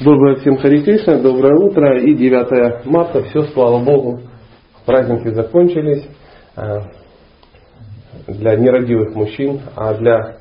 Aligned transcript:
Доброе 0.00 0.36
всем 0.36 0.56
Хари 0.56 0.82
Кришна, 0.82 1.18
доброе 1.18 1.54
утро 1.54 2.00
и 2.00 2.14
9 2.14 2.86
марта. 2.86 3.22
Все, 3.24 3.42
слава 3.52 3.84
Богу, 3.84 4.20
праздники 4.86 5.28
закончились 5.28 6.08
э, 6.56 6.80
для 8.26 8.56
нерадивых 8.56 9.14
мужчин, 9.14 9.60
а 9.76 9.94
для 9.94 10.38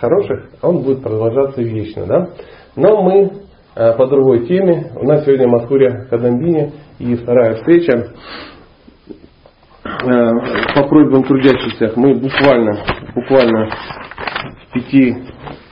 хороших 0.00 0.48
он 0.62 0.82
будет 0.82 1.02
продолжаться 1.02 1.60
вечно. 1.60 2.06
Да? 2.06 2.30
Но 2.76 3.02
мы 3.02 3.30
э, 3.76 3.92
по 3.92 4.06
другой 4.06 4.46
теме. 4.46 4.90
У 4.96 5.06
нас 5.06 5.24
сегодня 5.24 5.48
Мадхурия 5.48 6.06
Кадамбини 6.08 6.72
и 6.98 7.14
вторая 7.14 7.56
встреча. 7.56 8.14
Э, 9.84 10.30
по 10.74 10.88
просьбам 10.88 11.24
трудящихся 11.24 11.92
мы 11.94 12.14
буквально, 12.14 12.84
буквально 13.14 13.70
в 14.66 14.72
пяти 14.72 15.14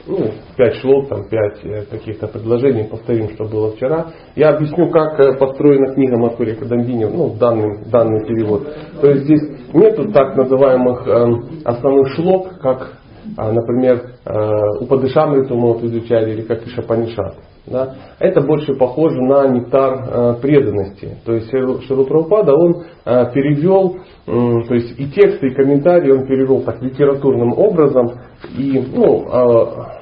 ну, 0.06 0.30
пять 0.56 0.74
шлок, 0.76 1.08
там, 1.08 1.28
пять 1.28 1.64
э, 1.64 1.84
каких-то 1.90 2.28
предложений, 2.28 2.88
повторим, 2.90 3.30
что 3.30 3.44
было 3.44 3.72
вчера. 3.72 4.12
Я 4.34 4.50
объясню, 4.50 4.88
как 4.90 5.18
э, 5.20 5.36
построена 5.36 5.94
книга 5.94 6.16
Матурия 6.16 6.54
Кадамбини, 6.54 7.04
ну, 7.04 7.34
данный, 7.38 7.84
данный 7.90 8.24
перевод. 8.26 8.66
То 9.00 9.10
есть 9.10 9.24
здесь 9.24 9.42
нету 9.72 10.12
так 10.12 10.36
называемых 10.36 11.06
э, 11.06 11.62
основных 11.64 12.08
шлок, 12.14 12.58
как, 12.60 12.98
э, 13.36 13.52
например, 13.52 14.12
э, 14.24 14.80
Упадышамриту 14.80 15.56
мы 15.56 15.74
вот 15.74 15.82
изучали, 15.84 16.32
или 16.32 16.42
как 16.42 16.66
Ишапанишат. 16.66 17.36
Да? 17.66 17.96
Это 18.20 18.42
больше 18.42 18.74
похоже 18.74 19.20
на 19.22 19.48
нектар 19.48 20.04
э, 20.08 20.34
преданности. 20.40 21.16
То 21.24 21.32
есть 21.32 21.50
Шилу 21.50 22.04
Прабхупада, 22.04 22.54
он 22.54 22.84
э, 23.04 23.32
перевел, 23.34 23.96
э, 24.26 24.66
то 24.68 24.74
есть 24.74 24.98
и 24.98 25.10
тексты, 25.10 25.48
и 25.48 25.54
комментарии 25.54 26.12
он 26.12 26.26
перевел 26.26 26.62
так 26.62 26.80
литературным 26.80 27.52
образом, 27.58 28.12
и 28.56 28.84
ну, 28.94 29.24
э, 29.28 29.95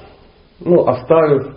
ну, 0.65 0.87
оставив 0.87 1.57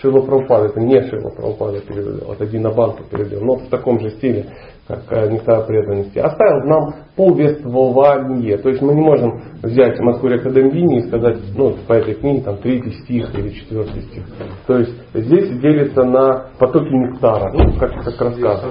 Шила 0.00 0.20
Прабхупада, 0.20 0.66
это 0.66 0.80
не 0.80 1.00
Шила 1.08 1.30
Прабхупада 1.30 1.80
перевел, 1.80 2.32
это 2.32 2.46
Динабанка 2.46 3.02
перевел, 3.04 3.40
но 3.40 3.56
в 3.56 3.68
таком 3.68 3.98
же 3.98 4.10
стиле, 4.10 4.46
как 4.86 5.04
э, 5.10 5.30
нектар 5.30 5.64
преданности, 5.66 6.18
оставил 6.18 6.68
нам 6.68 6.94
повествование. 7.16 8.58
То 8.58 8.68
есть 8.68 8.82
мы 8.82 8.94
не 8.94 9.00
можем 9.00 9.40
взять 9.62 9.98
Маскурия 10.00 10.38
Кадамбини 10.38 10.98
и 10.98 11.06
сказать, 11.08 11.38
ну, 11.56 11.76
по 11.86 11.94
этой 11.94 12.14
книге, 12.14 12.42
там, 12.42 12.58
третий 12.58 12.92
стих 13.02 13.34
или 13.38 13.48
четвертый 13.48 14.02
стих. 14.02 14.24
То 14.66 14.78
есть 14.78 14.92
здесь 15.14 15.58
делится 15.60 16.04
на 16.04 16.50
потоки 16.58 16.92
нектара, 16.92 17.50
ну, 17.54 17.72
как, 17.78 17.92
как 18.04 18.20
рассказ. 18.20 18.64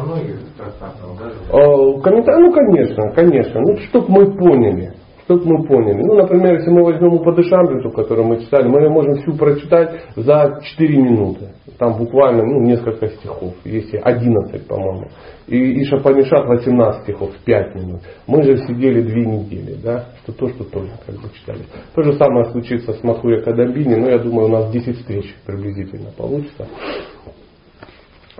Комментарий, 2.03 2.43
ну, 2.43 2.53
конечно, 2.53 3.11
конечно. 3.15 3.61
Ну, 3.61 3.77
чтобы 3.77 4.11
мы 4.11 4.37
поняли. 4.37 4.93
Чтобы 5.25 5.43
мы 5.45 5.65
поняли. 5.65 6.03
Ну, 6.03 6.13
например, 6.13 6.53
если 6.53 6.69
мы 6.69 6.83
возьмем 6.83 7.13
Упадышамриту, 7.13 7.89
которую 7.89 8.27
мы 8.27 8.41
читали, 8.41 8.67
мы 8.67 8.81
ее 8.81 8.89
можем 8.89 9.15
всю 9.15 9.33
прочитать 9.33 10.03
за 10.15 10.59
4 10.61 10.97
минуты. 10.97 11.49
Там 11.79 11.97
буквально 11.97 12.43
ну, 12.43 12.61
несколько 12.61 13.07
стихов, 13.07 13.55
если 13.63 13.97
11, 13.97 14.67
по-моему. 14.67 15.07
И, 15.47 15.57
и 15.57 15.85
Шапанишат 15.85 16.47
18 16.47 17.03
стихов, 17.03 17.31
5 17.43 17.75
минут. 17.75 18.01
Мы 18.27 18.43
же 18.43 18.57
сидели 18.67 19.01
две 19.01 19.25
недели, 19.25 19.75
да, 19.83 20.05
что 20.23 20.31
то, 20.31 20.47
что 20.49 20.63
тоже 20.63 20.91
как 21.05 21.15
бы 21.15 21.29
читали. 21.33 21.61
То 21.95 22.03
же 22.03 22.13
самое 22.13 22.45
случится 22.51 22.93
с 22.93 23.03
Махуя 23.03 23.41
Кадамбини, 23.41 23.95
но 23.95 24.09
я 24.09 24.19
думаю, 24.19 24.47
у 24.47 24.51
нас 24.51 24.71
10 24.71 24.95
встреч 24.97 25.35
приблизительно 25.43 26.11
получится. 26.15 26.67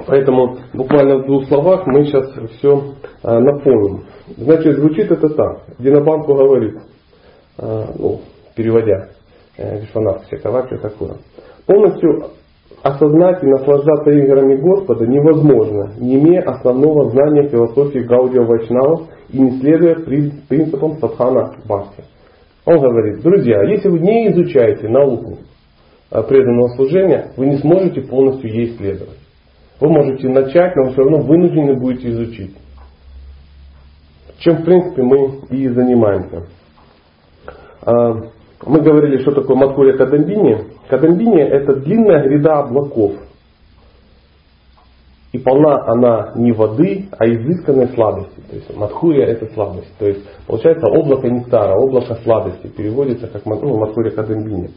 Поэтому 0.08 0.58
буквально 0.74 1.20
в 1.20 1.26
двух 1.26 1.46
словах 1.46 1.88
мы 1.88 2.06
сейчас 2.06 2.30
все 2.58 2.96
а, 3.24 3.40
напомним. 3.40 4.04
Значит, 4.38 4.78
звучит 4.78 5.10
это 5.12 5.30
так. 5.30 5.64
Динабанку 5.80 6.34
говорит, 6.34 6.76
а, 7.58 7.86
ну, 7.98 8.20
переводя 8.56 9.10
Вишванат 9.58 10.28
Чакавача 10.30 10.78
такое. 10.80 11.16
Полностью 11.66 12.26
осознать 12.84 13.42
и 13.42 13.48
наслаждаться 13.48 14.12
играми 14.12 14.58
Господа 14.58 15.08
невозможно, 15.08 15.94
не 15.98 16.16
имея 16.16 16.42
основного 16.42 17.10
знания 17.10 17.48
философии 17.48 18.00
Гаудия 18.00 18.42
Вайшнавов 18.42 19.08
и 19.30 19.40
не 19.40 19.60
следуя 19.60 19.96
принципам 19.96 20.98
Садхана 21.00 21.56
Бхакти. 21.66 22.04
Он 22.66 22.80
говорит, 22.80 23.22
друзья, 23.22 23.64
если 23.64 23.90
вы 23.90 24.00
не 24.00 24.32
изучаете 24.32 24.90
науку 24.90 25.38
а, 26.12 26.22
преданного 26.24 26.76
служения, 26.76 27.32
вы 27.38 27.48
не 27.48 27.58
сможете 27.58 28.02
полностью 28.02 28.52
ей 28.52 28.76
следовать. 28.78 29.25
Вы 29.80 29.90
можете 29.90 30.30
начать, 30.30 30.76
но 30.76 30.84
вы 30.84 30.92
все 30.92 31.02
равно 31.02 31.18
вынуждены 31.20 31.80
будете 31.80 32.10
изучить. 32.12 32.56
Чем, 34.40 34.58
в 34.58 34.66
принципе, 34.66 35.02
мы 35.02 35.40
и 35.50 35.68
занимаемся. 35.68 36.48
А, 37.82 38.14
мы 38.66 38.82
говорили, 38.82 39.22
что 39.22 39.32
такое 39.32 39.58
Маткурия 39.58 39.98
Кадамбини. 39.98 40.66
Кадамбини 40.90 41.42
это 41.42 41.76
длинная 41.76 42.24
гряда 42.24 42.60
облаков. 42.60 43.14
И 45.34 45.38
полна 45.38 45.84
она 45.86 46.32
не 46.36 46.54
воды, 46.54 47.10
а 47.12 47.26
изысканной 47.26 47.90
сладости. 47.90 48.40
То 48.50 48.56
есть 48.56 48.74
Мадхурия 48.74 49.26
это 49.26 49.54
сладость. 49.54 49.94
То 50.00 50.08
есть 50.08 50.26
получается 50.48 50.88
облако 50.88 51.28
нектара, 51.28 51.76
облако 51.76 52.16
сладости 52.24 52.68
переводится 52.68 53.28
как 53.28 53.46
ну, 53.46 53.78
Мадхурия 53.78 54.12
Кадамбини 54.12 54.70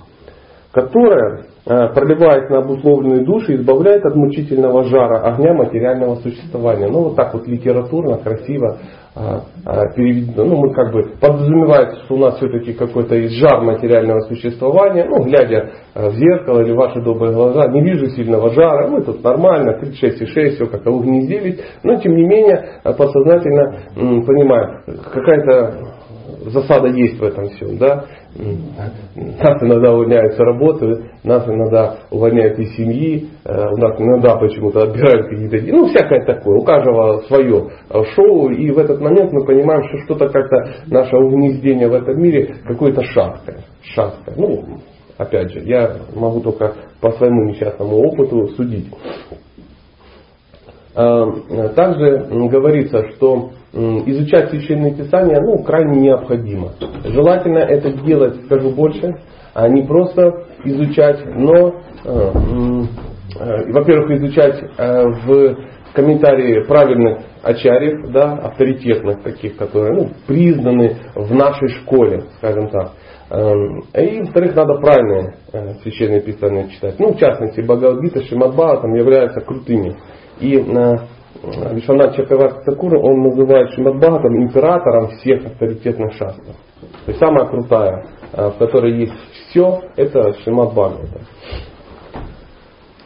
которая, 0.72 1.44
э, 1.66 1.88
проливаясь 1.94 2.50
на 2.50 2.58
обусловленные 2.58 3.24
души, 3.24 3.56
избавляет 3.56 4.04
от 4.04 4.14
мучительного 4.14 4.84
жара 4.84 5.22
огня 5.22 5.54
материального 5.54 6.16
существования. 6.16 6.88
Ну, 6.88 7.04
вот 7.04 7.16
так 7.16 7.32
вот 7.32 7.46
литературно, 7.46 8.18
красиво 8.18 8.76
э, 9.16 9.20
э, 9.64 9.94
переведено. 9.96 10.44
Ну, 10.44 10.56
мы 10.56 10.74
как 10.74 10.92
бы 10.92 11.04
подразумевается, 11.18 12.04
что 12.04 12.16
у 12.16 12.18
нас 12.18 12.36
все-таки 12.36 12.74
какой-то 12.74 13.14
есть 13.14 13.34
жар 13.36 13.62
материального 13.62 14.20
существования. 14.28 15.06
Ну, 15.08 15.24
глядя 15.24 15.70
в 15.94 16.12
зеркало 16.12 16.60
или 16.60 16.72
ваши 16.72 17.00
добрые 17.00 17.32
глаза, 17.32 17.66
не 17.68 17.82
вижу 17.82 18.10
сильного 18.10 18.50
жара. 18.52 18.88
Мы 18.88 19.02
тут 19.02 19.24
нормально, 19.24 19.78
36,6, 19.82 20.56
все 20.56 20.66
как-то 20.66 20.90
угнездились. 20.90 21.60
Но, 21.82 21.96
тем 21.96 22.14
не 22.14 22.26
менее, 22.26 22.80
подсознательно 22.84 23.84
понимаем, 23.94 24.82
какая-то 25.12 25.98
засада 26.50 26.88
есть 26.88 27.18
в 27.18 27.24
этом 27.24 27.48
всем, 27.48 27.78
да. 27.78 28.04
Нас 28.36 29.62
иногда 29.62 29.92
увольняют 29.92 30.34
с 30.34 30.38
работы, 30.38 31.10
нас 31.24 31.48
иногда 31.48 31.96
увольняют 32.10 32.58
из 32.58 32.76
семьи, 32.76 33.28
э, 33.44 33.68
у 33.72 33.76
нас 33.78 33.98
иногда 33.98 34.36
почему-то 34.36 34.82
отбирают 34.82 35.28
какие-то... 35.28 35.72
Ну, 35.72 35.88
всякое 35.88 36.24
такое. 36.24 36.58
У 36.58 36.62
каждого 36.62 37.22
свое 37.22 37.68
э, 37.88 38.02
шоу. 38.14 38.50
И 38.50 38.70
в 38.70 38.78
этот 38.78 39.00
момент 39.00 39.32
мы 39.32 39.44
понимаем, 39.44 39.82
что 39.88 39.98
что-то 40.04 40.28
как-то 40.28 40.56
наше 40.86 41.16
угнездение 41.16 41.88
в 41.88 41.94
этом 41.94 42.20
мире 42.20 42.54
какое-то 42.64 43.02
шаткое. 43.02 43.64
шаткое. 43.82 44.34
Ну, 44.36 44.62
опять 45.16 45.50
же, 45.52 45.60
я 45.60 45.96
могу 46.14 46.40
только 46.40 46.74
по 47.00 47.10
своему 47.12 47.50
несчастному 47.50 47.96
опыту 47.96 48.48
судить. 48.48 48.88
Э, 50.94 51.68
также 51.74 52.26
говорится, 52.28 53.08
что 53.12 53.50
изучать 53.72 54.50
священные 54.50 54.94
писания 54.94 55.40
ну, 55.40 55.62
крайне 55.62 56.00
необходимо. 56.00 56.72
Желательно 57.04 57.58
это 57.58 57.92
делать, 58.02 58.44
скажу 58.46 58.70
больше, 58.70 59.14
а 59.54 59.68
не 59.68 59.82
просто 59.82 60.46
изучать, 60.64 61.20
но, 61.26 61.74
э, 62.04 62.32
э, 63.40 63.72
во-первых, 63.72 64.10
изучать 64.12 64.62
э, 64.78 65.04
в 65.24 65.56
комментарии 65.94 66.64
правильных 66.66 67.18
ачарьев, 67.42 68.10
да, 68.12 68.34
авторитетных 68.34 69.22
таких, 69.22 69.56
которые 69.56 69.94
ну, 69.94 70.10
признаны 70.26 70.96
в 71.14 71.34
нашей 71.34 71.68
школе, 71.68 72.24
скажем 72.38 72.68
так. 72.68 72.92
Эм, 73.30 73.80
и, 73.94 74.20
во-вторых, 74.20 74.54
надо 74.54 74.74
правильные 74.80 75.34
священные 75.82 76.20
писания 76.20 76.68
читать. 76.68 76.94
Ну, 76.98 77.12
в 77.12 77.18
частности, 77.18 77.60
Бхагавадгита, 77.60 78.22
Шимадбава 78.22 78.80
там 78.80 78.94
являются 78.94 79.40
крутыми. 79.40 79.96
И 80.40 80.56
Вишванат 81.42 82.16
Чакраварти 82.16 82.64
Такур, 82.64 82.96
он 82.96 83.22
называет 83.22 83.70
Шимадбхагатом 83.70 84.36
императором 84.42 85.08
всех 85.18 85.46
авторитетных 85.46 86.12
шастров. 86.14 86.56
То 87.04 87.08
есть 87.08 87.18
самая 87.18 87.46
крутая, 87.46 88.06
э, 88.32 88.50
в 88.50 88.58
которой 88.58 88.98
есть 88.98 89.14
все, 89.48 89.82
это 89.96 90.34
Шимад 90.44 90.72
Бхагавата. 90.72 91.20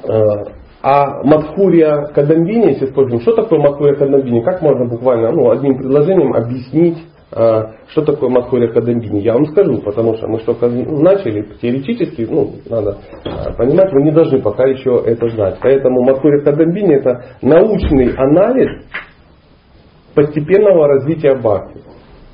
Э, 0.05 0.63
а 0.83 1.23
Мадхурия 1.23 2.07
Кадамбини, 2.15 2.71
если 2.71 2.87
спросим, 2.87 3.21
что 3.21 3.37
такое 3.37 3.61
Мадхурия 3.61 3.95
Кадамбини, 3.95 4.41
как 4.41 4.63
можно 4.63 4.85
буквально 4.87 5.31
ну, 5.31 5.51
одним 5.51 5.79
предложением 5.79 6.35
объяснить 6.35 6.99
что 7.33 8.03
такое 8.05 8.29
Мадхурия 8.29 8.73
Кадамбини? 8.73 9.21
Я 9.21 9.33
вам 9.33 9.47
скажу, 9.47 9.79
потому 9.79 10.15
что 10.17 10.29
мы 10.29 10.39
только 10.41 10.69
начали, 10.69 11.43
теоретически, 11.63 12.27
ну, 12.29 12.57
надо 12.69 12.99
а, 13.25 13.53
понимать, 13.53 13.91
вы 13.91 14.03
не 14.03 14.11
должны 14.11 14.43
пока 14.43 14.67
еще 14.67 15.03
это 15.07 15.29
знать. 15.29 15.57
Поэтому 15.63 16.03
Мадхурия 16.03 16.45
Кадамбини 16.45 16.97
это 16.97 17.25
научный 17.41 18.15
анализ 18.15 18.85
постепенного 20.15 20.89
развития 20.89 21.35
бхакти. 21.37 21.81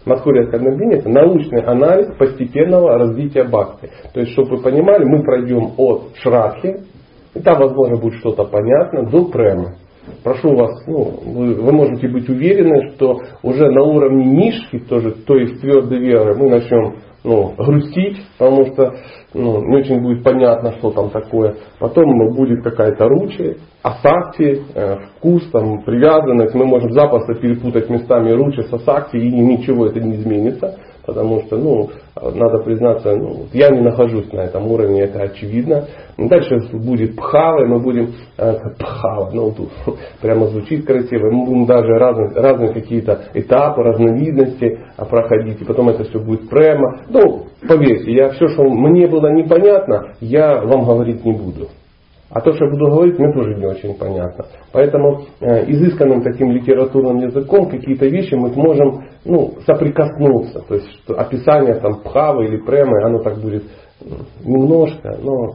Мадхурия 0.04 0.50
Кадамбини 0.50 0.96
это 0.96 1.08
научный 1.08 1.62
анализ 1.62 2.16
постепенного 2.16 2.98
развития 2.98 3.44
бхакти. 3.44 3.90
То 4.12 4.20
есть, 4.20 4.32
чтобы 4.32 4.56
вы 4.56 4.62
понимали, 4.62 5.04
мы 5.04 5.22
пройдем 5.22 5.74
от 5.76 6.16
Шрадхи, 6.16 6.80
и 7.34 7.40
там, 7.40 7.60
возможно, 7.60 7.98
будет 7.98 8.14
что-то 8.14 8.44
понятно, 8.44 9.04
до 9.04 9.26
Према. 9.26 9.74
Прошу 10.22 10.54
вас, 10.54 10.86
ну, 10.86 11.20
вы, 11.24 11.54
вы 11.54 11.72
можете 11.72 12.08
быть 12.08 12.28
уверены, 12.28 12.92
что 12.94 13.20
уже 13.42 13.70
на 13.70 13.82
уровне 13.82 14.24
нишки, 14.24 14.78
тоже, 14.78 15.12
то 15.12 15.36
есть 15.36 15.60
твердой 15.60 15.98
веры, 15.98 16.34
мы 16.36 16.50
начнем 16.50 16.96
ну, 17.24 17.52
грустить, 17.56 18.16
потому 18.38 18.66
что 18.66 18.94
ну, 19.34 19.62
не 19.62 19.76
очень 19.76 20.00
будет 20.00 20.22
понятно, 20.22 20.72
что 20.78 20.90
там 20.92 21.10
такое. 21.10 21.56
Потом 21.78 22.06
будет 22.34 22.62
какая-то 22.62 23.08
ручи, 23.08 23.56
асакти, 23.82 24.62
э, 24.74 24.96
вкус, 25.16 25.48
там, 25.50 25.82
привязанность. 25.82 26.54
Мы 26.54 26.64
можем 26.64 26.92
запросто 26.92 27.34
перепутать 27.34 27.90
местами 27.90 28.30
ручи 28.30 28.62
с 28.62 28.72
асакти 28.72 29.16
и 29.16 29.30
ничего 29.30 29.86
это 29.86 30.00
не 30.00 30.16
изменится. 30.16 30.78
Потому 31.08 31.40
что, 31.44 31.56
ну, 31.56 31.88
надо 32.20 32.58
признаться, 32.58 33.16
ну, 33.16 33.46
я 33.54 33.70
не 33.70 33.80
нахожусь 33.80 34.30
на 34.30 34.40
этом 34.40 34.70
уровне, 34.70 35.04
это 35.04 35.22
очевидно. 35.22 35.86
Дальше 36.18 36.58
будет 36.74 37.16
пхава, 37.16 37.64
мы 37.64 37.80
будем 37.80 38.12
э, 38.36 38.54
пхава, 38.78 39.30
ну 39.32 39.50
тут 39.52 39.70
прямо 40.20 40.48
звучит 40.48 40.84
красиво, 40.84 41.30
мы 41.30 41.46
будем 41.46 41.64
даже 41.64 41.88
разные, 41.94 42.28
разные 42.34 42.74
какие-то 42.74 43.24
этапы, 43.32 43.84
разновидности 43.84 44.80
проходить, 44.98 45.62
и 45.62 45.64
потом 45.64 45.88
это 45.88 46.04
все 46.04 46.18
будет 46.18 46.50
прямо. 46.50 47.00
Ну, 47.08 47.46
поверьте, 47.66 48.12
я 48.12 48.28
все, 48.28 48.48
что 48.48 48.64
мне 48.64 49.06
было 49.06 49.32
непонятно, 49.32 50.12
я 50.20 50.60
вам 50.60 50.84
говорить 50.84 51.24
не 51.24 51.32
буду. 51.32 51.68
А 52.30 52.40
то, 52.40 52.52
что 52.52 52.66
я 52.66 52.70
буду 52.70 52.86
говорить, 52.86 53.18
мне 53.18 53.32
тоже 53.32 53.54
не 53.54 53.66
очень 53.66 53.94
понятно. 53.94 54.44
Поэтому 54.72 55.22
э, 55.40 55.70
изысканным 55.70 56.22
таким 56.22 56.50
литературным 56.50 57.18
языком 57.18 57.70
какие-то 57.70 58.06
вещи 58.06 58.34
мы 58.34 58.50
можем 58.50 59.06
ну, 59.24 59.54
соприкоснуться. 59.66 60.60
То 60.68 60.74
есть 60.74 60.90
что 61.04 61.18
описание 61.18 61.74
там 61.76 62.00
пхавы 62.02 62.46
или 62.46 62.58
премы, 62.58 63.02
оно 63.02 63.20
так 63.20 63.38
будет 63.38 63.64
немножко, 64.44 65.16
но 65.22 65.54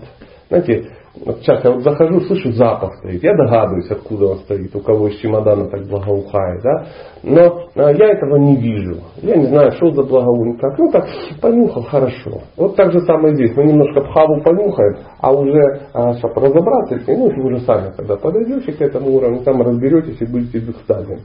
знаете, 0.50 0.90
вот 1.15 1.42
сейчас 1.42 1.63
я 1.63 1.69
вот 1.69 1.83
захожу, 1.83 2.21
слышу 2.21 2.51
запах 2.54 2.95
стоит. 2.98 3.24
Я 3.24 3.36
догадываюсь, 3.36 3.89
откуда 3.92 4.30
он 4.30 4.38
стоит, 4.39 4.75
у 4.75 4.80
кого 4.80 5.10
из 5.10 5.19
чемодана 5.19 5.69
так 5.69 5.86
благоухает. 5.86 6.62
Да? 6.63 6.86
Но 7.21 7.68
а, 7.75 7.92
я 7.92 8.10
этого 8.10 8.38
не 8.38 8.56
вижу. 8.56 9.00
Я 9.21 9.36
не 9.36 9.45
знаю, 9.45 9.71
что 9.74 9.92
за 9.92 10.04
благоухание, 10.04 10.57
как. 10.57 10.80
Ну 10.80 10.92
так, 10.92 11.06
понюхал, 11.39 11.83
хорошо. 11.83 12.42
Вот 12.57 12.75
так 12.75 12.92
же 12.92 13.01
самое 13.01 13.36
здесь. 13.36 13.56
Мы 13.56 13.65
немножко 13.65 14.01
пхаву 14.01 14.42
понюхаем, 14.42 14.98
а 15.19 15.31
уже, 15.31 15.81
а, 15.94 16.13
чтобы 16.15 16.42
разобраться, 16.42 17.00
ну, 17.06 17.30
вы 17.30 17.45
уже 17.45 17.59
сами, 17.59 17.92
когда 17.95 18.16
подойдете 18.16 18.71
к 18.71 18.81
этому 18.81 19.16
уровню, 19.16 19.44
там 19.44 19.62
разберетесь 19.62 20.19
и 20.19 20.25
будете 20.25 20.57
экстазе. 20.57 21.19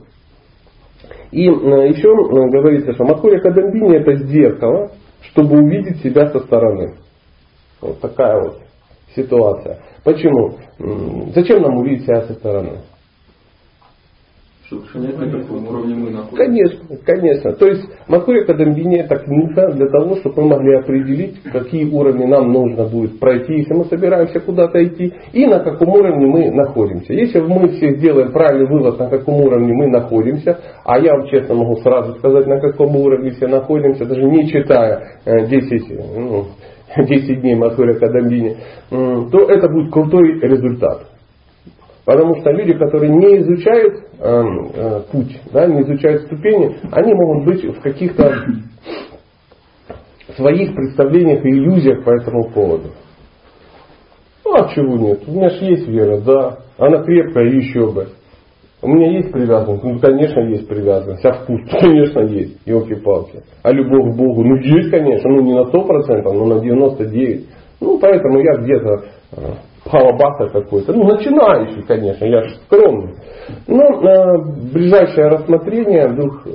И 1.31 1.41
еще 1.41 2.15
говорится, 2.15 2.93
что 2.93 3.05
Мадхурия 3.05 3.39
Кадамбини 3.39 3.97
это 3.97 4.15
зеркало, 4.17 4.91
чтобы 5.31 5.57
увидеть 5.57 6.01
себя 6.03 6.27
со 6.29 6.39
стороны. 6.39 6.93
Вот 7.81 7.99
такая 8.01 8.39
вот 8.41 8.68
ситуация. 9.15 9.79
Почему? 10.03 10.55
Зачем 11.33 11.61
нам 11.61 11.77
увидеть 11.77 12.03
себя 12.03 12.21
со 12.23 12.33
стороны? 12.33 12.79
Чтобы 14.69 14.83
понять, 14.93 15.17
на 15.17 15.31
каком 15.31 15.67
уровне 15.67 15.95
мы 15.95 16.11
находимся. 16.11 16.37
Конечно, 16.37 16.97
конечно. 17.03 17.53
То 17.53 17.65
есть 17.65 17.89
Макурия 18.07 18.45
Кадамбини 18.45 18.99
это 18.99 19.15
книга 19.15 19.71
для 19.71 19.87
того, 19.87 20.17
чтобы 20.17 20.43
мы 20.43 20.49
могли 20.49 20.75
определить, 20.75 21.41
какие 21.41 21.89
уровни 21.89 22.25
нам 22.25 22.51
нужно 22.53 22.85
будет 22.85 23.19
пройти, 23.19 23.61
если 23.61 23.73
мы 23.73 23.85
собираемся 23.85 24.39
куда-то 24.39 24.83
идти, 24.85 25.11
и 25.33 25.47
на 25.47 25.61
каком 25.61 25.89
уровне 25.89 26.27
мы 26.27 26.51
находимся. 26.51 27.13
Если 27.13 27.39
мы 27.39 27.67
все 27.69 27.95
сделаем 27.95 28.31
правильный 28.31 28.67
вывод, 28.67 28.99
на 28.99 29.09
каком 29.09 29.41
уровне 29.41 29.73
мы 29.73 29.87
находимся, 29.87 30.59
а 30.85 30.99
я 30.99 31.13
вам 31.13 31.25
честно 31.29 31.55
могу 31.55 31.77
сразу 31.77 32.19
сказать, 32.19 32.45
на 32.45 32.59
каком 32.59 32.95
уровне 32.95 33.31
все 33.31 33.47
находимся, 33.47 34.05
даже 34.05 34.21
не 34.23 34.49
читая 34.49 35.19
10 35.25 35.91
э, 35.91 35.95
ну, 36.15 36.45
10 36.97 37.41
дней 37.41 37.55
Масуря 37.55 37.93
Кадамбини, 37.99 38.57
то 38.89 39.49
это 39.49 39.69
будет 39.69 39.91
крутой 39.91 40.39
результат. 40.39 41.07
Потому 42.05 42.39
что 42.39 42.51
люди, 42.51 42.73
которые 42.73 43.11
не 43.15 43.37
изучают 43.41 44.03
э, 44.17 44.43
э, 44.73 45.01
путь, 45.11 45.39
да, 45.53 45.67
не 45.67 45.81
изучают 45.83 46.23
ступени, 46.23 46.77
они 46.91 47.13
могут 47.13 47.45
быть 47.45 47.63
в 47.63 47.81
каких-то 47.81 48.33
своих 50.35 50.73
представлениях 50.73 51.45
и 51.45 51.49
иллюзиях 51.49 52.03
по 52.03 52.09
этому 52.09 52.49
поводу. 52.49 52.93
Ну 54.43 54.55
а 54.55 54.73
чего 54.73 54.97
нет? 54.97 55.21
У 55.27 55.31
меня 55.33 55.49
же 55.49 55.65
есть 55.65 55.87
вера, 55.87 56.19
да. 56.21 56.57
Она 56.79 57.03
крепкая, 57.03 57.45
еще 57.45 57.91
бы. 57.91 58.07
У 58.81 58.87
меня 58.87 59.11
есть 59.11 59.31
привязанность? 59.31 59.83
Ну, 59.83 59.99
конечно, 59.99 60.39
есть 60.41 60.67
привязанность. 60.67 61.25
А 61.25 61.33
вкус? 61.33 61.61
Конечно, 61.81 62.21
есть. 62.21 62.59
Елки-палки. 62.65 63.41
А 63.61 63.71
любовь 63.71 64.13
к 64.13 64.17
Богу? 64.17 64.43
Ну, 64.43 64.55
есть, 64.55 64.89
конечно. 64.89 65.29
Ну, 65.29 65.41
не 65.41 65.53
на 65.53 65.63
100%, 65.63 66.23
но 66.23 66.45
на 66.45 66.61
99%. 66.61 67.45
Ну, 67.81 67.99
поэтому 67.99 68.39
я 68.39 68.55
где-то 68.61 69.03
э, 69.33 69.41
палабаса 69.83 70.49
какой-то. 70.51 70.93
Ну, 70.93 71.03
начинающий, 71.03 71.83
конечно, 71.83 72.25
я 72.25 72.43
же 72.43 72.55
скромный. 72.65 73.15
Но 73.67 73.83
э, 73.83 74.71
ближайшее 74.71 75.27
рассмотрение 75.27 76.07
вдруг 76.07 76.45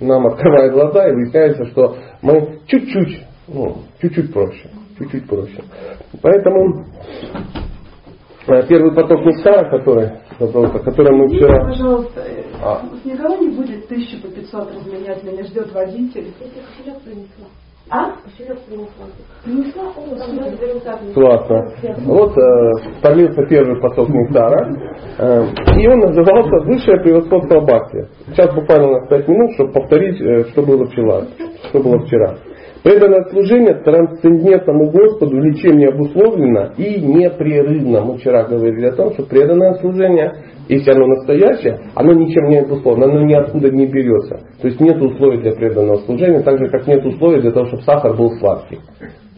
нам 0.00 0.26
открывает 0.26 0.72
глаза 0.72 1.08
и 1.08 1.12
выясняется, 1.12 1.64
что 1.66 1.96
мы 2.22 2.58
чуть-чуть, 2.66 3.24
ну, 3.48 3.76
чуть-чуть 4.00 4.32
проще. 4.32 4.70
Чуть-чуть 4.98 5.28
проще. 5.28 5.62
Поэтому 6.22 6.84
э, 8.46 8.62
первый 8.68 8.94
поток 8.94 9.24
нектара, 9.24 9.68
который 9.70 10.10
вопроса, 10.38 10.78
который 10.80 11.16
мы 11.16 11.28
вчера... 11.28 11.64
Пожалуйста, 11.64 12.24
а. 12.62 12.82
никого 13.04 13.36
не 13.36 13.48
будет 13.56 13.88
тысячу 13.88 14.22
по 14.22 14.28
500 14.28 14.74
разменять, 14.74 15.22
меня 15.24 15.44
ждет 15.44 15.72
водитель. 15.72 16.32
А? 17.90 18.12
Принесла? 19.44 19.84
Классно. 21.12 21.70
Вот 22.06 22.32
э, 22.38 22.72
пролился 23.02 23.42
первый 23.46 23.78
поток 23.78 24.08
нектара, 24.08 24.70
э, 25.18 25.44
и 25.78 25.86
он 25.86 25.98
назывался 25.98 26.64
«Высшее 26.64 26.98
превосходство 27.02 27.60
Бхакти». 27.60 28.08
Сейчас 28.28 28.54
буквально 28.54 29.00
на 29.00 29.06
5 29.06 29.28
минут, 29.28 29.52
чтобы 29.54 29.72
повторить, 29.72 30.18
э, 30.18 30.44
что 30.50 30.62
было 30.62 30.86
вчера. 30.86 31.26
Что 31.68 31.82
было 31.82 31.98
вчера. 32.06 32.34
Преданное 32.84 33.24
служение 33.30 33.76
трансцендентному 33.82 34.90
Господу 34.90 35.38
ничем 35.38 35.78
не 35.78 35.86
обусловлено 35.86 36.74
и 36.76 37.00
непрерывно. 37.00 38.02
Мы 38.02 38.18
вчера 38.18 38.44
говорили 38.44 38.88
о 38.88 38.92
том, 38.92 39.14
что 39.14 39.22
преданное 39.22 39.72
служение, 39.76 40.34
если 40.68 40.90
оно 40.90 41.06
настоящее, 41.06 41.78
оно 41.94 42.12
ничем 42.12 42.46
не 42.50 42.58
обусловлено, 42.58 43.06
оно 43.06 43.22
ниоткуда 43.22 43.70
не 43.70 43.86
берется. 43.86 44.42
То 44.60 44.68
есть 44.68 44.80
нет 44.80 45.00
условий 45.00 45.40
для 45.40 45.52
преданного 45.52 45.96
служения, 46.00 46.40
так 46.40 46.58
же 46.58 46.68
как 46.68 46.86
нет 46.86 47.02
условий 47.06 47.40
для 47.40 47.52
того, 47.52 47.68
чтобы 47.68 47.82
сахар 47.84 48.14
был 48.14 48.32
сладкий. 48.32 48.80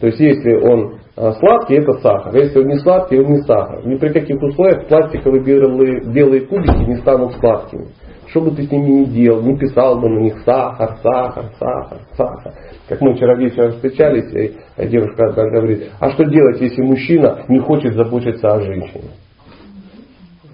То 0.01 0.07
есть 0.07 0.19
если 0.19 0.53
он 0.53 0.97
а, 1.15 1.31
сладкий, 1.31 1.75
это 1.75 1.93
сахар. 1.99 2.35
Если 2.35 2.59
он 2.59 2.67
не 2.67 2.79
сладкий, 2.79 3.17
он 3.17 3.31
не 3.31 3.41
сахар. 3.43 3.87
Ни 3.87 3.95
при 3.95 4.09
каких 4.09 4.41
условиях 4.41 4.89
пластиковые 4.89 5.41
белые, 5.41 6.01
белые 6.13 6.41
кубики 6.41 6.83
не 6.85 6.97
станут 6.97 7.31
сладкими. 7.35 7.87
Что 8.29 8.41
бы 8.41 8.51
ты 8.51 8.63
с 8.63 8.71
ними 8.71 8.89
ни 8.89 9.05
делал, 9.05 9.41
не 9.41 9.57
писал 9.57 9.99
бы 9.99 10.09
на 10.09 10.19
них 10.19 10.39
сахар, 10.43 10.97
сахар, 11.01 11.45
сахар, 11.57 11.99
сахар. 12.15 12.53
Как 12.89 12.99
мы 13.01 13.15
вчера 13.15 13.35
вечером 13.35 13.71
встречались, 13.73 14.33
и 14.33 14.87
девушка 14.87 15.31
говорит, 15.31 15.91
а 15.99 16.11
что 16.11 16.25
делать, 16.25 16.59
если 16.59 16.81
мужчина 16.81 17.45
не 17.47 17.59
хочет 17.59 17.93
заботиться 17.95 18.53
о 18.53 18.61
женщине? 18.61 19.11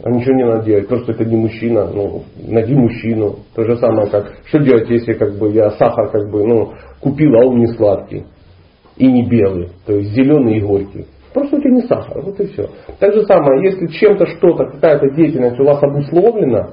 А 0.04 0.10
ничего 0.12 0.36
не 0.36 0.46
надо 0.46 0.66
делать, 0.66 0.88
просто 0.88 1.14
это 1.14 1.26
не 1.26 1.38
мужчина, 1.38 1.90
ну, 1.92 2.24
найди 2.46 2.76
мужчину. 2.76 3.38
То 3.56 3.64
же 3.64 3.78
самое, 3.78 4.10
как, 4.10 4.34
что 4.46 4.60
делать, 4.60 4.90
если 4.90 5.14
как 5.14 5.38
бы 5.38 5.50
я 5.52 5.72
сахар 5.72 6.10
как 6.10 6.30
бы, 6.30 6.46
ну, 6.46 6.74
купил, 7.00 7.34
а 7.36 7.46
он 7.46 7.60
не 7.60 7.68
сладкий 7.68 8.26
и 8.98 9.12
не 9.12 9.28
белый, 9.28 9.70
то 9.86 9.94
есть 9.94 10.12
зеленый 10.12 10.58
и 10.58 10.62
горький. 10.62 11.08
Просто 11.34 11.58
это 11.58 11.70
не 11.70 11.82
сахар, 11.82 12.22
вот 12.22 12.40
и 12.40 12.48
все. 12.48 12.70
Так 13.00 13.14
же 13.14 13.24
самое, 13.26 13.64
если 13.64 13.88
чем-то 13.88 14.28
что-то, 14.28 14.66
какая-то 14.66 15.10
деятельность 15.16 15.60
у 15.60 15.66
вас 15.66 15.82
обусловлена, 15.82 16.72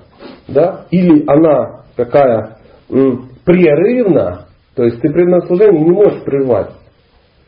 да, 0.48 0.84
или 0.90 1.24
она 1.26 1.84
какая 1.96 2.58
прерывна, 2.88 4.46
то 4.74 4.84
есть 4.84 5.00
ты 5.00 5.10
преданное 5.10 5.40
служение 5.42 5.82
не 5.82 5.90
можешь 5.90 6.22
прервать. 6.24 6.70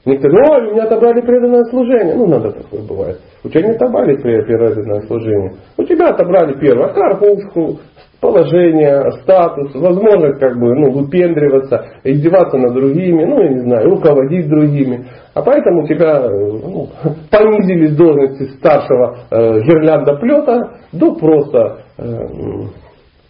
Некоторые, 0.05 0.51
ой, 0.51 0.69
у 0.69 0.73
меня 0.73 0.85
отобрали 0.85 1.21
преданное 1.21 1.65
служение. 1.67 2.17
Ну, 2.17 2.27
надо 2.27 2.51
такое 2.51 2.83
бывает. 2.83 3.21
У 3.45 3.49
тебя 3.49 3.63
не 3.63 3.75
отобрали 3.75 4.17
преданное 4.17 5.03
служение. 5.03 5.55
У 5.77 5.85
тебя 5.85 6.09
отобрали 6.09 6.59
первое, 6.59 6.93
карпушку, 6.93 7.79
положение, 8.23 9.11
статус, 9.23 9.75
возможность 9.75 10.39
как 10.39 10.57
бы 10.57 10.73
ну, 10.75 10.93
выпендриваться, 10.93 11.85
издеваться 12.05 12.57
над 12.57 12.73
другими, 12.73 13.25
ну, 13.25 13.43
я 13.43 13.49
не 13.49 13.61
знаю, 13.63 13.91
руководить 13.91 14.49
другими. 14.49 15.07
А 15.35 15.43
поэтому 15.43 15.87
тебя 15.89 16.21
ну, 16.31 16.89
понизились 17.31 17.97
должности 17.97 18.45
старшего 18.59 19.17
э, 19.29 19.61
гирлянда 19.63 20.15
плета 20.15 20.71
до 20.93 21.17
просто 21.17 21.79
э, 21.99 22.05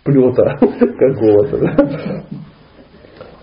плета 0.05 0.59
какого-то. 0.61 2.25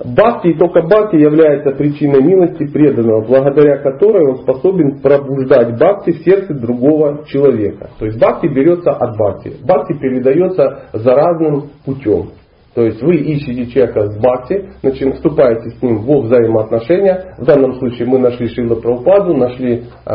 Бхакти 0.04 0.50
и 0.50 0.58
только 0.58 0.82
бхакти 0.82 1.18
является 1.18 1.72
причиной 1.72 2.24
милости 2.24 2.66
преданного, 2.72 3.22
благодаря 3.22 3.78
которой 3.78 4.30
он 4.30 4.38
способен 4.38 5.02
пробуждать 5.02 5.76
бхакти 5.76 6.12
в 6.12 6.24
сердце 6.24 6.54
другого 6.54 7.26
человека. 7.26 7.90
То 8.00 8.06
есть 8.06 8.18
бхакти 8.18 8.48
берется 8.48 8.92
от 8.92 9.18
бхакти. 9.18 9.54
Бхакти 9.64 9.94
передается 9.94 10.90
заразным 10.94 11.70
путем. 11.86 12.30
То 12.76 12.84
есть 12.84 13.02
вы 13.02 13.16
ищете 13.16 13.66
человека 13.72 14.12
с 14.12 14.18
бхакти, 14.18 14.70
значит, 14.82 15.16
вступаете 15.16 15.72
с 15.72 15.82
ним 15.82 16.04
во 16.04 16.22
взаимоотношения. 16.22 17.36
В 17.40 17.46
данном 17.46 17.74
случае 17.76 18.08
мы 18.08 18.20
нашли 18.20 18.48
Шила 18.48 18.76
Прабхупаду, 18.76 19.36
нашли 19.36 19.86
э, 20.06 20.14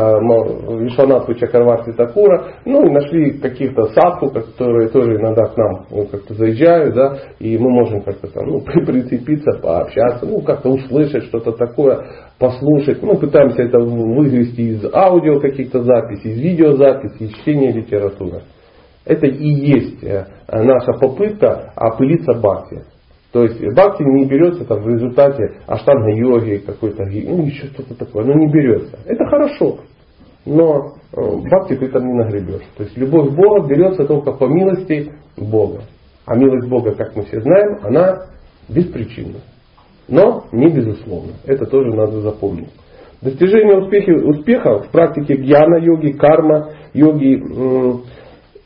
Вишванатху 0.81 1.33
Чакарварти 1.33 1.91
Такура, 1.91 2.53
ну 2.65 2.85
и 2.85 2.91
нашли 2.91 3.39
каких-то 3.39 3.85
садху, 3.87 4.29
которые 4.29 4.89
тоже 4.89 5.15
иногда 5.15 5.45
к 5.47 5.57
нам 5.57 5.85
ну, 5.91 6.05
как-то 6.05 6.33
заезжают, 6.33 6.95
да, 6.95 7.17
и 7.39 7.57
мы 7.57 7.69
можем 7.69 8.01
как-то 8.01 8.27
там 8.27 8.47
ну, 8.47 8.61
прицепиться, 8.85 9.59
пообщаться, 9.61 10.25
ну 10.25 10.41
как-то 10.41 10.69
услышать 10.69 11.25
что-то 11.25 11.51
такое, 11.51 12.05
послушать. 12.39 13.03
Мы 13.03 13.17
пытаемся 13.17 13.63
это 13.63 13.79
вывести 13.79 14.61
из 14.61 14.85
аудио 14.93 15.39
каких-то 15.39 15.83
записей, 15.83 16.31
из 16.31 16.39
видеозаписей, 16.39 17.27
из 17.27 17.33
чтения 17.35 17.71
литературы. 17.71 18.43
Это 19.05 19.27
и 19.27 19.47
есть 19.47 20.03
э, 20.03 20.25
наша 20.51 20.93
попытка 20.93 21.71
опылиться 21.75 22.33
бхакти. 22.33 22.83
То 23.31 23.43
есть 23.43 23.61
бхакти 23.61 24.03
не 24.03 24.25
берется 24.25 24.65
там, 24.65 24.81
в 24.81 24.87
результате 24.87 25.57
аштанга 25.67 26.11
йоги, 26.15 26.63
какой-то, 26.65 27.03
ну 27.03 27.45
еще 27.45 27.67
что-то 27.67 27.95
такое, 27.95 28.25
но 28.25 28.33
не 28.33 28.51
берется. 28.51 28.97
Это 29.05 29.25
хорошо, 29.25 29.77
но 30.45 30.93
э, 31.13 31.21
бхакти 31.21 31.75
ты 31.75 31.87
там 31.89 32.05
не 32.05 32.13
нагребешь. 32.13 32.65
То 32.77 32.83
есть 32.83 32.97
любовь 32.97 33.29
к 33.29 33.35
Богу 33.35 33.67
берется 33.67 34.05
только 34.05 34.31
по 34.31 34.45
милости 34.45 35.11
Бога. 35.37 35.81
А 36.25 36.35
милость 36.35 36.67
Бога, 36.67 36.95
как 36.95 37.15
мы 37.15 37.23
все 37.25 37.39
знаем, 37.41 37.79
она 37.83 38.25
беспричинна. 38.67 39.39
Но 40.07 40.45
не 40.51 40.71
безусловно. 40.71 41.33
Это 41.45 41.65
тоже 41.65 41.93
надо 41.93 42.21
запомнить. 42.21 42.69
Достижение 43.21 43.77
успеха, 43.77 44.11
успеха 44.11 44.79
в 44.79 44.89
практике 44.89 45.35
гьяна 45.35 45.77
йоги, 45.77 46.11
карма 46.11 46.71
йоги, 46.93 47.43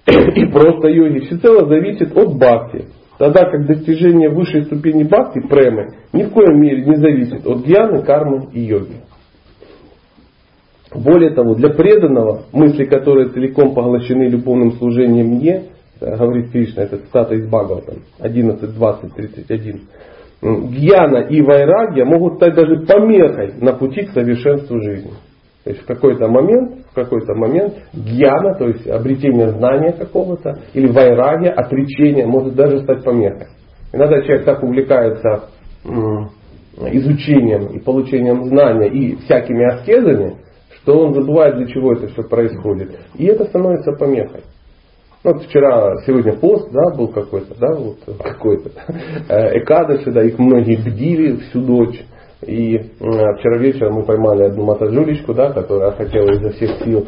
и 0.36 0.46
просто 0.52 0.88
йоги 0.88 1.20
всецело 1.20 1.68
зависит 1.68 2.16
от 2.16 2.36
бхакти. 2.38 2.86
Тогда 3.18 3.50
как 3.50 3.66
достижение 3.66 4.30
высшей 4.30 4.64
ступени 4.64 5.04
бхакти, 5.04 5.40
премы, 5.40 5.94
ни 6.14 6.24
в 6.24 6.32
коем 6.32 6.62
мере 6.62 6.86
не 6.86 6.96
зависит 6.96 7.46
от 7.46 7.66
гьяны, 7.66 8.02
кармы 8.04 8.48
и 8.54 8.62
йоги. 8.62 9.02
Более 10.96 11.32
того, 11.32 11.54
для 11.56 11.70
преданного, 11.70 12.44
мысли 12.52 12.86
которые 12.86 13.30
целиком 13.30 13.76
поглощены 13.76 14.24
любовным 14.24 14.72
служением 14.74 15.36
мне, 15.36 15.66
говорит 16.00 16.52
Кришна, 16.52 16.84
это 16.84 16.98
цитата 16.98 17.36
из 17.36 17.48
Бхагаватам, 17.48 17.98
11, 18.20 18.74
20, 18.74 19.14
31, 19.14 19.82
гьяна 20.42 21.28
и 21.28 21.42
вайрагия 21.42 22.06
могут 22.06 22.36
стать 22.36 22.56
даже 22.56 22.86
помехой 22.86 23.54
на 23.60 23.74
пути 23.74 24.06
к 24.06 24.12
совершенству 24.12 24.82
жизни. 24.82 25.12
То 25.64 25.72
есть 25.72 25.84
в 25.84 25.86
какой-то 25.86 26.28
момент, 26.28 26.86
в 26.92 26.96
какой-то 26.96 27.36
момент 27.36 27.76
гьяна, 27.94 28.56
то 28.56 28.68
есть 28.68 28.88
обретение 28.88 29.50
знания 29.50 29.92
какого-то, 29.92 30.60
или 30.74 30.88
вайрагия, 30.88 31.52
отречение, 31.52 32.26
может 32.26 32.56
даже 32.56 32.80
стать 32.80 33.04
помехой. 33.04 33.48
Иногда 33.92 34.22
человек 34.22 34.46
так 34.46 34.64
увлекается 34.64 35.50
изучением 36.78 37.68
и 37.68 37.80
получением 37.80 38.46
знания 38.46 38.88
и 38.88 39.16
всякими 39.18 39.66
аскезами, 39.66 40.38
что 40.82 41.00
он 41.00 41.14
забывает, 41.14 41.58
для 41.58 41.68
чего 41.68 41.94
это 41.94 42.08
все 42.08 42.24
происходит. 42.24 42.98
И 43.16 43.26
это 43.26 43.46
становится 43.46 43.92
помехой. 43.94 44.42
Вот 45.22 45.44
вчера, 45.44 45.98
сегодня 46.06 46.34
пост, 46.38 46.72
да, 46.72 46.96
был 46.96 47.10
какой-то, 47.10 47.54
да, 47.60 47.76
вот 47.76 47.98
какой-то. 48.24 48.72
Э, 49.28 49.60
Экадыши, 49.60 50.12
да, 50.12 50.24
их 50.24 50.40
многие 50.40 50.78
бдили 50.78 51.36
всю 51.38 51.60
ночь. 51.60 52.02
И 52.46 52.78
вчера 52.78 53.58
вечером 53.58 53.96
мы 53.96 54.04
поймали 54.04 54.44
одну 54.44 54.64
мотожулечку, 54.64 55.34
да, 55.34 55.52
которая 55.52 55.92
хотела 55.92 56.32
изо 56.32 56.52
всех 56.52 56.84
сил 56.84 57.06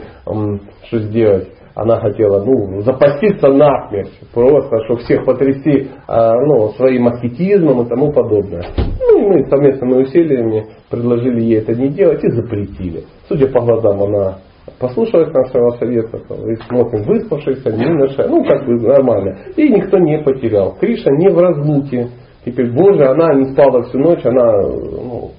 что 0.88 1.00
сделать. 1.00 1.47
Она 1.73 2.01
хотела 2.01 2.43
ну, 2.43 2.81
запаститься 2.81 3.47
насмерть, 3.47 4.11
просто, 4.33 4.83
чтобы 4.85 5.00
всех 5.01 5.23
потрясти 5.23 5.88
а, 6.05 6.33
ну, 6.35 6.69
своим 6.71 7.07
аскетизмом 7.07 7.83
и 7.83 7.88
тому 7.88 8.11
подобное. 8.11 8.65
Ну 9.00 9.19
и 9.19 9.25
мы 9.25 9.50
совместными 9.50 10.01
усилиями 10.01 10.65
предложили 10.89 11.41
ей 11.41 11.59
это 11.59 11.73
не 11.73 11.88
делать 11.88 12.21
и 12.23 12.31
запретили. 12.31 13.05
Судя 13.29 13.47
по 13.47 13.61
глазам, 13.61 14.03
она 14.03 14.39
послушалась 14.79 15.33
нашего 15.33 15.69
совета, 15.77 16.17
и 16.17 16.55
смотрим, 16.67 17.03
выспавшаяся, 17.03 17.71
не 17.71 17.89
наша, 17.93 18.27
ну 18.27 18.43
как 18.43 18.65
бы 18.65 18.73
нормально. 18.81 19.38
И 19.55 19.69
никто 19.69 19.97
не 19.97 20.21
потерял. 20.23 20.75
Криша 20.77 21.09
не 21.11 21.29
в 21.29 21.38
разлуке, 21.38 22.09
Теперь, 22.43 22.71
Боже, 22.71 23.05
она 23.05 23.33
не 23.36 23.51
спала 23.53 23.83
всю 23.83 24.00
ночь, 24.00 24.25
она, 24.25 24.62
ну, 24.62 25.31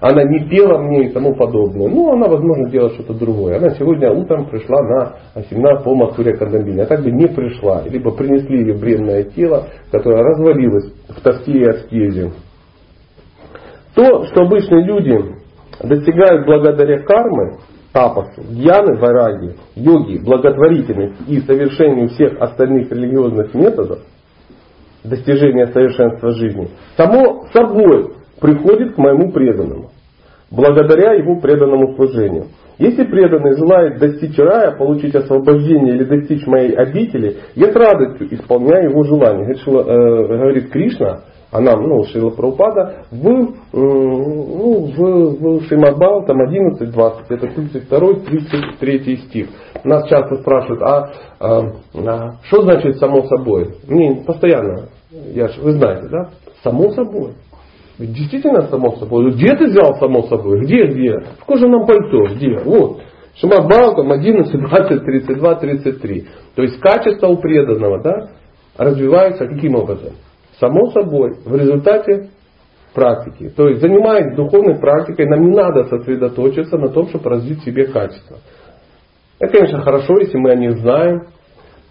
она 0.00 0.24
не 0.24 0.48
пела 0.48 0.78
мне 0.78 1.08
и 1.08 1.12
тому 1.12 1.34
подобное. 1.34 1.88
Ну, 1.88 2.12
она, 2.12 2.28
возможно, 2.28 2.68
делала 2.70 2.90
что-то 2.90 3.14
другое. 3.14 3.56
Она 3.56 3.70
сегодня 3.70 4.12
утром 4.12 4.46
пришла 4.46 4.82
на 4.82 5.42
семинар 5.44 5.82
по 5.82 5.94
Мацуре 5.94 6.36
Кандамбине. 6.36 6.82
А 6.82 6.86
так 6.86 7.02
бы 7.02 7.10
не 7.10 7.26
пришла. 7.26 7.82
Либо 7.82 8.10
принесли 8.12 8.64
ей 8.64 8.78
бренное 8.78 9.24
тело, 9.24 9.68
которое 9.90 10.22
развалилось 10.22 10.92
в 11.08 11.20
тоске 11.22 11.52
и 11.52 11.64
аскезе. 11.64 12.32
То, 13.94 14.24
что 14.26 14.42
обычные 14.42 14.84
люди 14.84 15.18
достигают 15.82 16.46
благодаря 16.46 17.02
кармы, 17.02 17.58
тапасу, 17.92 18.42
гьяны, 18.50 18.98
вараги, 18.98 19.56
йоги, 19.74 20.18
благотворительности 20.18 21.22
и 21.26 21.40
совершению 21.40 22.08
всех 22.10 22.40
остальных 22.40 22.90
религиозных 22.90 23.54
методов– 23.54 24.00
достижения 25.08 25.66
совершенства 25.68 26.30
жизни, 26.32 26.68
само 26.96 27.44
собой 27.52 28.12
приходит 28.40 28.94
к 28.94 28.98
моему 28.98 29.32
преданному, 29.32 29.90
благодаря 30.50 31.12
его 31.14 31.40
преданному 31.40 31.94
служению. 31.94 32.46
Если 32.78 33.04
преданный 33.04 33.56
желает 33.56 33.98
достичь 33.98 34.36
рая, 34.38 34.72
получить 34.72 35.14
освобождение 35.14 35.94
или 35.94 36.04
достичь 36.04 36.46
моей 36.46 36.74
обители, 36.74 37.38
я 37.54 37.72
с 37.72 37.74
радостью 37.74 38.34
исполняю 38.34 38.90
его 38.90 39.02
желание. 39.04 39.54
Говорит, 39.64 40.66
э, 40.66 40.70
Кришна, 40.70 41.20
а 41.52 41.60
нам, 41.60 41.88
ну, 41.88 42.04
Шила 42.04 42.30
Прабхупада, 42.30 43.06
в, 43.10 43.22
ну, 43.22 43.54
в, 43.72 45.60
в 45.60 45.64
Шимадбал, 45.68 46.26
там 46.26 46.42
11.20, 46.42 47.14
это 47.30 47.46
32 47.46 47.98
33 48.28 49.16
стих. 49.28 49.48
Нас 49.84 50.06
часто 50.08 50.36
спрашивают, 50.36 50.82
а, 50.82 51.10
а, 51.40 51.60
а 51.94 52.32
что 52.42 52.62
значит 52.62 52.98
само 52.98 53.22
собой? 53.22 53.74
Мне 53.88 54.22
постоянно 54.26 54.88
я 55.34 55.48
же, 55.48 55.60
вы 55.60 55.72
знаете, 55.72 56.08
да? 56.08 56.30
Само 56.62 56.92
собой. 56.92 57.34
Ведь 57.98 58.12
действительно 58.12 58.62
само 58.68 58.96
собой. 58.96 59.32
Где 59.32 59.56
ты 59.56 59.66
взял 59.66 59.96
само 59.96 60.22
собой? 60.24 60.60
Где, 60.60 60.86
где? 60.86 61.20
В 61.40 61.44
кожаном 61.46 61.86
пальто. 61.86 62.34
Где? 62.34 62.58
Вот. 62.58 63.00
Шимабал, 63.36 63.94
там 63.96 64.12
11, 64.12 64.52
20, 64.52 65.04
32, 65.04 65.54
33. 65.56 66.26
То 66.54 66.62
есть 66.62 66.80
качество 66.80 67.28
у 67.28 67.36
преданного, 67.36 68.02
да, 68.02 68.30
развивается 68.76 69.46
каким 69.46 69.74
образом? 69.74 70.12
Само 70.58 70.90
собой, 70.90 71.36
в 71.44 71.54
результате 71.54 72.30
практики. 72.94 73.52
То 73.54 73.68
есть 73.68 73.82
занимаясь 73.82 74.34
духовной 74.34 74.78
практикой, 74.78 75.26
нам 75.26 75.50
не 75.50 75.54
надо 75.54 75.84
сосредоточиться 75.84 76.78
на 76.78 76.88
том, 76.88 77.08
чтобы 77.08 77.28
развить 77.28 77.60
в 77.60 77.64
себе 77.64 77.86
качество. 77.86 78.38
Это, 79.38 79.52
конечно, 79.52 79.82
хорошо, 79.82 80.18
если 80.18 80.38
мы 80.38 80.52
о 80.52 80.56
них 80.56 80.78
знаем, 80.78 81.26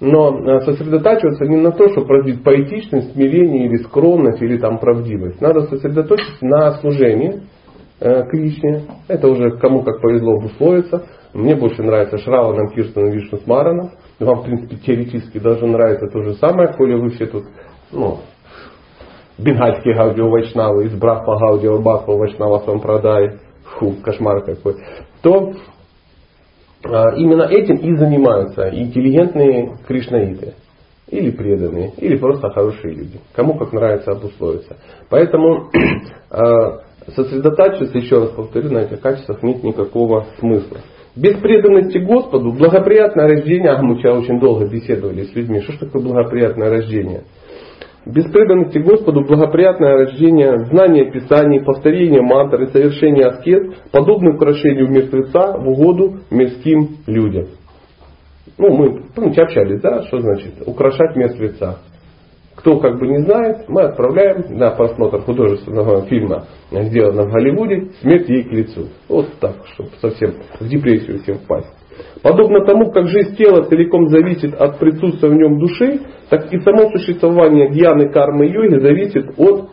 но 0.06 0.38
э, 0.38 0.62
сосредотачиваться 0.62 1.46
не 1.46 1.58
на 1.58 1.72
то, 1.72 1.90
чтобы 1.90 2.18
развить 2.18 2.44
поэтичность, 2.44 3.14
смирение 3.14 3.66
или 3.66 3.78
скромность 3.78 4.42
или 4.42 4.58
там 4.58 4.78
правдивость. 4.78 5.42
Надо 5.42 5.62
сосредоточиться 5.62 6.46
на 6.46 6.74
служении 6.74 7.42
э, 8.00 8.24
Кришне. 8.30 8.84
Это 9.08 9.28
уже 9.28 9.58
кому 9.58 9.82
как 9.82 10.02
повезло 10.02 10.36
обусловиться. 10.36 11.06
Мне 11.34 11.56
больше 11.56 11.82
нравится 11.82 12.20
Шраванам, 12.20 12.70
Кирстаном, 12.70 13.12
Вишну 13.12 13.40
Смараном. 13.40 13.92
Вам, 14.20 14.42
в 14.42 14.44
принципе, 14.44 14.76
теоретически 14.76 15.40
даже 15.40 15.66
нравится 15.66 16.08
то 16.08 16.22
же 16.22 16.36
самое, 16.36 16.72
коли 16.74 16.94
вы 16.94 17.10
все 17.10 17.26
тут, 17.26 17.46
ну, 17.92 18.20
бенгальские 19.40 19.96
гаудио 19.96 20.30
вайшнавы, 20.30 20.86
из 20.86 20.94
Брахма 20.94 21.40
гаудио 21.40 21.80
Бхаква 21.80 22.14
вайшнава 22.14 22.60
сампрадай, 22.60 23.40
фу, 23.64 23.96
кошмар 24.04 24.44
какой, 24.46 24.76
то 25.24 25.52
именно 27.16 27.44
этим 27.44 27.78
и 27.78 27.96
занимаются 27.96 28.70
интеллигентные 28.70 29.78
кришнаиты. 29.88 30.54
Или 31.08 31.30
преданные, 31.30 31.92
или 31.98 32.18
просто 32.18 32.50
хорошие 32.50 32.96
люди. 32.96 33.20
Кому 33.36 33.60
как 33.60 33.74
нравится 33.74 34.12
обусловиться. 34.12 34.78
Поэтому 35.10 35.70
а, 36.32 36.82
сосредотачиваться, 37.16 37.98
еще 37.98 38.22
раз 38.22 38.30
повторю, 38.32 38.72
на 38.72 38.80
этих 38.80 39.02
качествах 39.02 39.44
нет 39.44 39.64
никакого 39.64 40.26
смысла. 40.40 40.80
Без 41.16 41.38
преданности 41.38 42.00
Господу 42.00 42.52
благоприятное 42.52 43.28
рождение, 43.28 43.72
а 43.72 43.82
мы 43.82 44.00
вчера 44.00 44.16
очень 44.18 44.40
долго 44.40 44.68
беседовали 44.68 45.24
с 45.24 45.36
людьми, 45.36 45.62
что 45.62 45.74
ж 45.74 45.78
такое 45.78 46.02
благоприятное 46.02 46.70
рождение? 46.70 47.24
Без 48.06 48.26
преданности 48.26 48.78
Господу 48.78 49.22
благоприятное 49.22 50.06
рождение, 50.06 50.66
знание 50.66 51.12
Писаний, 51.12 51.62
повторение 51.62 52.22
мантр 52.22 52.62
и 52.62 52.68
совершение 52.68 53.26
аскет 53.26 53.92
подобны 53.92 54.36
украшению 54.36 54.92
мертвеца 54.92 55.58
в 55.58 55.68
угоду 55.68 56.20
мирским 56.30 56.98
людям. 57.08 57.48
Ну, 58.60 58.74
мы, 58.76 59.02
помните, 59.16 59.42
общались, 59.42 59.82
да, 59.82 60.04
что 60.04 60.20
значит 60.20 60.54
украшать 60.68 61.16
мертвеца. 61.16 61.80
Кто 62.56 62.80
как 62.80 63.00
бы 63.00 63.08
не 63.08 63.24
знает, 63.24 63.68
мы 63.68 63.82
отправляем 63.82 64.56
на 64.56 64.70
просмотр 64.72 65.22
художественного 65.22 66.04
фильма, 66.04 66.46
сделанного 66.72 67.28
в 67.28 67.32
Голливуде, 67.32 67.90
смерть 68.02 68.30
ей 68.30 68.44
к 68.44 68.52
лицу. 68.52 68.88
Вот 69.10 69.28
так, 69.40 69.56
чтобы 69.74 69.90
совсем 70.00 70.36
в 70.60 70.68
депрессию 70.68 71.20
всем 71.20 71.40
впасть. 71.40 71.74
Подобно 72.22 72.66
тому, 72.66 72.92
как 72.92 73.08
жизнь 73.08 73.36
тела 73.36 73.66
целиком 73.66 74.10
зависит 74.10 74.54
от 74.56 74.80
присутствия 74.80 75.30
в 75.30 75.36
нем 75.36 75.60
души, 75.60 76.02
так 76.30 76.52
и 76.52 76.60
само 76.60 76.90
существование 76.92 77.70
гьяны 77.70 78.10
кармы 78.10 78.48
йоги 78.48 78.80
зависит 78.80 79.38
от 79.38 79.70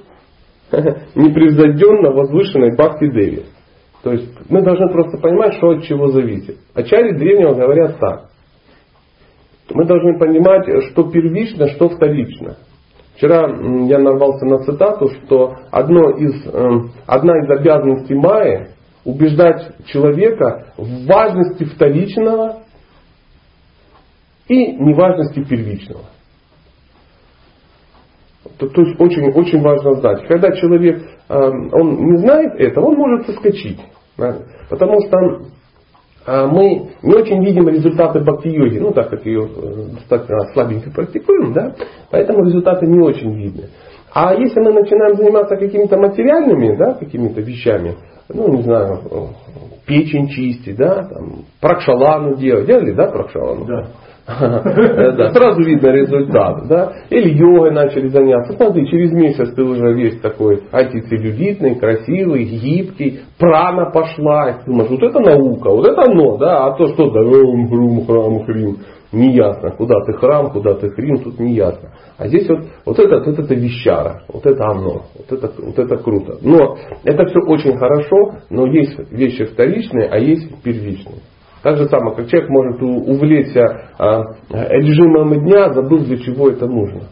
непревзойденно 1.15 2.11
возвышенной 2.11 2.75
бхакти 2.77 3.11
деви. 3.11 3.45
То 4.03 4.13
есть 4.13 4.33
мы 4.51 4.63
должны 4.63 4.91
просто 4.91 5.19
понимать, 5.19 5.55
что 5.55 5.71
от 5.71 5.85
чего 5.85 6.09
зависит. 6.09 6.59
Ачари 6.75 7.17
древнего 7.17 7.55
говорят 7.55 7.99
так. 7.99 8.25
Мы 9.73 9.87
должны 9.87 10.19
понимать, 10.19 10.67
что 10.91 11.11
первично, 11.11 11.69
что 11.69 11.89
вторично. 11.89 12.57
Вчера 13.17 13.47
я 13.87 13.99
нарвался 13.99 14.45
на 14.47 14.59
цитату, 14.65 15.09
что 15.09 15.55
одно 15.71 16.11
из, 16.11 16.47
эм, 16.53 16.91
одна 17.07 17.39
из 17.39 17.51
обязанностей 17.51 18.15
Майи 18.15 18.69
убеждать 19.05 19.87
человека 19.87 20.73
в 20.77 21.07
важности 21.07 21.65
вторичного 21.65 22.63
и 24.49 24.73
неважности 24.77 25.43
первичного. 25.45 26.05
То, 28.59 28.69
то 28.69 28.83
есть 28.83 29.01
очень, 29.01 29.31
очень 29.33 29.61
важно 29.61 29.95
знать. 29.95 30.27
Когда 30.27 30.53
человек 30.53 31.03
эм, 31.29 31.71
он 31.73 32.13
не 32.13 32.17
знает 32.19 32.61
этого, 32.61 32.87
он 32.87 32.97
может 32.97 33.27
соскочить. 33.27 33.81
Потому 34.69 35.01
что 35.07 35.17
э, 36.27 36.47
мы 36.47 36.91
не 37.03 37.15
очень 37.15 37.45
видим 37.45 37.69
результаты 37.69 38.21
бхакти-йоги, 38.21 38.79
ну 38.79 38.93
так 38.93 39.11
как 39.11 39.25
ее 39.27 39.49
э, 39.49 39.85
достаточно 39.95 40.53
слабенько 40.53 40.91
практикуем, 40.91 41.53
да, 41.53 41.75
поэтому 42.11 42.45
результаты 42.45 42.87
не 42.87 43.01
очень 43.01 43.35
видны. 43.35 43.69
А 44.15 44.35
если 44.35 44.61
мы 44.61 44.73
начинаем 44.73 45.17
заниматься 45.17 45.57
какими-то 45.57 45.97
материальными, 45.97 46.77
да, 46.77 46.95
какими-то 46.95 47.41
вещами, 47.41 47.97
ну, 48.35 48.49
не 48.57 48.63
знаю, 48.63 49.01
печень 49.87 50.29
чистить, 50.29 50.77
да, 50.77 51.03
там, 51.09 51.45
пракшалану 51.61 52.37
делать. 52.37 52.67
Делали, 52.67 52.93
да, 52.93 53.09
пракшалану? 53.09 53.67
Да. 54.25 55.33
Сразу 55.33 55.63
видно 55.63 55.89
результат, 55.89 56.69
да. 56.69 56.93
Или 57.11 57.31
йогой 57.31 57.73
начали 57.73 58.07
заняться. 58.07 58.53
Смотри, 58.53 58.87
через 58.89 59.13
месяц 59.13 59.53
ты 59.53 59.63
уже 59.65 59.93
весь 59.95 60.21
такой 60.21 60.63
антицеллюлитный, 60.71 61.75
красивый, 61.75 62.45
гибкий, 62.45 63.21
прана 63.39 63.91
пошла. 63.91 64.61
Думаешь, 64.65 64.91
вот 64.91 65.03
это 65.03 65.19
наука, 65.19 65.71
вот 65.71 65.87
это 65.87 66.03
оно, 66.03 66.37
да, 66.37 66.67
а 66.67 66.77
то 66.77 66.87
что, 66.87 67.11
да, 67.11 67.21
хрум, 67.21 68.07
храм, 68.07 68.45
хрим 68.45 68.77
не 69.13 69.35
ясно, 69.35 69.71
куда 69.73 69.95
ты 70.07 70.15
храм, 70.15 70.51
куда 70.51 70.75
ты 70.75 70.89
хрим, 70.91 71.23
тут 71.23 71.39
не 71.39 71.55
ясно. 71.55 71.91
А 72.17 72.29
здесь 72.29 72.49
вот, 72.49 72.61
вот 72.87 72.99
это, 72.99 73.23
вот 73.25 73.39
это 73.39 73.55
вещара, 73.55 74.23
вот 74.29 74.47
это 74.47 74.65
оно, 74.65 75.03
вот 75.17 75.31
это, 75.31 75.53
вот 75.59 75.79
это 75.79 75.97
круто. 75.99 76.39
Но 76.41 76.77
это 77.05 77.27
все 77.27 77.39
очень 77.47 77.77
хорошо, 77.77 78.39
но 78.51 78.67
есть 78.67 78.99
вещи 79.11 79.45
вторичные, 79.45 80.09
а 80.09 80.19
есть 80.19 80.63
первичные. 80.63 81.21
Так 81.63 81.77
же 81.77 81.89
самое, 81.89 82.17
как 82.17 82.27
человек 82.27 82.51
может 82.51 82.83
увлечься 82.83 83.91
а, 83.99 84.35
режимом 84.51 85.45
дня, 85.45 85.73
забыл 85.73 86.01
для 86.01 86.19
чего 86.19 86.49
это 86.49 86.67
нужно. 86.67 87.03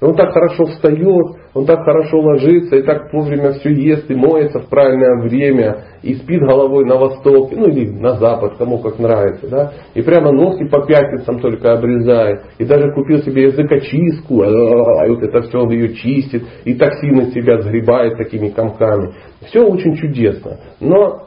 Он 0.00 0.14
так 0.14 0.32
хорошо 0.32 0.64
встает, 0.64 1.36
он 1.52 1.66
так 1.66 1.84
хорошо 1.84 2.20
ложится, 2.20 2.76
и 2.76 2.82
так 2.82 3.12
вовремя 3.12 3.52
все 3.52 3.70
ест, 3.70 4.10
и 4.10 4.14
моется 4.14 4.60
в 4.60 4.68
правильное 4.68 5.20
время, 5.22 5.84
и 6.02 6.14
спит 6.14 6.40
головой 6.40 6.86
на 6.86 6.96
восток, 6.96 7.52
ну 7.52 7.68
или 7.68 7.90
на 7.90 8.16
запад, 8.16 8.54
кому 8.56 8.78
как 8.78 8.98
нравится, 8.98 9.46
да, 9.48 9.72
и 9.92 10.00
прямо 10.00 10.32
ногти 10.32 10.66
по 10.68 10.86
пятницам 10.86 11.40
только 11.40 11.74
обрезает, 11.74 12.44
и 12.56 12.64
даже 12.64 12.92
купил 12.92 13.22
себе 13.22 13.44
языкочистку, 13.44 14.42
а 14.42 15.06
вот 15.06 15.22
это 15.22 15.42
все 15.42 15.58
он 15.58 15.70
ее 15.70 15.94
чистит, 15.94 16.44
и 16.64 16.74
токсины 16.74 17.32
себя 17.32 17.60
сгребает 17.60 18.16
такими 18.16 18.48
комками. 18.48 19.12
Все 19.48 19.60
очень 19.60 19.96
чудесно, 19.96 20.60
но 20.80 21.26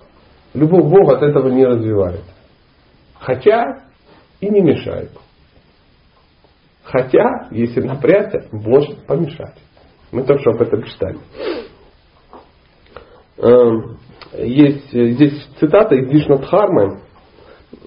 любовь 0.56 0.86
Бога 0.86 1.18
от 1.18 1.22
этого 1.22 1.50
не 1.50 1.64
развивает. 1.64 2.22
Хотя 3.20 3.84
и 4.42 4.50
не 4.50 4.62
мешает. 4.62 5.12
Хотя, 6.94 7.48
если 7.50 7.82
напрягся, 7.82 8.46
может 8.52 9.08
помешать. 9.08 9.58
Мы 10.12 10.24
что 10.24 10.52
об 10.52 10.62
этом 10.62 10.84
читали. 10.84 11.18
Эм, 13.40 13.98
есть 14.38 14.92
здесь 14.92 15.44
цитата 15.60 15.96
из 15.96 16.08
Вишнадхармы, 16.08 17.00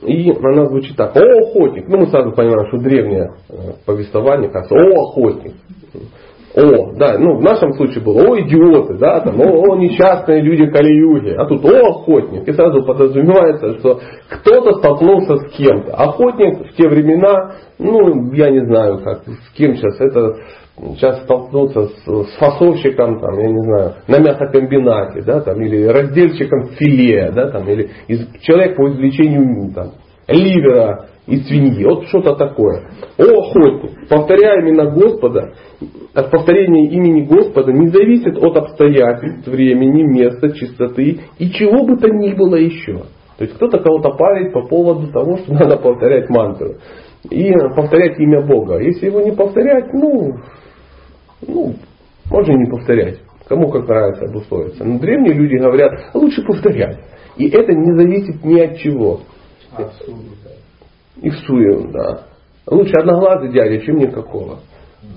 и 0.02 0.32
она 0.32 0.66
звучит 0.66 0.96
так. 0.96 1.14
О, 1.14 1.20
охотник. 1.20 1.86
Ну, 1.86 1.98
мы 1.98 2.08
сразу 2.08 2.32
понимаем, 2.32 2.66
что 2.66 2.78
древнее 2.78 3.30
э, 3.48 3.54
повествование, 3.86 4.50
кажется, 4.50 4.74
о, 4.74 5.02
охотник. 5.04 5.54
О, 6.56 6.94
да, 6.94 7.18
ну 7.18 7.36
в 7.36 7.42
нашем 7.42 7.74
случае 7.74 8.02
было, 8.02 8.22
о, 8.22 8.40
идиоты, 8.40 8.94
да, 8.94 9.20
там, 9.20 9.38
о, 9.38 9.44
о 9.44 9.76
несчастные 9.76 10.40
люди 10.40 10.64
Кали-юги, 10.64 11.34
а 11.36 11.44
тут, 11.44 11.62
о, 11.66 11.88
охотник. 11.90 12.48
И 12.48 12.52
сразу 12.52 12.82
подразумевается, 12.82 13.78
что 13.78 14.00
кто-то 14.30 14.78
столкнулся 14.78 15.36
с 15.36 15.52
кем-то. 15.52 15.92
Охотник 15.94 16.70
в 16.70 16.76
те 16.76 16.88
времена, 16.88 17.56
ну, 17.78 18.32
я 18.32 18.48
не 18.50 18.64
знаю, 18.64 19.02
как, 19.04 19.24
с 19.26 19.52
кем 19.54 19.76
сейчас, 19.76 20.00
это 20.00 20.36
сейчас 20.94 21.22
столкнуться 21.24 21.88
с, 21.88 22.04
с 22.06 22.36
фасовщиком, 22.38 23.20
там, 23.20 23.38
я 23.38 23.48
не 23.48 23.62
знаю, 23.62 23.92
на 24.08 24.18
мясокомбинате, 24.18 25.22
да, 25.26 25.40
там, 25.42 25.60
или 25.60 25.84
раздельщиком 25.84 26.68
филе, 26.78 27.32
да, 27.34 27.50
там, 27.50 27.68
или 27.68 27.90
из, 28.08 28.26
человек 28.40 28.76
по 28.76 28.88
извлечению 28.88 29.74
там, 29.74 29.90
ливера 30.26 31.06
из 31.26 31.46
свиньи. 31.46 31.84
Вот 31.84 32.06
что-то 32.06 32.36
такое. 32.36 32.88
О, 33.18 33.22
охотник, 33.22 34.08
повторяя 34.08 34.60
именно 34.60 34.90
Господа, 34.90 35.54
от 36.14 36.30
повторения 36.30 36.88
имени 36.88 37.22
Господа 37.22 37.72
не 37.72 37.88
зависит 37.88 38.36
от 38.42 38.56
обстоятельств, 38.56 39.46
времени, 39.48 40.02
места, 40.02 40.52
чистоты 40.52 41.20
и 41.38 41.50
чего 41.50 41.84
бы 41.84 41.96
то 41.96 42.08
ни 42.08 42.32
было 42.32 42.56
еще. 42.56 43.04
То 43.38 43.44
есть 43.44 43.54
кто-то 43.56 43.78
кого-то 43.80 44.10
парит 44.10 44.52
по 44.52 44.62
поводу 44.66 45.12
того, 45.12 45.38
что 45.38 45.52
надо 45.54 45.76
повторять 45.76 46.28
мантру. 46.30 46.76
И 47.30 47.52
повторять 47.74 48.18
имя 48.20 48.46
Бога. 48.46 48.78
Если 48.78 49.06
его 49.06 49.20
не 49.20 49.32
повторять, 49.32 49.92
ну, 49.92 50.36
ну, 51.46 51.74
можно 52.30 52.52
не 52.52 52.70
повторять. 52.70 53.18
Кому 53.48 53.68
как 53.70 53.88
нравится 53.88 54.24
обусловиться. 54.26 54.84
Но 54.84 54.98
древние 54.98 55.34
люди 55.34 55.56
говорят, 55.56 56.14
лучше 56.14 56.42
повторять. 56.42 56.98
И 57.36 57.48
это 57.48 57.72
не 57.72 57.96
зависит 57.96 58.44
ни 58.44 58.58
от 58.60 58.78
чего. 58.78 59.20
А, 59.76 59.90
и 61.20 61.30
в 61.30 61.34
суе, 61.46 61.88
да. 61.92 62.20
Лучше 62.68 62.92
одноглазый 62.98 63.52
дядя, 63.52 63.80
чем 63.80 63.96
никакого. 63.96 64.58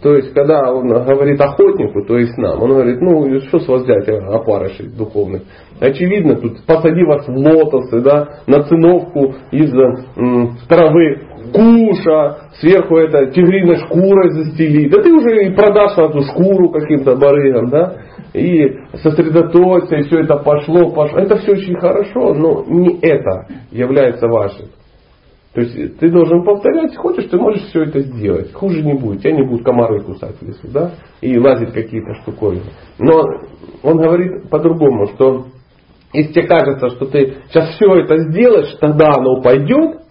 То 0.02 0.16
есть, 0.16 0.34
когда 0.34 0.72
он 0.72 0.88
говорит 0.88 1.42
охотнику, 1.42 2.06
то 2.06 2.18
есть 2.18 2.38
нам, 2.38 2.62
он 2.62 2.70
говорит, 2.70 3.02
ну, 3.02 3.40
что 3.42 3.60
с 3.60 3.68
вас 3.68 3.84
взять, 3.84 4.08
опарышей 4.08 4.88
духовных? 4.88 5.42
Очевидно, 5.80 6.36
тут 6.36 6.64
посади 6.66 7.04
вас 7.04 7.28
в 7.28 7.36
лотосы, 7.36 8.00
да, 8.02 8.40
на 8.48 8.64
циновку 8.64 9.34
из 9.52 9.74
м, 10.16 10.58
травы 10.70 11.22
куша, 11.54 12.50
сверху 12.60 12.98
это 12.98 13.28
тигриной 13.28 13.78
шкурой 13.78 14.32
застели. 14.32 14.90
Да 14.90 15.02
ты 15.02 15.12
уже 15.12 15.46
и 15.46 15.54
продашь 15.54 15.98
эту 15.98 16.22
шкуру 16.22 16.70
каким-то 16.70 17.16
барыгам, 17.16 17.70
да? 17.70 17.96
И 18.34 18.78
сосредоточься, 19.02 19.96
и 19.98 20.04
все 20.04 20.20
это 20.20 20.38
пошло, 20.38 20.92
пошло. 20.92 21.20
Это 21.20 21.38
все 21.38 21.54
очень 21.54 21.76
хорошо, 21.80 22.36
но 22.36 22.64
не 22.68 23.00
это 23.02 23.48
является 23.72 24.28
вашим. 24.28 24.68
То 25.54 25.62
есть 25.62 25.98
ты 25.98 26.12
должен 26.12 26.44
повторять, 26.44 26.96
хочешь, 26.96 27.30
ты 27.30 27.38
можешь 27.38 27.64
все 27.70 27.84
это 27.84 28.02
сделать. 28.02 28.54
Хуже 28.54 28.84
не 28.84 28.94
будет, 28.94 29.22
тебя 29.22 29.32
не 29.32 29.44
будут 29.44 29.66
комары 29.66 30.02
кусать 30.02 30.36
в 30.40 30.46
лесу, 30.46 30.68
да? 30.68 30.92
И 31.22 31.38
лазить 31.40 31.74
какие-то 31.74 32.14
штуковины. 32.22 32.66
Но 33.00 33.24
он 33.82 33.98
говорит 33.98 34.50
по-другому, 34.50 35.08
что 35.08 35.48
если 36.14 36.34
тебе 36.34 36.48
кажется, 36.48 36.90
что 36.90 37.06
ты 37.08 37.38
сейчас 37.50 37.76
все 37.76 37.96
это 37.96 38.18
сделаешь, 38.30 38.76
тогда 38.80 39.10
оно 39.16 39.42
пойдет, 39.42 40.02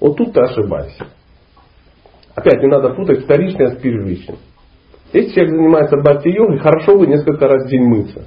вот 0.00 0.16
тут 0.16 0.32
ты 0.32 0.40
ошибаешься. 0.40 1.06
Опять 2.36 2.62
не 2.62 2.68
надо 2.68 2.94
путать 2.94 3.24
вторичное 3.24 3.70
с 3.70 3.80
первичным. 3.80 4.36
Если 5.12 5.32
человек 5.32 5.54
занимается 5.54 5.96
бхакти-йогой, 5.96 6.58
хорошо 6.58 6.98
бы 6.98 7.06
несколько 7.06 7.46
раз 7.46 7.64
в 7.64 7.68
день 7.68 7.84
мыться. 7.84 8.26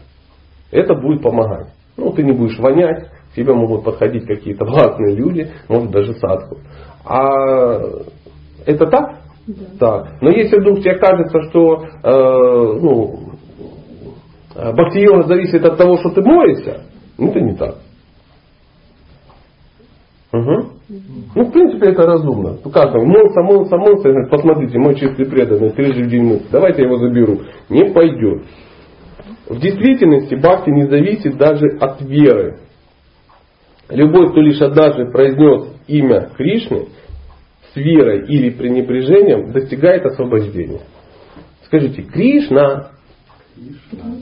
Это 0.71 0.95
будет 0.95 1.21
помогать. 1.21 1.67
Ну, 1.97 2.12
ты 2.12 2.23
не 2.23 2.32
будешь 2.32 2.58
вонять, 2.60 3.10
тебе 3.38 3.54
могут 3.54 3.86
подходить 3.86 4.26
какие-то 4.26 4.65
властные 4.65 5.15
люди, 5.15 5.50
может 5.69 5.91
даже 5.91 6.13
садху. 6.15 6.58
А 7.06 7.80
это 8.65 8.88
так? 8.88 9.19
Да. 9.47 9.63
да. 9.80 10.08
Но 10.19 10.32
если 10.32 10.60
вдруг 10.60 10.80
тебе 10.80 10.95
кажется, 10.95 11.41
что 11.43 11.86
э, 12.04 12.80
ну, 12.82 13.19
бхакти-йога 14.54 15.28
зависит 15.28 15.63
от 15.63 15.78
того, 15.78 15.97
что 15.97 16.10
ты 16.10 16.21
моешься, 16.21 16.82
ну 17.17 17.30
это 17.30 17.39
не 17.39 17.56
так. 17.56 17.76
Угу. 20.34 20.65
Ну, 21.36 21.45
в 21.45 21.52
принципе, 21.52 21.91
это 21.91 22.04
разумно. 22.04 22.58
Ну, 22.63 22.71
как 22.71 22.91
там, 22.91 23.06
молится, 23.08 23.41
молится, 23.41 23.78
молится, 23.78 24.10
говорит, 24.10 24.30
посмотрите, 24.30 24.78
мой 24.78 24.95
чистый 24.95 25.26
преданный, 25.26 25.69
трижды 25.69 26.04
в 26.04 26.10
день 26.10 26.41
давайте 26.52 26.82
я 26.82 26.88
его 26.88 26.97
заберу. 26.97 27.39
Не 27.69 27.86
пойдет. 27.91 28.43
В 29.47 29.60
действительности 29.60 30.36
бхакти 30.36 30.69
не 30.69 30.88
зависит 30.88 31.38
даже 31.38 31.67
от 31.80 32.02
веры. 32.02 32.60
Любой, 33.89 34.32
кто 34.32 34.41
лишь 34.41 34.62
однажды 34.62 35.10
произнес 35.12 35.73
имя 35.88 36.30
Кришны 36.36 36.88
с 37.73 37.76
верой 37.76 38.26
или 38.28 38.50
пренебрежением, 38.50 39.52
достигает 39.52 40.06
освобождения. 40.06 40.82
Скажите, 41.65 42.02
Кришна. 42.02 42.91
Кришна. 43.56 44.17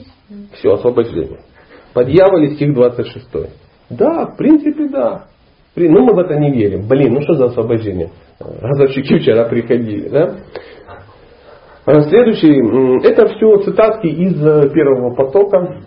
Все, 0.54 0.74
освобождение. 0.74 1.40
Под 1.94 2.08
дьяволе 2.08 2.54
стих 2.54 2.74
26. 2.74 3.26
Да, 3.90 4.26
в 4.26 4.36
принципе, 4.36 4.88
да. 4.88 5.26
Ну, 5.76 6.04
мы 6.04 6.14
в 6.14 6.18
это 6.18 6.34
не 6.36 6.52
верим. 6.52 6.88
Блин, 6.88 7.14
ну 7.14 7.22
что 7.22 7.34
за 7.34 7.46
освобождение? 7.46 8.10
Разовщики 8.40 9.18
вчера 9.18 9.44
приходили, 9.44 10.08
да? 10.08 10.36
А 11.84 12.00
следующий, 12.02 13.06
это 13.06 13.28
все 13.28 13.58
цитатки 13.58 14.06
из 14.06 14.44
э, 14.44 14.70
первого 14.70 15.14
потока. 15.14 15.80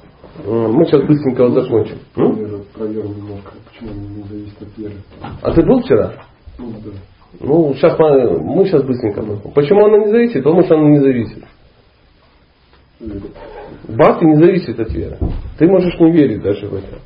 Мы 0.45 0.85
сейчас 0.85 1.03
быстренько 1.03 1.49
закончим. 1.49 1.97
Проверим 2.79 3.13
немножко, 3.13 3.51
почему 3.67 3.91
не 3.93 4.23
зависит 4.23 4.61
от 4.61 4.77
веры. 4.77 4.93
А 5.41 5.51
ты 5.51 5.65
был 5.65 5.81
вчера? 5.81 6.13
Ну, 6.57 6.71
да. 6.81 6.91
Ну, 7.41 7.73
сейчас 7.73 7.99
мы, 7.99 8.39
мы 8.39 8.65
сейчас 8.65 8.83
быстренько. 8.83 9.21
Почему 9.53 9.85
она 9.85 9.97
не 9.97 10.11
зависит? 10.11 10.41
Потому 10.41 10.63
что 10.63 10.75
она 10.75 10.87
не 10.87 10.99
зависит. 10.99 11.43
Бхакти 13.01 14.23
не 14.23 14.35
зависит 14.37 14.79
от 14.79 14.93
веры. 14.93 15.17
Ты 15.57 15.67
можешь 15.67 15.99
не 15.99 16.11
верить 16.13 16.41
даже 16.41 16.67
в 16.67 16.75
это. 16.75 16.99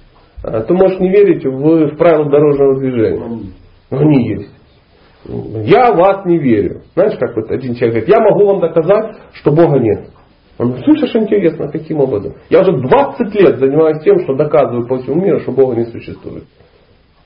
А 0.44 0.62
ты 0.62 0.76
можешь 0.76 1.00
не 1.00 1.10
верить 1.10 1.44
в, 1.44 1.50
в 1.50 1.98
правила 1.98 2.30
дорожного 2.30 2.80
движения. 2.80 3.42
Но 3.90 3.98
они 3.98 4.30
есть. 4.30 4.52
Я 5.26 5.92
в 5.92 5.98
вас 5.98 6.24
не 6.28 6.38
верю. 6.38 6.84
Знаешь, 6.94 7.18
как 7.18 7.36
вот 7.36 7.50
один 7.50 7.74
человек 7.74 8.06
говорит, 8.06 8.10
я 8.10 8.20
могу 8.20 8.46
вам 8.46 8.60
доказать, 8.62 9.16
что 9.34 9.52
Бога 9.52 9.80
нет. 9.80 10.10
Он 10.60 10.68
говорит, 10.68 10.86
слышишь, 10.86 11.16
интересно, 11.16 11.68
каким 11.72 12.00
образом? 12.00 12.36
Я 12.50 12.62
уже 12.62 12.78
20 12.80 13.36
лет 13.36 13.58
занимаюсь 13.58 14.04
тем, 14.04 14.20
что 14.20 14.36
доказываю 14.36 14.88
по 14.88 14.98
всему 15.00 15.22
миру, 15.22 15.40
что 15.40 15.52
Бога 15.52 15.76
не 15.76 15.86
существует. 15.86 16.44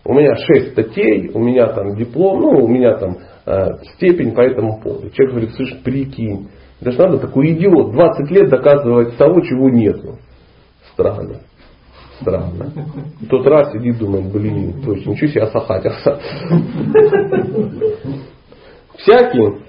У 0.06 0.14
меня 0.14 0.36
6 0.36 0.72
статей, 0.72 1.32
у 1.34 1.40
меня 1.40 1.68
там 1.68 1.96
диплом, 1.96 2.40
ну, 2.40 2.64
у 2.64 2.68
меня 2.70 2.96
там 2.98 3.18
э, 3.46 3.78
степень 3.96 4.34
по 4.34 4.40
этому 4.40 4.80
поводу. 4.82 5.10
Человек 5.10 5.32
говорит, 5.32 5.56
слышь, 5.56 5.78
прикинь, 5.84 6.48
даже 6.80 6.98
надо 7.00 7.18
такой 7.18 7.52
идиот, 7.54 7.92
20 7.92 8.32
лет 8.32 8.50
доказывать 8.50 9.18
того, 9.18 9.42
чего 9.42 9.70
нету. 9.70 10.18
Странно. 10.94 11.42
Странно. 12.22 12.72
И 13.22 13.26
тот 13.26 13.46
раз 13.46 13.74
сидит, 13.74 13.98
думает, 13.98 14.32
блин, 14.32 14.82
точно, 14.84 15.12
ничего 15.12 15.28
себе 15.28 15.42
осахатился. 15.42 16.20
Всякий, 18.98 19.67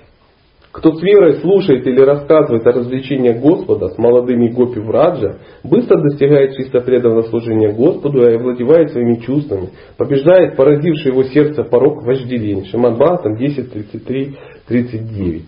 кто 0.78 0.92
с 0.92 1.02
верой 1.02 1.40
слушает 1.40 1.86
или 1.86 2.00
рассказывает 2.00 2.64
о 2.66 2.72
развлечениях 2.72 3.40
Господа 3.40 3.88
с 3.88 3.98
молодыми 3.98 4.48
гопи 4.48 4.78
в 4.78 4.90
Раджа, 4.90 5.38
быстро 5.64 6.00
достигает 6.00 6.56
чисто 6.56 6.80
преданного 6.80 7.22
служения 7.22 7.72
Господу 7.72 8.22
и 8.22 8.34
овладевает 8.34 8.92
своими 8.92 9.16
чувствами, 9.16 9.70
побеждает 9.96 10.56
поразивший 10.56 11.12
его 11.12 11.24
сердце 11.24 11.64
порог 11.64 12.04
вожделения. 12.04 12.64
Шиман 12.66 12.96
там 12.96 13.36
10, 13.36 13.72
33, 13.72 14.36
39. 14.68 15.44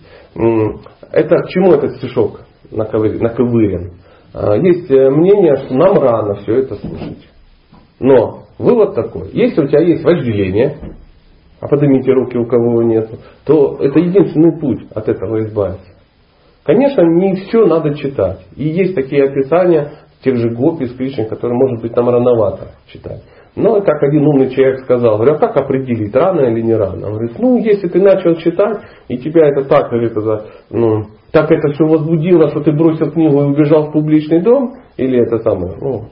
Это 1.13 1.35
к 1.37 1.49
чему 1.49 1.73
этот 1.73 1.95
стишок 1.97 2.41
наковырен? 2.69 3.91
А, 4.33 4.55
есть 4.55 4.89
э, 4.91 5.09
мнение, 5.09 5.55
что 5.57 5.73
нам 5.75 5.97
рано 5.97 6.35
все 6.35 6.59
это 6.59 6.75
слушать. 6.75 7.27
Но 7.99 8.43
вывод 8.57 8.95
такой. 8.95 9.29
Если 9.33 9.61
у 9.61 9.67
тебя 9.67 9.81
есть 9.81 10.03
вожделение, 10.03 10.77
а 11.61 11.67
поднимите 11.67 12.11
руки, 12.11 12.37
у 12.37 12.45
кого 12.45 12.81
нет, 12.81 13.09
то 13.45 13.77
это 13.79 13.99
единственный 13.99 14.59
путь 14.59 14.87
от 14.93 15.07
этого 15.07 15.41
избавиться. 15.43 15.91
Конечно, 16.63 17.01
не 17.01 17.35
все 17.35 17.65
надо 17.65 17.95
читать. 17.95 18.39
И 18.55 18.67
есть 18.67 18.95
такие 18.95 19.23
описания 19.25 19.91
тех 20.23 20.37
же 20.37 20.49
гопи 20.49 20.85
с 20.85 20.95
Кришной, 20.95 21.27
которые, 21.27 21.57
может 21.57 21.81
быть, 21.81 21.95
нам 21.95 22.09
рановато 22.09 22.71
читать. 22.87 23.23
Но, 23.55 23.81
как 23.81 24.01
один 24.01 24.25
умный 24.25 24.49
человек 24.49 24.79
сказал, 24.81 25.17
говорю, 25.17 25.35
а 25.35 25.39
как 25.39 25.57
определить, 25.57 26.15
рано 26.15 26.41
или 26.41 26.61
не 26.61 26.73
рано? 26.73 27.07
Он 27.07 27.13
говорит, 27.13 27.37
ну, 27.37 27.57
если 27.57 27.87
ты 27.89 28.01
начал 28.01 28.35
читать, 28.35 28.81
и 29.07 29.17
тебя 29.17 29.47
это 29.47 29.65
так, 29.65 29.89
говорит, 29.89 30.11
это, 30.11 30.45
ну, 30.69 31.03
так 31.31 31.51
это 31.51 31.73
все 31.73 31.83
возбудило, 31.85 32.49
что 32.49 32.61
ты 32.61 32.71
бросил 32.71 33.11
книгу 33.11 33.41
и 33.41 33.45
убежал 33.47 33.87
в 33.87 33.91
публичный 33.91 34.41
дом, 34.41 34.75
или 34.97 35.19
это 35.19 35.39
самое, 35.39 35.73
ну, 35.81 36.05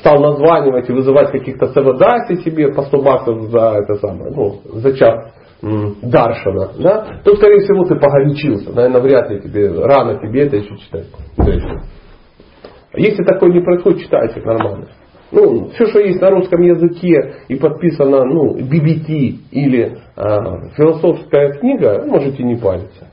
стал 0.00 0.20
названивать 0.20 0.88
и 0.88 0.92
вызывать 0.92 1.30
каких-то 1.30 1.68
савадаси 1.68 2.42
себе 2.42 2.72
по 2.72 2.82
100 2.82 3.02
баксов 3.02 3.42
за 3.50 3.78
это 3.82 3.94
самое, 3.94 4.32
ну, 4.34 4.60
за 4.74 4.96
час 4.96 5.32
Даршана, 5.60 6.70
да, 6.78 7.20
то, 7.24 7.34
скорее 7.34 7.60
всего, 7.60 7.84
ты 7.84 7.96
погорячился. 7.96 8.72
Наверное, 8.72 9.00
вряд 9.00 9.30
ли 9.30 9.40
тебе, 9.40 9.70
рано 9.70 10.20
тебе 10.20 10.46
это 10.46 10.56
еще 10.56 10.76
читать. 10.76 11.06
Если 12.94 13.24
такое 13.24 13.50
не 13.50 13.60
происходит, 13.60 14.02
читайте 14.02 14.40
нормально. 14.40 14.88
Ну, 15.30 15.68
все, 15.70 15.86
что 15.88 16.00
есть 16.00 16.20
на 16.20 16.30
русском 16.30 16.62
языке 16.62 17.42
и 17.48 17.56
подписано, 17.56 18.24
ну, 18.24 18.56
BBT 18.56 19.34
или 19.50 19.98
э, 20.16 20.36
философская 20.76 21.52
книга, 21.52 22.04
можете 22.06 22.42
не 22.42 22.56
париться. 22.56 23.08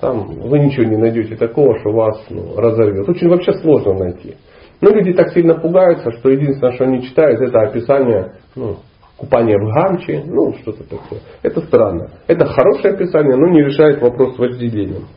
Там 0.00 0.26
вы 0.26 0.60
ничего 0.60 0.84
не 0.84 0.96
найдете 0.96 1.36
такого, 1.36 1.78
что 1.80 1.90
вас 1.90 2.24
ну, 2.30 2.56
разорвет. 2.56 3.06
Очень 3.06 3.28
вообще 3.28 3.52
сложно 3.54 3.92
найти. 3.94 4.36
Но 4.80 4.90
люди 4.90 5.12
так 5.12 5.32
сильно 5.32 5.54
пугаются, 5.54 6.10
что 6.12 6.30
единственное, 6.30 6.74
что 6.74 6.84
они 6.84 7.02
читают, 7.02 7.40
это 7.40 7.60
описание 7.60 8.32
ну, 8.56 8.76
купания 9.16 9.58
в 9.58 9.66
гамче, 9.74 10.24
ну 10.26 10.54
что-то 10.62 10.84
такое. 10.84 11.20
Это 11.42 11.60
странно. 11.62 12.10
Это 12.26 12.46
хорошее 12.46 12.94
описание, 12.94 13.36
но 13.36 13.48
не 13.48 13.62
решает 13.62 14.00
вопрос 14.00 14.36
с 14.36 14.38
вожделением. 14.38 15.08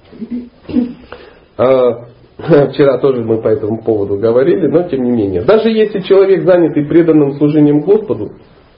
А, 1.58 2.08
вчера 2.72 2.98
тоже 2.98 3.24
мы 3.24 3.42
по 3.42 3.48
этому 3.48 3.82
поводу 3.82 4.18
говорили, 4.18 4.68
но 4.68 4.84
тем 4.90 5.04
не 5.04 5.12
менее. 5.12 5.44
Даже 5.44 5.70
если 5.70 6.00
человек 6.00 6.44
занятый 6.44 6.86
преданным 6.86 7.34
служением 7.34 7.82
Господу, 7.82 8.34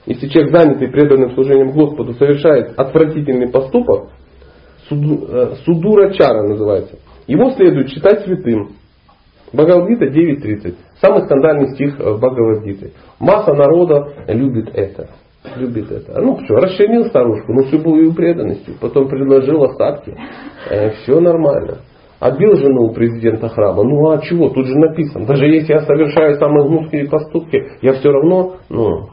если 0.06 0.28
человек 0.28 0.52
занятый 0.52 0.88
преданным 0.88 1.32
служением 1.32 1.72
Господу 1.72 2.14
совершает 2.14 2.78
отвратительный 2.78 3.48
поступок, 3.48 4.10
э, 4.88 5.54
судура 5.64 6.12
чара 6.12 6.44
называется, 6.44 6.98
его 7.26 7.50
следует 7.50 7.88
считать 7.88 8.24
святым, 8.24 8.76
Бхагавадгита 9.52 10.06
9.30. 10.06 10.74
Самый 11.00 11.22
скандальный 11.24 11.74
стих 11.74 11.98
в 11.98 12.18
Бхагавадгите. 12.18 12.92
Масса 13.20 13.54
народа 13.54 14.12
любит 14.28 14.70
это. 14.74 15.08
Любит 15.56 15.90
это. 15.90 16.20
Ну 16.20 16.38
что, 16.44 16.56
расчленил 16.56 17.06
старушку, 17.06 17.52
ну 17.52 17.62
с 17.64 17.72
любовью 17.72 18.10
и 18.10 18.14
преданностью. 18.14 18.74
Потом 18.80 19.08
предложил 19.08 19.62
остатки. 19.64 20.16
Э, 20.70 20.90
все 20.90 21.20
нормально. 21.20 21.78
Отбил 22.18 22.56
жену 22.56 22.86
у 22.86 22.94
президента 22.94 23.48
храма. 23.48 23.84
Ну 23.84 24.10
а 24.10 24.18
чего? 24.18 24.48
Тут 24.48 24.66
же 24.66 24.74
написано. 24.74 25.26
Даже 25.26 25.46
если 25.46 25.72
я 25.72 25.80
совершаю 25.82 26.36
самые 26.38 26.66
гнусные 26.66 27.08
поступки, 27.08 27.62
я 27.82 27.92
все 27.92 28.10
равно 28.10 28.56
ну, 28.70 29.10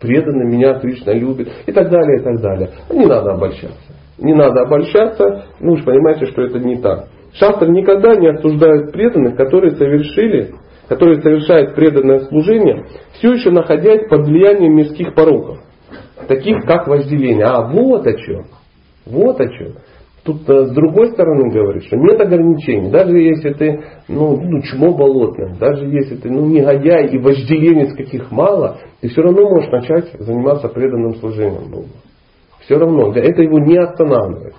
преданный, 0.00 0.46
меня 0.46 0.72
отлично 0.72 1.12
любит. 1.12 1.48
И 1.66 1.72
так 1.72 1.90
далее, 1.90 2.20
и 2.20 2.24
так 2.24 2.40
далее. 2.40 2.70
Не 2.90 3.06
надо 3.06 3.32
обольщаться. 3.32 3.92
Не 4.18 4.34
надо 4.34 4.62
обольщаться. 4.62 5.44
Ну 5.60 5.72
уж 5.72 5.84
понимаете, 5.84 6.26
что 6.26 6.42
это 6.42 6.58
не 6.58 6.76
так. 6.80 7.08
Шастры 7.34 7.70
никогда 7.70 8.16
не 8.16 8.28
осуждают 8.28 8.92
преданных, 8.92 9.36
которые 9.36 9.76
совершили, 9.76 10.54
которые 10.88 11.22
совершают 11.22 11.74
преданное 11.74 12.20
служение, 12.20 12.84
все 13.12 13.32
еще 13.34 13.50
находясь 13.50 14.08
под 14.08 14.26
влиянием 14.26 14.76
мирских 14.76 15.14
пороков, 15.14 15.58
таких 16.26 16.64
как 16.64 16.88
вожделение. 16.88 17.44
А 17.44 17.68
вот 17.68 18.06
о 18.06 18.14
чем. 18.14 18.46
Вот 19.06 19.40
о 19.40 19.48
чем. 19.48 19.74
Тут 20.24 20.48
э, 20.50 20.66
с 20.66 20.70
другой 20.72 21.12
стороны 21.12 21.50
говорит, 21.50 21.84
что 21.84 21.96
нет 21.96 22.20
ограничений. 22.20 22.90
Даже 22.90 23.16
если 23.18 23.52
ты 23.54 23.84
ну, 24.08 24.36
ну, 24.36 24.60
чмо 24.62 24.92
болотное, 24.92 25.56
даже 25.58 25.86
если 25.86 26.16
ты 26.16 26.30
ну, 26.30 26.44
негодяй 26.46 27.06
и 27.06 27.18
вожделенец 27.18 27.94
каких 27.96 28.30
мало, 28.30 28.78
ты 29.00 29.08
все 29.08 29.22
равно 29.22 29.48
можешь 29.48 29.70
начать 29.70 30.12
заниматься 30.18 30.68
преданным 30.68 31.14
служением 31.16 31.70
Богу. 31.70 31.88
Все 32.64 32.76
равно. 32.76 33.12
Это 33.14 33.42
его 33.42 33.58
не 33.60 33.78
останавливает. 33.78 34.54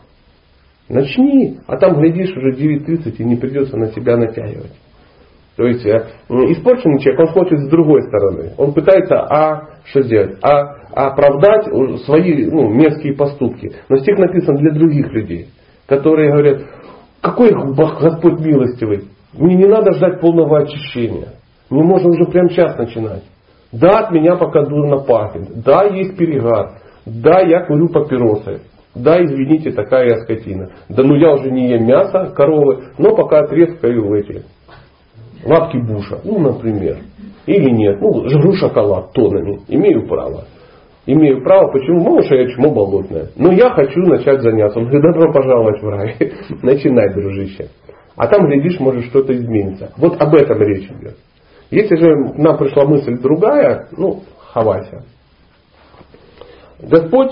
Начни, 0.92 1.58
а 1.68 1.78
там, 1.78 2.00
глядишь, 2.00 2.36
уже 2.36 2.52
9.30 2.52 3.16
и 3.18 3.24
не 3.24 3.38
придется 3.38 3.78
на 3.78 3.88
себя 3.94 4.18
натягивать. 4.18 4.74
То 5.56 5.64
есть 5.66 5.86
э, 5.86 6.06
испорченный 6.28 7.00
человек, 7.00 7.22
он 7.22 7.34
смотрит 7.34 7.60
с 7.60 7.70
другой 7.70 8.02
стороны. 8.04 8.52
Он 8.58 8.74
пытается, 8.74 9.16
а 9.22 9.70
что 9.86 10.02
сделать? 10.02 10.38
А, 10.42 10.60
оправдать 10.94 11.66
свои 12.06 12.46
ну, 12.46 12.70
мерзкие 12.70 13.16
поступки. 13.16 13.72
Но 13.88 13.98
стих 13.98 14.18
написан 14.18 14.56
для 14.56 14.72
других 14.72 15.12
людей, 15.12 15.48
которые 15.88 16.32
говорят, 16.32 16.64
какой 17.22 17.52
Господь 17.52 18.40
милостивый, 18.40 19.06
мне 19.34 19.56
не 19.56 19.68
надо 19.68 19.94
ждать 19.94 20.20
полного 20.20 20.60
очищения. 20.60 21.30
Мне 21.70 21.84
можно 21.84 22.10
уже 22.10 22.26
прямо 22.26 22.50
сейчас 22.50 22.78
начинать. 22.78 23.24
Да, 23.72 24.08
от 24.08 24.12
меня 24.12 24.36
пока 24.36 24.64
дурно 24.64 24.98
пахнет. 24.98 25.64
Да, 25.64 25.86
есть 25.86 26.18
перегар. 26.18 26.72
Да, 27.06 27.40
я 27.40 27.66
курю 27.66 27.88
папиросы. 27.88 28.62
Да, 28.94 29.24
извините, 29.24 29.72
такая 29.72 30.10
я 30.10 30.18
скотина. 30.24 30.72
Да 30.90 31.04
ну 31.04 31.16
я 31.16 31.34
уже 31.34 31.50
не 31.50 31.70
ем 31.70 31.86
мясо 31.86 32.34
коровы, 32.36 32.84
но 32.98 33.16
пока 33.16 33.40
отрезкаю 33.40 34.08
в 34.08 34.14
эти 34.14 34.44
лапки 35.46 35.78
буша, 35.78 36.20
ну, 36.24 36.40
например. 36.40 36.98
Или 37.46 37.72
нет, 37.72 38.00
ну, 38.02 38.28
жру 38.30 38.54
шоколад 38.54 39.14
тонами, 39.14 39.62
имею 39.68 40.08
право. 40.08 40.46
Имею 41.08 41.44
право, 41.44 41.72
почему? 41.72 42.00
Потому 42.00 42.22
что 42.22 42.36
я 42.36 42.48
чмо 42.52 42.70
болотное. 42.70 43.30
Но 43.36 43.52
я 43.52 43.72
хочу 43.72 44.02
начать 44.02 44.42
заняться. 44.42 44.78
Он 44.78 44.86
говорит, 44.86 45.02
добро 45.02 45.34
пожаловать 45.34 45.82
в 45.82 45.90
рай. 45.90 46.16
Начинай, 46.62 47.12
дружище. 47.12 47.70
А 48.16 48.28
там, 48.28 48.46
глядишь, 48.46 48.80
может 48.80 49.06
что-то 49.06 49.36
изменится. 49.36 49.92
Вот 49.98 50.22
об 50.22 50.36
этом 50.36 50.62
речь 50.62 50.88
идет. 50.92 51.18
Если 51.72 51.96
же 51.96 52.16
нам 52.36 52.58
пришла 52.58 52.86
мысль 52.86 53.18
другая, 53.20 53.88
ну, 53.98 54.22
хавайся. 54.54 55.04
Господь 56.80 57.32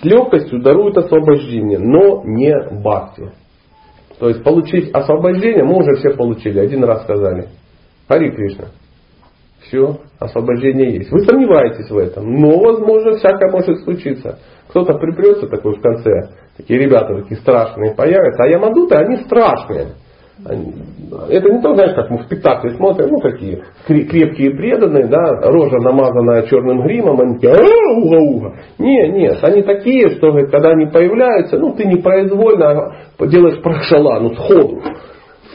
с 0.00 0.04
легкостью 0.04 0.62
дарует 0.62 0.96
освобождение, 0.96 1.78
но 1.78 2.22
не 2.24 2.54
бхакти. 2.80 3.32
То 4.18 4.28
есть 4.28 4.44
получить 4.44 4.90
освобождение 4.92 5.64
мы 5.64 5.78
уже 5.78 5.96
все 5.96 6.10
получили, 6.10 6.60
один 6.60 6.84
раз 6.84 7.02
сказали. 7.02 7.48
Хари 8.06 8.30
Кришна. 8.30 8.66
Все, 9.62 9.98
освобождение 10.18 10.94
есть. 10.94 11.10
Вы 11.10 11.20
сомневаетесь 11.20 11.90
в 11.90 11.96
этом, 11.96 12.32
но, 12.32 12.58
возможно, 12.58 13.16
всякое 13.16 13.50
может 13.50 13.82
случиться. 13.84 14.38
Кто-то 14.68 14.94
припрется 14.94 15.48
такой 15.48 15.76
в 15.76 15.80
конце, 15.80 16.30
такие 16.56 16.80
ребята 16.80 17.22
такие 17.22 17.40
страшные 17.40 17.94
появятся, 17.94 18.42
а 18.42 18.48
ямадуты, 18.48 18.94
они 18.94 19.16
страшные. 19.24 19.94
Это 20.42 21.50
не 21.50 21.60
то, 21.60 21.74
знаешь, 21.74 21.94
как 21.94 22.10
мы 22.10 22.18
в 22.18 22.22
спектакле 22.22 22.70
смотрим, 22.70 23.08
ну 23.10 23.18
такие 23.18 23.62
крепкие 23.86 24.52
преданные, 24.52 25.06
да, 25.06 25.40
рожа 25.50 25.76
намазанная 25.78 26.46
черным 26.46 26.82
гримом, 26.82 27.20
они 27.20 27.34
такие, 27.38 27.52
уга-уга. 27.96 28.54
Не, 28.78 29.08
нет, 29.08 29.38
они 29.42 29.62
такие, 29.62 30.10
что 30.16 30.32
когда 30.32 30.70
они 30.70 30.86
появляются, 30.86 31.58
ну 31.58 31.74
ты 31.74 31.84
непроизвольно 31.84 32.94
делаешь 33.20 33.60
прахшала, 33.62 34.20
ну 34.20 34.34
сходу, 34.34 34.80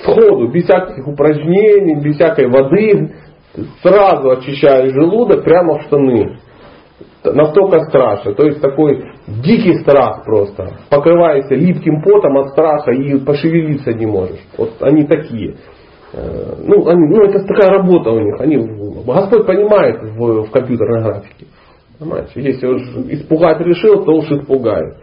сходу, 0.03 0.51
без 0.51 0.65
всяких 0.65 1.07
упражнений, 1.07 1.95
без 1.95 2.15
всякой 2.15 2.47
воды, 2.47 3.15
сразу 3.81 4.31
очищаешь 4.31 4.93
желудок 4.93 5.43
прямо 5.43 5.79
в 5.79 5.83
штаны 5.83 6.37
настолько 7.33 7.81
страшно. 7.85 8.33
То 8.33 8.45
есть 8.45 8.61
такой 8.61 9.03
дикий 9.27 9.75
страх 9.81 10.23
просто. 10.23 10.77
Покрываешься 10.89 11.55
липким 11.55 12.01
потом 12.01 12.37
от 12.37 12.49
страха 12.49 12.91
и 12.91 13.17
пошевелиться 13.19 13.93
не 13.93 14.05
можешь. 14.05 14.43
Вот 14.57 14.73
они 14.81 15.05
такие. 15.05 15.55
Э, 16.13 16.55
ну, 16.63 16.87
они, 16.87 17.07
ну 17.07 17.23
это 17.23 17.45
такая 17.45 17.69
работа 17.69 18.11
у 18.11 18.19
них. 18.19 18.39
Они, 18.39 18.57
Господь 18.57 19.45
понимает 19.45 20.01
в, 20.01 20.43
в 20.43 20.51
компьютерной 20.51 21.03
графике. 21.03 21.47
Понимаете? 21.99 22.31
Если 22.35 22.67
уж 22.67 22.81
испугать 23.09 23.59
решил, 23.61 24.03
то 24.05 24.13
уж 24.13 24.29
испугает. 24.29 24.97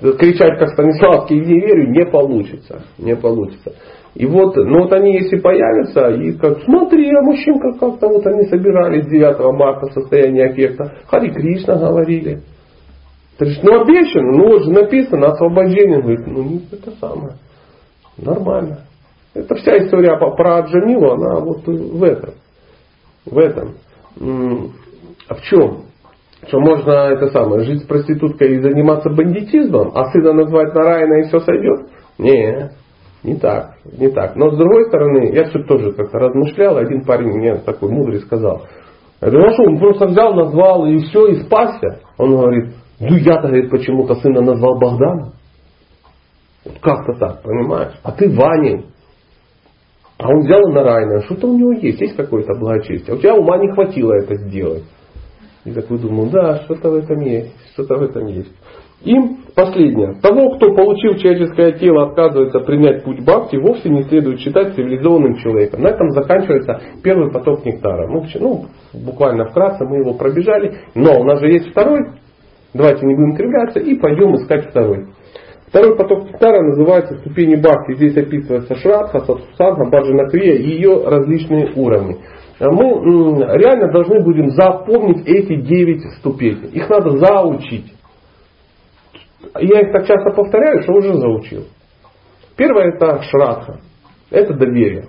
Кричать, 0.00 0.58
как 0.58 0.70
Станиславский, 0.70 1.38
не 1.38 1.60
верю, 1.60 1.90
не 1.90 2.04
получится. 2.06 2.82
Не 2.98 3.14
получится. 3.14 3.72
И 4.14 4.26
вот, 4.26 4.56
ну 4.56 4.82
вот 4.82 4.92
они 4.92 5.14
если 5.14 5.38
появятся, 5.38 6.10
и 6.10 6.32
как, 6.32 6.60
смотри, 6.64 7.08
а 7.14 7.22
мужчинка 7.22 7.72
как-то 7.78 8.08
вот 8.08 8.26
они 8.26 8.44
собирались 8.44 9.06
9 9.06 9.54
марта 9.56 9.86
в 9.86 9.92
состоянии 9.92 10.42
аффекта, 10.42 10.92
Хари 11.06 11.30
Кришна 11.30 11.76
говорили. 11.76 12.42
Ты 13.38 13.44
говоришь, 13.44 13.62
ну 13.62 13.80
обещано, 13.80 14.32
ну 14.32 14.48
вот 14.48 14.62
же 14.64 14.70
написано, 14.70 15.28
освобождение. 15.28 16.00
Говорит, 16.00 16.26
ну 16.26 16.42
не 16.42 16.68
это 16.70 16.90
самое. 17.00 17.34
Нормально. 18.16 18.80
Это 19.34 19.54
вся 19.54 19.78
история 19.78 20.16
про 20.18 20.56
Аджамилу, 20.58 21.12
она 21.12 21.40
вот 21.40 21.66
в 21.66 22.04
этом. 22.04 22.34
В 23.24 23.38
этом. 23.38 23.74
А 25.28 25.34
в 25.34 25.42
чем? 25.42 25.84
Что 26.48 26.58
можно 26.60 26.90
это 26.90 27.28
самое, 27.28 27.62
жить 27.64 27.82
с 27.82 27.86
проституткой 27.86 28.56
и 28.56 28.60
заниматься 28.60 29.08
бандитизмом, 29.10 29.92
а 29.94 30.10
сына 30.10 30.32
назвать 30.32 30.74
Нараяна 30.74 31.20
и 31.20 31.28
все 31.28 31.38
сойдет? 31.38 31.88
Нет. 32.18 32.72
Не 33.22 33.36
так, 33.36 33.76
не 33.84 34.08
так. 34.08 34.34
Но 34.34 34.50
с 34.50 34.58
другой 34.58 34.86
стороны, 34.86 35.32
я 35.32 35.44
все 35.44 35.62
тоже 35.62 35.92
как-то 35.92 36.18
размышлял, 36.18 36.76
один 36.76 37.04
парень 37.04 37.28
мне 37.28 37.54
такой 37.54 37.90
мудрый 37.90 38.20
сказал, 38.20 38.62
я 39.20 39.30
говорю, 39.30 39.46
ну 39.46 39.54
что, 39.54 39.62
он 39.62 39.78
просто 39.78 40.06
взял, 40.06 40.34
назвал 40.34 40.86
и 40.86 40.98
все, 40.98 41.26
и 41.28 41.42
спасся. 41.42 42.00
Он 42.18 42.32
говорит, 42.32 42.74
ну 43.02 43.16
я-то, 43.16 43.48
говорит, 43.48 43.68
почему-то 43.68 44.14
сына 44.14 44.42
назвал 44.42 44.78
Богданом. 44.78 45.32
Вот 46.64 46.78
как-то 46.80 47.14
так, 47.18 47.42
понимаешь? 47.42 47.94
А 48.04 48.12
ты 48.12 48.30
Ванин. 48.30 48.86
А 50.18 50.28
он 50.28 50.42
взял 50.42 50.60
и 50.68 50.72
Нарайна. 50.72 51.22
Что-то 51.22 51.48
у 51.48 51.58
него 51.58 51.72
есть, 51.72 52.00
есть 52.00 52.14
какое-то 52.14 52.54
благочестие. 52.54 53.14
А 53.14 53.16
у 53.16 53.18
тебя 53.18 53.34
ума 53.34 53.58
не 53.58 53.72
хватило 53.72 54.12
это 54.14 54.36
сделать. 54.36 54.84
И 55.64 55.72
такой 55.72 55.98
думаю, 55.98 56.30
да, 56.30 56.62
что-то 56.64 56.90
в 56.90 56.94
этом 56.94 57.20
есть, 57.20 57.52
что-то 57.72 57.96
в 57.96 58.02
этом 58.02 58.26
есть. 58.26 58.52
И 59.02 59.14
последнее. 59.56 60.14
Того, 60.22 60.50
кто, 60.50 60.72
получил 60.72 61.16
человеческое 61.16 61.72
тело, 61.72 62.04
отказывается 62.04 62.60
принять 62.60 63.02
путь 63.02 63.20
бхакти, 63.24 63.56
вовсе 63.56 63.88
не 63.88 64.04
следует 64.04 64.38
считать 64.38 64.76
цивилизованным 64.76 65.38
человеком. 65.38 65.82
На 65.82 65.88
этом 65.88 66.08
заканчивается 66.10 66.80
первый 67.02 67.32
поток 67.32 67.64
нектара. 67.64 68.06
Ну, 68.06 68.24
ну, 68.38 68.66
буквально 68.92 69.46
вкратце 69.46 69.84
мы 69.84 69.96
его 69.98 70.14
пробежали. 70.14 70.78
Но 70.94 71.20
у 71.20 71.24
нас 71.24 71.40
же 71.40 71.48
есть 71.48 71.70
второй. 71.70 72.21
Давайте 72.74 73.04
не 73.06 73.14
будем 73.14 73.36
кривляться 73.36 73.80
и 73.80 73.94
пойдем 73.98 74.34
искать 74.36 74.70
второй. 74.70 75.06
Второй 75.66 75.96
поток 75.96 76.24
нектара 76.24 76.62
называется 76.62 77.16
ступени 77.18 77.56
бхакти. 77.56 77.94
Здесь 77.94 78.16
описывается 78.16 78.74
шрадха, 78.76 79.20
садхусадха, 79.20 79.86
баджанакрия 79.90 80.56
и 80.56 80.70
ее 80.70 81.02
различные 81.06 81.72
уровни. 81.74 82.18
Мы 82.60 83.58
реально 83.58 83.90
должны 83.90 84.22
будем 84.22 84.50
запомнить 84.50 85.26
эти 85.26 85.56
девять 85.62 86.02
ступеней. 86.18 86.68
Их 86.72 86.88
надо 86.88 87.16
заучить. 87.16 87.92
Я 89.58 89.80
их 89.80 89.92
так 89.92 90.06
часто 90.06 90.30
повторяю, 90.30 90.82
что 90.82 90.92
уже 90.92 91.14
заучил. 91.14 91.64
Первое 92.56 92.92
это 92.92 93.22
шрадха. 93.22 93.80
Это 94.30 94.54
доверие. 94.54 95.06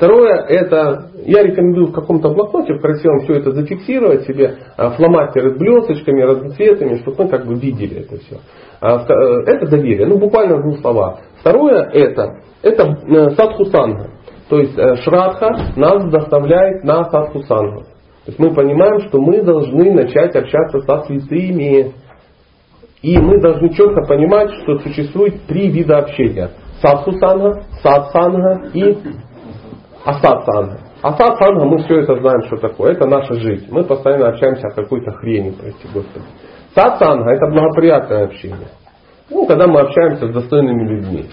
Второе, 0.00 0.46
это 0.48 1.10
я 1.26 1.42
рекомендую 1.42 1.88
в 1.88 1.92
каком-то 1.92 2.30
блокноте 2.30 2.72
в 2.72 2.80
красивом 2.80 3.20
все 3.20 3.34
это 3.34 3.52
зафиксировать 3.52 4.24
себе, 4.24 4.56
а, 4.78 4.92
фломастеры 4.92 5.50
с 5.50 5.58
блесточками, 5.58 6.22
разноцветами, 6.22 6.96
чтобы 7.02 7.24
мы 7.24 7.28
как 7.28 7.46
бы 7.46 7.54
видели 7.56 8.00
это 8.00 8.16
все. 8.16 8.38
А, 8.80 9.04
э, 9.06 9.42
это 9.44 9.66
доверие, 9.66 10.06
ну 10.06 10.16
буквально 10.16 10.56
в 10.56 10.62
двух 10.62 10.80
словах. 10.80 11.18
Второе 11.40 11.82
это, 11.92 12.36
это 12.62 12.82
э, 12.82 13.30
садхусанга. 13.36 14.12
То 14.48 14.60
есть 14.60 14.78
э, 14.78 14.96
шрадха 15.02 15.74
нас 15.76 16.10
доставляет 16.10 16.82
на 16.82 17.04
садхусангу. 17.10 17.80
То 17.80 18.28
есть 18.28 18.38
мы 18.38 18.54
понимаем, 18.54 19.00
что 19.00 19.20
мы 19.20 19.42
должны 19.42 19.92
начать 19.92 20.34
общаться 20.34 20.80
со 20.80 21.02
святыми. 21.02 21.92
И 23.02 23.18
мы 23.18 23.38
должны 23.38 23.68
четко 23.74 24.06
понимать, 24.06 24.50
что 24.62 24.78
существует 24.78 25.42
три 25.46 25.68
вида 25.68 25.98
общения. 25.98 26.52
Садхусанга, 26.80 27.64
садсанга 27.82 28.70
и 28.72 28.96
асадсанга. 30.04 30.78
Асадсанга 31.02 31.64
мы 31.64 31.78
все 31.84 32.00
это 32.00 32.16
знаем, 32.16 32.42
что 32.46 32.56
такое. 32.56 32.92
Это 32.92 33.06
наша 33.06 33.34
жизнь. 33.34 33.66
Мы 33.70 33.84
постоянно 33.84 34.28
общаемся 34.28 34.68
о 34.68 34.74
какой-то 34.74 35.12
хрени, 35.12 35.50
прости 35.50 35.88
Господи. 35.92 36.24
Садсанга 36.74 37.30
это 37.32 37.46
благоприятное 37.50 38.24
общение. 38.26 38.68
Ну, 39.30 39.46
когда 39.46 39.66
мы 39.66 39.80
общаемся 39.80 40.28
с 40.28 40.32
достойными 40.32 40.86
людьми, 40.88 41.26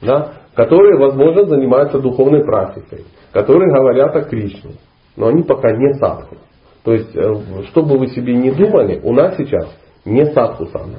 да, 0.00 0.32
которые, 0.54 0.98
возможно, 0.98 1.46
занимаются 1.46 1.98
духовной 1.98 2.44
практикой, 2.44 3.04
которые 3.32 3.72
говорят 3.72 4.14
о 4.16 4.22
Кришне, 4.22 4.72
но 5.16 5.28
они 5.28 5.42
пока 5.42 5.70
не 5.72 5.94
садху. 5.94 6.36
То 6.84 6.92
есть, 6.92 7.14
э, 7.14 7.34
что 7.70 7.82
бы 7.82 7.98
вы 7.98 8.08
себе 8.08 8.34
не 8.34 8.50
думали, 8.50 9.00
у 9.04 9.12
нас 9.12 9.36
сейчас 9.36 9.68
не 10.04 10.24
садху 10.26 10.66
сана. 10.66 10.98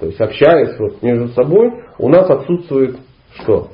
То 0.00 0.06
есть 0.06 0.20
общаясь 0.20 0.76
вот 0.78 1.02
между 1.02 1.28
собой, 1.28 1.70
у 1.98 2.08
нас 2.08 2.28
отсутствует 2.28 2.96
что? 3.34 3.68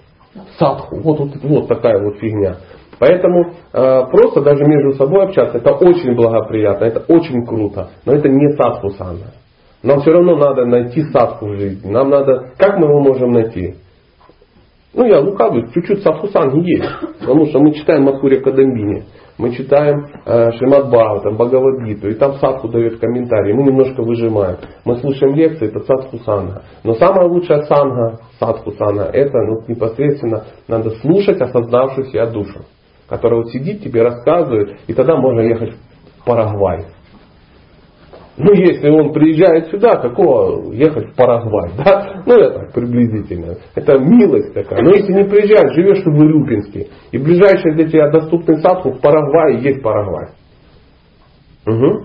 Садху. 0.59 1.01
Вот, 1.01 1.19
вот, 1.21 1.31
вот 1.43 1.69
такая 1.69 2.03
вот 2.03 2.19
фигня. 2.19 2.57
Поэтому 2.99 3.53
э, 3.73 4.07
просто 4.11 4.41
даже 4.43 4.64
между 4.64 4.95
собой 4.95 5.25
общаться, 5.25 5.59
это 5.59 5.73
очень 5.73 6.14
благоприятно, 6.14 6.85
это 6.85 7.05
очень 7.12 7.47
круто, 7.47 7.91
но 8.05 8.14
это 8.14 8.29
не 8.29 8.57
садху 8.57 8.91
сана. 8.91 9.35
Нам 9.83 10.01
все 10.01 10.11
равно 10.11 10.37
надо 10.37 10.67
найти 10.67 11.03
садху 11.12 11.47
в 11.47 11.57
жизни. 11.57 11.88
Нам 11.88 12.11
надо, 12.11 12.51
как 12.59 12.79
мы 12.79 12.88
его 12.88 13.01
можем 13.01 13.31
найти? 13.31 13.77
Ну, 14.95 15.05
я 15.05 15.21
лукавлю, 15.21 15.69
чуть-чуть 15.73 16.03
садхусанги 16.03 16.69
есть. 16.77 16.91
Потому 17.21 17.47
что 17.47 17.61
мы 17.61 17.73
читаем 17.73 18.05
Мадхуря 18.05 18.41
Кадамбини, 18.41 19.05
мы 19.38 19.55
читаем 19.55 20.07
э, 20.27 20.53
Шримад 20.53 20.88
Бхагаватам, 20.88 21.37
Бхагавадгиту, 21.37 22.09
и 22.09 22.14
там 22.14 22.35
садху 22.35 22.68
дает 22.68 22.98
комментарии, 22.98 23.53
мы 23.53 23.62
немножко 23.62 24.03
выжимаем. 24.03 24.59
Мы 24.85 24.96
слушаем 24.96 25.37
лекции, 25.37 25.68
это 25.68 25.81
садхусанга. 25.81 26.62
Но 26.83 26.94
самая 26.94 27.29
лучшая 27.29 27.62
санга, 27.62 28.18
садхусанга, 28.40 29.05
это 29.05 29.38
ну, 29.38 29.62
непосредственно 29.68 30.44
надо 30.66 30.90
слушать 31.01 31.40
осознавшую 31.40 32.09
себя 32.09 32.27
душу, 32.27 32.64
которая 33.09 33.42
вот 33.42 33.53
сидит, 33.53 33.83
тебе 33.83 34.03
рассказывает, 34.03 34.81
и 34.88 34.92
тогда 34.92 35.16
можно 35.16 35.40
ехать 35.40 35.74
в 36.20 36.24
Парагвай. 36.24 36.87
Ну, 38.38 38.53
если 38.53 38.88
он 38.88 39.12
приезжает 39.12 39.68
сюда, 39.68 39.96
какого 39.96 40.72
ехать 40.72 41.11
в 41.11 41.16
Парагвай, 41.16 41.72
да? 41.85 42.22
Ну, 42.24 42.35
это 42.35 42.70
приблизительно. 42.72 43.57
Это 43.74 43.98
милость 43.98 44.55
такая. 44.55 44.83
Но 44.83 44.90
если 44.90 45.12
не 45.12 45.24
приезжать, 45.24 45.72
живешь 45.74 46.05
в 46.05 46.16
Урюпинске, 46.16 46.87
и 47.11 47.18
ближайший 47.18 47.74
для 47.74 47.88
тебя 47.88 48.11
доступный 48.11 48.59
садку 48.59 48.92
в 48.92 49.01
Парагвае 49.01 49.61
есть 49.61 49.83
Парагвай. 49.83 50.29
Угу. 51.66 52.05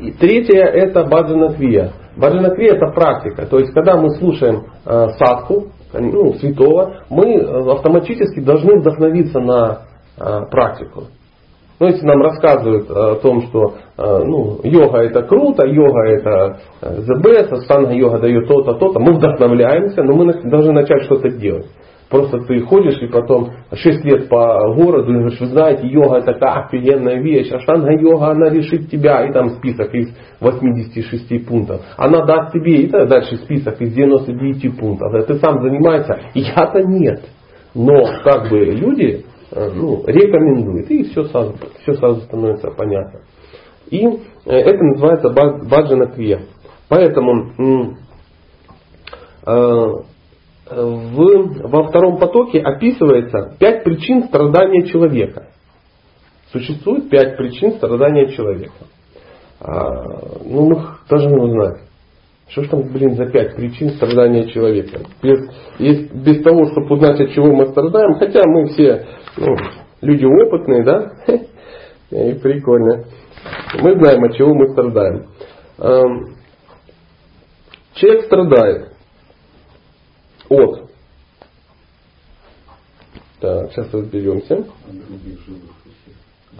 И 0.00 0.12
третье 0.12 0.62
это 0.62 1.04
баджанаквия. 1.04 1.92
Баджанаквия 2.16 2.74
это 2.74 2.86
практика. 2.92 3.46
То 3.46 3.58
есть, 3.58 3.72
когда 3.72 3.96
мы 3.96 4.10
слушаем 4.10 4.66
э, 4.84 5.08
садху, 5.18 5.68
ну, 5.92 6.34
святого, 6.34 7.02
мы 7.10 7.34
э, 7.34 7.72
автоматически 7.72 8.40
должны 8.40 8.80
вдохновиться 8.80 9.40
на 9.40 9.82
э, 10.18 10.40
практику. 10.50 11.04
Ну, 11.78 11.86
если 11.88 12.06
нам 12.06 12.22
рассказывают 12.22 12.90
о 12.90 13.16
том, 13.16 13.42
что 13.42 13.74
э, 13.98 14.24
ну, 14.24 14.60
йога 14.62 14.98
это 14.98 15.22
круто, 15.22 15.66
йога 15.66 16.08
это 16.08 16.58
э, 16.80 17.00
the 17.00 17.22
best, 17.22 17.54
санга 17.68 17.92
йога 17.92 18.18
дает 18.18 18.48
то-то, 18.48 18.74
то-то, 18.74 18.98
мы 18.98 19.14
вдохновляемся, 19.14 20.02
но 20.02 20.14
мы 20.14 20.32
должны 20.44 20.72
начать 20.72 21.02
что-то 21.04 21.28
делать. 21.30 21.66
Просто 22.08 22.38
ты 22.46 22.60
ходишь 22.60 23.02
и 23.02 23.08
потом 23.08 23.50
6 23.72 24.04
лет 24.04 24.28
по 24.28 24.72
городу 24.74 25.12
и 25.12 25.16
говоришь, 25.16 25.40
вы 25.40 25.46
знаете, 25.46 25.88
йога 25.88 26.18
это 26.18 26.34
такая 26.34 26.64
офигенная 26.64 27.20
вещь, 27.20 27.50
а 27.50 27.58
шанга 27.58 27.92
йога 27.92 28.28
она 28.28 28.48
решит 28.48 28.88
тебя, 28.88 29.26
и 29.26 29.32
там 29.32 29.50
список 29.50 29.92
из 29.92 30.16
86 30.40 31.46
пунктов. 31.46 31.82
Она 31.96 32.24
даст 32.24 32.52
тебе, 32.52 32.82
и 32.82 32.88
дальше 32.88 33.36
список 33.38 33.80
из 33.80 33.92
99 33.92 34.78
пунктов. 34.78 35.12
А 35.12 35.22
ты 35.22 35.34
сам 35.34 35.60
занимаешься, 35.60 36.20
я-то 36.34 36.80
нет. 36.84 37.24
Но 37.74 38.04
как 38.22 38.50
бы 38.50 38.64
люди 38.64 39.24
э, 39.24 39.35
ну, 39.52 40.04
рекомендует. 40.06 40.90
И 40.90 41.04
все 41.04 41.24
сразу, 41.24 41.54
все 41.82 41.94
сразу 41.94 42.22
становится 42.22 42.70
понятно. 42.70 43.20
И 43.90 44.04
э, 44.04 44.18
это 44.46 44.82
называется 44.82 45.28
баджана 45.30 46.06
крия. 46.06 46.42
Поэтому 46.88 47.96
в, 50.68 51.68
во 51.68 51.88
втором 51.88 52.18
потоке 52.18 52.60
описывается 52.60 53.56
пять 53.58 53.84
причин 53.84 54.24
страдания 54.24 54.86
человека. 54.86 55.48
Существует 56.52 57.08
пять 57.10 57.36
причин 57.36 57.72
страдания 57.72 58.28
человека. 58.32 58.86
А, 59.60 60.04
ну, 60.44 60.68
мы 60.68 60.82
должны 61.08 61.40
узнать. 61.40 61.85
Что 62.48 62.62
ж 62.62 62.68
там, 62.68 62.82
блин, 62.92 63.16
за 63.16 63.26
пять 63.26 63.56
причин 63.56 63.90
страдания 63.90 64.46
человека? 64.48 65.00
Без, 65.22 65.38
без, 65.78 66.10
без 66.10 66.42
того, 66.42 66.66
чтобы 66.70 66.94
узнать, 66.94 67.20
от 67.20 67.30
чего 67.30 67.52
мы 67.52 67.66
страдаем, 67.66 68.14
хотя 68.14 68.40
мы 68.46 68.66
все 68.68 69.04
ну, 69.36 69.56
люди 70.00 70.24
опытные, 70.24 70.84
да? 70.84 71.12
И 72.10 72.34
прикольно. 72.34 73.04
Мы 73.80 73.98
знаем, 73.98 74.24
от 74.24 74.36
чего 74.36 74.54
мы 74.54 74.68
страдаем. 74.68 75.26
Человек 77.94 78.26
страдает 78.26 78.92
от. 80.48 80.90
Так, 83.40 83.72
сейчас 83.72 83.92
разберемся. 83.92 84.64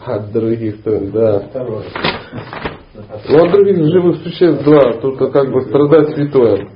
От 0.04 0.32
других, 0.32 0.82
да. 0.82 1.48
Ну, 1.54 1.82
от 2.98 3.52
других 3.52 3.76
живых 3.76 4.16
существ, 4.22 4.64
да, 4.64 4.94
тут 5.00 5.18
как 5.32 5.50
бы 5.50 5.62
страдать 5.62 6.14
святое. 6.14 6.68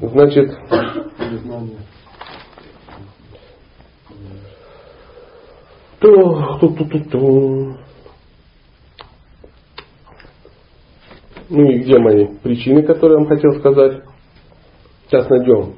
Значит, 0.00 0.50
то, 6.00 6.58
то, 6.60 6.68
то, 6.68 6.84
то, 6.84 7.10
то. 7.10 7.76
Ну 11.50 11.70
и 11.70 11.78
где 11.80 11.98
мои 11.98 12.26
причины, 12.42 12.82
которые 12.82 13.18
я 13.18 13.18
вам 13.18 13.28
хотел 13.28 13.52
сказать? 13.58 14.02
Сейчас 15.06 15.28
найдем. 15.28 15.74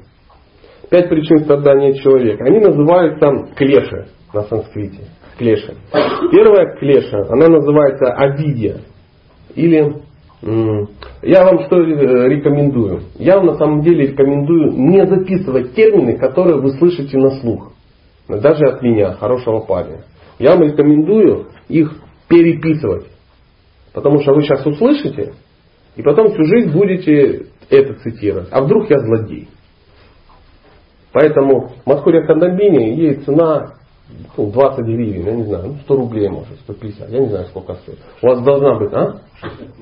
Пять 0.89 1.09
причин 1.09 1.39
страдания 1.39 1.93
человека. 1.95 2.45
Они 2.45 2.59
называются 2.59 3.53
клеши 3.55 4.07
на 4.33 4.43
санскрите. 4.43 5.09
Клеши. 5.37 5.75
Первая 6.31 6.77
клеша, 6.77 7.25
она 7.29 7.47
называется 7.47 8.13
авидия. 8.13 8.77
Или 9.57 9.95
я 11.23 11.43
вам 11.43 11.65
что 11.65 11.81
э, 11.81 12.29
рекомендую? 12.29 13.01
Я 13.15 13.37
вам 13.37 13.47
на 13.47 13.55
самом 13.55 13.81
деле 13.81 14.07
рекомендую 14.07 14.71
не 14.71 15.05
записывать 15.07 15.73
термины, 15.73 16.15
которые 16.17 16.61
вы 16.61 16.73
слышите 16.73 17.17
на 17.17 17.31
слух. 17.41 17.73
Даже 18.29 18.65
от 18.65 18.83
меня, 18.83 19.13
хорошего 19.13 19.61
парня. 19.61 20.03
Я 20.37 20.51
вам 20.51 20.63
рекомендую 20.63 21.47
их 21.69 21.91
переписывать. 22.29 23.07
Потому 23.93 24.21
что 24.21 24.33
вы 24.33 24.43
сейчас 24.43 24.63
услышите, 24.63 25.33
и 25.95 26.03
потом 26.03 26.31
всю 26.31 26.43
жизнь 26.43 26.71
будете 26.71 27.47
это 27.71 27.95
цитировать. 27.95 28.49
А 28.51 28.61
вдруг 28.61 28.91
я 28.91 28.99
злодей? 28.99 29.47
Поэтому 31.13 31.71
Мадхурия 31.83 32.27
Кандамбини, 32.27 32.93
ей 32.93 33.15
цена 33.15 33.76
ну, 34.37 34.51
20 34.51 34.85
гривен, 34.85 35.25
я 35.25 35.33
не 35.33 35.43
знаю, 35.43 35.63
ну, 35.67 35.75
100 35.83 35.95
рублей 35.95 36.29
может, 36.29 36.59
150, 36.61 37.09
я 37.09 37.19
не 37.19 37.29
знаю 37.29 37.45
сколько 37.47 37.73
стоит. 37.75 37.99
У 38.21 38.27
вас 38.27 38.41
должна 38.43 38.79
быть, 38.79 38.93
а? 38.93 39.21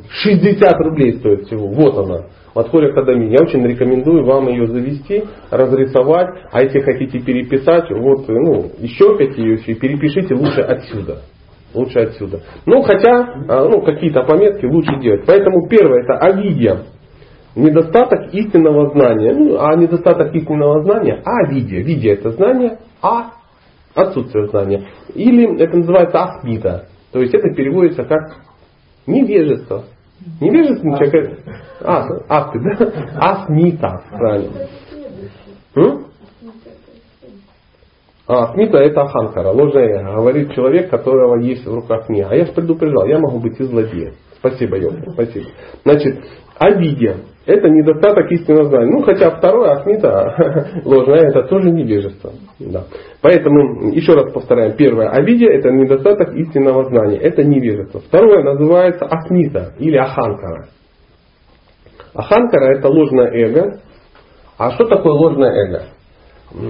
60 0.10 0.74
рублей 0.82 1.14
стоит 1.20 1.48
всего, 1.48 1.68
вот 1.68 1.98
она. 1.98 2.26
Мадхурия 2.56 2.94
Кадами. 2.94 3.32
Я 3.32 3.44
очень 3.44 3.66
рекомендую 3.68 4.26
вам 4.26 4.48
ее 4.48 4.66
завести, 4.68 5.26
разрисовать, 5.52 6.30
а 6.52 6.64
если 6.64 6.80
хотите 6.80 7.20
переписать, 7.20 7.92
вот, 7.92 8.28
ну, 8.30 8.72
еще 8.80 9.18
ее 9.20 9.58
и 9.58 9.74
перепишите 9.76 10.34
лучше 10.34 10.62
отсюда. 10.62 11.22
Лучше 11.74 12.00
отсюда. 12.00 12.40
Ну, 12.66 12.82
хотя, 12.84 13.46
а, 13.50 13.66
ну, 13.66 13.82
какие-то 13.82 14.24
пометки 14.24 14.66
лучше 14.66 14.98
делать. 15.02 15.24
Поэтому 15.28 15.68
первое 15.68 16.04
это 16.04 16.18
авидия. 16.18 16.84
Недостаток 17.56 18.34
истинного 18.34 18.92
знания. 18.92 19.34
Ну, 19.34 19.60
а 19.60 19.76
недостаток 19.76 20.34
истинного 20.34 20.84
знания, 20.84 21.22
а 21.26 21.52
видия. 21.52 21.84
Видия 21.84 22.14
это 22.14 22.30
знание, 22.30 22.80
а 23.02 23.32
отсутствие 23.95 24.47
знания. 24.49 24.88
Или 25.13 25.60
это 25.60 25.77
называется 25.77 26.19
ахмита. 26.19 26.88
То 27.12 27.21
есть 27.21 27.34
это 27.34 27.53
переводится 27.55 28.03
как 28.03 28.38
невежество. 29.08 29.86
Невежественный 30.41 30.97
человек. 30.97 31.39
А, 31.81 32.08
ахты, 32.29 32.60
да? 32.60 32.91
Асмита, 33.19 34.03
правильно. 34.12 34.67
М? 35.75 36.05
А, 38.27 38.53
Смита 38.53 38.77
это 38.79 39.01
Аханкара, 39.01 39.49
ложное 39.49 39.99
эго. 39.99 40.15
Говорит 40.15 40.53
человек, 40.53 40.89
которого 40.89 41.39
есть 41.39 41.65
в 41.65 41.73
руках 41.73 42.08
книга. 42.08 42.29
А 42.31 42.36
я 42.36 42.45
же 42.45 42.53
предупреждал, 42.53 43.05
я 43.05 43.19
могу 43.19 43.39
быть 43.39 43.60
и 43.60 43.63
злодеем. 43.63 44.15
Спасибо, 44.39 44.77
Йока, 44.77 45.12
спасибо. 45.12 45.45
Значит, 45.84 46.23
обидия. 46.58 47.18
Это 47.46 47.70
недостаток 47.70 48.32
истинного 48.32 48.70
знания. 48.70 48.91
Ну, 48.91 49.04
хотя 49.04 49.30
второе, 49.30 49.74
Ахмита, 49.74 50.82
ложное, 50.86 51.30
это 51.30 51.44
тоже 51.44 51.70
невежество. 51.70 52.32
Да. 52.60 52.86
Поэтому, 53.22 53.91
еще 53.91 54.13
раз 54.13 54.32
повторяем, 54.34 54.76
первое, 54.76 55.10
Авидия 55.10 55.52
это 55.52 55.70
недостаток 55.70 56.34
истинного 56.34 56.86
знания, 56.86 57.18
это 57.18 57.44
невежество. 57.44 58.02
Второе 58.02 58.44
называется 58.44 59.06
Ахмита 59.06 59.76
или 59.78 59.96
Аханкара. 59.96 60.70
Аханкара 62.15 62.78
это 62.78 62.88
ложное 62.88 63.32
эго. 63.32 63.80
А 64.58 64.72
что 64.72 64.86
такое 64.86 65.13
ложное 65.13 65.52
эго? 65.52 65.84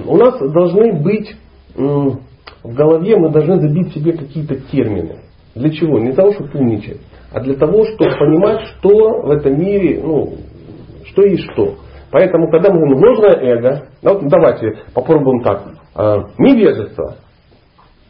У 0.06 0.16
нас 0.16 0.38
должны 0.52 0.92
быть 1.00 1.36
в 1.74 2.74
голове, 2.74 3.16
мы 3.16 3.30
должны 3.30 3.60
забить 3.60 3.94
себе 3.94 4.12
какие-то 4.12 4.56
термины. 4.56 5.20
Для 5.54 5.70
чего? 5.70 5.98
Не 5.98 6.06
для 6.06 6.16
того, 6.16 6.32
чтобы 6.32 6.50
умничать, 6.58 7.00
а 7.36 7.40
для 7.40 7.54
того, 7.54 7.84
чтобы 7.84 8.16
понимать, 8.18 8.62
что 8.62 9.20
в 9.20 9.30
этом 9.30 9.60
мире, 9.60 10.00
ну, 10.02 10.36
что 11.04 11.22
и 11.22 11.36
что. 11.36 11.74
Поэтому, 12.10 12.50
когда 12.50 12.72
мы 12.72 12.78
говорим 12.78 13.04
ложное 13.04 13.36
эго, 13.42 13.82
ну, 14.00 14.20
давайте 14.22 14.72
попробуем 14.94 15.42
так. 15.42 15.64
А, 15.94 16.28
невежество. 16.38 17.16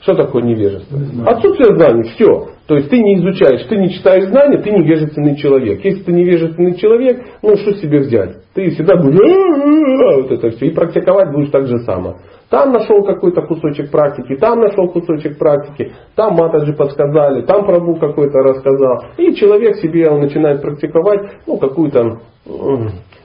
Что 0.07 0.15
такое 0.15 0.45
невежество? 0.45 0.97
Отсутствие 1.27 1.77
знаний, 1.77 2.05
все. 2.15 2.47
То 2.69 2.77
есть 2.77 2.89
ты 2.89 2.97
не 3.01 3.17
изучаешь, 3.17 3.67
ты 3.69 3.77
не 3.77 3.91
читаешь 3.91 4.29
знания, 4.29 4.63
ты 4.63 4.71
невежественный 4.71 5.35
человек. 5.35 5.85
Если 5.85 6.05
ты 6.05 6.13
невежественный 6.13 6.77
человек, 6.77 7.25
ну 7.43 7.57
что 7.57 7.73
себе 7.75 7.99
взять? 7.99 8.37
Ты 8.55 8.71
всегда 8.71 8.95
будешь 8.95 9.19
вот 9.19 10.31
это 10.31 10.51
все 10.51 10.67
и 10.67 10.71
практиковать 10.71 11.33
будешь 11.33 11.51
так 11.51 11.67
же 11.67 11.79
само. 11.81 12.19
Там 12.51 12.71
нашел 12.71 13.03
какой-то 13.03 13.43
кусочек 13.43 13.91
практики, 13.91 14.37
там 14.37 14.61
нашел 14.61 14.89
кусочек 14.91 15.39
практики, 15.39 15.91
там 16.15 16.35
матаджи 16.35 16.73
подсказали, 16.73 17.43
там 17.43 17.67
Прабу 17.67 17.97
какой-то 17.97 18.39
рассказал. 18.39 19.07
И 19.17 19.35
человек 19.35 19.75
себе 19.79 20.09
он 20.09 20.21
начинает 20.21 20.63
практиковать 20.63 21.33
ну, 21.49 21.57
какую-то 21.57 22.21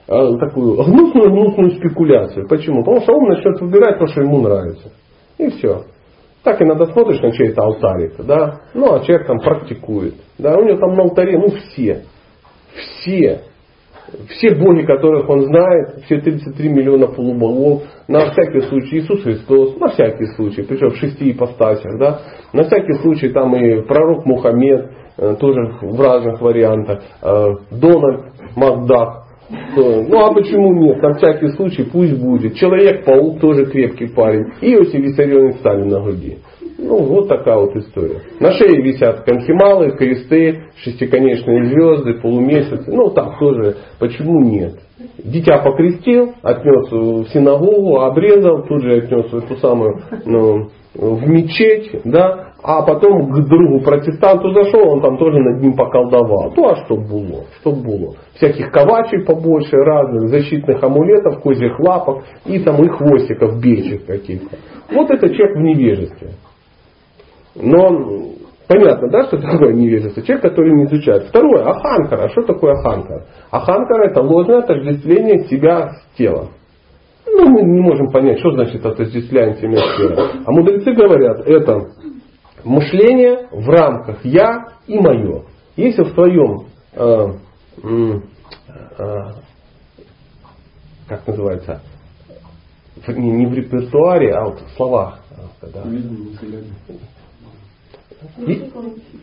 а, 0.08 0.36
такую 0.36 0.82
гнусную, 0.82 1.30
гнусную 1.30 1.70
спекуляцию. 1.76 2.48
Почему? 2.48 2.82
Потому 2.82 3.02
что 3.02 3.12
он 3.12 3.28
начнет 3.28 3.60
выбирать 3.60 4.00
то, 4.00 4.08
что 4.08 4.22
ему 4.22 4.40
нравится. 4.40 4.90
И 5.38 5.48
все. 5.50 5.84
Так 6.42 6.60
иногда 6.60 6.86
смотришь 6.86 7.20
на 7.20 7.32
чей-то 7.32 7.62
алтарик, 7.62 8.14
да, 8.18 8.62
ну 8.74 8.94
а 8.94 9.00
человек 9.00 9.26
там 9.26 9.38
практикует. 9.38 10.14
Да, 10.38 10.56
у 10.56 10.64
него 10.64 10.78
там 10.78 10.96
на 10.96 11.02
алтаре, 11.04 11.38
ну 11.38 11.50
все, 11.50 12.02
все, 12.74 13.42
все 14.28 14.54
боги, 14.56 14.84
которых 14.84 15.28
он 15.28 15.42
знает, 15.42 16.04
все 16.04 16.20
33 16.20 16.68
миллиона 16.68 17.06
полубогов, 17.06 17.84
на 18.08 18.30
всякий 18.32 18.62
случай 18.62 18.98
Иисус 18.98 19.22
Христос, 19.22 19.76
на 19.78 19.88
всякий 19.90 20.26
случай, 20.34 20.62
причем 20.62 20.90
в 20.90 20.96
шести 20.96 21.30
ипостасях, 21.30 21.98
да, 21.98 22.20
на 22.52 22.64
всякий 22.64 22.94
случай 22.94 23.28
там 23.28 23.54
и 23.54 23.82
пророк 23.82 24.26
Мухаммед, 24.26 24.90
э, 25.18 25.36
тоже 25.38 25.78
в 25.80 26.00
разных 26.00 26.40
вариантах, 26.40 27.02
э, 27.22 27.46
Дональд 27.70 28.24
Макдак, 28.56 29.21
ну 29.76 30.18
а 30.18 30.32
почему 30.34 30.72
нет? 30.74 31.02
На 31.02 31.14
всякий 31.14 31.48
случай 31.56 31.84
пусть 31.84 32.18
будет. 32.18 32.54
Человек-паук 32.54 33.40
тоже 33.40 33.66
крепкий 33.66 34.08
парень. 34.08 34.52
И 34.60 34.74
Иосиф 34.74 35.00
Виссарионович 35.00 35.56
Сталин 35.56 35.88
на 35.88 36.00
груди. 36.00 36.38
Ну, 36.78 36.98
вот 36.98 37.28
такая 37.28 37.56
вот 37.58 37.76
история. 37.76 38.22
На 38.40 38.50
шее 38.52 38.82
висят 38.82 39.20
конхималы, 39.24 39.92
кресты, 39.92 40.64
шестиконечные 40.82 41.66
звезды, 41.66 42.14
полумесяцы. 42.14 42.90
Ну, 42.90 43.10
так 43.10 43.38
тоже. 43.38 43.76
Почему 44.00 44.40
нет? 44.40 44.74
Дитя 45.18 45.58
покрестил, 45.58 46.32
отнес 46.42 46.90
в 46.90 47.28
синагогу, 47.32 48.00
обрезал, 48.00 48.64
тут 48.64 48.82
же 48.82 48.96
отнес 48.98 49.30
в 49.30 49.36
эту 49.36 49.56
самую, 49.56 50.00
ну, 50.24 50.68
в 50.94 51.26
мечеть, 51.26 52.02
да, 52.04 52.52
а 52.62 52.82
потом 52.82 53.32
к 53.32 53.48
другу 53.48 53.80
протестанту 53.80 54.52
зашел, 54.52 54.88
он 54.88 55.00
там 55.00 55.16
тоже 55.18 55.38
над 55.38 55.60
ним 55.60 55.74
поколдовал. 55.74 56.52
Ну 56.56 56.68
а 56.68 56.76
что 56.84 56.96
было? 56.96 57.44
Что 57.60 57.72
было? 57.72 58.14
Всяких 58.34 58.70
ковачей 58.70 59.24
побольше, 59.24 59.76
разных 59.76 60.28
защитных 60.28 60.82
амулетов, 60.82 61.40
козьих 61.42 61.78
лапок 61.80 62.24
и 62.44 62.58
там 62.60 62.82
и 62.84 62.88
хвостиков 62.88 63.60
бельчих 63.60 64.06
каких-то. 64.06 64.56
Вот 64.92 65.10
это 65.10 65.28
человек 65.34 65.56
в 65.56 65.60
невежестве. 65.60 66.30
Но 67.54 68.32
понятно, 68.68 69.08
да, 69.08 69.24
что 69.24 69.38
такое 69.38 69.72
невежество? 69.72 70.22
Человек, 70.22 70.42
который 70.42 70.72
не 70.72 70.84
изучает. 70.84 71.24
Второе, 71.24 71.64
аханкара. 71.64 72.28
Что 72.28 72.42
такое 72.42 72.74
аханкара? 72.74 73.24
Аханкара 73.50 74.10
это 74.10 74.22
ложное 74.22 74.58
отождествление 74.58 75.44
себя 75.44 75.90
с 75.90 76.16
телом. 76.16 76.48
Ну, 77.34 77.48
мы 77.48 77.62
не 77.62 77.80
можем 77.80 78.10
понять, 78.10 78.38
что 78.40 78.52
значит 78.52 78.84
отождествляем 78.84 79.54
сфера. 79.54 80.42
А 80.44 80.52
мудрецы 80.52 80.92
говорят, 80.92 81.46
это 81.46 81.88
мышление 82.64 83.48
в 83.50 83.68
рамках 83.68 84.24
я 84.24 84.68
и 84.86 84.98
мое. 84.98 85.44
Если 85.76 86.02
в 86.02 86.12
твоем 86.12 86.66
э, 86.94 87.26
э, 88.98 89.14
как 91.08 91.26
называется, 91.26 91.82
не, 93.08 93.30
не 93.30 93.46
в 93.46 93.54
репертуаре, 93.54 94.32
а 94.32 94.44
вот 94.44 94.60
в 94.60 94.76
словах. 94.76 95.18
Да. 95.62 95.82
И 98.38 98.70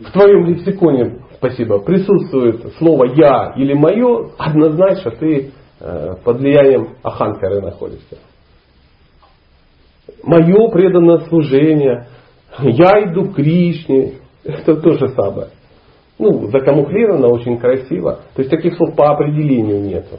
в 0.04 0.12
твоем 0.12 0.46
лексиконе, 0.46 1.20
спасибо, 1.36 1.78
присутствует 1.80 2.74
слово 2.78 3.06
я 3.14 3.54
или 3.56 3.72
мое, 3.72 4.30
однозначно 4.38 5.10
ты 5.12 5.36
э, 5.36 5.50
под 5.80 6.38
влиянием 6.38 6.96
Аханкары 7.02 7.60
находишься. 7.60 8.18
Мое 10.22 10.68
преданное 10.70 11.20
служение, 11.28 12.06
я 12.58 13.04
иду 13.04 13.30
к 13.30 13.36
Кришне, 13.36 14.14
это 14.44 14.76
то 14.76 14.92
же 14.92 15.08
самое. 15.08 15.48
Ну, 16.18 16.48
закамуфлировано 16.48 17.28
очень 17.28 17.58
красиво. 17.58 18.20
То 18.34 18.42
есть 18.42 18.50
таких 18.50 18.76
слов 18.76 18.94
по 18.94 19.10
определению 19.10 19.80
нету. 19.80 20.18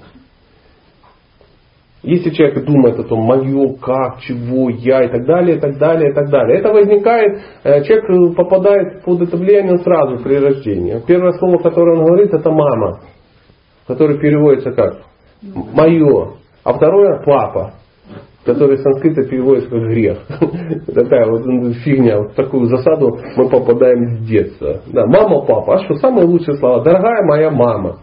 Если 2.01 2.31
человек 2.31 2.65
думает 2.65 2.97
о 2.97 3.03
том, 3.03 3.19
мое, 3.19 3.75
как, 3.75 4.21
чего, 4.21 4.71
я 4.71 5.03
и 5.03 5.09
так 5.09 5.23
далее, 5.27 5.57
и 5.57 5.59
так 5.59 5.77
далее, 5.77 6.09
и 6.09 6.13
так 6.15 6.31
далее. 6.31 6.57
Это 6.57 6.73
возникает, 6.73 7.41
э, 7.63 7.83
человек 7.83 8.35
попадает 8.35 9.03
под 9.03 9.21
это 9.21 9.37
влияние 9.37 9.77
сразу 9.77 10.17
при 10.23 10.37
рождении. 10.37 10.99
Первое 11.05 11.33
слово, 11.33 11.59
которое 11.59 11.99
он 11.99 12.05
говорит, 12.05 12.33
это 12.33 12.49
мама, 12.49 13.01
которое 13.85 14.17
переводится 14.17 14.71
как 14.71 15.10
мое. 15.41 16.33
А 16.63 16.73
второе 16.73 17.23
папа, 17.25 17.73
который 18.45 18.77
с 18.77 18.81
санскрита 18.81 19.23
переводится 19.23 19.69
как 19.69 19.81
грех. 19.83 20.19
Такая 20.87 21.29
вот 21.29 21.43
фигня, 21.83 22.19
вот 22.19 22.35
такую 22.35 22.65
засаду 22.65 23.19
мы 23.35 23.49
попадаем 23.49 24.17
с 24.17 24.27
детства. 24.27 24.81
Да, 24.87 25.05
мама, 25.05 25.45
папа, 25.45 25.75
а 25.75 25.83
что 25.85 25.95
самые 25.95 26.25
лучшие 26.25 26.57
слова? 26.57 26.83
Дорогая 26.83 27.23
моя 27.23 27.51
мама. 27.51 27.99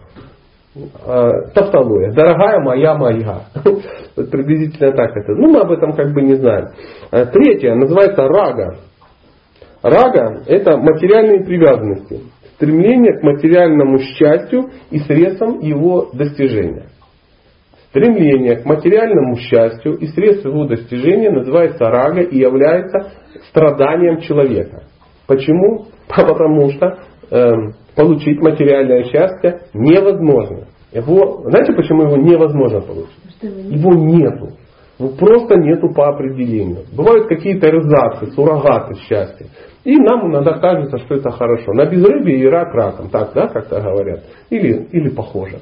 Тавтология. 0.73 2.13
Дорогая 2.13 2.59
моя 2.59 2.95
моя. 2.95 3.41
Приблизительно 4.15 4.91
так 4.91 5.15
это. 5.15 5.33
Ну, 5.33 5.49
мы 5.51 5.61
об 5.61 5.71
этом 5.71 5.93
как 5.93 6.13
бы 6.13 6.21
не 6.21 6.35
знаем. 6.35 6.69
А, 7.11 7.25
третье 7.25 7.73
называется 7.75 8.27
рага. 8.27 8.77
Рага– 9.81 10.43
это 10.47 10.77
материальные 10.77 11.43
привязанности. 11.43 12.21
Стремление 12.55 13.17
к 13.17 13.23
материальному 13.23 13.99
счастью 13.99 14.69
и 14.91 14.99
средствам 14.99 15.59
его 15.59 16.09
достижения. 16.13 16.87
Стремление 17.89 18.57
к 18.57 18.65
материальному 18.65 19.35
счастью 19.37 19.97
и 19.97 20.07
средствам 20.07 20.53
его 20.53 20.65
достижения 20.65 21.31
называется 21.31 21.85
рага 21.85 22.21
и 22.21 22.37
является 22.37 23.13
страданием 23.49 24.21
человека. 24.21 24.83
Почему? 25.25 25.87
Потому 26.07 26.69
что 26.69 26.99
э, 27.31 27.51
получить 27.95 28.39
материальное 28.41 29.03
счастье 29.05 29.61
невозможно. 29.73 30.67
Его, 30.91 31.43
знаете, 31.49 31.73
почему 31.73 32.03
его 32.03 32.17
невозможно 32.17 32.81
получить? 32.81 33.13
Его 33.41 33.93
нету. 33.93 34.55
Ну, 34.99 35.15
просто 35.15 35.55
нету 35.57 35.93
по 35.93 36.09
определению. 36.09 36.83
Бывают 36.95 37.27
какие-то 37.27 37.69
эрзацы, 37.69 38.31
суррогаты 38.33 38.95
счастья. 39.07 39.47
И 39.85 39.95
нам 39.95 40.29
иногда 40.29 40.59
кажется, 40.59 40.97
что 40.99 41.15
это 41.15 41.31
хорошо. 41.31 41.71
На 41.73 41.85
безрыбье 41.85 42.37
и 42.37 42.45
рак 42.45 42.73
раком. 42.73 43.09
Так, 43.09 43.31
да, 43.33 43.47
как-то 43.47 43.79
говорят. 43.79 44.23
Или, 44.49 44.87
или 44.91 45.09
похоже. 45.09 45.59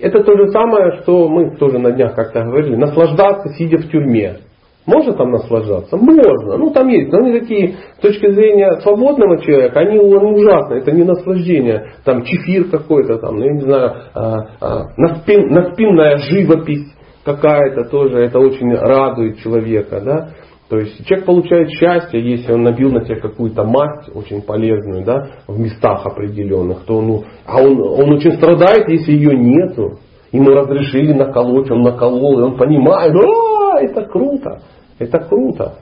Это 0.00 0.22
то 0.22 0.36
же 0.36 0.48
самое, 0.48 1.02
что 1.02 1.28
мы 1.28 1.56
тоже 1.56 1.78
на 1.78 1.92
днях 1.92 2.14
как-то 2.14 2.42
говорили. 2.42 2.76
Наслаждаться, 2.76 3.50
сидя 3.50 3.78
в 3.78 3.88
тюрьме. 3.90 4.38
Можно 4.86 5.12
там 5.12 5.30
наслаждаться? 5.30 5.96
Можно. 5.96 6.56
Ну 6.56 6.70
там 6.70 6.88
есть. 6.88 7.12
Но 7.12 7.18
они 7.18 7.38
такие, 7.38 7.76
с 7.98 8.00
точки 8.00 8.30
зрения 8.30 8.80
свободного 8.80 9.38
человека, 9.38 9.80
они, 9.80 9.98
они 9.98 10.32
ужасны. 10.32 10.74
Это 10.74 10.92
не 10.92 11.04
наслаждение. 11.04 11.92
Там 12.04 12.24
чефир 12.24 12.70
какой-то, 12.70 13.18
там, 13.18 13.36
ну, 13.36 13.44
я 13.44 13.52
не 13.52 13.60
знаю, 13.60 13.92
а, 14.14 14.38
а, 14.60 14.84
наспин, 14.96 15.48
наспинная 15.50 16.16
живопись 16.18 16.94
какая-то 17.24 17.90
тоже. 17.90 18.20
Это 18.20 18.38
очень 18.38 18.74
радует 18.74 19.38
человека. 19.38 20.00
Да? 20.00 20.28
То 20.70 20.78
есть 20.78 21.04
человек 21.04 21.26
получает 21.26 21.68
счастье, 21.70 22.20
если 22.22 22.52
он 22.52 22.62
набил 22.62 22.92
на 22.92 23.04
себя 23.04 23.16
какую-то 23.16 23.64
масть 23.64 24.08
очень 24.14 24.40
полезную, 24.40 25.04
да, 25.04 25.26
в 25.48 25.58
местах 25.58 26.06
определенных, 26.06 26.84
то 26.86 27.02
ну, 27.02 27.24
а 27.44 27.60
он, 27.60 27.80
он 27.80 28.12
очень 28.12 28.34
страдает, 28.34 28.88
если 28.88 29.10
ее 29.10 29.36
нету. 29.36 29.98
Ему 30.30 30.50
разрешили 30.50 31.12
наколоть, 31.12 31.68
он 31.72 31.82
наколол, 31.82 32.38
и 32.38 32.42
он 32.44 32.56
понимает, 32.56 33.12
а, 33.12 33.80
это 33.80 34.02
круто, 34.02 34.62
это 35.00 35.18
круто. 35.18 35.74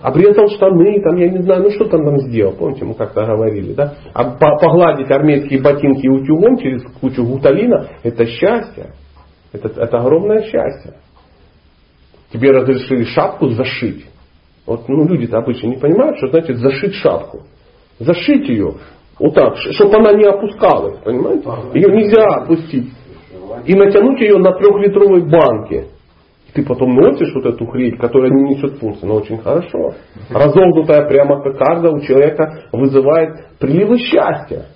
Обрезал 0.00 0.48
штаны, 0.48 1.02
там, 1.02 1.16
я 1.16 1.28
не 1.28 1.42
знаю, 1.42 1.64
ну 1.64 1.70
что 1.72 1.84
там 1.84 2.02
там 2.02 2.18
сделал, 2.20 2.54
помните, 2.54 2.86
мы 2.86 2.94
как-то 2.94 3.26
говорили, 3.26 3.74
да? 3.74 3.92
А 4.14 4.24
погладить 4.24 5.10
армейские 5.10 5.60
ботинки 5.60 6.08
утюгом 6.08 6.56
через 6.56 6.82
кучу 6.98 7.22
гуталина, 7.26 7.88
это 8.02 8.24
счастье. 8.24 8.94
Это, 9.52 9.68
это 9.68 9.98
огромное 9.98 10.44
счастье. 10.44 10.94
Тебе 12.32 12.52
разрешили 12.52 13.04
шапку 13.04 13.50
зашить. 13.50 14.06
Вот 14.66 14.88
ну, 14.88 15.06
люди-то 15.06 15.38
обычно 15.38 15.68
не 15.68 15.76
понимают, 15.76 16.16
что 16.18 16.28
значит 16.28 16.56
зашить 16.56 16.94
шапку. 16.94 17.40
Зашить 17.98 18.48
ее 18.48 18.74
вот 19.18 19.34
так, 19.34 19.56
чтобы 19.56 19.96
она 19.96 20.12
не 20.12 20.24
опускалась, 20.24 20.98
понимаете? 21.04 21.48
Ее 21.74 21.94
нельзя 21.94 22.24
опустить. 22.42 22.92
И 23.64 23.74
натянуть 23.74 24.20
ее 24.20 24.38
на 24.38 24.52
трехлитровой 24.52 25.22
банке. 25.28 25.86
Ты 26.54 26.64
потом 26.64 26.94
носишь 26.94 27.34
вот 27.34 27.46
эту 27.46 27.66
хрень, 27.66 27.96
которая 27.96 28.30
не 28.30 28.54
несет 28.54 28.78
функции, 28.78 29.06
но 29.06 29.16
очень 29.16 29.38
хорошо. 29.38 29.94
Разогнутая 30.30 31.08
прямо 31.08 31.42
кокарда 31.42 31.90
у 31.90 32.00
человека 32.00 32.64
вызывает 32.72 33.58
приливы 33.58 33.98
счастья. 33.98 34.66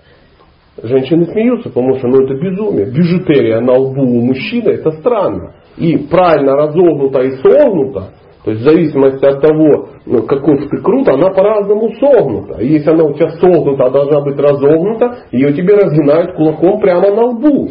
Женщины 0.83 1.27
смеются, 1.27 1.71
потому 1.71 1.95
что 1.99 2.09
ну, 2.09 2.25
это 2.25 2.35
безумие. 2.35 2.87
Бижутерия 2.87 3.61
на 3.61 3.75
лбу 3.75 4.03
у 4.03 4.21
мужчины 4.23 4.71
это 4.71 4.93
странно. 4.93 5.55
И 5.77 5.97
правильно 6.09 6.55
разогнута 6.55 7.23
и 7.23 7.31
согнута, 7.37 8.11
то 8.49 8.53
есть 8.53 8.63
в 8.63 8.65
зависимости 8.65 9.27
от 9.27 9.43
того, 9.43 9.91
ну, 10.07 10.23
какой 10.23 10.57
ты 10.57 10.79
крут, 10.79 11.07
она 11.07 11.29
по-разному 11.29 11.91
согнута. 12.01 12.63
И 12.63 12.69
если 12.69 12.89
она 12.89 13.05
у 13.05 13.13
тебя 13.13 13.29
согнута, 13.33 13.85
а 13.85 13.91
должна 13.91 14.23
быть 14.23 14.39
разогнута, 14.39 15.19
ее 15.33 15.53
тебе 15.53 15.75
разгинают 15.75 16.35
кулаком 16.35 16.81
прямо 16.81 17.15
на 17.15 17.25
лбу. 17.27 17.69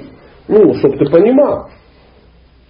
Ну, 0.47 0.75
чтобы 0.75 0.97
ты 0.97 1.09
понимал. 1.09 1.69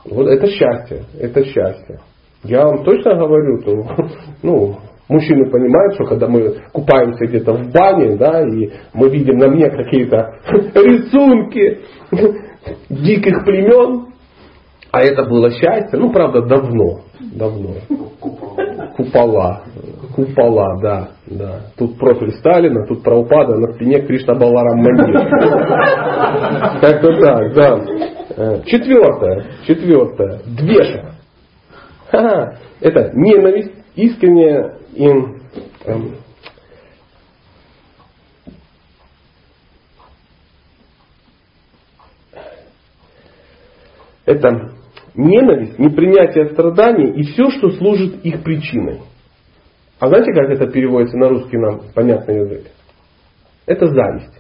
Вот 0.10 0.26
это 0.26 0.48
счастье, 0.48 1.02
это 1.20 1.44
счастье. 1.44 2.00
Я 2.46 2.64
вам 2.64 2.86
точно 2.86 3.16
говорю, 3.16 3.62
то, 3.62 3.86
ну, 4.42 4.76
мужчины 5.10 5.52
понимают, 5.52 5.96
что 5.96 6.06
когда 6.06 6.30
мы 6.30 6.56
купаемся 6.72 7.26
где-то 7.26 7.56
в 7.56 7.74
бане, 7.74 8.16
да, 8.16 8.42
и 8.42 8.70
мы 8.94 9.10
видим 9.10 9.38
на 9.38 9.50
мне 9.50 9.70
какие-то 9.70 10.34
рисунки 10.76 11.80
диких 12.90 13.44
племен, 13.44 14.14
а 14.92 15.02
это 15.02 15.24
было 15.24 15.52
счастье, 15.52 16.00
ну, 16.00 16.12
правда, 16.12 16.42
давно, 16.42 17.02
давно. 17.20 17.76
Купола. 18.96 19.64
Купола, 20.16 20.80
да, 20.82 21.10
да. 21.28 21.60
Тут 21.78 21.98
профиль 22.00 22.32
Сталина, 22.34 22.86
тут 22.88 23.04
Праупада, 23.04 23.56
на 23.56 23.74
спине 23.74 24.02
Кришна 24.02 24.34
Баларам 24.34 24.80
Мандир. 24.80 25.30
Как-то 26.82 27.20
так, 27.22 27.54
да. 27.54 27.86
Э, 28.36 28.62
четвертое, 28.66 29.46
четвертое. 29.68 30.42
Двеша. 30.46 31.14
Это 32.80 33.12
ненависть, 33.14 33.74
искренняя 33.96 34.78
им 34.94 35.42
эм, 35.86 36.16
это 44.26 44.77
ненависть, 45.18 45.80
непринятие 45.80 46.50
страданий 46.52 47.12
и 47.12 47.24
все, 47.24 47.50
что 47.50 47.72
служит 47.72 48.24
их 48.24 48.44
причиной. 48.44 49.02
А 50.00 50.08
знаете, 50.08 50.32
как 50.32 50.50
это 50.50 50.68
переводится 50.68 51.18
на 51.18 51.30
русский 51.30 51.58
нам 51.58 51.82
понятный 51.94 52.40
язык? 52.42 52.68
Это 53.66 53.88
зависть. 53.88 54.34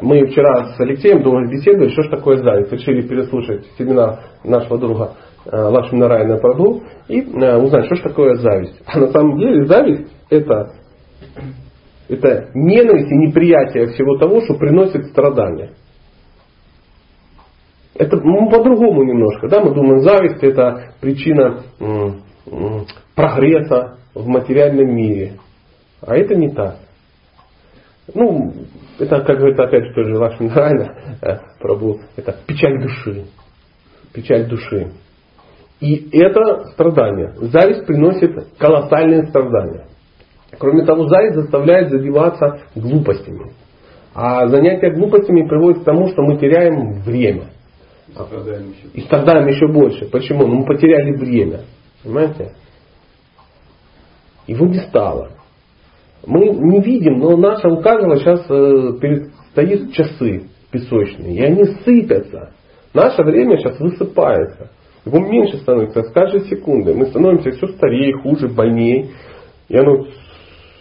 Мы 0.00 0.26
вчера 0.26 0.74
с 0.74 0.80
Алексеем 0.80 1.22
долго 1.22 1.48
беседовали, 1.50 1.90
что 1.90 2.02
же 2.02 2.10
такое 2.10 2.38
зависть. 2.38 2.72
Решили 2.72 3.06
переслушать 3.06 3.66
семинар 3.78 4.20
нашего 4.44 4.78
друга 4.78 5.14
э, 5.44 5.56
Лакшмина 5.56 6.08
Райна 6.08 6.38
Прабhu 6.38 6.82
и 7.08 7.20
э, 7.20 7.56
узнать, 7.56 7.86
что 7.86 7.96
же 7.96 8.02
такое 8.02 8.34
зависть. 8.36 8.80
А 8.86 8.98
на 8.98 9.08
самом 9.08 9.38
деле 9.38 9.66
зависть 9.66 10.12
это, 10.28 10.72
это 12.08 12.50
ненависть 12.54 13.10
и 13.10 13.16
неприятие 13.16 13.86
всего 13.88 14.18
того, 14.18 14.42
что 14.42 14.54
приносит 14.54 15.06
страдания. 15.06 15.72
Это 17.98 18.16
ну, 18.16 18.50
по-другому 18.50 19.04
немножко. 19.04 19.48
Да? 19.48 19.60
Мы 19.60 19.74
думаем, 19.74 20.00
зависть 20.00 20.42
это 20.42 20.92
причина 21.00 21.62
прогресса 23.14 23.98
в 24.14 24.26
материальном 24.26 24.94
мире. 24.94 25.34
А 26.00 26.16
это 26.16 26.34
не 26.34 26.50
так. 26.50 26.76
Ну, 28.14 28.52
это, 28.98 29.20
как 29.22 29.38
говорится, 29.38 29.64
опять 29.64 29.84
же, 29.84 29.94
тоже 29.94 30.16
Лакшми 30.16 30.48
Нарайна, 30.48 30.94
Прабу, 31.60 32.00
это 32.16 32.36
печаль 32.46 32.80
души. 32.80 33.24
печаль 34.12 34.46
души. 34.48 34.92
И 35.80 36.08
это 36.16 36.66
страдание. 36.72 37.34
Зависть 37.36 37.86
приносит 37.86 38.56
колоссальные 38.58 39.26
страдания. 39.26 39.86
Кроме 40.58 40.84
того, 40.84 41.08
зависть 41.08 41.36
заставляет 41.36 41.90
забиваться 41.90 42.60
глупостями. 42.74 43.52
А 44.14 44.46
занятие 44.48 44.92
глупостями 44.92 45.46
приводит 45.46 45.82
к 45.82 45.84
тому, 45.84 46.08
что 46.08 46.22
мы 46.22 46.38
теряем 46.38 47.02
время. 47.02 47.48
Страдаем 48.24 48.70
еще, 48.70 48.88
и 48.94 49.00
страдаем 49.02 49.46
еще 49.48 49.68
больше. 49.68 50.06
Почему? 50.06 50.46
Ну, 50.46 50.60
мы 50.60 50.66
потеряли 50.66 51.12
время. 51.12 51.64
Понимаете? 52.02 52.52
Его 54.46 54.66
не 54.66 54.80
стало. 54.80 55.32
Мы 56.24 56.48
не 56.48 56.80
видим, 56.80 57.18
но 57.18 57.36
наша 57.36 57.68
у 57.68 57.82
каждого 57.82 58.16
сейчас 58.16 58.40
э, 58.48 58.98
перед, 59.00 59.32
стоит 59.50 59.92
часы 59.92 60.48
песочные, 60.70 61.36
и 61.36 61.42
они 61.42 61.64
сыпятся. 61.84 62.52
Наше 62.94 63.22
время 63.22 63.58
сейчас 63.58 63.78
высыпается. 63.78 64.70
Его 65.04 65.18
меньше 65.18 65.58
становится 65.58 66.02
с 66.02 66.12
каждой 66.12 66.46
секундой. 66.48 66.94
Мы 66.94 67.06
становимся 67.06 67.50
все 67.50 67.68
старее, 67.68 68.16
хуже, 68.22 68.48
больнее. 68.48 69.10
И 69.68 69.76
оно, 69.76 70.06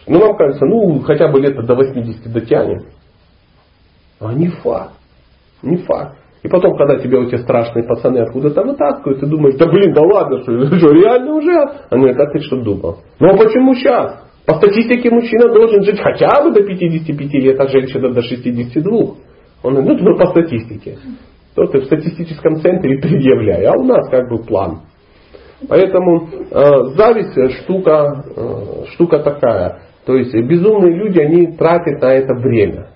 ну 0.07 0.19
нам 0.19 0.37
кажется, 0.37 0.65
ну 0.65 0.99
хотя 1.01 1.27
бы 1.27 1.39
лето 1.39 1.61
до 1.63 1.75
80 1.75 2.31
дотянем. 2.31 2.85
А 4.19 4.33
не 4.33 4.47
факт. 4.47 4.93
Не 5.61 5.77
факт. 5.77 6.17
И 6.45 6.47
потом, 6.47 6.77
когда 6.77 6.99
тебя 6.99 7.21
у 7.21 7.25
тебя 7.25 7.39
страшные 7.39 7.83
пацаны 7.85 8.19
откуда-то 8.19 8.61
вытаскивают, 8.61 9.19
ты 9.19 9.25
думаешь, 9.25 9.55
да 9.55 9.65
блин, 9.65 9.93
да 9.93 10.03
ладно, 10.03 10.43
что, 10.43 10.77
что 10.77 10.91
реально 10.91 11.33
уже? 11.33 11.55
Они 11.89 12.01
говорят, 12.03 12.19
а 12.19 12.31
ты 12.31 12.39
что 12.41 12.61
думал? 12.61 12.97
Ну 13.19 13.29
а 13.29 13.35
почему 13.35 13.73
сейчас? 13.73 14.23
По 14.45 14.53
статистике 14.57 15.09
мужчина 15.09 15.51
должен 15.51 15.81
жить 15.81 15.99
хотя 15.99 16.43
бы 16.43 16.51
до 16.51 16.61
55 16.61 17.33
лет, 17.33 17.59
а 17.59 17.67
женщина 17.67 18.13
до 18.13 18.21
62. 18.21 18.91
Он 19.63 19.73
говорит, 19.73 20.01
ну 20.03 20.15
по 20.19 20.27
статистике. 20.27 20.99
То 21.55 21.65
ты 21.65 21.79
в 21.79 21.85
статистическом 21.85 22.57
центре 22.57 22.99
предъявляй, 22.99 23.65
а 23.65 23.73
у 23.73 23.83
нас 23.83 24.07
как 24.11 24.29
бы 24.29 24.43
план. 24.43 24.81
Поэтому 25.67 26.29
э, 26.51 26.83
зависть 26.95 27.63
штука, 27.63 28.23
э, 28.35 28.85
штука 28.93 29.17
такая. 29.17 29.79
То 30.05 30.15
есть 30.15 30.31
безумные 30.31 30.95
люди, 30.95 31.19
они 31.19 31.47
тратят 31.57 32.03
на 32.03 32.13
это 32.13 32.35
время. 32.35 32.89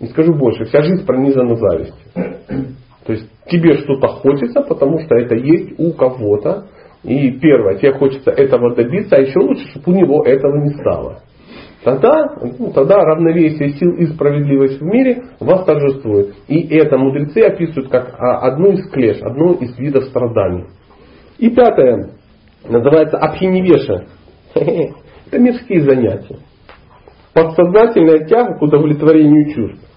Не 0.00 0.08
скажу 0.08 0.32
больше, 0.34 0.64
вся 0.64 0.82
жизнь 0.82 1.04
пронизана 1.04 1.56
завистью. 1.56 1.94
То 3.04 3.12
есть 3.12 3.28
тебе 3.50 3.78
что-то 3.78 4.08
хочется, 4.08 4.60
потому 4.60 5.00
что 5.00 5.16
это 5.16 5.34
есть 5.34 5.78
у 5.78 5.92
кого-то. 5.92 6.66
И 7.02 7.30
первое, 7.38 7.76
тебе 7.76 7.92
хочется 7.92 8.30
этого 8.30 8.74
добиться, 8.74 9.16
а 9.16 9.20
еще 9.20 9.38
лучше, 9.38 9.68
чтобы 9.70 9.92
у 9.92 9.96
него 9.96 10.24
этого 10.24 10.56
не 10.62 10.70
стало. 10.74 11.20
Тогда, 11.84 12.36
ну, 12.58 12.72
тогда 12.72 12.96
равновесие 12.96 13.70
сил 13.70 13.92
и 13.92 14.06
справедливость 14.06 14.80
в 14.80 14.84
мире 14.84 15.22
восторжествует. 15.40 16.34
И 16.48 16.76
это 16.76 16.98
мудрецы 16.98 17.38
описывают 17.38 17.88
как 17.88 18.14
а, 18.18 18.48
одну 18.48 18.72
из 18.72 18.90
клеш, 18.90 19.22
одну 19.22 19.54
из 19.54 19.78
видов 19.78 20.04
страданий. 20.04 20.66
И 21.38 21.50
пятое, 21.50 22.10
называется 22.68 23.16
абхиневеша. 23.16 24.06
Это 24.54 25.38
мирские 25.38 25.82
занятия. 25.82 26.38
Подсознательная 27.32 28.26
тяга 28.26 28.58
к 28.58 28.62
удовлетворению 28.62 29.54
чувств 29.54 29.87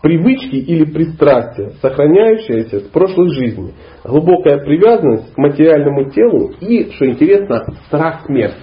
привычки 0.00 0.54
или 0.54 0.84
пристрастия, 0.84 1.70
сохраняющиеся 1.82 2.80
с 2.80 2.88
прошлой 2.88 3.30
жизни, 3.34 3.74
глубокая 4.04 4.58
привязанность 4.58 5.34
к 5.34 5.38
материальному 5.38 6.10
телу 6.10 6.52
и, 6.60 6.90
что 6.92 7.06
интересно, 7.06 7.66
страх 7.86 8.26
смерти. 8.26 8.56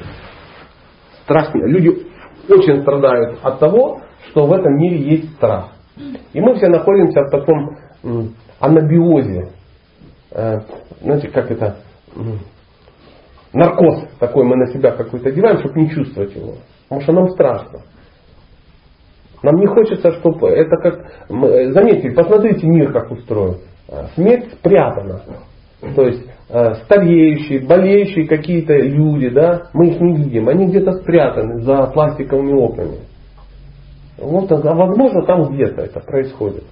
Страх 1.23 1.51
смерти. 1.51 1.69
Люди 1.69 2.07
очень 2.49 2.81
страдают 2.81 3.39
от 3.41 3.59
того, 3.59 4.01
что 4.29 4.45
в 4.45 4.53
этом 4.53 4.77
мире 4.77 4.97
есть 4.97 5.33
страх. 5.35 5.71
И 6.33 6.41
мы 6.41 6.55
все 6.55 6.67
находимся 6.67 7.21
в 7.21 7.29
таком 7.29 7.77
анабиозе. 8.59 9.49
Э, 10.31 10.59
знаете, 11.01 11.29
как 11.29 11.51
это? 11.51 11.77
Наркоз 13.53 14.05
такой 14.19 14.43
мы 14.45 14.57
на 14.57 14.67
себя 14.67 14.91
какой-то 14.91 15.29
одеваем, 15.29 15.59
чтобы 15.59 15.79
не 15.79 15.89
чувствовать 15.89 16.35
его. 16.35 16.55
Потому 16.83 17.01
что 17.01 17.13
нам 17.13 17.29
страшно. 17.29 17.79
Нам 19.45 19.57
не 19.57 19.67
хочется, 19.67 20.11
чтобы 20.13 20.49
это 20.49 20.75
как... 20.77 21.05
Заметьте, 21.29 22.09
посмотрите 22.11 22.65
мир 22.65 22.91
как 22.91 23.11
устроен. 23.11 23.57
А, 23.87 24.07
смерть 24.15 24.51
спрятана. 24.53 25.21
То 25.95 26.01
есть 26.07 26.25
а, 26.49 26.73
стареющие, 26.85 27.59
болеющие 27.59 28.27
какие-то 28.27 28.73
люди, 28.73 29.29
да, 29.29 29.67
мы 29.73 29.89
их 29.89 30.01
не 30.01 30.15
видим. 30.15 30.49
Они 30.49 30.65
где-то 30.65 30.93
спрятаны 30.93 31.61
за 31.61 31.85
пластиковыми 31.93 32.53
окнами. 32.53 32.97
Вот, 34.17 34.51
а 34.51 34.73
возможно, 34.73 35.23
там 35.27 35.53
где-то 35.53 35.81
это 35.83 35.99
происходит. 35.99 36.63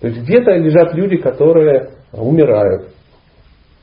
То 0.00 0.08
есть 0.08 0.20
где-то 0.20 0.50
лежат 0.52 0.92
люди, 0.92 1.16
которые 1.16 1.90
умирают 2.12 2.88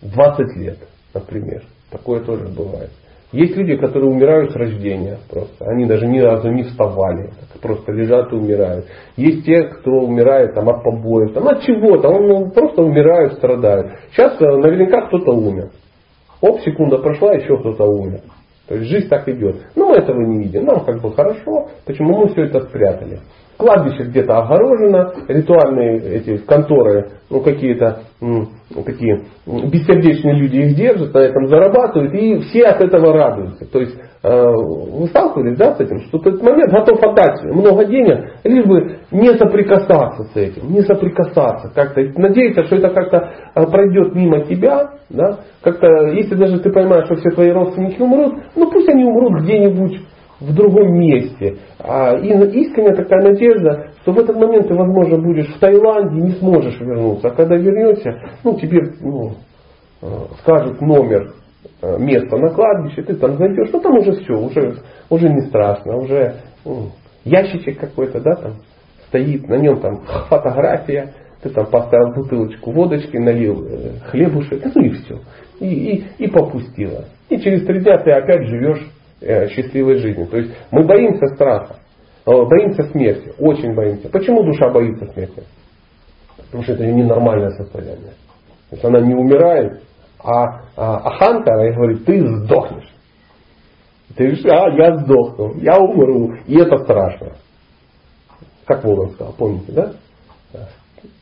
20 0.04 0.58
лет, 0.58 0.78
например. 1.12 1.64
Такое 1.90 2.20
тоже 2.20 2.48
бывает. 2.50 2.92
Есть 3.34 3.58
люди, 3.58 3.76
которые 3.76 4.10
умирают 4.10 4.52
с 4.52 4.56
рождения 4.56 5.18
просто. 5.30 5.66
Они 5.66 5.86
даже 5.86 6.08
ни 6.08 6.20
разу 6.20 6.50
не 6.50 6.64
вставали. 6.64 7.32
Просто 7.62 7.92
лежат 7.92 8.32
и 8.32 8.36
умирают. 8.36 8.86
Есть 9.18 9.46
те, 9.46 9.64
кто 9.64 9.92
умирает 9.92 10.54
там, 10.54 10.70
от 10.70 10.84
побоев, 10.84 11.34
там, 11.34 11.48
от 11.48 11.62
чего-то. 11.64 12.08
Он 12.08 12.28
ну, 12.28 12.52
просто 12.52 12.82
умирают, 12.82 13.34
страдают. 13.34 13.92
Сейчас 14.12 14.40
э, 14.40 14.46
наверняка 14.46 15.08
кто-то 15.08 15.32
умер. 15.32 15.72
Оп, 16.40 16.62
секунда 16.62 17.00
прошла, 17.00 17.34
еще 17.34 17.58
кто-то 17.58 17.84
умер. 17.84 18.22
То 18.68 18.76
есть 18.76 18.90
жизнь 18.90 19.10
так 19.10 19.28
идет. 19.28 19.58
Но 19.76 19.90
мы 19.90 19.96
этого 19.98 20.22
не 20.22 20.44
видим. 20.44 20.66
Нам 20.66 20.86
как 20.86 21.02
бы 21.02 21.12
хорошо. 21.12 21.70
Почему 21.86 22.18
мы 22.20 22.30
все 22.30 22.44
это 22.44 22.62
спрятали? 22.62 23.20
Кладбище 23.58 24.04
где-то 24.04 24.38
огорожено, 24.38 25.14
ритуальные 25.28 26.00
эти 26.18 26.38
конторы, 26.38 27.10
ну 27.30 27.42
какие-то 27.42 28.04
м, 28.22 28.50
такие 28.86 29.24
бессердечные 29.48 30.36
люди 30.36 30.58
их 30.58 30.76
держат, 30.76 31.12
на 31.12 31.20
этом 31.20 31.48
зарабатывают, 31.48 32.14
и 32.14 32.40
все 32.42 32.66
от 32.66 32.82
этого 32.82 33.14
радуются. 33.14 33.66
То 33.66 33.80
есть 33.80 33.98
э, 34.22 34.30
вы 34.30 35.08
сталкивались 35.08 35.58
да, 35.58 35.74
с 35.74 35.80
этим, 35.80 36.02
что 36.02 36.20
этот 36.20 36.44
момент 36.44 36.72
готов 36.72 37.02
отдать 37.02 37.44
много 37.46 37.86
денег, 37.86 38.32
лишь 38.44 38.66
бы 38.66 39.00
не 39.10 39.34
соприкасаться 39.36 40.26
с 40.26 40.36
этим, 40.36 40.72
не 40.72 40.82
соприкасаться, 40.82 41.72
как-то 41.74 42.02
надеяться, 42.16 42.64
что 42.66 42.76
это 42.76 42.90
как-то 42.90 43.32
э, 43.56 43.66
пройдет 43.72 44.14
мимо 44.14 44.42
тебя, 44.42 44.92
да, 45.10 45.40
как-то, 45.64 45.88
если 46.10 46.36
даже 46.36 46.60
ты 46.60 46.72
понимаешь, 46.72 47.06
что 47.06 47.16
все 47.16 47.32
твои 47.32 47.50
родственники 47.50 48.00
умрут, 48.02 48.36
ну 48.56 48.70
пусть 48.70 48.88
они 48.90 49.04
умрут 49.04 49.42
где-нибудь 49.42 50.00
в 50.40 50.54
другом 50.54 51.00
месте. 51.00 51.58
А, 51.80 52.16
и 52.18 52.28
искренняя 52.28 52.96
такая 52.96 53.24
надежда, 53.24 53.92
что 54.02 54.12
в 54.12 54.20
этот 54.20 54.36
момент 54.36 54.68
ты, 54.68 54.74
возможно, 54.74 55.18
будешь 55.18 55.48
в 55.48 55.60
Таиланде 55.60 56.20
и 56.20 56.24
не 56.24 56.32
сможешь 56.34 56.80
вернуться. 56.80 57.30
А 57.30 57.32
когда 57.32 57.56
вернешься, 57.56 58.22
ну, 58.44 58.56
тебе 58.56 58.82
ну, 59.02 59.34
э, 60.02 60.08
скажут 60.40 60.80
номер 60.82 61.34
э, 61.82 61.98
места 62.00 62.38
на 62.38 62.50
кладбище, 62.50 63.02
ты 63.04 63.16
там 63.16 63.38
зайдешь, 63.38 63.70
ну 63.74 63.80
там 63.80 63.98
уже 63.98 64.12
все, 64.12 64.34
уже, 64.34 64.76
уже 65.10 65.30
не 65.30 65.42
страшно, 65.42 65.98
уже 65.98 66.36
ну, 66.64 66.90
ящичек 67.24 67.80
какой-то, 67.80 68.20
да, 68.22 68.36
там 68.36 68.54
стоит, 69.08 69.48
на 69.48 69.56
нем 69.56 69.80
там 69.80 70.02
фотография, 70.30 71.14
ты 71.42 71.50
там 71.50 71.66
поставил 71.68 72.14
бутылочку 72.14 72.72
водочки, 72.72 73.18
налил 73.18 73.66
э, 73.66 74.00
хлебушек, 74.10 74.64
ну 74.76 74.84
и 74.84 74.90
все. 74.90 75.20
И, 75.60 75.66
и, 75.68 76.06
и 76.26 76.28
попустила. 76.28 77.06
И 77.30 77.38
через 77.40 77.66
три 77.66 77.80
дня 77.80 77.98
ты 77.98 78.12
опять 78.12 78.48
живешь 78.48 78.86
счастливой 79.22 79.98
жизни. 79.98 80.26
То 80.26 80.38
есть 80.38 80.54
мы 80.72 80.86
боимся 80.86 81.28
страха, 81.36 81.78
э, 82.26 82.32
боимся 82.32 82.84
смерти, 82.92 83.34
очень 83.40 83.74
боимся. 83.74 84.10
Почему 84.10 84.44
душа 84.44 84.70
боится 84.70 85.06
смерти? 85.08 85.44
Потому 86.38 86.64
что 86.64 86.74
это 86.74 86.86
ненормальное 86.86 87.52
состояние. 87.52 88.14
То 88.70 88.76
есть 88.76 88.86
она 88.86 89.00
не 89.02 89.16
умирает, 89.16 89.82
а, 90.24 90.62
а 90.76 90.98
Аханка 91.10 91.52
говорит, 91.52 92.06
ты 92.06 92.20
сдохнешь. 92.20 92.94
Ты 94.16 94.26
говоришь, 94.26 94.46
а, 94.46 94.70
я 94.72 94.98
сдохну, 94.98 95.56
я 95.58 95.78
умру, 95.78 96.36
и 96.46 96.60
это 96.60 96.78
страшно. 96.80 97.34
Как 98.66 98.84
Волан 98.84 99.12
сказал, 99.12 99.34
помните, 99.38 99.72
да? 99.72 99.94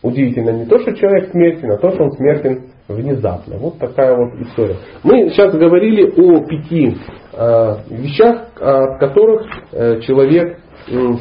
Удивительно 0.02 0.52
не 0.52 0.66
то, 0.66 0.80
что 0.80 0.94
человек 0.96 1.32
смертен, 1.32 1.72
а 1.72 1.78
то, 1.78 1.92
что 1.92 2.04
он 2.04 2.12
смертен 2.14 2.72
внезапно. 2.88 3.58
Вот 3.58 3.80
такая 3.80 4.16
вот 4.16 4.34
история. 4.42 4.76
Мы 5.04 5.30
сейчас 5.30 5.54
говорили 5.56 6.04
о 6.06 6.46
пяти 6.46 6.96
э, 7.34 7.76
вещах, 7.90 8.48
от 8.60 9.00
которых 9.00 9.46
э, 9.72 10.02
человек 10.02 10.60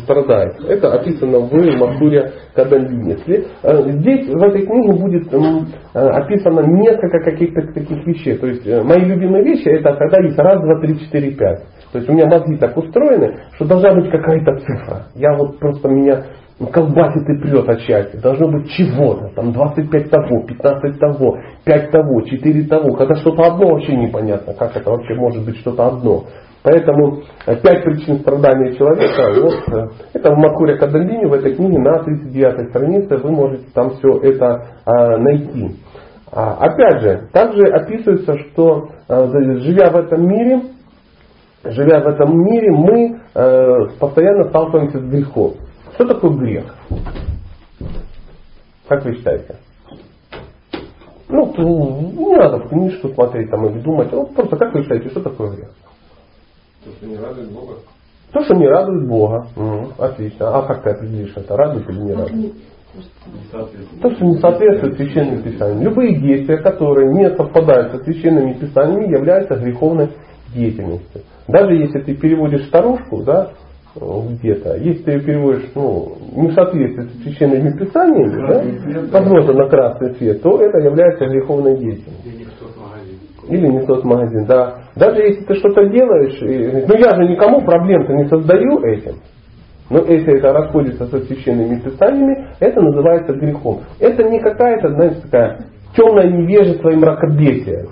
страдает. 0.02 0.56
Это 0.68 0.92
описано 0.92 1.38
в 1.38 1.52
Махуре 1.78 2.32
Кадальбине. 2.54 3.16
Э, 3.62 3.90
здесь 3.92 4.28
в 4.28 4.42
этой 4.42 4.66
книге 4.66 4.92
будет 4.92 5.32
э, 5.32 5.98
описано 5.98 6.60
несколько 6.60 7.20
каких-то 7.30 7.62
таких 7.72 8.06
вещей. 8.06 8.36
То 8.36 8.46
есть 8.46 8.66
э, 8.66 8.82
мои 8.82 9.00
любимые 9.00 9.42
вещи 9.44 9.68
это 9.68 9.94
когда 9.94 10.18
есть 10.18 10.38
раз, 10.38 10.60
два, 10.60 10.80
три, 10.80 10.98
четыре, 10.98 11.30
пять. 11.32 11.60
То 11.92 11.98
есть 11.98 12.10
у 12.10 12.12
меня 12.12 12.26
мозги 12.26 12.56
так 12.56 12.76
устроены, 12.76 13.38
что 13.54 13.64
должна 13.64 13.94
быть 13.94 14.10
какая-то 14.10 14.56
цифра. 14.58 15.06
Я 15.14 15.34
вот 15.36 15.58
просто 15.58 15.88
меня 15.88 16.24
ну, 16.58 16.66
колбасит 16.68 17.28
и 17.28 17.40
прет 17.40 17.68
от 17.68 17.80
счастья. 17.80 18.20
Должно 18.20 18.48
быть 18.48 18.70
чего-то. 18.70 19.32
Там 19.34 19.52
25 19.52 20.10
того, 20.10 20.42
15 20.46 20.98
того, 21.00 21.38
5 21.64 21.90
того, 21.90 22.20
4 22.22 22.64
того. 22.64 22.94
Когда 22.96 23.14
что-то 23.16 23.42
одно 23.42 23.68
вообще 23.70 23.96
непонятно. 23.96 24.54
Как 24.54 24.76
это 24.76 24.90
вообще 24.90 25.14
может 25.14 25.44
быть 25.44 25.56
что-то 25.58 25.86
одно. 25.86 26.24
Поэтому 26.62 27.18
э, 27.46 27.56
пять 27.56 27.84
причин 27.84 28.20
страдания 28.20 28.72
человека, 28.74 29.38
вот, 29.38 29.54
э, 29.68 29.88
это 30.14 30.34
в 30.34 30.38
Макуре 30.38 30.76
Кадальбине, 30.78 31.26
в 31.26 31.34
этой 31.34 31.54
книге 31.54 31.78
на 31.78 32.02
39 32.02 32.70
странице 32.70 33.18
вы 33.18 33.32
можете 33.32 33.64
там 33.74 33.90
все 33.90 34.18
это 34.22 34.66
а, 34.86 35.18
найти. 35.18 35.76
А, 36.32 36.54
опять 36.54 37.02
же, 37.02 37.28
также 37.34 37.68
описывается, 37.68 38.38
что 38.38 38.88
э, 39.08 39.26
живя 39.58 39.90
в 39.90 39.96
этом 39.96 40.26
мире, 40.26 40.62
живя 41.64 42.00
в 42.00 42.06
этом 42.06 42.34
мире, 42.34 42.70
мы 42.72 43.20
э, 43.34 43.98
постоянно 44.00 44.48
сталкиваемся 44.48 45.00
с 45.00 45.04
грехом. 45.04 45.52
Что 45.94 46.06
такое 46.06 46.30
грех? 46.32 46.74
Как 48.88 49.04
вы 49.04 49.14
считаете? 49.14 49.56
Ну, 51.28 51.52
не 52.12 52.36
надо 52.36 52.68
книжку 52.68 53.08
смотреть 53.08 53.50
там 53.50 53.66
или 53.66 53.80
думать. 53.80 54.12
Ну, 54.12 54.26
просто 54.26 54.56
как 54.56 54.74
вы 54.74 54.82
считаете, 54.82 55.08
что 55.10 55.20
такое 55.20 55.52
грех? 55.52 55.70
То, 56.84 56.90
что 56.92 57.06
не 57.06 57.16
радует 57.16 57.50
Бога. 57.50 57.74
То, 58.32 58.44
что 58.44 58.54
не 58.54 58.68
радует 58.68 59.08
Бога. 59.08 59.46
Угу, 59.56 59.92
отлично. 59.98 60.58
А 60.58 60.62
как 60.62 60.82
ты 60.82 60.90
определишь 60.90 61.32
это? 61.36 61.56
Радует 61.56 61.88
или 61.88 62.00
не 62.00 62.12
радует? 62.12 62.54
То, 64.02 64.10
что 64.10 64.24
не 64.24 64.38
соответствует 64.38 64.96
священным 64.96 65.42
писаниям. 65.42 65.82
Любые 65.82 66.20
действия, 66.20 66.58
которые 66.58 67.12
не 67.12 67.34
совпадают 67.36 67.92
со 67.92 68.04
священными 68.04 68.52
писаниями, 68.54 69.12
являются 69.12 69.56
греховной 69.56 70.10
деятельностью. 70.54 71.22
Даже 71.48 71.74
если 71.74 72.00
ты 72.00 72.14
переводишь 72.14 72.66
старушку, 72.68 73.22
да, 73.22 73.50
где-то, 73.94 74.76
если 74.76 75.02
ты 75.02 75.10
ее 75.12 75.20
переводишь 75.20 75.70
ну, 75.74 76.16
не 76.34 76.48
в 76.48 76.54
соответствии 76.54 77.04
с 77.04 77.22
священными 77.22 77.78
писаниями, 77.78 78.92
да, 79.12 79.18
возможно, 79.18 79.52
на 79.52 79.68
красный 79.68 80.14
цвет, 80.14 80.42
то 80.42 80.60
это 80.60 80.78
является 80.78 81.26
греховной 81.26 81.78
деятельностью. 81.78 82.32
Или 83.48 83.68
не 83.68 83.86
тот 83.86 84.04
магазин, 84.04 84.46
да. 84.46 84.78
Даже 84.96 85.20
если 85.20 85.44
ты 85.44 85.54
что-то 85.54 85.86
делаешь, 85.90 86.40
и, 86.42 86.86
ну 86.88 86.96
я 86.96 87.14
же 87.14 87.30
никому 87.30 87.60
проблем-то 87.60 88.14
не 88.14 88.26
создаю 88.26 88.80
этим. 88.80 89.16
Но 89.90 89.98
если 89.98 90.38
это 90.38 90.52
расходится 90.52 91.06
со 91.06 91.20
священными 91.20 91.78
писаниями, 91.78 92.48
это 92.58 92.80
называется 92.80 93.34
грехом. 93.34 93.80
Это 94.00 94.24
не 94.24 94.40
какая-то, 94.40 94.88
знаете, 94.94 95.20
такая 95.20 95.58
темное 95.94 96.30
невежество 96.30 96.88
и 96.88 96.96
мракобесие. 96.96 97.86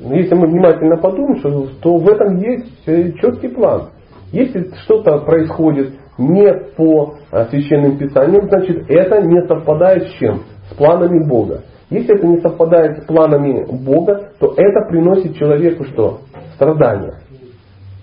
Если 0.00 0.34
мы 0.34 0.48
внимательно 0.48 0.96
подумаем, 0.96 1.70
то 1.80 1.96
в 1.96 2.08
этом 2.08 2.36
есть 2.38 2.84
четкий 3.20 3.48
план. 3.48 3.90
Если 4.32 4.70
что-то 4.84 5.18
происходит 5.18 5.94
не 6.18 6.52
по 6.76 7.14
а, 7.32 7.46
священным 7.46 7.98
писаниям, 7.98 8.48
значит 8.48 8.88
это 8.88 9.22
не 9.22 9.46
совпадает 9.46 10.08
с 10.08 10.12
чем? 10.12 10.42
С 10.70 10.74
планами 10.74 11.26
Бога. 11.28 11.62
Если 11.90 12.16
это 12.16 12.26
не 12.26 12.40
совпадает 12.40 13.02
с 13.02 13.06
планами 13.06 13.66
Бога, 13.84 14.30
то 14.38 14.54
это 14.56 14.88
приносит 14.88 15.36
человеку 15.36 15.84
что? 15.84 16.20
Страдания. 16.54 17.14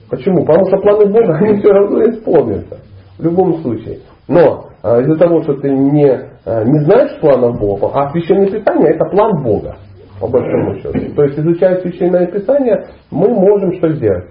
Почему? 0.10 0.46
Потому 0.46 0.66
что 0.68 0.78
планы 0.78 1.06
Бога, 1.06 1.38
они 1.42 1.60
все 1.60 1.70
равно 1.70 2.04
исполнятся. 2.04 2.80
В 3.18 3.24
любом 3.24 3.62
случае. 3.62 4.00
Но 4.28 4.68
а, 4.84 5.00
из-за 5.02 5.16
того, 5.16 5.42
что 5.44 5.54
ты 5.56 5.70
не, 5.70 6.10
а, 6.46 6.64
не 6.64 6.80
знаешь 6.86 7.20
планов 7.20 7.60
Бога, 7.60 7.92
а 7.94 8.12
священное 8.12 8.48
писание 8.48 8.94
это 8.94 9.06
план 9.10 9.44
Бога, 9.44 9.78
по 10.20 10.28
большому 10.28 10.76
счету. 10.76 11.16
То 11.16 11.24
есть, 11.24 11.40
изучая 11.40 11.80
священное 11.82 12.28
писание, 12.28 12.88
мы 13.12 13.30
можем 13.30 13.74
что 13.78 13.90
сделать? 13.94 14.26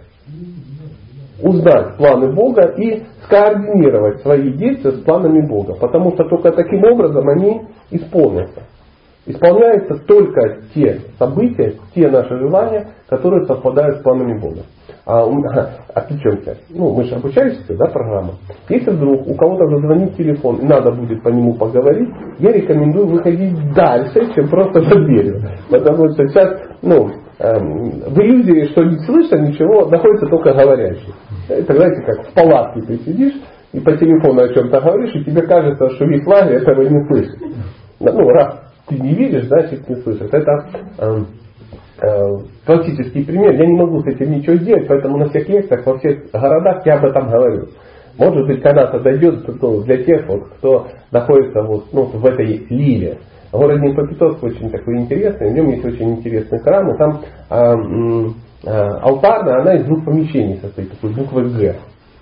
Узнать 1.42 1.96
планы 1.96 2.32
Бога 2.32 2.74
и 2.76 3.04
скоординировать 3.24 4.22
свои 4.22 4.52
действия 4.52 4.92
с 4.92 5.00
планами 5.02 5.46
Бога. 5.46 5.74
Потому 5.74 6.12
что 6.12 6.24
только 6.24 6.52
таким 6.52 6.82
образом 6.84 7.28
они 7.28 7.62
исполнятся. 7.90 8.62
Исполняются 9.26 9.96
только 10.06 10.58
те 10.72 11.00
события, 11.18 11.74
те 11.94 12.08
наши 12.08 12.38
желания, 12.38 12.90
которые 13.08 13.44
совпадают 13.46 13.98
с 13.98 14.02
планами 14.02 14.38
Бога. 14.38 14.60
А, 15.04 15.24
отвлечемся. 15.94 16.58
Ну, 16.70 16.94
мы 16.94 17.04
же 17.04 17.16
обучаемся, 17.16 17.76
да, 17.76 17.86
программа. 17.86 18.34
Если 18.68 18.90
вдруг 18.90 19.26
у 19.26 19.34
кого-то 19.34 19.66
зазвонит 19.66 20.16
телефон 20.16 20.56
и 20.56 20.66
надо 20.66 20.92
будет 20.92 21.22
по 21.24 21.28
нему 21.28 21.54
поговорить, 21.54 22.08
я 22.38 22.52
рекомендую 22.52 23.08
выходить 23.08 23.72
дальше, 23.74 24.32
чем 24.34 24.48
просто 24.48 24.80
за 24.80 24.94
дверью. 24.94 25.42
Потому 25.70 26.08
что 26.12 26.26
сейчас, 26.28 26.60
ну, 26.82 27.10
эм, 27.38 27.90
в 28.06 28.18
иллюзии, 28.18 28.70
что 28.70 28.84
не 28.84 28.98
слышно 29.00 29.36
ничего, 29.36 29.86
находится 29.86 30.26
только 30.26 30.52
говорящий. 30.52 31.12
Это, 31.48 31.74
знаете, 31.74 32.02
как 32.02 32.28
в 32.28 32.32
палатке 32.34 32.80
ты 32.82 32.98
сидишь 32.98 33.34
и 33.72 33.80
по 33.80 33.92
телефону 33.96 34.42
о 34.42 34.48
чем-то 34.52 34.80
говоришь, 34.80 35.14
и 35.14 35.24
тебе 35.24 35.42
кажется, 35.42 35.90
что 35.90 36.04
весь 36.06 36.26
лагерь 36.26 36.62
этого 36.62 36.82
не 36.82 37.06
слышит. 37.06 37.36
Ну, 38.00 38.28
раз 38.30 38.60
ты 38.88 38.96
не 38.98 39.14
видишь, 39.14 39.44
значит 39.46 39.88
не 39.88 39.96
слышишь. 39.96 40.28
Это 40.30 40.66
эм, 40.98 41.26
Э, 41.98 42.36
классический 42.66 43.24
пример, 43.24 43.54
я 43.54 43.64
не 43.64 43.74
могу 43.74 44.02
с 44.02 44.06
этим 44.06 44.30
ничего 44.30 44.56
сделать, 44.56 44.86
поэтому 44.86 45.16
на 45.16 45.30
всех 45.30 45.48
лекциях 45.48 45.86
во 45.86 45.98
всех 45.98 46.30
городах 46.30 46.84
я 46.84 46.96
об 46.96 47.06
этом 47.06 47.30
говорю. 47.30 47.68
Может 48.18 48.46
быть, 48.46 48.62
когда-то 48.62 49.00
дойдет 49.00 49.46
для 49.84 50.04
тех, 50.04 50.26
вот, 50.28 50.44
кто 50.58 50.88
находится 51.10 51.62
вот, 51.62 51.86
ну, 51.92 52.04
в 52.04 52.26
этой 52.26 52.66
лиле. 52.68 53.18
Город 53.52 53.80
Днепропетровск 53.80 54.42
очень 54.42 54.70
такой 54.70 54.98
интересный, 54.98 55.50
в 55.50 55.54
нем 55.54 55.68
есть 55.68 55.84
очень 55.84 56.14
интересный 56.16 56.58
храм, 56.60 56.90
и 56.90 56.98
там 56.98 57.20
э, 57.50 58.26
э, 58.64 58.70
алтарная, 58.70 59.60
она 59.60 59.74
из 59.74 59.84
двух 59.86 60.04
помещений 60.04 60.58
состоит, 60.60 60.90
такой 60.92 61.14
буквы 61.14 61.44
Г. 61.50 61.76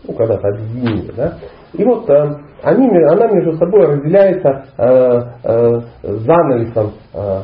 Ну, 0.06 0.14
когда-то 0.14 0.48
объединили, 0.48 1.12
да. 1.16 1.38
И 1.72 1.82
вот 1.82 2.08
э, 2.10 2.36
они, 2.62 2.88
она 2.88 3.26
между 3.28 3.56
собой 3.56 3.86
разделяется 3.86 4.66
э, 4.76 5.20
э, 5.44 5.80
занавесом 6.02 6.92
э, 7.14 7.40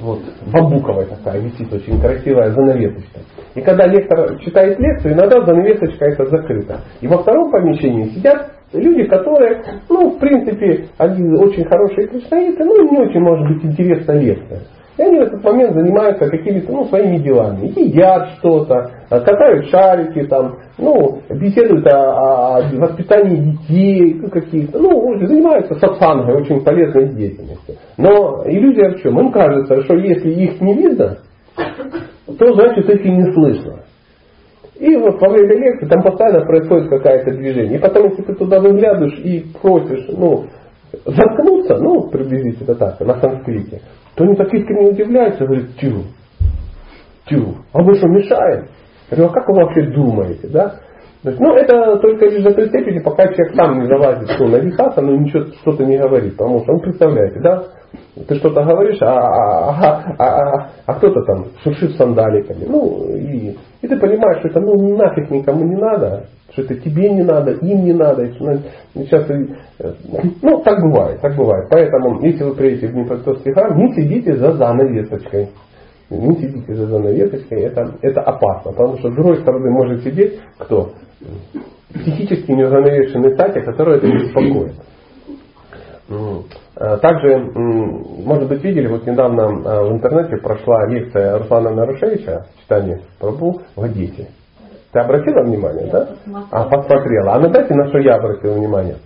вот, 0.00 0.20
бамбуковая 0.52 1.06
такая 1.06 1.40
висит 1.40 1.72
очень 1.72 2.00
красивая 2.00 2.50
занавесочка. 2.50 3.20
И 3.54 3.60
когда 3.60 3.86
лектор 3.86 4.38
читает 4.40 4.78
лекцию, 4.78 5.14
иногда 5.14 5.44
занавесочка 5.44 6.06
эта 6.06 6.26
закрыта. 6.26 6.80
И 7.00 7.06
во 7.06 7.18
втором 7.18 7.50
помещении 7.50 8.10
сидят 8.10 8.50
люди, 8.72 9.04
которые, 9.04 9.62
ну, 9.88 10.10
в 10.10 10.18
принципе, 10.18 10.86
они 10.98 11.36
очень 11.36 11.64
хорошие 11.64 12.08
кришнаиты, 12.08 12.64
ну, 12.64 12.84
им 12.84 12.92
не 12.92 12.98
очень 13.06 13.20
может 13.20 13.46
быть 13.48 13.64
интересна 13.64 14.12
лекция. 14.12 14.60
И 14.96 15.02
они 15.02 15.18
в 15.18 15.22
этот 15.22 15.42
момент 15.42 15.74
занимаются 15.74 16.30
какими-то 16.30 16.70
ну, 16.70 16.84
своими 16.84 17.18
делами. 17.18 17.66
Едят 17.76 18.28
что-то, 18.38 18.92
катают 19.08 19.66
шарики, 19.66 20.24
там, 20.28 20.56
ну, 20.78 21.20
беседуют 21.30 21.84
о, 21.88 22.58
о 22.58 22.62
воспитании 22.78 23.56
детей, 23.56 24.20
какие-то, 24.30 24.78
ну, 24.78 25.18
занимаются 25.26 25.74
сатсангой, 25.74 26.36
очень 26.36 26.62
полезной 26.62 27.08
деятельностью. 27.08 27.74
Но 27.96 28.44
иллюзия 28.46 28.90
в 28.90 29.02
чем? 29.02 29.18
Им 29.18 29.32
кажется, 29.32 29.82
что 29.82 29.96
если 29.96 30.30
их 30.30 30.60
не 30.60 30.74
видно, 30.74 31.18
то 32.38 32.54
значит 32.54 32.88
их 32.88 33.04
и 33.04 33.10
не 33.10 33.32
слышно. 33.32 33.80
И 34.76 34.96
вот 34.96 35.20
во 35.20 35.28
время 35.28 35.54
лекции 35.54 35.86
там 35.86 36.02
постоянно 36.02 36.44
происходит 36.44 36.90
какое-то 36.90 37.30
движение. 37.32 37.78
И 37.78 37.80
потом, 37.80 38.08
если 38.08 38.22
ты 38.22 38.34
туда 38.34 38.60
выглядываешь 38.60 39.18
и 39.20 39.46
просишь, 39.60 40.06
ну, 40.08 40.46
заткнуться, 41.04 41.76
ну, 41.76 42.08
приблизительно 42.08 42.74
так, 42.74 42.98
на 43.00 43.20
санскрите, 43.20 43.80
то 44.14 44.24
они 44.24 44.34
так 44.34 44.52
искренне 44.52 44.90
удивляются, 44.90 45.44
говорят, 45.44 45.66
тю, 45.80 46.04
тю, 47.26 47.54
а 47.72 47.82
вы 47.82 47.94
что, 47.94 48.08
мешаем? 48.08 48.66
Я 49.10 49.16
говорю, 49.16 49.30
а 49.30 49.34
как 49.34 49.48
вы 49.48 49.54
вообще 49.54 49.82
думаете, 49.92 50.48
да? 50.48 50.80
То 51.24 51.30
есть, 51.30 51.40
ну, 51.40 51.54
это 51.54 51.96
только 52.00 52.26
лишь 52.26 52.44
до 52.44 52.52
той 52.52 52.68
степени, 52.68 52.98
пока 52.98 53.26
человек 53.28 53.56
сам 53.56 53.80
не 53.80 53.86
залазит 53.86 54.30
что, 54.32 54.46
на 54.46 54.56
вихаса, 54.56 55.00
но 55.00 55.16
ничего 55.16 55.44
что-то 55.62 55.86
не 55.86 55.96
говорит. 55.96 56.36
Потому 56.36 56.60
что, 56.60 56.72
ну, 56.74 56.80
представляете, 56.80 57.40
да, 57.40 57.64
ты 58.28 58.34
что-то 58.34 58.62
говоришь, 58.62 58.98
а, 59.00 59.06
а, 59.06 59.70
а, 59.70 60.14
а, 60.18 60.24
а, 60.26 60.70
а 60.84 60.94
кто-то 60.96 61.22
там 61.22 61.46
шуршит 61.62 61.96
сандаликами. 61.96 62.66
Ну, 62.68 63.16
и, 63.16 63.56
и 63.80 63.88
ты 63.88 63.98
понимаешь, 63.98 64.40
что 64.40 64.48
это 64.48 64.60
ну, 64.60 64.96
нафиг 64.98 65.30
никому 65.30 65.64
не 65.64 65.76
надо, 65.76 66.26
что 66.52 66.60
это 66.60 66.74
тебе 66.74 67.08
не 67.08 67.22
надо, 67.22 67.52
им 67.52 67.86
не 67.86 67.94
надо. 67.94 68.28
Сейчас, 68.92 69.26
ну, 70.42 70.60
так 70.62 70.78
бывает, 70.82 71.22
так 71.22 71.36
бывает. 71.36 71.68
Поэтому, 71.70 72.20
если 72.20 72.44
вы 72.44 72.54
приедете 72.54 72.88
в 72.88 72.92
Днепропетровский 72.92 73.54
храм, 73.54 73.78
не 73.78 73.94
сидите 73.94 74.36
за 74.36 74.52
занавесочкой 74.52 75.48
не 76.10 76.36
сидите 76.36 76.74
за 76.74 76.86
занавесочкой, 76.86 77.62
это, 77.62 77.94
это 78.02 78.20
опасно, 78.20 78.72
потому 78.72 78.98
что 78.98 79.10
с 79.10 79.14
другой 79.14 79.40
стороны 79.40 79.70
может 79.70 80.02
сидеть 80.02 80.40
кто? 80.58 80.92
Психически 81.92 82.50
неуравновешенный 82.50 83.36
Сатя, 83.36 83.60
который 83.60 83.96
это 83.96 84.06
беспокоит. 84.06 84.74
А 86.76 86.98
также, 86.98 87.38
может 87.54 88.48
быть, 88.48 88.64
видели, 88.64 88.88
вот 88.88 89.06
недавно 89.06 89.44
а, 89.44 89.84
в 89.84 89.92
интернете 89.92 90.36
прошла 90.38 90.86
лекция 90.88 91.38
Руслана 91.38 91.70
Нарушевича, 91.70 92.46
читание 92.60 93.00
Прабу 93.20 93.60
в 93.76 93.82
Одессе. 93.82 94.28
Ты 94.92 94.98
обратила 94.98 95.42
внимание, 95.42 95.88
да? 95.90 96.08
А, 96.50 96.64
посмотрела. 96.64 97.34
А 97.34 97.38
ну 97.38 97.48
дайте, 97.48 97.74
на 97.74 97.88
что 97.88 97.98
я 97.98 98.16
обратил 98.16 98.54
внимание. 98.54 98.96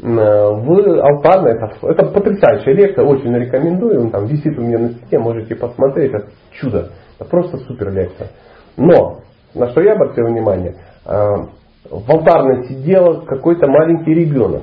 В 0.00 1.00
алтарной, 1.00 1.52
это, 1.52 1.72
это 1.86 2.06
потрясающая 2.06 2.74
лекция, 2.74 3.04
очень 3.04 3.32
рекомендую. 3.32 4.02
Он 4.02 4.10
там 4.10 4.26
висит 4.26 4.58
у 4.58 4.62
меня 4.62 4.78
на 4.78 4.88
стене, 4.90 5.22
можете 5.22 5.54
посмотреть, 5.54 6.12
это 6.12 6.26
чудо. 6.52 6.90
Это 7.18 7.28
просто 7.30 7.58
супер 7.58 7.92
лекция. 7.92 8.28
Но, 8.76 9.20
на 9.54 9.68
что 9.70 9.80
я 9.82 9.92
обратил 9.92 10.26
внимание, 10.26 10.74
а, 11.06 11.46
в 11.90 12.10
алтарной 12.10 12.66
сидел 12.66 13.22
какой-то 13.22 13.68
маленький 13.68 14.14
ребенок. 14.14 14.62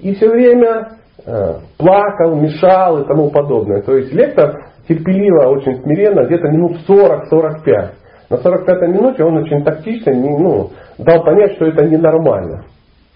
И 0.00 0.14
все 0.14 0.28
время 0.30 0.92
а, 1.26 1.60
плакал, 1.76 2.36
мешал 2.36 3.02
и 3.02 3.06
тому 3.06 3.30
подобное. 3.30 3.82
То 3.82 3.96
есть 3.96 4.12
лектор 4.12 4.68
терпеливо, 4.88 5.48
очень 5.48 5.82
смиренно, 5.82 6.24
где-то 6.26 6.48
минут 6.48 6.78
40-45. 6.88 7.90
На 8.30 8.36
45 8.38 8.88
минуте 8.88 9.24
он 9.24 9.38
очень 9.38 9.62
тактично 9.64 10.12
ну, 10.12 10.70
дал 10.98 11.22
понять, 11.24 11.54
что 11.56 11.66
это 11.66 11.84
ненормально. 11.84 12.64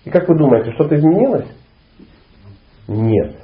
И 0.04 0.10
как 0.10 0.28
вы 0.28 0.36
думаете, 0.36 0.72
что-то 0.72 0.96
изменилось? 0.96 1.46
Нет. 2.88 3.36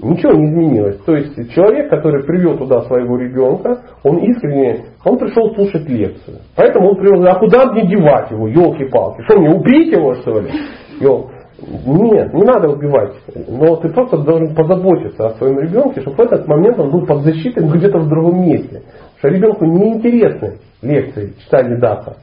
Ничего 0.00 0.32
не 0.32 0.46
изменилось. 0.46 0.98
То 1.04 1.16
есть 1.16 1.34
человек, 1.52 1.90
который 1.90 2.22
привел 2.22 2.56
туда 2.56 2.82
своего 2.82 3.16
ребенка, 3.16 3.82
он 4.04 4.18
искренне, 4.18 4.84
он 5.04 5.18
пришел 5.18 5.52
слушать 5.56 5.88
лекцию. 5.88 6.38
Поэтому 6.54 6.90
он 6.90 6.96
привел, 6.96 7.26
а 7.26 7.38
куда 7.40 7.72
мне 7.72 7.84
девать 7.86 8.30
его, 8.30 8.46
елки-палки? 8.46 9.22
Что 9.22 9.40
мне, 9.40 9.50
убить 9.50 9.92
его 9.92 10.14
что 10.14 10.38
ли? 10.38 10.52
Ел. 11.00 11.30
Нет, 11.60 12.32
не 12.32 12.44
надо 12.44 12.68
убивать. 12.68 13.14
Но 13.48 13.74
ты 13.76 13.88
просто 13.88 14.18
должен 14.18 14.54
позаботиться 14.54 15.26
о 15.26 15.34
своем 15.34 15.58
ребенке, 15.58 16.02
чтобы 16.02 16.16
в 16.16 16.20
этот 16.20 16.46
момент 16.46 16.78
он 16.78 16.92
был 16.92 17.04
под 17.04 17.22
защитой 17.22 17.68
где-то 17.68 17.98
в 17.98 18.08
другом 18.08 18.42
месте. 18.42 18.82
Потому 19.16 19.18
что 19.18 19.28
ребенку 19.28 19.64
неинтересны 19.64 20.58
лекции, 20.80 21.34
читание 21.44 21.76
дата. 21.78 22.18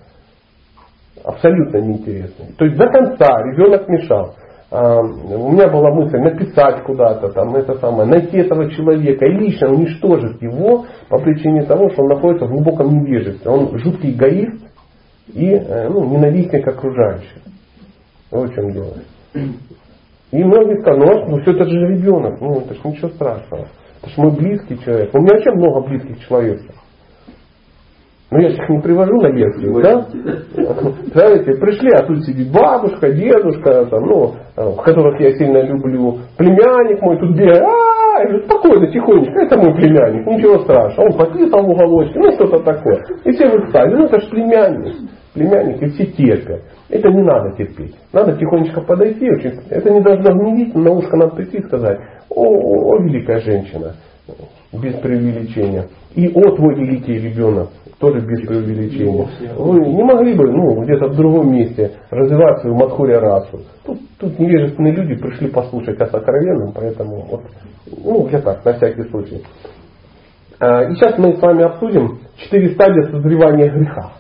Абсолютно 1.26 1.78
неинтересны. 1.80 2.54
То 2.56 2.66
есть 2.66 2.78
до 2.78 2.88
конца 2.88 3.42
ребенок 3.42 3.90
мешал. 3.90 4.36
А, 4.70 5.00
у 5.00 5.52
меня 5.52 5.68
была 5.70 5.92
мысль 5.92 6.18
написать 6.18 6.84
куда-то, 6.84 7.30
там, 7.30 7.56
это 7.56 7.76
самое, 7.80 8.08
найти 8.08 8.38
этого 8.38 8.70
человека 8.70 9.26
и 9.26 9.32
лично 9.32 9.70
уничтожить 9.70 10.40
его 10.42 10.86
по 11.10 11.18
причине 11.20 11.64
того, 11.64 11.90
что 11.90 12.04
он 12.04 12.10
находится 12.10 12.46
в 12.46 12.52
глубоком 12.52 13.00
невежестве. 13.00 13.50
Он 13.50 13.76
жуткий 13.80 14.12
эгоист 14.12 14.68
и 15.34 15.50
э, 15.50 15.90
ну, 15.90 16.04
ненавистник 16.06 16.68
окружающих. 16.68 17.42
Вот 18.30 18.52
в 18.52 18.54
чем 18.54 18.72
дело. 18.72 18.94
И 19.34 20.44
многие 20.44 20.80
скажут, 20.82 21.06
ну, 21.06 21.26
ну 21.30 21.42
все 21.42 21.52
это 21.52 21.66
же 21.66 21.88
ребенок, 21.88 22.40
ну 22.40 22.60
это 22.60 22.76
же 22.76 22.82
ничего 22.84 23.10
страшного. 23.10 23.68
Это 24.02 24.12
же 24.12 24.22
мой 24.22 24.32
близкий 24.32 24.78
человек. 24.84 25.10
У 25.14 25.20
меня 25.20 25.34
вообще 25.34 25.52
много 25.52 25.88
близких 25.88 26.20
человеков. 26.28 26.76
Ну 28.36 28.42
я 28.42 28.50
их 28.50 28.70
не 28.70 28.80
привожу 28.82 29.16
на 29.22 29.28
лекцию, 29.28 29.82
да? 29.82 30.08
Знаете, 31.14 31.54
пришли, 31.54 31.90
а 31.94 32.06
тут 32.06 32.26
сидит 32.26 32.52
бабушка, 32.52 33.10
дедушка, 33.10 33.86
там, 33.86 34.04
ну, 34.04 34.34
которых 34.84 35.22
я 35.22 35.32
сильно 35.38 35.62
люблю, 35.62 36.18
племянник 36.38 37.02
мой 37.02 37.18
тут 37.18 37.34
бегает, 37.34 37.64
а, 37.64 38.46
спокойно, 38.46 38.92
тихонечко, 38.92 39.40
это 39.42 39.58
мой 39.58 39.74
племянник, 39.76 40.28
ничего 40.28 40.60
страшного. 40.60 41.08
Он 41.08 41.18
подписал 41.18 41.64
в 41.64 41.70
уголочке, 41.70 42.20
ну 42.20 42.32
что-то 42.34 42.60
такое. 42.60 43.06
И 43.24 43.32
все 43.32 43.48
вы 43.48 43.66
встали, 43.68 43.96
ну 43.96 44.06
это 44.06 44.20
же 44.20 44.30
племянник. 44.30 44.96
Племянник, 45.34 45.82
и 45.82 45.86
все 45.92 46.06
терпят. 46.06 46.62
Это 46.90 47.10
не 47.10 47.22
надо 47.22 47.56
терпеть. 47.56 47.96
Надо 48.12 48.36
тихонечко 48.38 48.82
подойти. 48.82 49.30
Очень, 49.30 49.62
это 49.70 49.90
не 49.94 50.02
должно 50.02 50.34
гневить, 50.34 50.76
на 50.76 50.92
ушко 50.92 51.16
надо 51.16 51.36
прийти 51.38 51.58
и 51.58 51.64
сказать, 51.64 52.00
о, 52.30 52.44
о, 52.44 52.96
о 52.96 53.02
великая 53.02 53.40
женщина, 53.40 53.94
без 54.74 54.96
преувеличения. 54.96 55.86
И 56.16 56.30
о, 56.30 56.56
твой 56.56 56.76
великий 56.76 57.20
ребенок, 57.20 57.70
тоже 58.00 58.22
без 58.22 58.48
преувеличения. 58.48 59.28
Вы 59.58 59.80
не 59.82 60.04
могли 60.04 60.34
бы 60.34 60.50
ну, 60.50 60.82
где-то 60.84 61.10
в 61.10 61.16
другом 61.16 61.52
месте 61.52 61.92
развивать 62.10 62.62
свою 62.62 62.76
Мадхуря 62.78 63.20
расу. 63.20 63.60
Тут, 63.86 64.00
тут 64.18 64.40
невежественные 64.40 64.94
люди 64.94 65.16
пришли 65.16 65.50
послушать 65.50 66.00
о 66.00 66.08
сокровенном, 66.08 66.72
поэтому 66.74 67.26
вот, 67.30 67.42
ну, 68.04 68.30
я 68.32 68.40
так, 68.40 68.64
на 68.64 68.74
всякий 68.74 69.04
случай. 69.10 69.44
А, 70.60 70.84
и 70.84 70.96
сейчас 70.96 71.18
мы 71.18 71.36
с 71.36 71.42
вами 71.42 71.64
обсудим 71.64 72.20
четыре 72.38 72.70
стадии 72.72 73.12
созревания 73.12 73.70
греха. 73.70 74.14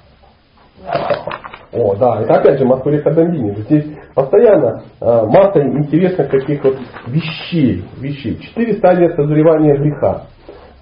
О, 1.71 1.95
да, 1.95 2.21
это 2.21 2.35
опять 2.35 2.59
же 2.59 2.65
Мадхуря 2.65 3.01
Кадамбини. 3.01 3.55
Здесь 3.63 3.85
постоянно 4.13 4.83
э, 4.99 5.05
масса 5.27 5.61
интересных 5.61 6.29
таких 6.29 6.63
вот 6.63 6.77
вещей, 7.07 7.85
вещей. 7.99 8.37
Четыре 8.39 8.73
стадии 8.73 9.07
созревания 9.15 9.77
греха. 9.77 10.27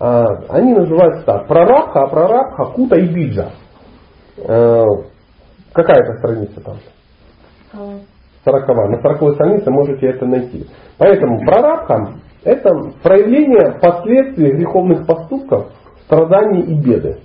А, 0.04 0.26
они 0.50 0.74
называются 0.74 1.26
так. 1.26 1.48
Прарабха, 1.48 2.08
Прарабха, 2.08 2.66
Кута 2.74 3.00
и 3.00 3.08
Биджа. 3.08 3.52
А, 4.46 4.84
какая 5.72 6.04
это 6.04 6.18
страница 6.18 6.60
там? 6.60 6.76
Сороковая. 8.44 8.90
На 8.90 9.02
сороковой 9.02 9.36
странице 9.36 9.72
можете 9.72 10.08
это 10.08 10.26
найти. 10.26 10.68
Поэтому 10.98 11.40
прарабха– 11.46 12.16
это 12.44 12.70
проявление 13.02 13.80
последствий 13.80 14.52
греховных 14.52 15.08
поступков, 15.08 15.68
страданий 16.06 16.64
и 16.64 16.76
беды. 16.76 17.20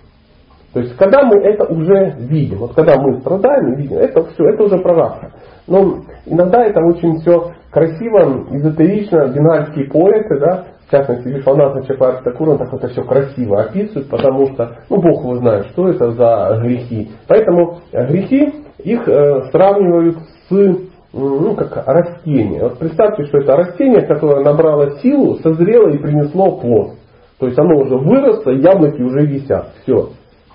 То 0.73 0.79
есть, 0.79 0.97
когда 0.97 1.25
мы 1.25 1.41
это 1.41 1.65
уже 1.65 2.15
видим, 2.19 2.59
вот 2.59 2.75
когда 2.75 2.97
мы 2.97 3.19
страдаем 3.19 3.75
видим, 3.75 3.99
это 3.99 4.23
все, 4.27 4.51
это 4.51 4.63
уже 4.63 4.79
прарабха. 4.79 5.33
Но 5.67 5.97
иногда 6.27 6.65
это 6.65 6.81
очень 6.85 7.17
все 7.17 7.51
красиво, 7.73 8.47
эзотерично, 8.53 9.27
бинальские 9.27 9.91
поэты, 9.91 10.39
да, 10.39 10.65
в 10.89 10.91
частности, 10.91 11.29
Вишванатха 11.29 11.87
Чапарта 11.87 12.35
он 12.39 12.59
так 12.59 12.73
это 12.73 12.89
все 12.89 13.03
красиво 13.03 13.61
описывает, 13.61 14.09
потому 14.09 14.47
что, 14.55 14.79
ну, 14.89 14.97
Бог 14.97 15.23
его 15.23 15.37
знает, 15.37 15.67
что 15.67 15.89
это 15.89 16.13
за 16.13 16.61
грехи. 16.63 17.11
Поэтому 17.29 17.81
грехи, 17.93 18.55
их 18.79 19.07
э, 19.07 19.51
сравнивают 19.51 20.17
с 20.49 20.89
ну, 21.13 21.55
как 21.55 21.87
растение. 21.87 22.63
Вот 22.63 22.79
представьте, 22.79 23.25
что 23.25 23.39
это 23.39 23.57
растение, 23.57 24.07
которое 24.07 24.45
набрало 24.45 24.99
силу, 25.01 25.37
созрело 25.37 25.89
и 25.89 25.99
принесло 25.99 26.59
плод. 26.59 26.93
То 27.39 27.47
есть 27.47 27.59
оно 27.59 27.77
уже 27.81 27.97
выросло, 27.97 28.51
яблоки 28.51 29.01
уже 29.01 29.27
висят. 29.27 29.73
Все. 29.83 30.11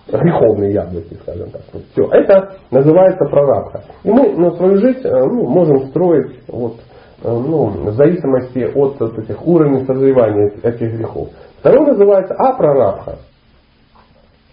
Греховные 0.07 0.73
яблоки, 0.73 1.15
скажем 1.21 1.49
так. 1.49 1.61
Все. 1.93 2.07
Это 2.11 2.55
называется 2.71 3.25
прорабка. 3.25 3.84
И 4.03 4.11
мы 4.11 4.34
на 4.34 4.51
свою 4.51 4.77
жизнь 4.77 5.01
э, 5.03 5.09
ну, 5.11 5.47
можем 5.47 5.88
строить 5.89 6.39
вот, 6.47 6.75
ну, 7.24 7.67
в 7.67 7.93
зависимости 7.93 8.59
от, 8.76 9.01
от 9.01 9.17
этих 9.17 9.45
уровней 9.47 9.86
созревания 9.86 10.51
этих 10.61 10.93
грехов. 10.93 11.30
Второй 11.59 11.88
называется 11.88 12.34
апрарабха. 12.34 13.19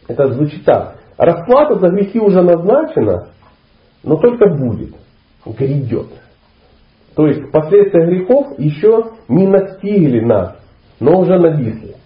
Это 0.07 0.33
звучит 0.33 0.65
так. 0.65 0.97
Расплата 1.17 1.79
за 1.79 1.89
грехи 1.89 2.21
уже 2.21 2.43
назначена, 2.43 3.29
но 4.03 4.17
только 4.17 4.49
будет, 4.49 4.95
грядет. 5.45 6.09
То 7.15 7.27
есть 7.27 7.51
последствия 7.51 8.07
грехов 8.07 8.59
еще 8.59 9.11
не 9.29 9.47
настигли 9.47 10.21
нас, 10.21 10.57
но 11.01 11.19
уже 11.19 11.39
нависли. 11.39 11.97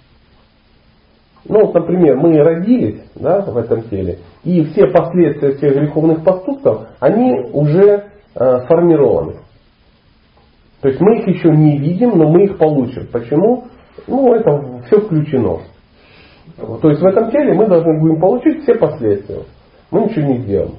Ну, 1.46 1.66
вот, 1.66 1.74
например, 1.74 2.16
мы 2.16 2.38
родились 2.38 3.02
да, 3.14 3.42
в 3.42 3.56
этом 3.58 3.82
теле, 3.82 4.20
и 4.44 4.64
все 4.64 4.86
последствия 4.86 5.52
всех 5.52 5.76
греховных 5.76 6.24
поступков, 6.24 6.88
они 7.00 7.50
уже 7.52 8.04
э, 8.34 8.58
сформированы. 8.64 9.43
То 10.84 10.90
есть 10.90 11.00
мы 11.00 11.16
их 11.16 11.26
еще 11.26 11.48
не 11.48 11.78
видим, 11.78 12.10
но 12.18 12.28
мы 12.28 12.44
их 12.44 12.58
получим. 12.58 13.06
Почему? 13.10 13.64
Ну, 14.06 14.34
это 14.34 14.82
все 14.86 15.00
включено. 15.00 15.60
То 16.58 16.90
есть 16.90 17.00
в 17.00 17.06
этом 17.06 17.30
теле 17.30 17.54
мы 17.54 17.66
должны 17.66 17.98
будем 17.98 18.20
получить 18.20 18.64
все 18.64 18.74
последствия. 18.74 19.44
Мы 19.90 20.02
ничего 20.02 20.26
не 20.26 20.42
сделаем. 20.42 20.72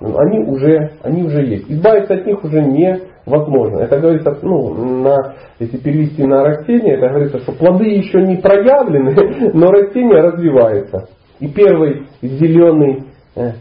Они 0.00 0.40
уже, 0.40 0.94
они 1.04 1.22
уже 1.22 1.46
есть. 1.46 1.70
Избавиться 1.70 2.14
от 2.14 2.26
них 2.26 2.42
уже 2.42 2.60
невозможно. 2.60 3.82
Это 3.82 4.00
говорится, 4.00 4.36
ну, 4.42 4.74
на, 4.74 5.36
если 5.60 5.76
перевести 5.76 6.24
на 6.24 6.42
растение, 6.42 6.96
это 6.96 7.08
говорится, 7.08 7.38
что 7.38 7.52
плоды 7.52 7.84
еще 7.84 8.22
не 8.22 8.38
проявлены, 8.38 9.52
но 9.54 9.70
растение 9.70 10.22
развивается. 10.22 11.08
И 11.38 11.46
первый 11.46 12.08
зеленый 12.20 13.04
э, 13.36 13.52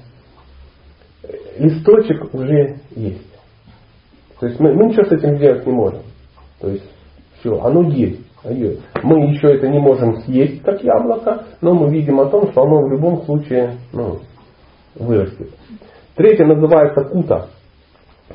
листочек 1.59 2.33
уже 2.33 2.77
есть. 2.95 3.34
То 4.39 4.47
есть 4.47 4.59
мы, 4.59 4.73
мы 4.73 4.85
ничего 4.85 5.05
с 5.05 5.11
этим 5.11 5.37
сделать 5.37 5.65
не 5.65 5.71
можем. 5.71 6.01
То 6.59 6.69
есть 6.69 6.89
все, 7.39 7.59
оно 7.61 7.83
есть. 7.83 8.21
Мы 9.03 9.31
еще 9.31 9.55
это 9.55 9.67
не 9.67 9.79
можем 9.79 10.17
съесть, 10.21 10.61
как 10.61 10.83
яблоко, 10.83 11.45
но 11.61 11.73
мы 11.73 11.91
видим 11.91 12.19
о 12.19 12.27
том, 12.27 12.51
что 12.51 12.61
оно 12.61 12.81
в 12.81 12.91
любом 12.91 13.23
случае 13.23 13.77
ну, 13.91 14.19
вырастет. 14.95 15.49
Третье 16.15 16.45
называется 16.45 17.05
кута. 17.05 17.47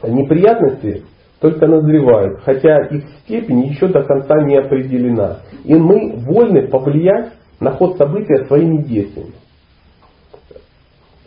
Неприятности 0.02 1.04
только 1.40 1.66
назревают, 1.66 2.40
хотя 2.44 2.86
их 2.86 3.04
степень 3.20 3.66
еще 3.66 3.88
до 3.88 4.02
конца 4.02 4.42
не 4.42 4.56
определена. 4.56 5.38
И 5.64 5.74
мы 5.74 6.16
вольны 6.16 6.68
повлиять 6.68 7.32
на 7.60 7.72
ход 7.72 7.96
события 7.96 8.46
своими 8.46 8.82
действиями. 8.82 9.34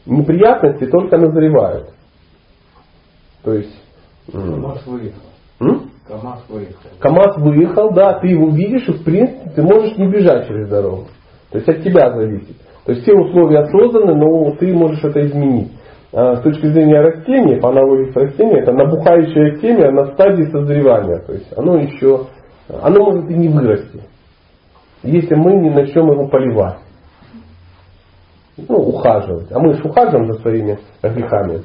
Неприятности 0.06 0.86
только 0.88 1.18
назревают. 1.18 1.90
То 3.44 3.54
есть 3.54 3.83
КамАЗ 4.32 4.86
выехал. 4.86 5.22
М? 5.60 5.90
КамАЗ 6.08 6.46
выехал. 6.50 6.90
КамАЗ 7.00 7.38
выехал, 7.38 7.92
да, 7.94 8.20
ты 8.20 8.28
его 8.28 8.50
видишь, 8.50 8.88
и 8.88 8.94
в 8.94 9.04
принципе 9.04 9.50
ты 9.56 9.62
можешь 9.62 9.98
не 9.98 10.08
бежать 10.08 10.48
через 10.48 10.70
дорогу. 10.70 11.08
То 11.52 11.58
есть 11.58 11.70
от 11.70 11.84
тебя 11.84 12.12
зависит. 12.12 12.58
То 12.86 12.92
есть 12.92 13.04
все 13.04 13.14
условия 13.14 13.66
созданы, 13.68 14.16
но 14.16 14.52
ты 14.52 14.74
можешь 14.74 15.04
это 15.04 15.26
изменить. 15.26 15.72
А, 16.12 16.36
с 16.36 16.42
точки 16.42 16.68
зрения 16.68 17.00
растения, 17.00 17.60
по 17.60 17.70
аналогии 17.70 18.12
с 18.12 18.16
растением, 18.16 18.58
это 18.58 18.72
набухающая 18.72 19.60
семя 19.60 19.92
на 19.92 20.14
стадии 20.14 20.44
созревания. 20.44 21.20
То 21.20 21.34
есть 21.34 21.52
оно 21.58 21.78
еще, 21.78 22.28
оно 22.70 23.06
может 23.06 23.30
и 23.30 23.34
не 23.34 23.50
вырасти, 23.50 24.02
если 25.02 25.36
мы 25.36 25.54
не 25.54 25.70
начнем 25.70 26.12
его 26.12 26.28
поливать. 26.28 26.78
Ну, 28.58 28.76
ухаживать. 28.76 29.52
А 29.52 29.60
мы 29.60 29.74
же 29.74 29.84
ухаживаем 29.84 30.32
за 30.32 30.40
своими 30.40 30.78
грехами. 31.02 31.64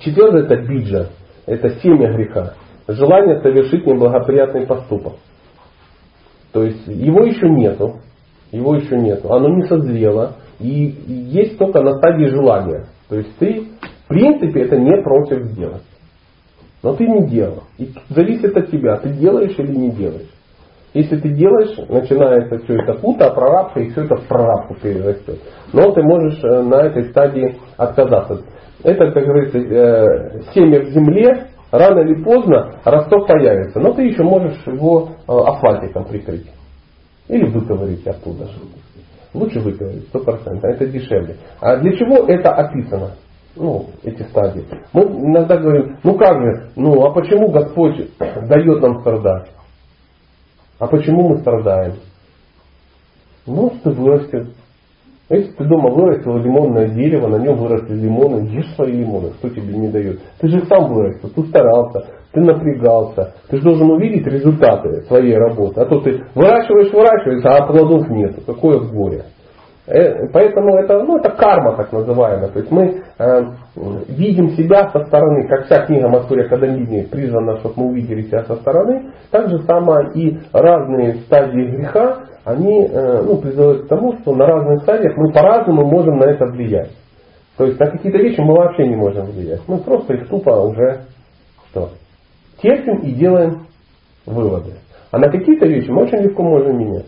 Четвертое 0.00 0.44
это 0.44 0.56
биджа, 0.56 1.08
это 1.46 1.70
семя 1.80 2.12
греха. 2.14 2.54
Желание 2.88 3.40
совершить 3.40 3.86
неблагоприятный 3.86 4.66
поступок. 4.66 5.14
То 6.52 6.62
есть 6.62 6.86
его 6.86 7.24
еще 7.24 7.48
нету, 7.48 7.96
его 8.52 8.76
еще 8.76 8.96
нету, 8.96 9.32
оно 9.32 9.48
не 9.48 9.66
созрело, 9.66 10.36
и 10.58 10.94
есть 11.30 11.58
только 11.58 11.82
на 11.82 11.98
стадии 11.98 12.26
желания. 12.26 12.86
То 13.08 13.16
есть 13.16 13.36
ты, 13.38 13.68
в 14.04 14.08
принципе, 14.08 14.62
это 14.62 14.76
не 14.76 15.02
против 15.02 15.44
сделать. 15.46 15.82
Но 16.82 16.94
ты 16.94 17.06
не 17.06 17.26
делал. 17.26 17.64
И 17.78 17.92
зависит 18.08 18.56
от 18.56 18.70
тебя, 18.70 18.96
ты 18.96 19.10
делаешь 19.10 19.58
или 19.58 19.74
не 19.74 19.90
делаешь. 19.90 20.30
Если 20.96 21.18
ты 21.18 21.28
делаешь, 21.28 21.76
начинается 21.90 22.56
все 22.60 22.76
это 22.76 22.94
пута, 22.94 23.30
прорабка, 23.30 23.80
и 23.80 23.90
все 23.90 24.04
это 24.04 24.16
в 24.16 24.26
прорабку 24.26 24.76
перерастет. 24.76 25.40
Но 25.74 25.92
ты 25.92 26.02
можешь 26.02 26.42
э, 26.42 26.62
на 26.62 26.76
этой 26.86 27.10
стадии 27.10 27.58
отказаться. 27.76 28.40
Это, 28.82 29.12
как 29.12 29.22
говорится, 29.22 29.58
э, 29.58 30.40
семя 30.54 30.80
в 30.80 30.88
земле, 30.88 31.48
рано 31.70 32.00
или 32.00 32.24
поздно 32.24 32.76
росток 32.82 33.26
появится. 33.26 33.78
Но 33.78 33.92
ты 33.92 34.04
еще 34.04 34.22
можешь 34.22 34.58
его 34.66 35.10
э, 35.28 35.32
асфальтиком 35.32 36.06
прикрыть. 36.06 36.50
Или 37.28 37.44
выковырить 37.44 38.06
оттуда. 38.06 38.48
Лучше 39.34 39.60
выковырить, 39.60 40.08
сто 40.08 40.20
процентов. 40.20 40.64
Это 40.64 40.86
дешевле. 40.86 41.36
А 41.60 41.76
для 41.76 41.92
чего 41.92 42.26
это 42.26 42.52
описано? 42.52 43.10
ну, 43.56 43.86
эти 44.02 44.22
стадии. 44.22 44.66
Мы 44.92 45.02
иногда 45.02 45.56
говорим, 45.56 45.96
ну 46.02 46.14
как 46.16 46.40
же, 46.40 46.68
ну 46.76 47.04
а 47.04 47.12
почему 47.12 47.50
Господь 47.50 48.10
дает 48.18 48.82
нам 48.82 49.00
страдать? 49.00 49.48
А 50.78 50.86
почему 50.86 51.28
мы 51.28 51.38
страдаем? 51.38 51.94
Ну, 53.46 53.72
ты 53.82 53.90
вырастет. 53.90 54.48
Если 55.28 55.50
ты 55.52 55.64
дома 55.64 55.90
вырастил 55.90 56.36
лимонное 56.36 56.88
дерево, 56.88 57.26
на 57.28 57.36
нем 57.36 57.56
выросли 57.56 57.94
лимоны, 57.94 58.46
ешь 58.48 58.74
свои 58.74 58.92
лимоны, 58.92 59.30
кто 59.30 59.48
тебе 59.48 59.76
не 59.76 59.88
дает. 59.88 60.20
Ты 60.38 60.48
же 60.48 60.64
сам 60.66 60.92
вырастил, 60.92 61.30
ты 61.30 61.42
старался, 61.48 62.06
ты 62.32 62.40
напрягался. 62.40 63.34
Ты 63.48 63.56
же 63.56 63.62
должен 63.64 63.90
увидеть 63.90 64.26
результаты 64.26 65.02
своей 65.06 65.34
работы. 65.36 65.80
А 65.80 65.86
то 65.86 66.00
ты 66.00 66.22
выращиваешь, 66.34 66.92
выращиваешь, 66.92 67.44
а 67.44 67.66
плодов 67.66 68.08
нет. 68.08 68.36
Какое 68.46 68.78
горе. 68.80 69.24
Э, 69.86 70.26
поэтому 70.32 70.76
это, 70.76 71.02
ну, 71.02 71.18
это 71.18 71.30
карма 71.30 71.76
так 71.76 71.92
называемая. 71.92 72.48
То 72.48 72.58
есть 72.58 72.70
мы 72.70 73.02
э, 73.18 73.42
видим 74.08 74.50
себя 74.50 74.90
со 74.90 75.04
стороны, 75.04 75.46
как 75.48 75.66
вся 75.66 75.86
книга 75.86 76.08
Маскурия 76.08 76.48
Кадамини 76.48 77.02
призвана, 77.04 77.58
чтобы 77.58 77.74
мы 77.76 77.86
увидели 77.90 78.22
себя 78.22 78.44
со 78.44 78.56
стороны. 78.56 79.12
Так 79.30 79.48
же 79.48 79.60
самое 79.60 80.10
и 80.14 80.38
разные 80.52 81.20
стадии 81.26 81.70
греха, 81.70 82.24
они 82.44 82.86
э, 82.86 83.22
ну, 83.22 83.38
призывают 83.38 83.84
к 83.84 83.88
тому, 83.88 84.18
что 84.18 84.34
на 84.34 84.46
разных 84.46 84.82
стадиях 84.82 85.16
мы 85.16 85.32
по-разному 85.32 85.86
можем 85.86 86.18
на 86.18 86.24
это 86.24 86.46
влиять. 86.46 86.90
То 87.56 87.64
есть 87.64 87.78
на 87.78 87.86
какие-то 87.86 88.18
вещи 88.18 88.40
мы 88.40 88.54
вообще 88.54 88.86
не 88.86 88.96
можем 88.96 89.26
влиять. 89.26 89.60
Мы 89.68 89.78
просто 89.78 90.14
их 90.14 90.28
тупо 90.28 90.50
уже 90.50 91.02
что? 91.70 91.90
терпим 92.62 92.98
и 92.98 93.12
делаем 93.12 93.66
выводы. 94.24 94.74
А 95.10 95.18
на 95.18 95.30
какие-то 95.30 95.66
вещи 95.66 95.88
мы 95.90 96.02
очень 96.04 96.18
легко 96.18 96.42
можем 96.42 96.78
менять. 96.78 97.06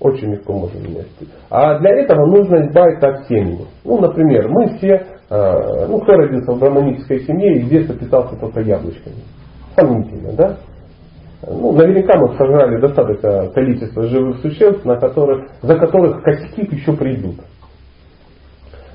Очень 0.00 0.32
легко 0.32 0.54
можно 0.54 0.78
менять. 0.78 1.08
А 1.50 1.78
для 1.78 1.90
этого 1.90 2.24
нужно 2.24 2.66
избавиться 2.66 3.08
от 3.08 3.28
семьи. 3.28 3.66
Ну, 3.84 4.00
например, 4.00 4.48
мы 4.48 4.78
все, 4.78 5.06
э, 5.28 5.86
ну, 5.88 6.00
кто 6.00 6.12
родился 6.12 6.52
в 6.52 6.58
браманической 6.58 7.20
семье 7.20 7.58
и 7.58 7.62
с 7.64 7.68
детства 7.68 7.94
питался 7.94 8.34
только 8.36 8.60
яблочками. 8.60 9.16
Сомнительно, 9.76 10.32
да? 10.32 10.56
Ну, 11.46 11.72
наверняка 11.72 12.18
мы 12.18 12.34
сожрали 12.36 12.80
достаточное 12.80 13.48
количество 13.50 14.04
живых 14.04 14.40
существ, 14.40 14.84
на 14.86 14.96
которых, 14.96 15.50
за 15.60 15.76
которых 15.76 16.22
косяки 16.22 16.62
еще 16.74 16.94
придут. 16.94 17.36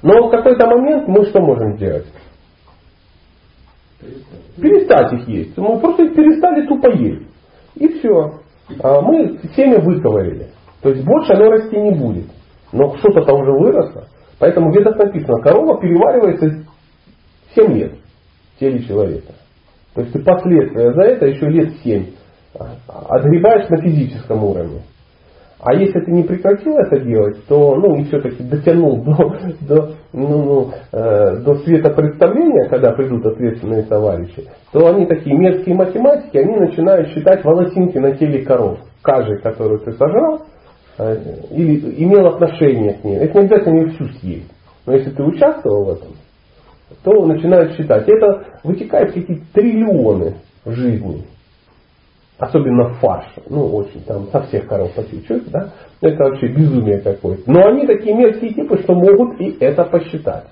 Но 0.02 0.28
в 0.28 0.32
какой-то 0.32 0.68
момент 0.68 1.08
мы 1.08 1.26
что 1.26 1.40
можем 1.40 1.78
сделать? 1.78 2.08
Перестать 4.58 5.14
их 5.14 5.28
есть. 5.28 5.58
Мы 5.58 5.80
просто 5.80 6.08
перестали 6.10 6.66
тупо 6.68 6.88
есть. 6.96 7.28
И 7.76 7.88
все. 7.90 8.40
А 8.82 9.02
мы 9.02 9.40
семя 9.56 9.80
выковырили. 9.80 10.55
То 10.86 10.92
есть 10.92 11.04
больше 11.04 11.34
оно 11.34 11.50
расти 11.50 11.76
не 11.76 11.98
будет. 11.98 12.26
Но 12.72 12.96
что-то 12.98 13.26
там 13.26 13.42
уже 13.42 13.52
выросло. 13.54 14.04
Поэтому 14.38 14.72
ведах 14.72 14.96
написано, 14.98 15.42
корова 15.42 15.82
переваривается 15.82 16.64
7 17.56 17.74
лет 17.74 17.94
в 18.54 18.60
теле 18.60 18.84
человека. 18.84 19.34
То 19.96 20.02
есть 20.02 20.14
ты 20.14 20.20
последствия 20.20 20.94
за 20.94 21.02
это 21.02 21.26
еще 21.26 21.48
лет 21.48 21.74
7 21.84 22.06
отгребаешь 22.88 23.68
на 23.70 23.82
физическом 23.82 24.44
уровне. 24.44 24.82
А 25.60 25.74
если 25.74 26.02
ты 26.02 26.12
не 26.12 26.22
прекратил 26.22 26.78
это 26.78 27.00
делать, 27.00 27.44
то 27.48 27.76
ну 27.78 27.96
и 27.96 28.04
все-таки 28.04 28.44
дотянул 28.44 29.04
до, 29.04 29.16
до, 29.62 29.92
ну, 30.14 30.44
ну, 30.44 30.72
э, 30.92 31.38
до 31.38 31.56
света 31.64 31.90
представления, 31.90 32.70
когда 32.70 32.92
придут 32.92 33.26
ответственные 33.26 33.86
товарищи, 33.86 34.48
то 34.72 34.86
они 34.86 35.08
такие 35.08 35.36
мерзкие 35.36 35.74
математики, 35.74 36.38
они 36.38 36.56
начинают 36.58 37.08
считать 37.08 37.44
волосинки 37.44 37.98
на 37.98 38.16
теле 38.16 38.46
коров. 38.46 38.78
Каждый, 39.02 39.42
которую 39.42 39.80
ты 39.80 39.94
сожрал, 39.94 40.42
Э, 40.42 40.54
или 40.98 42.04
имел 42.04 42.28
отношение 42.28 42.94
к 42.94 43.04
ней. 43.04 43.18
Это 43.18 43.40
не 43.40 43.46
обязательно 43.46 43.80
ее 43.80 43.90
всю 43.90 44.08
съесть. 44.20 44.52
Но 44.86 44.94
если 44.94 45.12
ты 45.12 45.24
участвовал 45.24 45.86
в 45.86 45.90
этом, 45.90 46.10
то 47.04 47.26
начинают 47.26 47.74
считать. 47.76 48.08
Это 48.08 48.46
вытекает 48.64 49.14
какие-то 49.14 49.44
триллионы 49.54 50.36
в 50.64 50.72
жизни. 50.72 51.24
Особенно 52.38 52.90
фарш. 52.96 53.26
Ну, 53.50 53.76
очень 53.76 54.02
там 54.04 54.28
со 54.28 54.42
всех 54.44 54.68
коров 54.68 54.94
по 54.94 55.04
чуть-чуть, 55.04 55.50
да? 55.52 55.72
Это 56.02 56.24
вообще 56.26 56.48
безумие 56.48 57.00
какое-то. 57.00 57.50
Но 57.50 57.68
они 57.68 57.88
такие 57.88 58.14
мерзкие 58.16 58.54
типы, 58.54 58.78
что 58.80 58.94
могут 58.94 59.40
и 59.40 59.56
это 59.60 59.86
посчитать. 59.86 60.46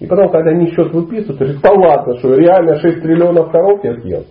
И 0.00 0.06
потом, 0.06 0.30
когда 0.30 0.50
они 0.50 0.70
счет 0.72 0.92
выписывают, 0.92 1.38
говорят, 1.38 1.60
да 1.62 1.72
ладно, 1.72 2.18
что 2.18 2.34
реально 2.34 2.80
6 2.80 3.02
триллионов 3.02 3.50
коров 3.50 3.82
я 3.84 3.94
съел. 4.00 4.24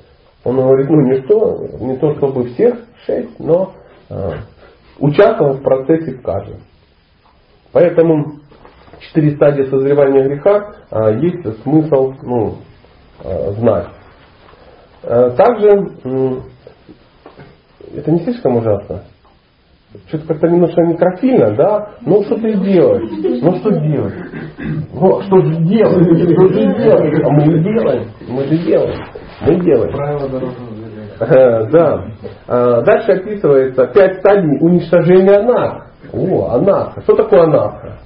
Он 0.43 0.58
говорит, 0.58 0.89
ну 0.89 1.01
не 1.01 1.22
что, 1.24 1.68
не 1.80 1.97
то 1.97 2.14
чтобы 2.16 2.49
всех 2.49 2.76
6, 3.06 3.39
но 3.39 3.74
а, 4.10 4.34
участвовал 5.00 5.58
в 5.58 5.64
процессе 5.64 6.14
в 6.14 6.22
каждом. 6.22 6.62
Поэтому 7.72 8.39
четыре 9.00 9.36
стадии 9.36 9.64
созревания 9.64 10.24
греха 10.24 10.76
а, 10.89 11.12
есть 11.12 11.62
смысл 11.64 12.14
ну, 12.22 12.58
а, 13.24 13.52
знать. 13.54 13.88
А, 15.04 15.32
также 15.32 15.91
это 17.96 18.12
не 18.12 18.20
слишком 18.20 18.58
ужасно. 18.58 19.04
Что-то 20.08 20.26
как-то 20.26 20.48
немножко 20.48 20.82
некрофильно, 20.82 21.56
да? 21.56 21.89
Ну 22.02 22.24
что 22.24 22.36
ты 22.36 22.54
делаешь? 22.56 23.41
Ну 23.44 23.56
что 23.58 23.70
делать? 23.72 24.16
Ну 24.91 25.22
что 25.22 25.41
же 25.41 25.56
делать? 25.66 26.34
Что 26.34 26.48
же 26.48 26.84
делать? 26.84 27.24
А 27.24 27.30
мы 27.30 27.60
делаем. 27.60 28.08
Мы 28.28 28.44
же 28.46 28.58
делаем. 28.66 29.00
Мы 29.41 29.56
делаем. 29.62 29.91
Правила 29.91 30.30
дорожного 30.30 30.72
Да. 31.71 32.05
А, 32.47 32.82
дальше 32.82 33.11
описывается 33.13 33.88
пять 33.88 34.19
стадий 34.19 34.57
уничтожения 34.59 35.38
анаха. 35.38 35.88
О, 36.11 36.49
анаха. 36.51 37.01
Что 37.01 37.15
такое 37.15 37.43
анаха? 37.43 37.99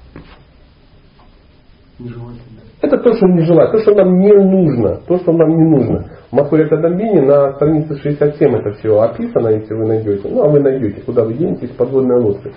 Это 2.81 2.97
то, 2.99 3.13
что 3.13 3.25
не 3.27 3.41
желает, 3.41 3.71
то, 3.71 3.79
что 3.79 3.95
нам 3.95 4.19
не 4.19 4.31
нужно, 4.31 4.99
то, 5.07 5.17
что 5.17 5.31
нам 5.31 5.49
не 5.49 5.63
нужно. 5.63 6.05
В 6.29 6.35
Махуре 6.35 6.67
Кадамбине 6.67 7.23
на 7.23 7.53
странице 7.53 7.97
67 7.97 8.55
это 8.55 8.71
все 8.73 8.99
описано, 8.99 9.47
если 9.49 9.73
вы 9.73 9.87
найдете. 9.87 10.29
Ну, 10.29 10.43
а 10.43 10.49
вы 10.49 10.59
найдете, 10.59 11.01
куда 11.01 11.23
вы 11.23 11.33
денетесь, 11.33 11.71
подводные 11.71 12.19
лодки. 12.19 12.51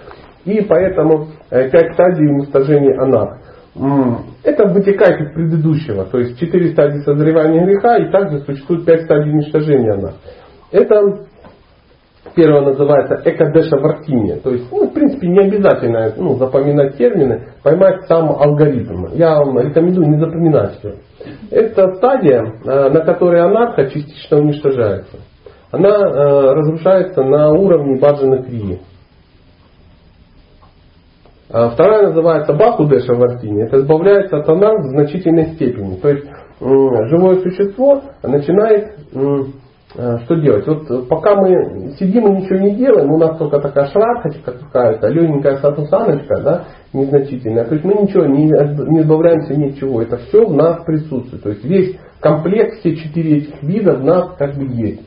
И 0.44 0.60
поэтому 0.62 1.28
э, 1.50 1.70
пять 1.70 1.94
стадий 1.94 2.26
уничтожения 2.26 2.94
анах. 3.00 3.38
Это 4.42 4.66
вытекает 4.66 5.20
из 5.20 5.32
предыдущего. 5.32 6.04
То 6.04 6.18
есть 6.18 6.38
четыре 6.38 6.72
стадии 6.72 7.00
созревания 7.02 7.64
греха 7.64 7.98
и 7.98 8.10
также 8.10 8.40
существует 8.40 8.84
пять 8.84 9.04
стадий 9.04 9.30
уничтожения 9.30 9.92
анах. 9.92 10.14
Это 10.70 11.26
Первое 12.34 12.60
называется 12.60 13.20
экадеша 13.24 13.76
вартиния. 13.78 14.36
То 14.36 14.50
есть, 14.50 14.70
ну, 14.70 14.86
в 14.86 14.92
принципе, 14.92 15.26
не 15.26 15.40
обязательно 15.40 16.12
ну, 16.16 16.36
запоминать 16.36 16.96
термины, 16.96 17.48
поймать 17.62 18.06
сам 18.06 18.30
алгоритм. 18.30 19.06
Я 19.14 19.36
вам 19.36 19.58
рекомендую 19.58 20.08
не 20.08 20.18
запоминать 20.18 20.78
все. 20.78 20.96
Это 21.50 21.94
стадия, 21.94 22.44
э, 22.64 22.90
на 22.90 23.00
которой 23.00 23.40
анарха 23.40 23.88
частично 23.90 24.38
уничтожается. 24.38 25.16
Она 25.72 25.88
э, 25.88 26.52
разрушается 26.52 27.22
на 27.22 27.52
уровне 27.52 27.98
баджана 27.98 28.42
крии. 28.42 28.80
А 31.52 31.70
вторая 31.70 32.08
называется 32.08 32.52
бахудеша 32.52 33.14
вартини. 33.14 33.64
Это 33.64 33.78
избавляется 33.78 34.36
от 34.36 34.48
анарх 34.48 34.84
в 34.84 34.90
значительной 34.90 35.54
степени. 35.54 35.96
То 35.96 36.08
есть 36.10 36.26
живое 36.60 37.40
существо 37.40 38.02
начинает 38.22 38.94
что 39.92 40.36
делать? 40.36 40.66
Вот 40.68 40.88
э, 40.88 41.02
пока 41.08 41.34
мы 41.34 41.92
сидим 41.98 42.28
и 42.28 42.42
ничего 42.42 42.58
не 42.60 42.76
делаем, 42.76 43.10
у 43.10 43.18
нас 43.18 43.36
только 43.38 43.58
такая 43.58 43.86
шрахочка 43.86 44.52
какая-то, 44.52 45.08
легенькая 45.08 45.56
статусаночка, 45.56 46.40
да, 46.42 46.64
незначительная. 46.92 47.64
То 47.64 47.74
есть 47.74 47.84
мы 47.84 47.94
ничего 47.94 48.24
не, 48.26 48.44
не 48.44 49.00
избавляемся 49.00 49.56
ни. 49.56 49.70
Это 50.02 50.18
все 50.18 50.46
в 50.46 50.54
нас 50.54 50.84
присутствует. 50.84 51.42
То 51.42 51.50
есть 51.50 51.64
весь 51.64 51.96
комплект, 52.20 52.78
все 52.78 52.94
четыре 52.94 53.38
этих 53.38 53.62
вида 53.62 53.94
в 53.96 54.04
нас 54.04 54.36
как 54.38 54.54
бы 54.54 54.66
есть. 54.66 55.02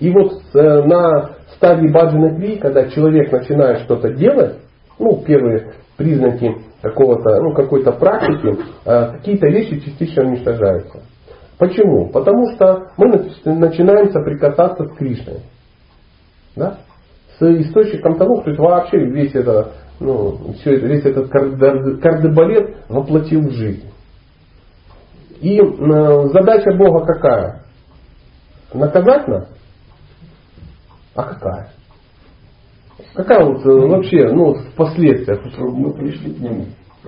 И 0.00 0.10
вот 0.10 0.32
э, 0.52 0.82
на 0.82 1.30
стадии 1.54 1.88
баджана 1.88 2.34
кри, 2.36 2.56
когда 2.56 2.88
человек 2.88 3.30
начинает 3.30 3.80
что-то 3.82 4.14
делать, 4.14 4.56
ну, 4.98 5.22
первые 5.24 5.74
признаки 5.96 6.56
какого-то, 6.82 7.40
ну, 7.40 7.54
какой-то 7.54 7.92
практики, 7.92 8.56
какие-то 8.84 9.46
вещи 9.48 9.80
частично 9.80 10.24
уничтожаются. 10.24 11.02
Почему? 11.58 12.08
Потому 12.10 12.52
что 12.52 12.92
мы 12.96 13.08
начинаем 13.44 14.12
соприкасаться 14.12 14.84
с 14.84 14.96
Кришной. 14.96 15.40
Да? 16.54 16.78
С 17.38 17.42
источником 17.42 18.16
того, 18.16 18.40
кто 18.40 18.52
вообще 18.62 18.98
весь, 18.98 19.34
это, 19.34 19.72
ну, 19.98 20.52
все 20.54 20.76
это, 20.76 20.86
весь 20.86 21.04
этот 21.04 21.30
кардебалет 21.30 22.76
воплотил 22.88 23.42
в 23.42 23.52
жизнь. 23.52 23.90
И 25.40 25.60
задача 25.60 26.76
Бога 26.76 27.04
какая? 27.04 27.62
Наказать 28.72 29.28
нас? 29.28 29.48
А 31.14 31.22
какая? 31.22 31.70
Какая 33.14 33.44
вот 33.44 33.64
э, 33.64 33.70
вообще, 33.70 34.30
ну, 34.30 34.56
последствия? 34.76 35.40
Мы 35.58 35.92
пришли 35.94 36.34
к 36.34 36.38
нему. 36.38 36.66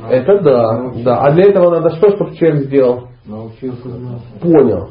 Это 0.09 0.41
да, 0.41 0.91
да. 1.05 1.21
А 1.23 1.33
для 1.33 1.51
этого 1.51 1.71
надо 1.71 1.91
что, 1.97 2.11
чтобы 2.11 2.35
человек 2.37 2.65
сделал? 2.65 3.10
Научился. 3.27 3.89
Понял. 4.41 4.91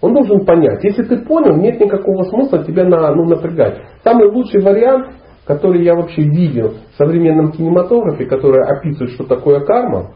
Он 0.00 0.14
должен 0.14 0.44
понять. 0.44 0.84
Если 0.84 1.02
ты 1.02 1.24
понял, 1.24 1.56
нет 1.56 1.80
никакого 1.80 2.24
смысла 2.24 2.64
тебя 2.64 2.84
на, 2.84 3.14
ну, 3.14 3.24
напрягать. 3.24 3.80
Самый 4.04 4.30
лучший 4.30 4.60
вариант, 4.60 5.08
который 5.46 5.82
я 5.82 5.94
вообще 5.94 6.22
видел 6.22 6.74
в 6.92 6.96
современном 6.96 7.52
кинематографе, 7.52 8.26
который 8.26 8.62
описывает, 8.64 9.12
что 9.12 9.24
такое 9.24 9.60
карма, 9.64 10.10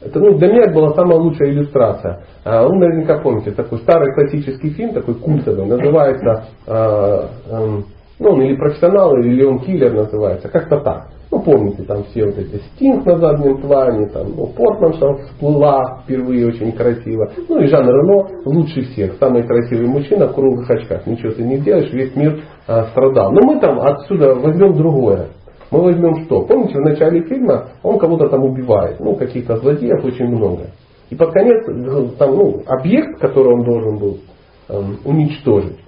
это 0.00 0.20
ну, 0.20 0.38
для 0.38 0.48
меня 0.48 0.62
это 0.62 0.74
была 0.74 0.94
самая 0.94 1.18
лучшая 1.18 1.50
иллюстрация. 1.50 2.24
А, 2.44 2.66
вы 2.66 2.76
наверняка 2.76 3.18
помните, 3.18 3.50
такой 3.50 3.78
старый 3.78 4.14
классический 4.14 4.70
фильм, 4.70 4.94
такой 4.94 5.14
культовый, 5.14 5.66
называется 5.66 6.44
а, 6.66 7.30
а, 7.50 7.82
ну, 8.18 8.30
он 8.30 8.42
или 8.42 8.56
профессионал, 8.56 9.16
или 9.16 9.34
Леон 9.34 9.60
Киллер 9.60 9.92
называется, 9.92 10.48
как-то 10.48 10.80
так. 10.80 11.08
Ну, 11.30 11.40
помните, 11.40 11.82
там 11.82 12.04
все 12.04 12.24
вот 12.24 12.38
эти 12.38 12.56
Стинг 12.56 13.04
на 13.04 13.18
заднем 13.18 13.60
плане, 13.60 14.06
там, 14.06 14.28
ну, 14.34 14.46
Портманша 14.46 15.14
всплыла 15.24 16.00
впервые 16.02 16.46
очень 16.46 16.72
красиво. 16.72 17.30
Ну, 17.48 17.60
и 17.60 17.66
Жан 17.66 17.86
Рено 17.86 18.28
лучше 18.46 18.82
всех, 18.82 19.16
самый 19.20 19.42
красивый 19.42 19.88
мужчина 19.88 20.28
в 20.28 20.34
круглых 20.34 20.68
очках. 20.70 21.06
Ничего 21.06 21.32
ты 21.32 21.42
не 21.42 21.58
делаешь, 21.58 21.92
весь 21.92 22.16
мир 22.16 22.40
а, 22.66 22.84
страдал. 22.86 23.30
Но 23.32 23.40
мы 23.42 23.60
там 23.60 23.78
отсюда 23.78 24.34
возьмем 24.34 24.74
другое. 24.74 25.26
Мы 25.70 25.82
возьмем 25.82 26.24
что? 26.24 26.42
Помните, 26.46 26.78
в 26.78 26.84
начале 26.84 27.22
фильма 27.24 27.66
он 27.82 27.98
кого-то 27.98 28.28
там 28.30 28.42
убивает, 28.42 28.98
ну, 28.98 29.14
каких-то 29.14 29.58
злодеев 29.58 30.02
очень 30.02 30.28
много. 30.28 30.68
И 31.10 31.14
под 31.14 31.32
конец 31.32 31.64
там, 32.18 32.36
ну, 32.36 32.62
объект, 32.66 33.20
который 33.20 33.52
он 33.52 33.64
должен 33.64 33.98
был 33.98 34.18
эм, 34.70 34.96
уничтожить, 35.04 35.78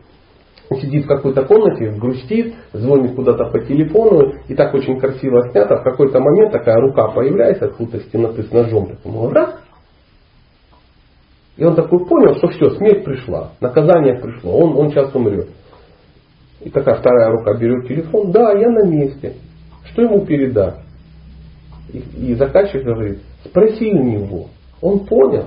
сидит 0.77 1.05
в 1.05 1.09
какой-то 1.09 1.45
комнате, 1.45 1.91
грустит, 1.91 2.55
звонит 2.73 3.15
куда-то 3.15 3.47
по 3.47 3.61
телефону, 3.61 4.35
и 4.49 4.55
так 4.55 4.73
очень 4.75 4.99
красиво 5.01 5.51
снято. 5.51 5.79
В 5.79 5.83
какой-то 5.83 6.21
момент 6.21 6.53
такая 6.53 6.81
рука 6.81 7.09
появляется 7.09 7.67
откуда-то 7.67 7.99
из 7.99 8.11
темноты 8.11 8.45
с 8.45 8.53
ножом, 8.53 8.87
такой, 8.87 9.33
раз. 9.33 9.57
И 11.57 11.65
он 11.65 11.75
такой 11.75 12.07
понял, 12.07 12.37
что 12.37 12.49
все, 12.49 12.71
смерть 12.71 13.05
пришла, 13.05 13.51
наказание 13.61 14.21
пришло, 14.21 14.57
он, 14.59 14.77
он 14.79 14.91
сейчас 14.91 15.15
умрет. 15.15 15.49
И 16.61 16.71
такая 16.71 16.97
вторая 16.97 17.31
рука 17.31 17.55
берет 17.55 17.89
телефон, 17.89 18.31
да, 18.31 18.53
я 18.53 18.69
на 18.69 18.87
месте. 18.87 19.35
Что 19.85 20.03
ему 20.03 20.25
передать? 20.25 20.77
И, 21.93 21.99
и 21.99 22.35
заказчик 22.35 22.85
говорит, 22.85 23.21
спроси 23.45 23.91
у 23.91 24.03
него. 24.03 24.47
Он 24.81 25.01
понял. 25.01 25.47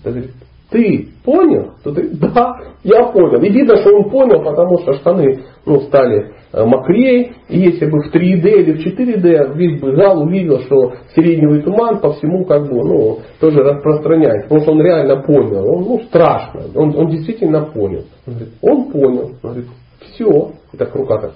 Это 0.00 0.10
говорит, 0.10 0.32
ты 0.70 1.08
понял? 1.24 1.72
То 1.84 1.92
ты, 1.92 2.08
да, 2.34 2.56
я 2.82 3.06
понял. 3.06 3.40
И 3.42 3.50
видно, 3.50 3.76
что 3.76 3.94
он 3.94 4.10
понял, 4.10 4.42
потому 4.42 4.78
что 4.80 4.94
штаны 4.94 5.44
ну, 5.64 5.80
стали 5.80 6.32
э, 6.52 6.64
мокрее. 6.64 7.32
И 7.48 7.58
если 7.58 7.86
бы 7.86 8.02
в 8.02 8.14
3D 8.14 8.48
или 8.48 8.72
в 8.72 8.86
4D 8.86 9.54
весь 9.56 9.80
бы 9.80 9.96
зал 9.96 10.22
увидел, 10.22 10.60
что 10.60 10.94
сиреневый 11.14 11.62
туман 11.62 12.00
по 12.00 12.12
всему 12.14 12.44
как 12.44 12.62
бы, 12.68 12.82
ну, 12.82 13.18
тоже 13.40 13.60
распространяется. 13.60 14.48
Потому 14.48 14.60
что 14.60 14.72
он 14.72 14.82
реально 14.82 15.22
понял. 15.22 15.76
Он, 15.76 15.84
ну, 15.84 16.00
страшно. 16.08 16.62
Он, 16.74 16.96
он 16.96 17.08
действительно 17.08 17.66
понял. 17.66 18.04
Он 18.26 18.34
говорит, 18.34 18.54
он 18.62 18.90
понял. 18.90 19.30
Он 19.42 19.50
говорит, 19.50 19.66
все. 20.00 20.52
И 20.72 20.76
так 20.76 20.94
рука 20.94 21.18
так 21.18 21.32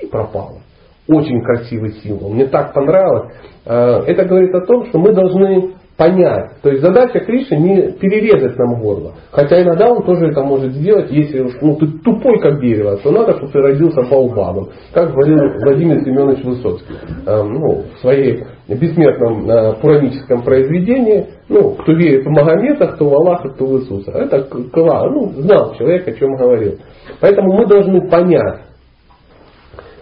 и 0.00 0.06
пропала. 0.06 0.60
Очень 1.08 1.42
красивый 1.42 1.92
символ. 2.02 2.30
Мне 2.30 2.46
так 2.46 2.74
понравилось. 2.74 3.32
Э, 3.64 4.02
это 4.06 4.24
говорит 4.24 4.54
о 4.54 4.66
том, 4.66 4.86
что 4.86 4.98
мы 4.98 5.12
должны 5.12 5.74
понять. 5.98 6.52
То 6.62 6.70
есть 6.70 6.80
задача 6.80 7.18
Кришны 7.18 7.56
не 7.56 7.92
перерезать 7.92 8.56
нам 8.56 8.80
горло. 8.80 9.14
Хотя 9.32 9.60
иногда 9.62 9.90
он 9.90 10.04
тоже 10.04 10.28
это 10.28 10.42
может 10.42 10.72
сделать, 10.72 11.10
если 11.10 11.40
уж 11.40 11.54
ну, 11.60 11.74
ты 11.74 11.88
тупой 12.04 12.38
как 12.40 12.60
дерево, 12.60 12.96
то 13.02 13.10
надо, 13.10 13.36
чтобы 13.36 13.52
ты 13.52 13.58
родился 13.58 14.02
полбабом. 14.02 14.68
Как 14.94 15.10
говорил 15.10 15.36
Владимир 15.60 16.00
Семенович 16.04 16.44
Высоцкий 16.44 16.94
э, 17.26 17.42
ну, 17.42 17.82
в 17.96 18.00
своей 18.00 18.44
бессмертном 18.68 19.50
э, 19.50 19.74
пураническом 19.82 20.42
произведении, 20.42 21.26
ну, 21.48 21.72
кто 21.72 21.92
верит 21.92 22.24
в 22.24 22.30
Магомета, 22.30 22.86
кто 22.92 23.08
в 23.08 23.14
Аллаха, 23.14 23.48
кто 23.48 23.66
в 23.66 23.80
Иисуса. 23.80 24.12
Это 24.12 24.46
ну, 24.54 25.32
знал 25.42 25.74
человек, 25.74 26.06
о 26.06 26.12
чем 26.12 26.36
говорил. 26.36 26.76
Поэтому 27.20 27.54
мы 27.54 27.66
должны 27.66 28.08
понять, 28.08 28.60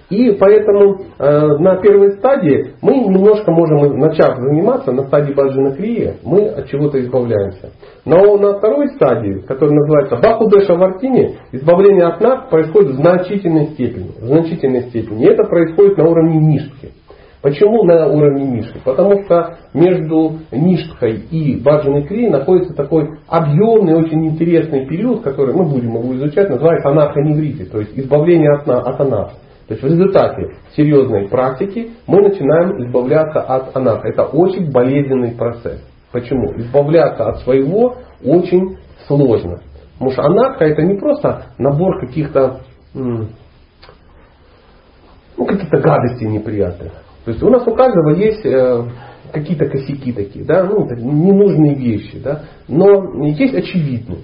и 0.09 0.33
поэтому 0.39 1.01
э, 1.19 1.59
на 1.59 1.77
первой 1.81 2.13
стадии 2.13 2.75
мы 2.81 2.97
немножко 2.99 3.51
можем, 3.51 3.99
начав 3.99 4.37
заниматься, 4.37 4.93
на 4.93 5.05
стадии 5.09 5.33
Баджина 5.33 5.75
Крия, 5.75 6.17
мы 6.25 6.47
от 6.47 6.69
чего-то 6.69 7.01
избавляемся. 7.01 7.71
Но 8.05 8.37
на 8.37 8.59
второй 8.59 8.89
стадии, 8.91 9.41
которая 9.41 9.75
называется 9.75 10.17
Бахудеша 10.17 10.75
Вартини, 10.75 11.37
избавление 11.51 12.05
от 12.05 12.21
нас 12.21 12.49
происходит 12.49 12.93
в 12.93 12.97
значительной 12.97 13.67
степени. 13.69 14.11
В 14.21 14.27
значительной 14.27 14.83
степени. 14.83 15.25
И 15.25 15.27
это 15.27 15.43
происходит 15.45 15.99
на 15.99 16.09
уровне 16.09 16.39
Ништхи. 16.39 16.93
Почему 17.43 17.83
на 17.83 18.07
уровне 18.07 18.45
Ништхи? 18.45 18.81
Потому 18.85 19.25
что 19.25 19.57
между 19.75 20.39
Ништхой 20.53 21.25
и 21.31 21.61
Баджиной 21.61 22.05
Крией 22.05 22.31
находится 22.31 22.75
такой 22.75 23.09
объемный, 23.29 23.97
очень 23.97 24.25
интересный 24.27 24.87
период, 24.87 25.23
который 25.23 25.55
мы 25.55 25.65
будем 25.65 25.95
его 25.97 26.15
изучать, 26.15 26.49
называется 26.49 26.91
анархоневрити, 26.91 27.65
то 27.65 27.81
есть 27.81 27.99
избавление 27.99 28.53
от, 28.53 28.69
от 28.69 29.01
анархи. 29.01 29.37
То 29.69 29.75
есть 29.75 29.83
в 29.83 29.87
результате 29.87 30.57
серьезной 30.77 31.29
практики 31.29 31.91
мы 32.07 32.23
начинаем 32.23 32.85
избавляться 32.85 33.41
от 33.41 33.77
анаха. 33.77 34.09
Это 34.09 34.25
очень 34.25 34.71
болезненный 34.71 35.33
процесс. 35.33 35.83
Почему? 36.13 36.57
Избавляться 36.57 37.29
от 37.29 37.41
своего 37.41 37.97
очень 38.25 38.79
сложно. 39.07 39.61
Потому 39.95 40.11
что 40.13 40.23
анаха 40.23 40.65
это 40.65 40.83
не 40.83 40.99
просто 40.99 41.47
набор 41.59 42.01
каких-то 42.01 42.61
ну, 42.95 43.29
каких-то 45.45 45.79
гадостей 45.79 46.29
неприятных. 46.29 46.93
То 47.25 47.31
есть 47.33 47.43
у 47.43 47.51
нас 47.51 47.67
у 47.67 47.75
каждого 47.75 48.15
есть 48.15 48.45
э, 48.47 48.85
какие-то 49.33 49.67
косяки 49.67 50.13
такие, 50.13 50.45
да, 50.45 50.65
ну, 50.65 50.87
ненужные 50.95 51.75
вещи, 51.75 52.19
да, 52.23 52.43
но 52.69 53.25
есть 53.25 53.55
очевидные. 53.55 54.21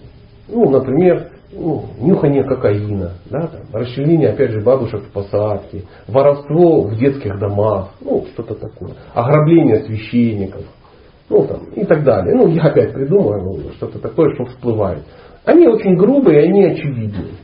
Ну, 0.49 0.71
например, 0.71 1.31
ну, 1.53 1.85
нюхание 1.99 2.45
кокаина, 2.45 3.13
да, 3.31 3.47
там, 3.47 3.61
расчленение, 3.73 4.31
опять 4.31 4.51
же, 4.51 4.63
бабушек 4.63 5.03
в 5.03 5.13
посадке, 5.13 5.85
воровство 6.09 6.83
в 6.83 6.97
детских 6.97 7.39
домах, 7.39 7.91
ну, 8.01 8.25
что-то 8.33 8.55
такое, 8.55 8.93
ограбление 9.15 9.85
священников, 9.85 10.65
ну, 11.29 11.47
там, 11.47 11.65
и 11.75 11.85
так 11.85 12.05
далее. 12.05 12.35
Ну, 12.35 12.49
я 12.49 12.63
опять 12.65 12.93
придумаю 12.93 13.43
ну, 13.43 13.71
что-то 13.77 13.99
такое, 13.99 14.35
что 14.35 14.45
всплывает. 14.47 15.03
Они 15.45 15.67
очень 15.67 15.97
грубые, 15.97 16.45
они 16.45 16.65
очевидные. 16.65 17.35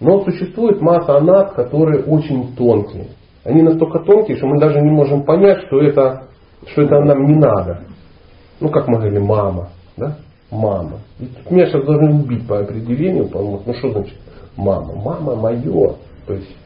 Но 0.00 0.22
существует 0.24 0.80
масса 0.80 1.16
анат, 1.16 1.52
которые 1.54 2.02
очень 2.02 2.54
тонкие. 2.56 3.08
Они 3.44 3.62
настолько 3.62 4.00
тонкие, 4.00 4.36
что 4.36 4.46
мы 4.46 4.58
даже 4.58 4.80
не 4.80 4.90
можем 4.90 5.24
понять, 5.24 5.66
что 5.66 5.80
это, 5.80 6.28
что 6.66 6.82
это 6.82 7.00
нам 7.00 7.24
не 7.26 7.36
надо. 7.36 7.82
Ну, 8.60 8.70
как 8.70 8.88
мы 8.88 8.98
говорили, 8.98 9.18
мама. 9.18 9.70
Да? 9.96 10.16
Мама. 10.50 11.00
Ведь 11.18 11.50
меня 11.50 11.66
сейчас 11.66 11.84
должны 11.84 12.22
убить 12.22 12.46
по 12.46 12.60
определению, 12.60 13.28
что, 13.28 13.62
ну 13.66 13.74
что 13.74 13.92
значит 13.92 14.18
мама? 14.56 14.94
Мама 14.94 15.34
мое. 15.36 15.96
То 16.26 16.34
есть 16.34 16.56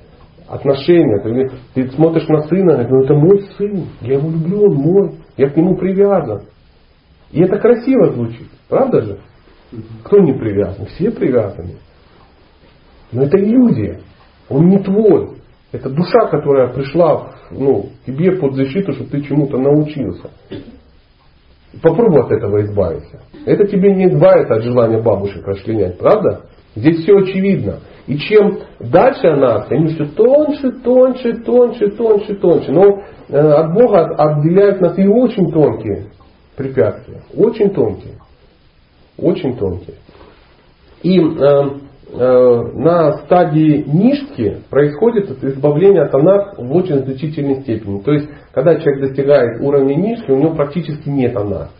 отношения. 0.49 1.21
Ты, 1.23 1.51
ты 1.75 1.91
смотришь 1.93 2.27
на 2.29 2.43
сына, 2.43 2.85
говоришь, 2.85 2.91
ну 2.91 3.05
это 3.05 3.15
мой 3.15 3.43
сын, 3.57 3.87
я 4.01 4.15
его 4.15 4.31
люблю, 4.31 4.63
он 4.63 4.75
мой, 4.75 5.15
я 5.37 5.51
к 5.51 5.57
нему 5.57 5.77
привязан. 5.77 6.43
И 7.31 7.43
это 7.43 7.59
красиво 7.59 8.13
звучит, 8.13 8.49
правда 8.69 9.03
же? 9.03 9.19
Кто 10.05 10.19
не 10.21 10.33
привязан? 10.33 10.87
Все 10.87 11.11
привязаны. 11.11 11.77
Но 13.13 13.25
это 13.25 13.39
иллюзия. 13.39 14.01
Он 14.49 14.69
не 14.69 14.79
твой. 14.79 15.37
Это 15.73 15.91
душа, 15.91 16.27
которая 16.31 16.73
пришла 16.73 17.35
ну, 17.51 17.91
тебе 18.07 18.33
под 18.33 18.55
защиту, 18.55 18.93
чтобы 18.93 19.11
ты 19.11 19.23
чему-то 19.23 19.59
научился. 19.59 20.31
Попробуй 21.83 22.23
от 22.23 22.33
этого 22.33 22.63
избавиться. 22.65 23.21
Это 23.47 23.67
тебе 23.67 23.95
не 23.95 24.09
избавит 24.09 24.51
от 24.51 24.63
желания 24.63 25.01
бабушек 25.01 25.47
расчленять, 25.47 25.99
правда? 25.99 26.43
Здесь 26.75 27.03
все 27.03 27.17
очевидно. 27.17 27.81
И 28.07 28.17
чем 28.19 28.59
дальше 28.81 29.27
она, 29.27 29.67
они 29.69 29.89
все 29.89 30.07
тоньше, 30.07 30.73
тоньше, 30.83 31.35
тоньше, 31.45 31.91
тоньше, 31.91 32.35
тоньше. 32.37 32.73
Но 32.73 33.03
э, 33.29 33.39
от 33.39 33.75
Бога 33.75 34.15
отделяют 34.17 34.81
нас 34.81 34.99
и 34.99 35.07
очень 35.07 35.51
тонкие 35.51 36.07
препятствия. 36.57 37.23
Очень 37.37 37.71
тонкие. 37.71 38.15
Очень 39.19 39.57
тонкие. 39.57 39.97
И 41.03 41.21
э, 41.21 41.25
э, 42.13 42.63
на 42.75 43.19
стадии 43.25 43.85
нишки 43.87 44.59
происходит 44.71 45.45
избавление 45.45 46.05
от 46.05 46.15
анах 46.15 46.59
в 46.59 46.75
очень 46.75 47.01
значительной 47.01 47.63
степени. 47.63 48.01
То 48.01 48.13
есть, 48.13 48.29
когда 48.59 48.75
человек 48.81 49.03
достигает 49.03 49.61
уровня 49.61 49.95
нишки, 49.95 50.33
у 50.33 50.37
него 50.37 50.53
практически 50.55 51.09
нет 51.09 51.37
анах. 51.37 51.71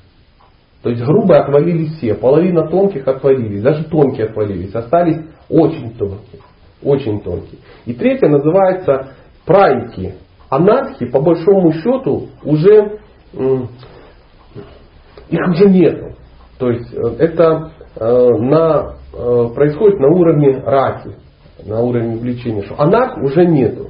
То 0.81 0.91
есть 0.91 1.03
грубые 1.03 1.41
отвалились 1.41 1.97
все, 1.97 2.15
половина 2.15 2.69
тонких 2.69 3.09
отвалились, 3.09 3.63
даже 3.63 3.83
тонкие 3.87 4.27
отвалились, 4.27 4.73
остались 4.73 5.19
очень 5.49 5.91
тонкие. 5.95 6.41
Очень 6.81 7.21
тонкие. 7.21 7.59
И 7.85 7.95
третье 7.95 8.29
называется 8.29 9.09
прайки. 9.45 10.15
Анархи, 10.51 11.07
по 11.07 11.21
большому 11.21 11.73
счету, 11.73 12.29
уже 12.45 13.01
их 15.31 15.49
уже 15.49 15.69
нету. 15.69 16.15
То 16.59 16.71
есть 16.71 16.95
э, 16.95 17.17
это 17.19 17.73
э, 17.97 18.29
на, 18.39 18.95
э, 19.13 19.49
происходит 19.53 19.99
на 19.99 20.15
уровне 20.15 20.61
раки, 20.61 21.17
на 21.67 21.81
уровне 21.81 22.17
влечения. 22.19 22.63
Что 22.63 22.81
анарх 22.81 23.19
уже 23.19 23.45
нету. 23.47 23.88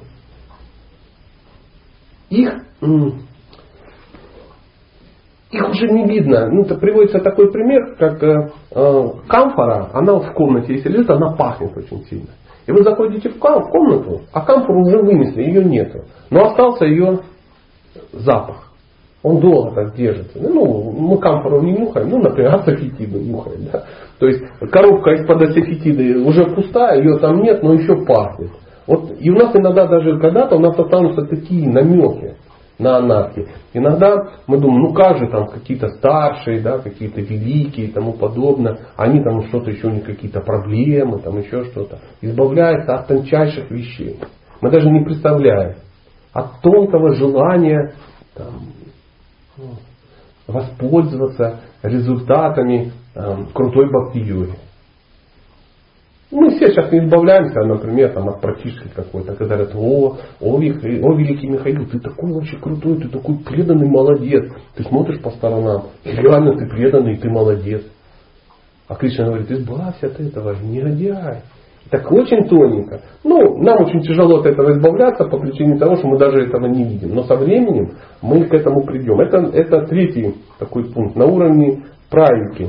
Их, 2.31 2.53
их 5.51 5.69
уже 5.69 5.89
не 5.89 6.07
видно. 6.07 6.49
Ну, 6.51 6.63
это 6.63 6.75
приводится 6.77 7.21
такой 7.21 7.51
пример, 7.51 7.97
как 7.99 8.23
э, 8.23 8.51
э, 8.71 9.09
камфора, 9.27 9.91
она 9.95 10.19
в 10.19 10.33
комнате, 10.35 10.75
если 10.75 10.91
лежит, 10.91 11.11
она 11.11 11.33
пахнет 11.33 11.77
очень 11.77 12.05
сильно. 12.05 12.29
И 12.67 12.73
вы 12.73 12.83
заходите 12.83 13.31
в 13.31 13.39
комнату, 13.39 14.21
а 14.33 14.43
камфору 14.43 14.83
уже 14.83 14.99
вынесли, 14.99 15.43
ее 15.43 15.65
нету. 15.65 16.05
Но 16.29 16.49
остался 16.49 16.85
ее 16.85 17.21
запах. 18.13 18.69
Он 19.23 19.41
долго 19.41 19.75
так 19.75 19.97
держится. 19.97 20.39
Ну, 20.39 20.93
мы 20.93 21.19
камфору 21.19 21.63
не 21.63 21.73
нюхаем, 21.73 22.11
ну, 22.11 22.19
например, 22.19 22.57
ацефетиды 22.57 23.19
нюхаем. 23.19 23.69
Да? 23.73 23.85
То 24.19 24.27
есть 24.27 24.45
коробка 24.71 25.13
из-под 25.13 25.43
ацефетиды 25.43 26.19
уже 26.21 26.45
пустая, 26.55 26.99
ее 26.99 27.19
там 27.19 27.41
нет, 27.43 27.63
но 27.63 27.73
еще 27.73 28.05
пахнет. 28.05 28.51
Вот, 28.89 29.21
и 29.21 29.31
у 29.31 29.35
нас 29.35 29.55
иногда 29.55 29.87
даже 29.87 30.19
когда-то 30.19 30.57
у 30.57 30.61
нас 30.61 30.77
останутся 30.79 31.27
такие 31.27 31.69
намеки 31.69 32.37
на 32.79 32.97
анархии. 32.97 33.49
Иногда 33.75 34.15
мы 34.47 34.59
думаем, 34.59 34.81
ну 34.81 34.95
как 34.95 35.19
же 35.19 35.29
там 35.29 35.49
какие-то 35.49 35.89
старшие, 35.99 36.63
да, 36.63 36.79
какие-то 36.79 37.21
великие 37.21 37.89
и 37.89 37.93
тому 37.93 38.15
подобное, 38.15 38.79
они 38.97 39.23
там 39.23 39.43
что-то 39.49 39.71
еще 39.71 39.89
у 39.89 39.91
них 39.91 40.05
какие-то 40.05 40.41
проблемы, 40.41 41.19
там 41.19 41.39
еще 41.39 41.65
что-то. 41.65 41.99
Избавляются 42.23 42.95
от 42.95 43.09
тончайших 43.09 43.71
вещей. 43.71 44.19
Мы 44.63 44.71
даже 44.71 44.89
не 44.89 45.05
представляем. 45.05 45.77
От 46.33 46.63
тонкого 46.63 47.15
желания 47.15 47.93
там, 48.35 48.73
воспользоваться 50.47 51.61
результатами 51.83 52.93
э, 53.15 53.37
крутой 53.53 53.91
бхакти-йоги. 53.91 54.68
Мы 56.31 56.51
все 56.51 56.67
сейчас 56.67 56.93
не 56.93 56.99
избавляемся, 56.99 57.61
например, 57.61 58.13
там, 58.13 58.29
от 58.29 58.41
практически 58.43 58.89
какой-то, 58.95 59.35
когда 59.35 59.57
говорят, 59.57 59.75
о, 59.75 60.19
о, 60.41 60.57
о, 60.57 60.61
великий 60.61 61.49
Михаил, 61.49 61.87
ты 61.87 61.99
такой 62.01 62.33
вообще 62.33 62.59
крутой, 62.59 62.99
ты 62.99 63.09
такой 63.09 63.37
преданный 63.39 63.89
молодец. 63.89 64.45
Ты 64.75 64.85
смотришь 64.85 65.23
по 65.23 65.31
сторонам, 65.31 65.85
реально 66.05 66.59
ты 66.59 66.67
преданный, 66.67 67.17
ты 67.17 67.31
молодец. 67.31 67.83
А 68.89 68.95
Кришна 68.95 69.27
говорит, 69.27 69.51
избавься 69.51 70.07
от 70.07 70.21
этого, 70.21 70.55
негодяй. 70.63 71.43
Так 71.91 72.13
очень 72.13 72.47
тоненько. 72.47 73.01
Ну, 73.25 73.63
нам 73.63 73.85
очень 73.85 74.03
тяжело 74.03 74.41
от 74.41 74.47
этого 74.47 74.73
избавляться 74.73 75.25
по 75.25 75.39
причине 75.39 75.79
того, 75.79 75.97
что 75.97 76.09
мы 76.09 76.19
даже 76.19 76.43
этого 76.43 76.67
не 76.67 76.85
видим. 76.85 77.15
Но 77.15 77.23
со 77.23 77.37
временем 77.37 77.93
мы 78.21 78.45
к 78.45 78.53
этому 78.53 78.85
придем. 78.85 79.19
Это, 79.21 79.39
это 79.55 79.87
третий 79.87 80.35
такой 80.59 80.85
пункт 80.93 81.17
на 81.17 81.25
уровне 81.25 81.85
правики. 82.11 82.69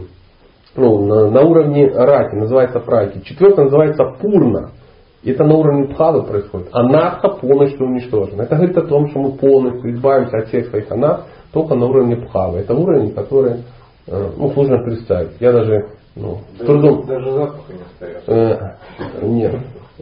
Ну, 0.76 1.06
на, 1.06 1.30
на 1.32 1.42
уровне 1.42 1.88
раки, 1.88 2.36
называется 2.36 2.80
правики. 2.80 3.24
Четвертый 3.26 3.66
называется 3.66 4.04
пурна. 4.20 4.72
Это 5.24 5.44
на 5.44 5.56
уровне 5.56 5.94
пхавы 5.94 6.24
происходит. 6.24 6.70
Анарха 6.72 7.30
полностью 7.30 7.86
уничтожена. 7.86 8.44
Это 8.44 8.56
говорит 8.56 8.78
о 8.78 8.88
том, 8.88 9.10
что 9.10 9.20
мы 9.20 9.32
полностью 9.34 9.92
избавимся 9.92 10.38
от 10.38 10.48
всех 10.48 10.68
своих 10.68 10.90
анарх 10.92 11.26
только 11.52 11.76
на 11.76 11.88
уровне 11.88 12.16
пхавы. 12.16 12.60
Это 12.60 12.74
уровень, 12.74 13.14
который 13.14 13.64
э, 14.08 14.30
ну, 14.38 14.52
сложно 14.52 14.78
представить. 14.84 15.32
Я 15.40 15.52
даже 15.52 15.88
ну, 16.16 16.40
даже, 16.58 16.66
трудом. 16.66 17.06
Даже 17.06 17.32
запаха 17.32 17.74
не 17.74 17.82
остается. 17.82 18.32
Э, 18.32 19.26
нет, 19.26 19.56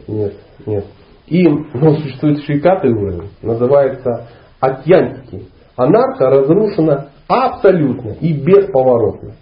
нет, 0.06 0.34
нет. 0.66 0.84
И 1.26 1.48
ну, 1.48 1.94
существует 1.96 2.38
еще 2.38 2.54
и 2.54 2.60
пятый 2.60 2.92
уровень, 2.92 3.30
называется 3.42 4.28
атьянтики. 4.60 5.48
Анарха 5.76 6.30
разрушена 6.30 7.08
абсолютно 7.28 8.10
и 8.20 8.32
бесповоротно. 8.32 9.32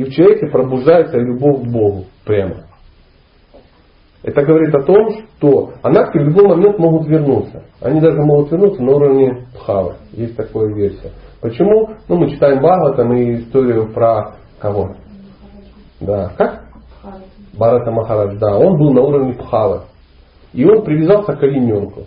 И 0.00 0.04
в 0.04 0.12
человеке 0.12 0.46
пробуждается 0.46 1.18
любовь 1.18 1.60
к 1.60 1.70
Богу 1.70 2.06
прямо. 2.24 2.54
Это 4.22 4.40
говорит 4.46 4.74
о 4.74 4.82
том, 4.82 5.10
что 5.10 5.72
анархи 5.82 6.16
в 6.16 6.22
любой 6.22 6.48
момент 6.48 6.78
могут 6.78 7.06
вернуться. 7.06 7.64
Они 7.82 8.00
даже 8.00 8.16
могут 8.22 8.50
вернуться 8.50 8.82
на 8.82 8.92
уровне 8.92 9.46
Пхавы. 9.54 9.96
Есть 10.12 10.36
такая 10.36 10.72
версия. 10.72 11.10
Почему? 11.42 11.90
Ну, 12.08 12.16
мы 12.16 12.30
читаем 12.30 12.60
Бхагаватам 12.60 13.12
и 13.12 13.40
историю 13.40 13.92
про 13.92 14.36
Кого? 14.58 14.94
Да. 16.00 16.32
Как? 16.38 16.64
Барата 17.58 17.90
Махарадж. 17.90 18.38
Да, 18.38 18.56
он 18.56 18.78
был 18.78 18.94
на 18.94 19.02
уровне 19.02 19.34
Пхавы. 19.34 19.82
И 20.54 20.64
он 20.64 20.82
привязался 20.82 21.34
к 21.34 21.42
олененку. 21.42 22.04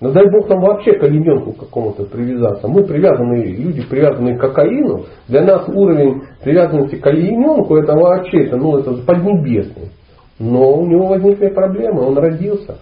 Но 0.00 0.12
дай 0.12 0.28
Бог 0.30 0.48
нам 0.48 0.60
вообще 0.60 0.92
к 0.98 1.02
олененку 1.02 1.52
какому-то 1.52 2.04
привязаться. 2.04 2.68
Мы 2.68 2.84
привязанные, 2.84 3.56
люди 3.56 3.82
привязанные 3.88 4.36
к 4.36 4.40
кокаину. 4.40 5.06
Для 5.26 5.42
нас 5.42 5.66
уровень 5.68 6.22
привязанности 6.42 6.96
к 6.96 7.06
олененку 7.06 7.76
это 7.76 7.94
вообще 7.94 8.44
это, 8.44 8.56
ну, 8.56 8.76
это 8.76 8.92
поднебесный. 9.06 9.90
Но 10.38 10.74
у 10.74 10.86
него 10.86 11.06
возникли 11.06 11.48
проблемы. 11.48 12.02
Он 12.02 12.18
родился. 12.18 12.76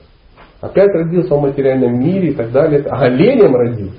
Опять 0.61 0.91
родился 0.93 1.37
в 1.37 1.41
материальном 1.41 2.01
мире 2.01 2.31
и 2.31 2.35
так 2.35 2.51
далее. 2.51 2.85
А 2.91 3.03
оленем 3.03 3.55
родился. 3.55 3.99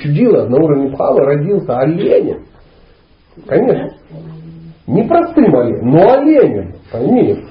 Чудило 0.00 0.46
на 0.46 0.56
уровне 0.56 0.90
Пхавы 0.92 1.20
родился 1.20 1.76
оленем. 1.76 2.44
Конечно. 3.46 3.90
Не 4.86 5.02
простым 5.02 5.54
оленем, 5.54 5.90
но 5.90 6.10
оленем. 6.10 6.74
Пойми. 6.90 7.44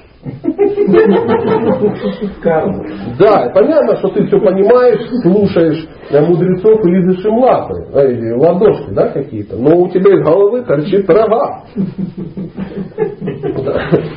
Да, 3.18 3.50
понятно, 3.54 3.96
что 3.96 4.08
ты 4.08 4.26
все 4.26 4.38
понимаешь, 4.40 5.00
слушаешь 5.22 5.88
мудрецов 6.10 6.84
и 6.84 6.90
лизаешь 6.90 7.24
им 7.24 7.38
лапы, 7.38 7.74
э, 7.94 8.34
ладошки, 8.34 8.90
да, 8.90 9.08
какие-то, 9.08 9.56
но 9.56 9.76
у 9.76 9.88
тебя 9.88 10.14
из 10.14 10.22
головы 10.24 10.62
торчит 10.62 11.08
рога. 11.08 11.62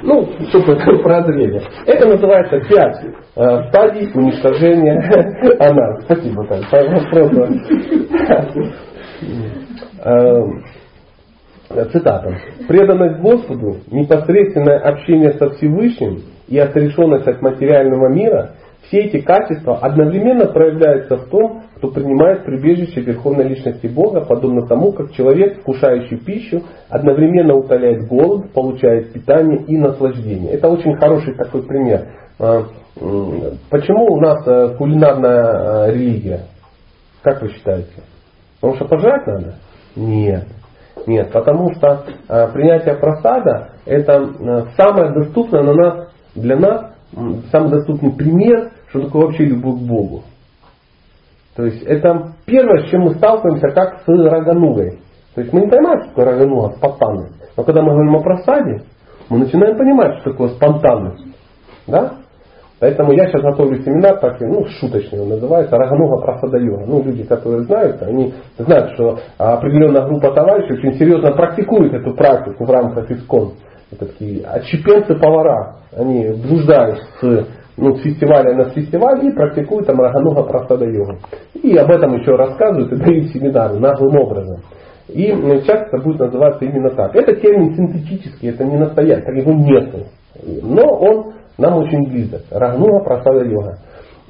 Ну, 0.03 0.29
чтобы 0.49 0.75
прозрение. 1.03 1.61
Это 1.85 2.07
называется 2.07 2.59
пять 2.69 2.97
э, 3.35 3.69
стадий 3.69 4.09
уничтожения 4.13 4.99
анархии. 5.59 6.05
Спасибо, 6.05 6.45
Таня. 6.47 6.65
Цитата. 11.91 12.37
Преданность 12.67 13.21
Господу, 13.21 13.77
непосредственное 13.91 14.79
общение 14.79 15.33
со 15.33 15.49
Всевышним 15.51 16.21
и 16.47 16.57
отрешенность 16.57 17.27
от 17.27 17.41
материального 17.41 18.09
мира, 18.09 18.51
все 18.87 19.01
эти 19.01 19.21
качества 19.21 19.77
одновременно 19.77 20.47
проявляются 20.47 21.17
в 21.17 21.29
том, 21.29 21.63
кто 21.77 21.89
принимает 21.89 22.45
прибежище 22.45 23.01
Верховной 23.01 23.47
Личности 23.47 23.87
Бога, 23.87 24.21
подобно 24.21 24.67
тому, 24.67 24.91
как 24.91 25.11
человек, 25.13 25.59
вкушающий 25.59 26.17
пищу, 26.17 26.63
одновременно 26.89 27.55
утоляет 27.55 28.07
голод, 28.07 28.51
получает 28.53 29.13
питание 29.13 29.63
и 29.67 29.77
наслаждение. 29.77 30.53
Это 30.53 30.67
очень 30.67 30.95
хороший 30.97 31.35
такой 31.35 31.63
пример. 31.63 32.07
А, 32.39 32.65
почему 33.69 34.13
у 34.13 34.19
нас 34.19 34.45
э, 34.45 34.75
кулинарная 34.77 35.87
э, 35.87 35.93
религия? 35.93 36.41
Как 37.23 37.41
вы 37.41 37.49
считаете? 37.49 38.03
Потому 38.59 38.75
что 38.75 38.85
пожрать 38.85 39.25
надо? 39.25 39.55
Нет. 39.95 40.45
Нет, 41.07 41.31
потому 41.31 41.73
что 41.73 42.05
э, 42.27 42.51
принятие 42.53 42.95
просада 42.95 43.69
это 43.85 44.13
э, 44.13 44.65
самое 44.77 45.13
доступное 45.13 45.63
на 45.63 45.73
нас, 45.73 46.09
для 46.35 46.57
нас, 46.57 46.91
самый 47.51 47.71
доступный 47.71 48.11
пример, 48.13 48.71
что 48.89 49.01
такое 49.01 49.27
вообще 49.27 49.45
любовь 49.45 49.79
к 49.79 49.83
Богу. 49.83 50.23
То 51.55 51.65
есть 51.65 51.81
это 51.83 52.33
первое, 52.45 52.85
с 52.85 52.89
чем 52.89 53.01
мы 53.01 53.15
сталкиваемся, 53.15 53.69
как 53.69 54.01
с 54.05 54.07
раганугой. 54.07 54.99
То 55.35 55.41
есть 55.41 55.53
мы 55.53 55.61
не 55.61 55.67
понимаем, 55.67 56.01
что 56.01 56.09
такое 56.09 56.25
рагануга, 56.25 56.75
спонтанность. 56.75 57.33
Но 57.57 57.63
когда 57.63 57.81
мы 57.81 57.93
говорим 57.93 58.15
о 58.15 58.21
просаде, 58.21 58.83
мы 59.29 59.39
начинаем 59.39 59.77
понимать, 59.77 60.19
что 60.19 60.31
такое 60.31 60.49
спонтанность. 60.49 61.25
Да? 61.87 62.20
Поэтому 62.81 63.11
я 63.11 63.27
сейчас 63.27 63.43
готовлю 63.43 63.79
семинар, 63.83 64.17
так, 64.17 64.41
ну, 64.41 64.65
шуточный 64.65 65.21
он 65.21 65.29
называется, 65.29 65.77
Рагануга 65.77 66.25
Прасадайога. 66.25 66.83
Ну, 66.87 67.03
люди, 67.03 67.23
которые 67.23 67.61
знают, 67.65 68.01
они 68.01 68.33
знают, 68.57 68.93
что 68.95 69.19
определенная 69.37 70.07
группа 70.07 70.31
товарищей 70.31 70.73
очень 70.73 70.93
серьезно 70.97 71.31
практикует 71.33 71.93
эту 71.93 72.15
практику 72.15 72.65
в 72.65 72.71
рамках 72.71 73.11
ИСКОН. 73.11 73.51
Это 73.91 74.07
такие 74.07 74.43
отщепенцы-повара. 74.47 75.75
Они 75.95 76.29
блуждают 76.29 76.97
с, 77.19 77.47
ну, 77.77 77.97
с 77.97 78.01
фестиваля 78.01 78.55
на 78.55 78.69
фестиваль 78.71 79.27
и 79.27 79.31
практикуют 79.31 79.85
там 79.85 79.99
Рагануга 79.99 80.41
Прасада-йогу. 80.41 81.19
И 81.61 81.77
об 81.77 81.91
этом 81.91 82.15
еще 82.15 82.35
рассказывают 82.35 82.91
и 82.93 82.95
дают 82.95 83.27
семинары 83.27 83.77
наглым 83.77 84.15
образом. 84.15 84.57
И 85.07 85.27
сейчас 85.27 85.87
это 85.87 86.01
будет 86.01 86.19
называться 86.19 86.65
именно 86.65 86.89
так. 86.89 87.15
Это 87.15 87.35
термин 87.35 87.75
синтетический, 87.75 88.49
это 88.49 88.63
не 88.63 88.77
настоящий, 88.77 89.23
так 89.23 89.35
его 89.35 89.53
нету. 89.53 90.07
Но 90.63 90.83
он 90.83 91.33
нам 91.61 91.77
очень 91.77 92.09
близок. 92.09 92.41
Рагнуга 92.51 93.03
просада 93.03 93.45
йога. 93.45 93.77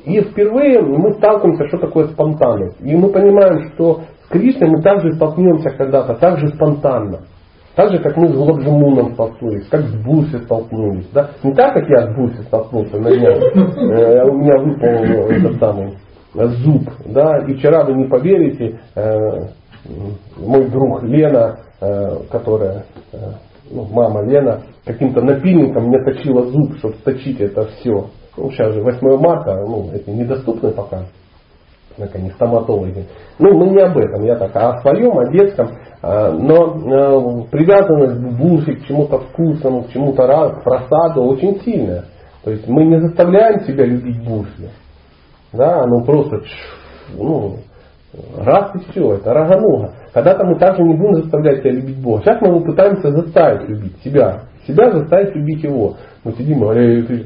И 0.06 0.20
впервые 0.22 0.82
мы 0.82 1.14
сталкиваемся, 1.14 1.68
что 1.68 1.78
такое 1.78 2.08
спонтанность. 2.08 2.78
И 2.82 2.95
мы 2.95 3.10
понимаем, 3.10 3.72
что 3.74 4.02
с 4.26 4.28
Кришной 4.30 4.70
мы 4.70 4.82
также 4.82 5.14
столкнемся 5.14 5.70
когда-то, 5.72 6.16
так 6.16 6.40
же 6.40 6.48
спонтанно. 6.49 7.22
Так 7.76 7.91
же, 7.91 7.99
как 7.99 8.18
мы 8.18 8.28
с 8.28 8.34
Глобжимуном 8.34 9.14
столкнулись, 9.14 9.68
как 9.70 9.82
с 9.82 9.94
Буси 10.03 10.40
столкнулись. 10.44 11.08
Да? 11.14 11.30
Не 11.44 11.53
так, 11.53 11.74
как 11.74 11.88
я 11.88 12.08
с 12.08 12.16
Буси 12.16 12.41
столкнулся 12.44 12.98
на 12.98 13.10
днях. 13.16 13.38
Э, 13.38 14.24
у 14.26 14.34
меня 14.34 14.58
выпал 14.60 15.30
этот 15.30 15.58
самый 15.58 15.98
зуб. 16.34 16.84
Да? 17.06 17.38
И 17.48 17.53
вчера, 17.53 17.86
вы 17.86 17.94
не 17.94 18.06
поверите, 18.06 18.80
э, 18.95 19.48
мой 20.38 20.70
друг 20.70 21.03
Лена, 21.03 21.60
э, 21.80 22.18
которая 22.30 22.84
ну, 23.72 23.88
мама 23.91 24.23
Лена 24.23 24.61
каким-то 24.85 25.22
напильником 25.22 25.85
мне 25.85 26.03
точила 26.03 26.48
зуб, 26.48 26.77
чтобы 26.77 26.95
точить 27.03 27.39
это 27.39 27.68
все. 27.68 28.07
Ну, 28.38 28.52
сейчас 28.52 28.73
же 28.73 28.81
8 28.81 29.18
марта, 29.18 29.56
ну, 29.65 29.89
это 29.93 30.11
недоступно 30.11 30.72
пока. 30.72 31.06
Однако 31.93 32.19
не 32.19 32.30
стоматологи. 32.31 33.06
Ну, 33.38 33.57
мы 33.57 33.69
не 33.69 33.81
об 33.81 33.98
этом, 33.98 34.23
я 34.23 34.35
так, 34.35 34.56
а 34.56 34.69
о 34.69 34.81
своем, 34.81 35.18
о 35.18 35.30
детском. 35.31 35.72
А, 36.02 36.31
но 36.31 37.45
привязанность 37.52 38.15
к 38.15 38.39
бурсе, 38.39 38.73
к 38.73 38.85
чему-то 38.85 39.19
вкусному, 39.19 39.84
к 39.84 39.89
чему-то 39.89 40.26
к 40.26 40.64
просаду 40.64 41.23
очень 41.23 41.60
сильная. 41.61 42.06
То 42.43 42.52
есть 42.52 42.68
мы 42.68 42.85
не 42.85 42.99
заставляем 42.99 43.61
себя 43.65 43.85
любить 43.85 44.23
бурси. 44.23 44.69
Да, 45.53 45.85
ну 45.85 46.03
просто 46.06 46.41
ну, 47.18 47.57
раз 48.38 48.75
и 48.75 48.91
все, 48.91 49.13
это 49.15 49.33
рагануга. 49.33 49.93
Когда-то 50.13 50.45
мы 50.45 50.59
также 50.59 50.83
не 50.83 50.95
будем 50.95 51.15
заставлять 51.15 51.59
себя 51.59 51.71
любить 51.71 52.01
Бога. 52.01 52.21
Сейчас 52.21 52.41
мы 52.41 52.47
его 52.49 52.59
пытаемся 52.61 53.11
заставить 53.11 53.69
любить 53.69 53.97
себя. 54.03 54.41
Себя 54.67 54.91
заставить 54.91 55.35
любить 55.35 55.63
его. 55.63 55.95
Мы 56.23 56.33
сидим, 56.33 56.63
и 56.71 57.25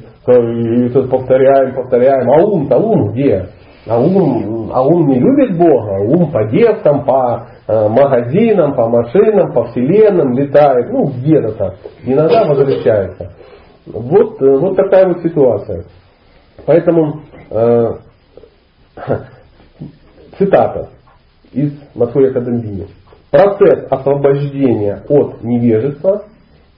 повторяем, 1.10 1.76
повторяем. 1.76 2.30
А 2.30 2.44
ум-то 2.44 2.78
ум 2.78 3.12
где? 3.12 3.50
А 3.88 4.00
ум, 4.00 4.72
а 4.74 4.82
ум 4.82 5.08
не 5.10 5.20
любит 5.20 5.58
Бога, 5.58 6.00
ум 6.02 6.32
по 6.32 6.46
девкам, 6.46 7.06
по 7.06 7.48
э, 7.68 7.88
магазинам, 7.88 8.74
по 8.74 8.90
машинам, 8.90 9.54
по 9.54 9.66
вселенным 9.66 10.34
летает, 10.34 10.92
ну 10.92 11.06
где-то 11.06 11.52
так. 11.52 11.76
Иногда 12.04 12.46
возвращается. 12.46 13.32
Вот, 13.86 14.42
э, 14.42 14.58
вот 14.58 14.76
такая 14.76 15.08
вот 15.08 15.22
ситуация. 15.22 15.86
Поэтому 16.66 17.22
э, 17.52 17.90
цитата 20.38 20.90
из 21.52 21.74
Матхурия 21.94 22.34
Кадамбини. 22.34 22.88
Процесс 23.32 23.86
освобождения 23.90 25.04
от 25.10 25.44
невежества 25.44 26.26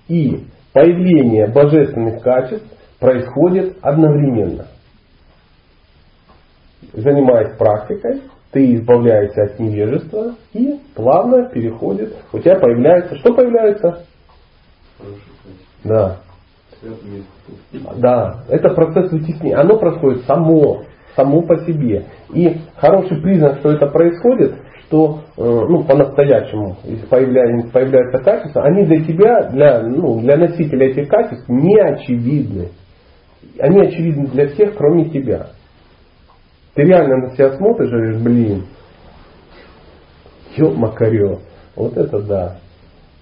и 0.08 0.46
появление 0.74 1.48
божественных 1.48 2.22
качеств 2.22 2.68
происходит 3.00 3.78
одновременно 3.82 4.68
занимаясь 6.94 7.56
практикой, 7.58 8.24
ты 8.52 8.76
избавляешься 8.76 9.44
от 9.44 9.60
невежества 9.60 10.36
и 10.54 10.80
плавно 10.96 11.50
переходит, 11.50 12.16
у 12.32 12.40
тебя 12.40 12.60
появляется, 12.60 13.18
что 13.18 13.34
появляется? 13.34 14.06
Да. 15.84 16.18
Да, 17.98 18.44
это 18.50 18.70
процесс 18.70 19.12
вытеснения. 19.12 19.58
Оно 19.58 19.78
происходит 19.78 20.26
само, 20.26 20.84
само 21.18 21.42
по 21.42 21.58
себе. 21.66 22.06
И 22.34 22.62
хороший 22.78 23.22
признак, 23.22 23.58
что 23.58 23.72
это 23.72 23.88
происходит, 23.88 24.56
что 24.84 25.24
э, 25.36 25.44
ну, 25.44 25.84
по-настоящему, 25.84 26.78
если 26.86 27.06
появляется, 27.08 27.72
появляется 27.72 28.20
качество, 28.20 28.64
они 28.64 28.86
для 28.86 29.04
тебя, 29.04 29.50
для, 29.50 29.82
ну, 29.82 30.22
для 30.22 30.38
носителя 30.38 30.88
этих 30.88 31.10
качеств 31.10 31.50
не 31.50 31.78
очевидны. 31.82 32.70
Они 33.60 33.82
очевидны 33.82 34.28
для 34.28 34.48
всех, 34.50 34.76
кроме 34.78 35.10
тебя. 35.10 35.48
Ты 36.76 36.84
реально 36.84 37.28
на 37.28 37.30
себя 37.32 37.54
смотришь 37.58 37.90
и 37.90 37.92
говоришь, 37.92 38.22
блин, 38.22 38.66
ё 40.56 40.72
макарё, 40.72 41.40
вот 41.76 41.98
это 41.98 42.22
да. 42.22 42.58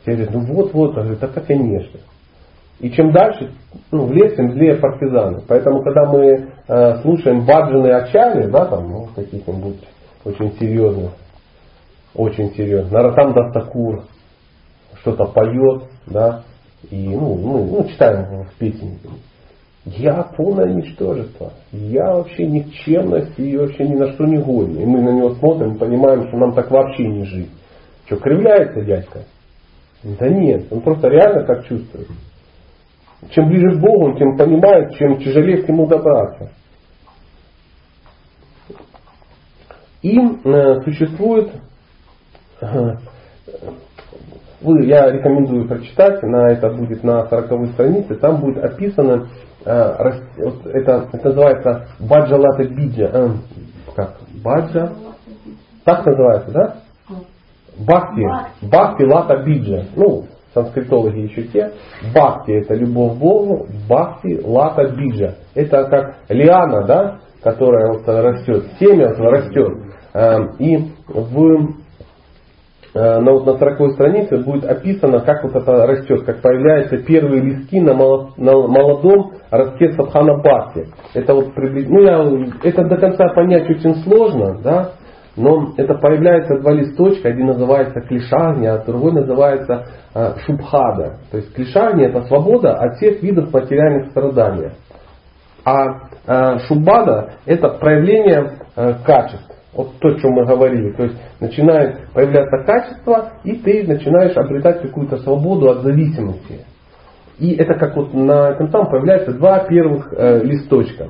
Я 0.05 0.15
говорю, 0.15 0.31
ну 0.33 0.53
вот, 0.53 0.73
вот, 0.73 0.93
говорю, 0.93 1.15
так 1.15 1.33
конечно. 1.45 1.99
И 2.79 2.91
чем 2.91 3.11
дальше, 3.11 3.51
ну, 3.91 4.05
в 4.05 4.11
лес, 4.11 4.35
тем 4.35 4.51
злее 4.51 4.75
партизаны. 4.75 5.41
Поэтому, 5.47 5.81
когда 5.81 6.05
мы 6.05 6.49
э, 6.67 7.01
слушаем 7.01 7.45
баджаны 7.45 7.87
Ачали, 7.87 8.49
да, 8.49 8.65
там, 8.65 8.89
ну, 8.89 9.07
каких-нибудь 9.15 9.79
очень 10.25 10.51
серьезных, 10.59 11.11
очень 12.13 12.53
серьезных, 12.53 12.91
Наратам 12.91 13.33
Дастакур 13.33 14.03
что-то 15.01 15.25
поет, 15.25 15.83
да, 16.07 16.43
и, 16.89 17.09
ну, 17.09 17.35
ну, 17.35 17.65
ну 17.65 17.87
читаем 17.87 18.43
в 18.43 18.53
песне, 18.59 18.97
я 19.85 20.23
полное 20.35 20.73
ничтожество. 20.73 21.53
Я 21.71 22.15
вообще 22.15 22.47
никчемность 22.47 23.37
и 23.37 23.55
вообще 23.55 23.87
ни 23.87 23.95
на 23.95 24.13
что 24.13 24.25
не 24.25 24.37
годен. 24.37 24.79
И 24.79 24.85
мы 24.85 24.99
на 25.01 25.09
него 25.09 25.35
смотрим 25.35 25.75
и 25.75 25.77
понимаем, 25.77 26.27
что 26.27 26.37
нам 26.37 26.53
так 26.53 26.71
вообще 26.71 27.07
не 27.07 27.23
жить. 27.25 27.51
Что, 28.07 28.17
кривляется 28.17 28.81
дядька? 28.81 29.25
Да 30.03 30.27
нет, 30.27 30.65
он 30.71 30.81
просто 30.81 31.07
реально 31.07 31.45
так 31.45 31.67
чувствует. 31.67 32.07
Чем 33.31 33.47
ближе 33.47 33.77
к 33.77 33.81
Богу, 33.81 34.05
он 34.05 34.17
тем 34.17 34.37
понимает, 34.37 34.93
чем 34.95 35.17
тяжелее 35.17 35.63
к 35.63 35.69
нему 35.69 35.87
добраться. 35.87 36.51
И 40.01 40.17
э, 40.17 40.81
существует, 40.83 41.51
э, 42.61 42.67
вы, 44.61 44.85
я 44.85 45.11
рекомендую 45.11 45.67
прочитать, 45.67 46.21
на 46.23 46.51
это 46.51 46.69
будет 46.69 47.03
на 47.03 47.27
40 47.27 47.73
странице, 47.73 48.15
там 48.15 48.39
будет 48.39 48.63
описано 48.63 49.27
Э, 49.65 50.11
это, 50.67 51.09
это 51.11 51.27
называется 51.27 51.87
баджа 51.99 52.37
лата 52.37 52.65
биджа. 52.65 53.09
Э, 53.11 53.29
как? 53.95 54.17
Баджа? 54.43 54.93
Так 55.83 56.05
называется, 56.05 56.51
да? 56.51 56.75
Бхакти. 57.77 58.27
Бхакти 58.61 59.03
лата 59.03 59.37
биджа. 59.43 59.85
Ну, 59.95 60.25
санскритологи 60.55 61.19
еще 61.19 61.43
те. 61.43 61.71
Бхакти 62.11 62.53
это 62.53 62.73
любовь 62.73 63.13
к 63.13 63.19
Богу. 63.19 63.67
Бхакти 63.87 64.41
лата 64.43 64.87
биджа. 64.87 65.35
Это 65.53 65.83
как 65.85 66.15
лиана, 66.29 66.83
да? 66.87 67.19
Которая 67.43 67.93
вот 67.93 68.07
растет. 68.07 68.65
Семя 68.79 69.09
вот 69.09 69.19
растет. 69.19 69.77
Э, 70.15 70.37
и 70.57 70.91
в 71.07 71.75
Э, 72.95 73.19
на, 73.19 73.33
вот 73.33 73.45
на 73.45 73.57
40 73.57 73.91
странице 73.91 74.37
будет 74.37 74.63
описано, 74.63 75.19
как 75.19 75.43
вот 75.43 75.53
это 75.53 75.85
растет, 75.85 76.23
как 76.23 76.41
появляются 76.41 76.95
первые 76.99 77.41
листки 77.41 77.81
на, 77.81 77.93
молодом 77.93 79.33
ростке 79.51 79.91
Садхана 79.91 80.37
Бхакти. 80.37 80.87
Это 81.13 81.33
вот 81.33 81.49
ну 81.57 82.01
я, 82.01 82.47
это 82.63 82.85
до 82.85 82.95
конца 82.95 83.27
понять 83.35 83.69
очень 83.69 83.95
сложно, 83.95 84.61
да, 84.63 84.91
но 85.35 85.73
это 85.77 85.95
появляется 85.95 86.59
два 86.59 86.71
листочка, 86.71 87.29
один 87.29 87.47
называется 87.47 87.99
клишагни, 88.01 88.67
а 88.67 88.83
другой 88.85 89.11
называется 89.11 89.85
э, 90.13 90.35
шубхада. 90.45 91.17
То 91.31 91.37
есть 91.37 91.53
клишагни 91.53 92.05
это 92.05 92.21
свобода 92.23 92.75
от 92.75 92.95
всех 92.95 93.21
видов 93.21 93.53
материальных 93.53 94.11
страданий. 94.11 94.71
А 95.65 96.07
э, 96.25 96.59
шубада 96.67 97.33
это 97.45 97.69
проявление 97.69 98.59
э, 98.75 98.93
качеств. 99.05 99.51
Вот 99.73 99.99
то, 99.99 100.07
о 100.07 100.19
чем 100.19 100.31
мы 100.31 100.45
говорили. 100.45 100.93
То 100.93 101.03
есть 101.03 101.17
начинает 101.41 102.07
появляться 102.13 102.63
качество, 102.65 103.31
и 103.43 103.57
ты 103.57 103.85
начинаешь 103.85 104.37
обретать 104.37 104.81
какую-то 104.81 105.17
свободу 105.17 105.69
от 105.69 105.81
зависимости. 105.81 106.61
И 107.39 107.55
это 107.55 107.73
как 107.73 107.97
вот 107.97 108.13
на 108.13 108.51
этом 108.51 108.69
самом 108.69 108.89
появляются 108.89 109.33
два 109.33 109.59
первых 109.65 110.13
э, 110.13 110.43
листочка. 110.43 111.09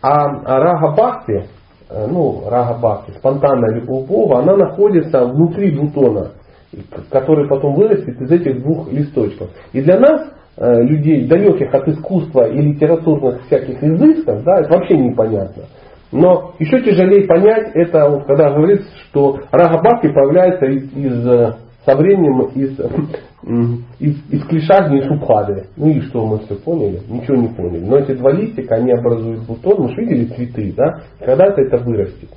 А, 0.00 0.26
а 0.44 0.60
рага 0.60 0.92
бхакти, 0.92 1.48
ну 1.90 2.48
рага 2.48 2.78
бхакти, 2.78 3.12
спонтанная 3.18 3.80
любовь 3.80 4.06
Бога, 4.06 4.38
она 4.38 4.56
находится 4.56 5.24
внутри 5.24 5.70
бутона, 5.70 6.32
который 7.10 7.48
потом 7.48 7.74
вырастет 7.74 8.20
из 8.20 8.30
этих 8.30 8.62
двух 8.62 8.90
листочков. 8.92 9.50
И 9.72 9.82
для 9.82 9.98
нас, 10.00 10.28
э, 10.56 10.82
людей, 10.82 11.28
далеких 11.28 11.72
от 11.72 11.86
искусства 11.88 12.48
и 12.48 12.60
литературных 12.60 13.46
всяких 13.46 13.82
изысков, 13.82 14.42
да, 14.42 14.60
это 14.60 14.72
вообще 14.72 14.96
непонятно. 14.96 15.64
Но 16.12 16.54
еще 16.58 16.80
тяжелее 16.82 17.26
понять 17.26 17.70
это, 17.74 18.08
вот, 18.08 18.24
когда 18.26 18.50
говорится, 18.50 18.88
что 19.08 19.38
рагабхакти 19.50 20.08
появляется 20.08 20.66
из, 20.66 20.92
из, 20.92 21.26
э, 21.26 21.54
со 21.86 21.96
временем 21.96 22.42
из, 22.54 22.78
из, 24.00 24.16
из 24.28 24.44
клишагни 24.46 24.98
и 24.98 25.08
шубхады. 25.08 25.68
Ну 25.76 25.88
и 25.88 26.00
что, 26.02 26.26
мы 26.26 26.40
все 26.40 26.56
поняли? 26.56 27.00
Ничего 27.08 27.36
не 27.36 27.48
поняли. 27.48 27.84
Но 27.84 27.96
эти 27.96 28.12
два 28.12 28.32
листика, 28.32 28.74
они 28.74 28.90
образуют 28.90 29.46
бутон. 29.46 29.82
Мы 29.82 29.88
же 29.90 30.02
видели 30.02 30.24
цветы, 30.26 30.74
да? 30.76 31.02
Когда-то 31.20 31.62
это 31.62 31.78
вырастет. 31.78 32.30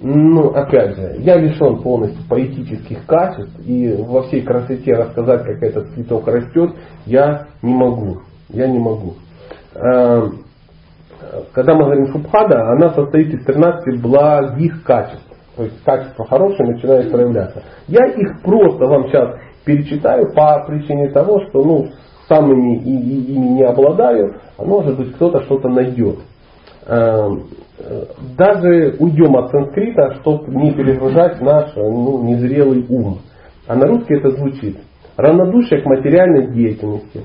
Ну, 0.00 0.48
опять 0.48 0.96
же, 0.96 1.16
я 1.20 1.36
лишен 1.36 1.82
полностью 1.82 2.22
поэтических 2.28 3.06
качеств, 3.06 3.54
и 3.64 3.94
во 3.98 4.22
всей 4.24 4.42
красоте 4.42 4.94
рассказать, 4.94 5.44
как 5.44 5.62
этот 5.62 5.88
цветок 5.90 6.26
растет, 6.26 6.74
я 7.06 7.46
не 7.62 7.74
могу. 7.74 8.18
Я 8.48 8.66
не 8.66 8.78
могу. 8.78 9.14
Эм, 9.74 10.40
когда 11.52 11.74
мы 11.74 11.84
говорим 11.84 12.08
шубхада, 12.08 12.70
она 12.72 12.90
состоит 12.90 13.32
из 13.34 13.44
13 13.44 14.00
благих 14.00 14.82
качеств. 14.82 15.33
То 15.56 15.64
есть 15.64 15.82
качества 15.84 16.26
хорошие 16.26 16.72
начинают 16.72 17.10
проявляться. 17.10 17.62
Я 17.86 18.06
их 18.06 18.42
просто 18.42 18.86
вам 18.86 19.08
сейчас 19.08 19.36
перечитаю 19.64 20.32
по 20.34 20.64
причине 20.66 21.10
того, 21.10 21.40
что 21.48 21.64
ну, 21.64 21.88
самыми 22.28 22.78
и, 22.78 22.90
и, 22.90 23.34
ими 23.34 23.46
не 23.48 23.62
обладаю, 23.62 24.40
а 24.58 24.64
может 24.64 24.96
быть 24.96 25.14
кто-то 25.14 25.42
что-то 25.42 25.68
найдет. 25.68 26.18
Эм, 26.86 27.44
даже 28.36 28.96
уйдем 28.98 29.36
от 29.36 29.50
санскрита, 29.50 30.16
чтобы 30.20 30.54
не 30.54 30.72
перегружать 30.72 31.40
наш 31.40 31.74
ну, 31.76 32.22
незрелый 32.24 32.84
ум. 32.88 33.20
А 33.66 33.74
на 33.74 33.86
русский 33.86 34.14
это 34.14 34.30
звучит. 34.30 34.78
Равнодушие 35.16 35.80
к 35.82 35.86
материальной 35.86 36.52
деятельности. 36.52 37.22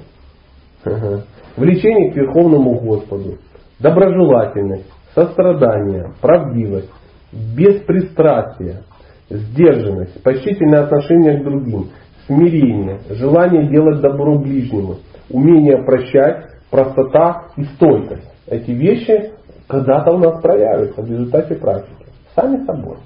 Влечение 1.58 2.14
к 2.14 2.16
Верховному 2.16 2.80
Господу 2.80 3.38
доброжелательность, 3.80 4.92
сострадание, 5.16 6.14
правдивость, 6.22 6.92
беспристрастие, 7.32 8.84
сдержанность, 9.30 10.22
почтительное 10.24 10.84
отношение 10.84 11.40
к 11.40 11.44
другим, 11.44 11.90
смирение, 12.28 13.00
желание 13.10 13.70
делать 13.70 14.02
добро 14.02 14.38
ближнему, 14.38 14.98
умение 15.30 15.84
прощать, 15.84 16.46
простота 16.70 17.48
и 17.58 17.64
стойкость. 17.64 18.28
Эти 18.48 18.72
вещи 18.72 19.32
когда-то 19.68 20.12
у 20.12 20.18
нас 20.18 20.42
проявятся 20.42 21.02
в 21.02 21.10
результате 21.10 21.56
практики. 21.56 22.06
Сами 22.36 22.66
собой. 22.66 22.98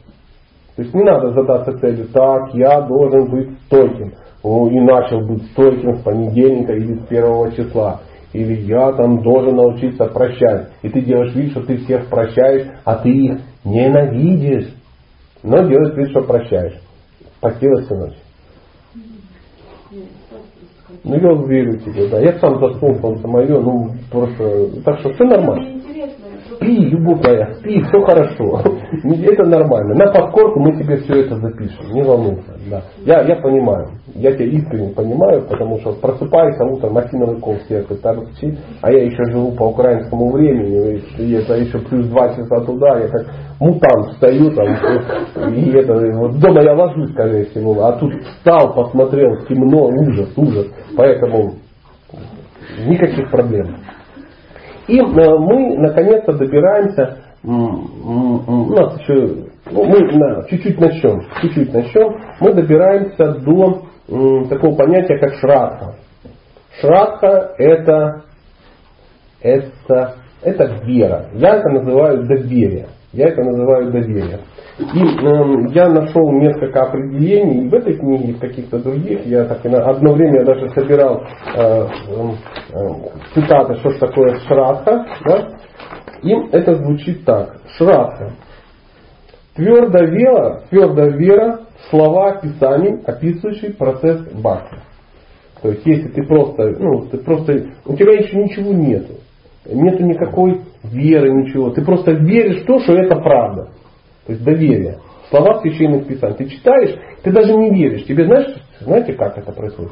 То 0.76 0.82
есть 0.82 0.94
не 0.94 1.04
надо 1.04 1.32
задаться 1.34 1.78
целью, 1.80 2.08
так, 2.08 2.54
я 2.54 2.82
должен 2.82 3.30
быть 3.30 3.50
стойким. 3.66 4.14
Ну, 4.44 4.70
и 4.70 4.80
начал 4.80 5.22
быть 5.22 5.44
стойким 5.52 5.98
с 5.98 6.02
понедельника 6.02 6.74
или 6.74 6.96
с 6.96 7.06
первого 7.06 7.52
числа. 7.52 8.02
Или 8.34 8.62
я 8.64 8.92
там 8.94 9.22
должен 9.22 9.56
научиться 9.56 10.06
прощать. 10.06 10.70
И 10.82 10.90
ты 10.90 11.02
делаешь 11.02 11.36
вид, 11.36 11.52
что 11.52 11.62
ты 11.62 11.78
всех 11.78 12.10
прощаешь, 12.10 12.68
а 12.84 12.96
ты 12.96 13.10
их 13.10 13.40
ненавидишь. 13.64 14.74
Но 15.44 15.68
делаешь 15.68 15.96
вид, 15.96 16.10
что 16.10 16.22
прощаешь. 16.24 16.80
Спасибо 17.38 17.82
всю 17.82 17.96
ночь. 17.96 18.18
Ну 21.04 21.16
я 21.16 21.48
верю 21.48 21.78
тебе, 21.80 22.08
да. 22.08 22.20
Я 22.20 22.40
сам 22.40 22.60
заснул, 22.60 22.96
там 23.00 23.18
самое, 23.20 23.48
ну 23.48 23.92
просто. 24.10 24.82
Так 24.84 25.00
что 25.00 25.14
все 25.14 25.26
нормально. 25.26 25.82
Спи, 26.64 26.78
любовь 26.78 27.22
моя, 27.26 27.54
спи, 27.56 27.82
все 27.82 28.02
хорошо. 28.04 28.62
Это 29.04 29.44
нормально. 29.44 29.96
На 29.96 30.12
подкорку 30.12 30.62
мы 30.62 30.78
тебе 30.82 30.98
все 30.98 31.26
это 31.26 31.36
запишем. 31.36 31.94
Не 31.94 32.04
волнуйся. 32.04 32.54
Да. 32.70 32.82
Я, 33.06 33.22
я 33.24 33.36
понимаю. 33.36 33.90
Я 34.16 34.32
тебя 34.32 34.46
искренне 34.46 34.94
понимаю, 34.94 35.46
потому 35.50 35.78
что 35.80 35.92
просыпайся 35.94 36.64
утром, 36.64 36.98
осиновый 36.98 37.40
кол 37.40 37.56
в 37.56 37.68
сердце 37.68 37.96
торчит, 37.96 38.58
а 38.82 38.92
я 38.92 39.04
еще 39.04 39.24
живу 39.32 39.52
по 39.52 39.64
украинскому 39.64 40.32
времени, 40.32 41.02
и 41.18 41.34
это 41.34 41.56
еще 41.56 41.80
плюс 41.80 42.08
два 42.08 42.30
часа 42.30 42.62
туда, 42.66 43.00
я 43.00 43.08
как 43.08 43.26
мутант 43.60 44.12
встаю 44.12 44.52
там, 44.52 45.54
и 45.54 45.72
это, 45.72 45.94
вот 46.18 46.40
дома 46.40 46.62
я 46.62 46.74
ложусь, 46.74 47.12
скорее 47.12 47.46
всего, 47.46 47.84
а 47.84 47.94
тут 47.94 48.14
встал, 48.24 48.74
посмотрел, 48.74 49.46
темно, 49.48 49.88
ужас, 49.88 50.32
ужас. 50.38 50.68
Поэтому 50.96 51.54
никаких 52.86 53.30
проблем. 53.32 53.76
И 54.88 55.00
э, 55.00 55.04
мы 55.04 55.78
наконец-то 55.78 56.34
добираемся, 56.34 57.20
у 57.44 58.74
нас 58.74 59.00
еще, 59.00 59.48
ну, 59.70 59.84
мы 59.84 60.48
чуть-чуть 60.50 60.80
начнем, 60.80 61.24
чуть-чуть 61.42 61.74
начнем, 61.74 62.22
мы 62.40 62.54
добираемся 62.54 63.34
до 63.40 63.84
такого 64.50 64.76
понятия, 64.76 65.18
как 65.18 65.34
шрадха. 65.36 65.96
Шрадха 66.80 67.54
это, 67.58 68.24
это, 69.42 70.16
это 70.42 70.64
вера. 70.86 71.30
Я 71.34 71.58
это 71.58 71.70
называю 71.70 72.26
доверие. 72.26 72.88
Я 73.14 73.28
это 73.28 73.44
называю 73.44 73.92
доверие. 73.92 74.40
И 74.80 74.84
э, 74.84 75.74
я 75.76 75.88
нашел 75.88 76.32
несколько 76.32 76.82
определений 76.82 77.66
и 77.66 77.70
в 77.70 77.74
этой 77.76 77.96
книге, 77.96 78.32
и 78.32 78.34
в 78.34 78.40
каких-то 78.40 78.80
других. 78.80 79.24
Я 79.28 79.46
так 79.46 79.64
и 79.64 79.70
на 79.70 79.86
одно 79.88 80.14
время 80.14 80.44
даже 80.44 80.68
собирал 80.72 81.24
э, 81.56 81.62
э, 81.62 81.88
цитаты, 83.36 83.76
что 83.76 84.00
такое 84.00 84.36
шрадха. 84.48 85.06
Да? 85.26 85.50
И 86.24 86.32
это 86.52 86.74
звучит 86.74 87.24
так. 87.24 87.58
Шрадха. 87.78 88.32
Твердая 89.56 90.08
вера, 90.08 90.64
твердая 90.72 91.12
вера 91.12 91.60
слова 91.92 92.40
Писаний, 92.42 93.00
описывающие 93.06 93.74
процесс 93.74 94.22
бхакти. 94.34 94.80
То 95.62 95.70
есть, 95.70 95.86
если 95.86 96.10
ты 96.10 96.24
просто, 96.24 96.72
ну, 96.80 97.06
ты 97.06 97.20
просто, 97.20 97.68
у 97.86 97.96
тебя 97.96 98.14
еще 98.14 98.38
ничего 98.38 98.74
нету. 98.74 99.14
Нету 99.66 100.04
никакой 100.04 100.62
веры, 100.84 101.32
ничего. 101.32 101.70
Ты 101.70 101.84
просто 101.84 102.12
веришь 102.12 102.64
в 102.64 102.66
то, 102.66 102.80
что 102.80 102.94
это 102.94 103.16
правда. 103.16 103.70
То 104.26 104.34
есть 104.34 104.44
доверие. 104.44 105.00
Слова 105.30 105.62
священных 105.62 106.06
писаний. 106.06 106.36
Ты 106.36 106.46
читаешь, 106.50 106.96
ты 107.24 107.32
даже 107.32 107.54
не 107.56 107.70
веришь. 107.72 108.06
Тебе 108.06 108.26
знаешь, 108.26 108.56
знаете, 108.82 109.14
как 109.14 109.38
это 109.38 109.52
происходит? 109.54 109.92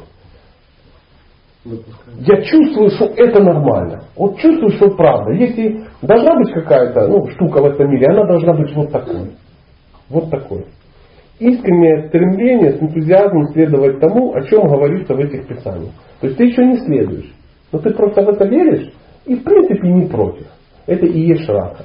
Я 1.64 2.42
чувствую, 2.42 2.90
что 2.90 3.06
это 3.06 3.42
нормально. 3.42 4.04
Вот 4.16 4.36
чувствую, 4.38 4.70
что 4.72 4.90
правда. 4.90 5.32
Если 5.32 5.84
должна 6.02 6.34
быть 6.36 6.52
какая-то 6.52 7.08
ну, 7.08 7.28
штука 7.30 7.62
в 7.62 7.66
этом 7.66 7.88
мире, 7.90 8.08
она 8.08 8.26
должна 8.26 8.52
быть 8.52 8.74
вот 8.74 8.90
такой. 8.90 9.30
Вот 10.08 10.28
такой. 10.30 10.66
Искреннее 11.38 12.08
стремление 12.08 12.72
с 12.72 12.82
энтузиазмом 12.82 13.48
следовать 13.52 14.00
тому, 14.00 14.34
о 14.34 14.42
чем 14.42 14.68
говорится 14.68 15.14
в 15.14 15.18
этих 15.18 15.46
писаниях. 15.46 15.92
То 16.20 16.26
есть 16.26 16.36
ты 16.36 16.44
еще 16.44 16.64
не 16.66 16.78
следуешь. 16.78 17.32
Но 17.72 17.78
ты 17.78 17.90
просто 17.90 18.22
в 18.22 18.28
это 18.28 18.44
веришь 18.44 18.92
и 19.24 19.36
в 19.36 19.44
принципе 19.44 19.88
не 19.88 20.06
против. 20.06 20.46
Это 20.86 21.06
и 21.06 21.20
есть 21.20 21.44
шраха. 21.44 21.84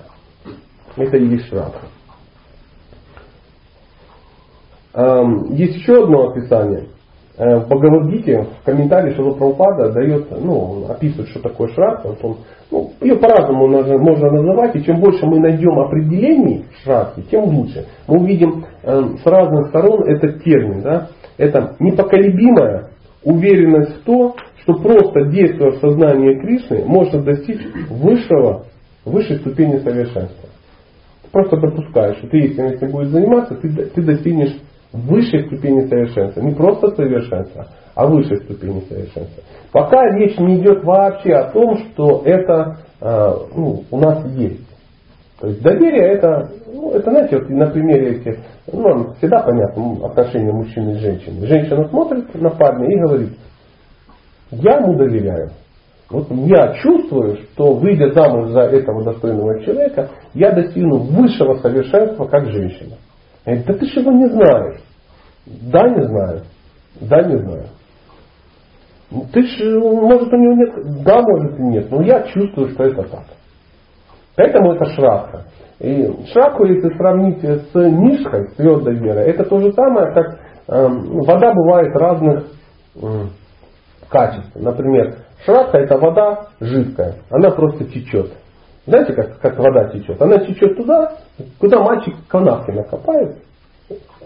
Это 0.95 1.17
и 1.17 1.25
есть 1.27 1.47
шраха. 1.47 1.81
Есть 5.49 5.75
еще 5.75 6.03
одно 6.03 6.29
описание. 6.29 6.87
Э, 7.37 7.59
в 7.59 7.67
Бхагавадгите 7.67 8.47
в 8.61 8.65
комментарии 8.65 9.13
Шила 9.13 9.33
Прабхупада 9.35 9.91
дает, 9.91 10.31
ну, 10.41 10.85
описывает, 10.89 11.29
что 11.29 11.39
такое 11.39 11.67
шрадха. 11.67 12.15
Он, 12.23 12.37
ну, 12.71 12.91
ее 12.99 13.15
по-разному 13.15 13.67
можно 13.67 14.31
называть, 14.31 14.75
и 14.75 14.83
чем 14.83 14.99
больше 14.99 15.23
мы 15.27 15.39
найдем 15.39 15.77
определений 15.77 16.65
шрадхи, 16.83 17.21
тем 17.29 17.43
лучше. 17.43 17.85
Мы 18.07 18.21
увидим 18.21 18.65
э, 18.81 19.01
с 19.23 19.25
разных 19.27 19.67
сторон 19.67 20.09
этот 20.09 20.43
термин. 20.43 20.81
Да? 20.81 21.09
Это 21.37 21.75
непоколебимая 21.79 22.89
уверенность 23.23 24.01
в 24.01 24.03
то, 24.03 24.35
что 24.67 24.73
просто 24.81 25.27
действуя 25.29 25.71
в 25.71 25.77
сознании 25.77 26.39
Кришны, 26.39 26.83
можно 26.85 27.23
достичь 27.23 27.61
высшего, 27.89 28.65
высшей 29.05 29.37
ступени 29.37 29.77
совершенства. 29.77 30.49
Ты 31.23 31.29
просто 31.31 31.55
допускаешь, 31.55 32.17
что 32.17 32.27
ты, 32.27 32.37
если 32.37 32.75
этим 32.75 32.91
будешь 32.91 33.07
заниматься, 33.07 33.55
ты, 33.55 33.69
ты 33.69 34.01
достигнешь 34.01 34.57
высшей 34.91 35.45
ступени 35.45 35.87
совершенства. 35.87 36.41
Не 36.41 36.53
просто 36.53 36.89
совершенства, 36.95 37.67
а 37.95 38.07
высшей 38.07 38.37
ступени 38.39 38.81
совершенства. 38.89 39.41
Пока 39.71 40.03
речь 40.17 40.37
не 40.37 40.57
идет 40.57 40.83
вообще 40.83 41.33
о 41.33 41.51
том, 41.51 41.77
что 41.77 42.23
это 42.25 42.77
э, 42.99 43.33
ну, 43.55 43.83
у 43.89 43.97
нас 43.97 44.25
есть. 44.33 44.67
То 45.39 45.47
есть 45.47 45.61
доверие 45.61 46.13
это, 46.13 46.49
ну, 46.73 46.91
это 46.91 47.09
знаете, 47.09 47.37
вот 47.37 47.49
на 47.49 47.67
примере 47.67 48.17
этих, 48.17 48.39
ну, 48.73 49.13
всегда 49.13 49.43
понятно 49.43 50.07
отношения 50.07 50.51
мужчины 50.51 50.91
и 50.91 50.99
женщины. 50.99 51.45
Женщина 51.45 51.87
смотрит 51.87 52.33
на 52.35 52.49
парня 52.49 52.87
и 52.87 52.99
говорит, 52.99 53.29
я 54.51 54.77
ему 54.77 54.97
доверяю. 54.97 55.51
Вот 56.09 56.27
я 56.31 56.73
чувствую, 56.75 57.37
что 57.37 57.73
выйдя 57.73 58.11
замуж 58.13 58.51
за 58.51 58.61
этого 58.61 59.03
достойного 59.03 59.61
человека, 59.63 60.09
я 60.33 60.51
достигну 60.51 60.99
высшего 60.99 61.55
совершенства 61.55 62.25
как 62.25 62.45
женщина. 62.45 62.95
Говорит, 63.45 63.65
да 63.65 63.73
ты 63.73 63.85
же 63.87 63.99
его 63.99 64.11
не 64.11 64.27
знаешь. 64.27 64.79
Да, 65.45 65.89
не 65.89 66.03
знаю. 66.03 66.41
Да, 67.01 67.21
не 67.23 67.37
знаю. 67.37 67.65
«Ну, 69.09 69.25
ты 69.31 69.41
же, 69.41 69.79
может, 69.79 70.33
у 70.33 70.35
него 70.35 70.53
нет, 70.53 71.03
да, 71.03 71.21
может 71.21 71.57
и 71.57 71.63
нет, 71.63 71.89
но 71.89 72.01
я 72.01 72.23
чувствую, 72.23 72.71
что 72.71 72.83
это 72.83 73.03
так. 73.03 73.23
Поэтому 74.35 74.73
это 74.73 74.85
шраха. 74.85 75.45
И 75.79 76.11
шраху, 76.33 76.65
если 76.65 76.89
сравнить 76.97 77.41
с 77.41 77.73
нишхой, 77.73 78.49
с 78.49 78.55
твердой 78.55 78.95
верой, 78.95 79.29
это 79.29 79.45
то 79.45 79.59
же 79.59 79.71
самое, 79.71 80.13
как 80.13 80.39
э, 80.67 80.87
вода 80.87 81.53
бывает 81.53 81.95
разных 81.95 82.47
э, 83.01 83.07
качеств. 84.09 84.55
Например, 84.55 85.15
шраха 85.45 85.77
это 85.77 85.97
вода 85.97 86.47
жидкая, 86.59 87.15
она 87.29 87.51
просто 87.51 87.85
течет. 87.85 88.31
Знаете, 88.85 89.13
как, 89.13 89.39
как 89.39 89.57
вода 89.59 89.89
течет? 89.89 90.21
Она 90.21 90.37
течет 90.39 90.77
туда, 90.77 91.11
куда 91.59 91.81
мальчик 91.81 92.15
канавки 92.29 92.71
накопает. 92.71 93.35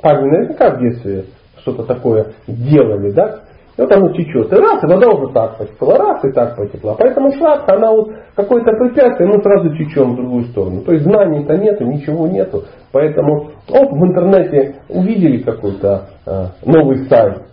Парни 0.01 0.29
наверняка 0.29 0.75
в 0.75 0.79
детстве 0.79 1.25
что-то 1.57 1.83
такое 1.83 2.33
делали, 2.47 3.11
да? 3.11 3.41
И 3.77 3.81
вот 3.81 3.91
оно 3.91 4.09
течет. 4.13 4.51
И 4.51 4.55
раз, 4.55 4.83
и 4.83 4.87
вода 4.87 5.07
уже 5.07 5.33
так 5.33 5.57
потекла, 5.57 5.97
раз, 5.97 6.23
и 6.25 6.31
так 6.31 6.55
потекла. 6.55 6.95
Поэтому 6.99 7.31
шладка, 7.33 7.75
она 7.75 7.91
вот 7.91 8.11
какое-то 8.35 8.71
препятствие, 8.71 9.29
мы 9.29 9.41
сразу 9.41 9.75
течем 9.77 10.13
в 10.13 10.15
другую 10.17 10.43
сторону. 10.45 10.81
То 10.81 10.91
есть 10.91 11.05
знаний-то 11.05 11.57
нету, 11.57 11.85
ничего 11.85 12.27
нету. 12.27 12.65
Поэтому, 12.91 13.51
оп, 13.69 13.91
в 13.91 14.05
интернете 14.05 14.75
увидели 14.89 15.41
какой-то 15.41 16.09
э, 16.25 16.45
новый 16.65 17.07
сайт, 17.07 17.43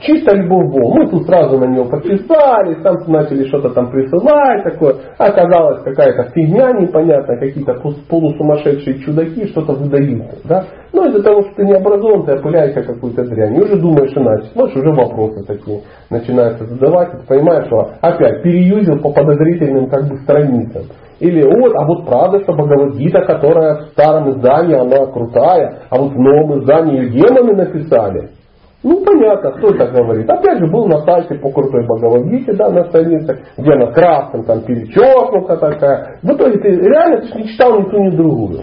чисто 0.00 0.36
любовь 0.36 0.72
Богу. 0.72 0.94
Мы 0.94 1.10
тут 1.10 1.26
сразу 1.26 1.58
на 1.58 1.66
него 1.66 1.84
подписались, 1.84 2.82
там 2.82 2.96
начали 3.08 3.46
что-то 3.46 3.70
там 3.70 3.90
присылать 3.90 4.64
такое. 4.64 4.96
Оказалось 5.18 5.82
какая-то 5.82 6.30
фигня 6.34 6.72
непонятная, 6.72 7.38
какие-то 7.38 7.74
полусумасшедшие 8.08 9.00
чудаки 9.00 9.46
что-то 9.48 9.72
выдают. 9.72 10.30
Да? 10.44 10.64
Но 10.94 11.06
из-за 11.06 11.22
того, 11.22 11.42
что 11.42 11.56
ты 11.56 11.64
не 11.64 11.74
образован, 11.74 12.24
ты 12.24 12.36
опыляешься 12.36 12.82
какую-то 12.82 13.24
дрянь. 13.24 13.56
И 13.56 13.60
уже 13.60 13.76
думаешь 13.76 14.16
иначе. 14.16 14.46
Смотришь, 14.52 14.76
уже 14.76 14.90
вопросы 14.92 15.44
такие 15.46 15.82
начинаются 16.08 16.64
задавать. 16.64 17.14
И 17.14 17.16
ты 17.18 17.26
понимаешь, 17.26 17.66
что 17.66 17.90
опять 18.00 18.42
переюзил 18.42 19.00
по 19.02 19.12
подозрительным 19.12 19.90
как 19.90 20.08
бы 20.08 20.16
страницам. 20.20 20.84
Или 21.20 21.42
вот, 21.42 21.74
а 21.76 21.84
вот 21.84 22.06
правда, 22.06 22.40
что 22.40 22.54
Бхагавадгита, 22.54 23.20
которая 23.26 23.74
в 23.74 23.82
старом 23.88 24.30
издании, 24.30 24.74
она 24.74 25.04
крутая, 25.12 25.82
а 25.90 25.98
вот 25.98 26.12
в 26.12 26.18
новом 26.18 26.60
издании 26.60 27.04
ее 27.04 27.10
демоны 27.10 27.54
написали. 27.56 28.39
Ну, 28.82 29.04
понятно, 29.04 29.52
кто 29.52 29.74
это 29.74 29.88
говорит. 29.88 30.28
Опять 30.28 30.58
же, 30.58 30.66
был 30.70 30.86
на 30.86 31.00
сайте 31.00 31.34
по 31.34 31.50
крутой 31.50 31.84
Бхагавадгите, 31.84 32.52
да, 32.54 32.70
на 32.70 32.84
странице, 32.84 33.40
где 33.58 33.72
она 33.72 33.92
красным 33.92 34.44
там 34.44 34.62
перечеркнута 34.62 35.56
такая. 35.58 36.18
В 36.22 36.32
итоге 36.32 36.58
ты 36.58 36.68
реально 36.68 37.20
ты 37.20 37.38
не 37.38 37.48
читал 37.48 37.78
ни 37.78 37.90
ту, 37.90 37.98
ни 37.98 38.16
другую. 38.16 38.60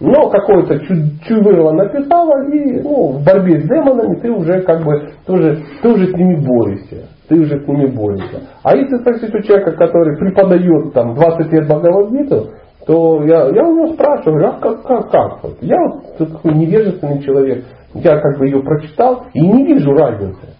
Но 0.00 0.30
какое-то 0.30 0.80
чувырла 1.28 1.72
написала, 1.72 2.50
и 2.50 2.80
ну, 2.80 3.12
в 3.12 3.24
борьбе 3.24 3.60
с 3.60 3.68
демонами 3.68 4.16
ты 4.16 4.30
уже 4.30 4.62
как 4.62 4.84
бы, 4.84 5.10
ты 5.26 5.32
уже, 5.32 5.62
ты 5.82 5.88
уже 5.88 6.06
с 6.08 6.14
ними 6.14 6.44
борешься. 6.44 7.08
Ты 7.28 7.38
уже 7.38 7.62
с 7.62 7.68
ними 7.68 7.86
борешься. 7.86 8.40
А 8.64 8.74
если 8.74 8.96
спросить 8.96 9.34
у 9.34 9.42
человека, 9.42 9.72
который 9.72 10.16
преподает 10.16 10.92
там 10.92 11.14
20 11.14 11.52
лет 11.52 11.68
Бхагавадгиту, 11.68 12.48
то 12.86 13.22
я, 13.24 13.48
я 13.48 13.62
у 13.62 13.74
него 13.76 13.86
спрашиваю, 13.94 14.48
а 14.48 14.58
как, 14.60 14.82
как, 14.82 15.10
как? 15.10 15.38
Я 15.60 15.76
вот 15.78 16.16
такой 16.18 16.54
невежественный 16.54 17.22
человек, 17.22 17.64
я 17.94 18.18
как 18.18 18.38
бы 18.38 18.46
ее 18.46 18.62
прочитал 18.62 19.26
и 19.34 19.40
не 19.40 19.66
вижу 19.66 19.92
разницы. 19.92 20.56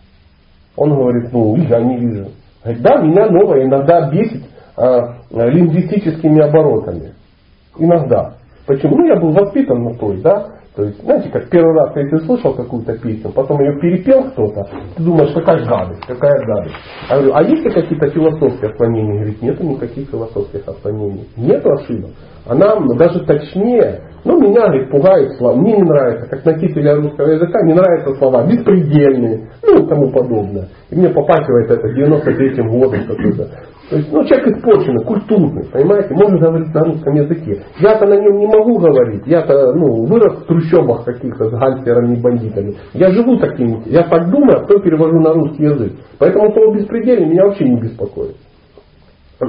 Он 0.77 0.95
говорит, 0.95 1.33
ну, 1.33 1.57
я 1.57 1.81
не 1.81 1.99
вижу. 1.99 2.29
Говорит, 2.63 2.83
да, 2.83 2.97
меня 3.03 3.27
новое 3.29 3.65
иногда 3.65 4.11
бесит 4.11 4.45
а, 4.77 5.17
лингвистическими 5.31 6.43
оборотами. 6.43 7.15
Иногда. 7.79 8.35
Почему? 8.67 8.97
Ну, 8.97 9.07
я 9.07 9.17
был 9.17 9.33
воспитан 9.33 9.83
на 9.83 9.95
той, 9.95 10.21
да. 10.23 10.49
То 10.75 10.85
есть, 10.85 11.03
знаете, 11.03 11.29
как 11.29 11.51
первый 11.51 11.75
раз, 11.75 11.95
если 11.95 12.25
слышал 12.25 12.55
какую-то 12.55 12.97
песню, 12.99 13.31
потом 13.31 13.61
ее 13.61 13.79
перепел 13.79 14.31
кто-то, 14.31 14.67
ты 14.97 15.03
думаешь, 15.03 15.35
какая 15.35 15.63
гадость, 15.67 16.01
какая 16.07 16.47
гадость. 16.47 16.75
Я 17.11 17.17
говорю, 17.17 17.35
а 17.35 17.43
есть 17.43 17.63
ли 17.63 17.71
какие-то 17.71 18.09
философские 18.09 18.71
отклонения? 18.71 19.15
Говорит, 19.17 19.43
нету 19.43 19.65
никаких 19.65 20.09
философских 20.09 20.67
отклонений. 20.67 21.29
Нету 21.37 21.73
ошибок. 21.73 22.13
Она 22.47 22.77
даже 22.97 23.21
точнее, 23.27 24.01
ну, 24.25 24.41
меня, 24.41 24.67
говорит, 24.67 24.91
пугает 24.91 25.33
слова. 25.37 25.57
Мне 25.57 25.77
не 25.77 25.83
нравится, 25.83 26.29
как 26.29 26.45
носителя 26.45 26.97
русского 26.97 27.29
языка, 27.29 27.61
не 27.63 27.75
нравятся 27.75 28.15
слова 28.15 28.47
беспредельные, 28.47 29.49
ну, 29.63 29.85
и 29.85 29.89
тому 29.89 30.11
подобное. 30.13 30.69
И 30.91 30.97
мне 30.97 31.09
попахивает 31.09 31.71
это 31.71 31.89
93-м 31.89 32.69
годом 32.69 33.01
какой-то. 33.07 33.49
То 33.91 33.97
есть, 33.97 34.13
ну, 34.13 34.25
человек 34.25 34.57
испорченный, 34.57 35.05
культурный, 35.05 35.65
понимаете, 35.71 36.15
может 36.15 36.41
говорить 36.41 36.73
на 36.73 36.81
русском 36.81 37.15
языке. 37.15 37.63
Я-то 37.81 38.07
на 38.07 38.15
нем 38.15 38.39
не 38.39 38.47
могу 38.47 38.79
говорить. 38.79 39.27
Я-то, 39.27 39.75
ну, 39.75 40.07
вырос 40.07 40.39
в 40.39 40.47
трущобах 40.47 41.05
каких-то 41.05 41.51
с 41.51 41.51
гангстерами 41.51 42.15
и 42.15 42.21
бандитами. 42.21 42.75
Я 42.95 43.11
живу 43.11 43.37
таким, 43.39 43.83
я 43.87 44.05
так 44.05 44.31
думаю, 44.31 44.59
а 44.59 44.61
потом 44.61 44.83
перевожу 44.83 45.19
на 45.21 45.33
русский 45.35 45.65
язык. 45.65 45.93
Поэтому 46.19 46.53
слово 46.53 46.75
беспредельный 46.77 47.29
меня 47.29 47.45
вообще 47.45 47.65
не 47.69 47.81
беспокоит. 47.81 48.37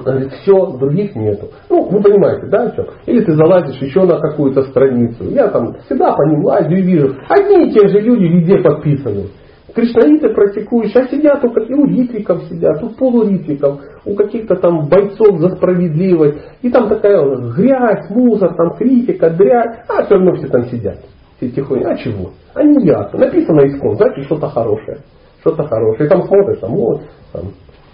Говорит, 0.01 0.31
все, 0.41 0.77
других 0.77 1.15
нету. 1.15 1.49
Ну, 1.69 1.89
вы 1.89 2.01
понимаете, 2.01 2.47
да, 2.47 2.71
что? 2.71 2.87
Или 3.05 3.23
ты 3.23 3.33
залазишь 3.33 3.81
еще 3.81 4.03
на 4.03 4.19
какую-то 4.19 4.63
страницу. 4.63 5.25
Я 5.29 5.49
там 5.49 5.75
всегда 5.85 6.13
по 6.13 6.23
ним 6.23 6.43
лазю 6.43 6.75
и 6.75 6.81
вижу. 6.81 7.15
Одни 7.29 7.67
и 7.67 7.71
те 7.71 7.87
же 7.87 7.99
люди 7.99 8.23
везде 8.23 8.57
подписаны. 8.57 9.27
Кришнаиты 9.73 10.29
практикующие, 10.29 11.03
а 11.03 11.07
сидят 11.07 11.43
у, 11.43 11.47
у 11.47 11.85
ритвиков 11.85 12.43
сидят, 12.43 12.83
у 12.83 12.89
полуритвиков, 12.89 13.81
у 14.05 14.13
каких-то 14.13 14.55
там 14.55 14.87
бойцов 14.87 15.39
за 15.39 15.49
справедливость. 15.55 16.37
И 16.61 16.69
там 16.69 16.89
такая 16.89 17.19
грязь, 17.55 18.09
мусор, 18.09 18.55
там 18.55 18.75
критика, 18.77 19.31
дрянь. 19.31 19.77
А 19.89 20.03
все 20.03 20.15
равно 20.15 20.35
все 20.35 20.47
там 20.47 20.65
сидят. 20.65 20.97
Все 21.37 21.49
тихонько. 21.49 21.89
А 21.89 21.97
чего? 21.97 22.31
Не 22.55 22.85
ясно. 22.85 23.19
Написано 23.19 23.61
искон, 23.67 23.95
значит 23.95 24.25
что-то 24.25 24.47
хорошее. 24.49 24.99
Что-то 25.41 25.63
хорошее. 25.63 26.05
И 26.05 26.09
там 26.09 26.23
смотришь, 26.23 26.59
там, 26.59 26.75
вот, 26.75 27.01
там, 27.31 27.43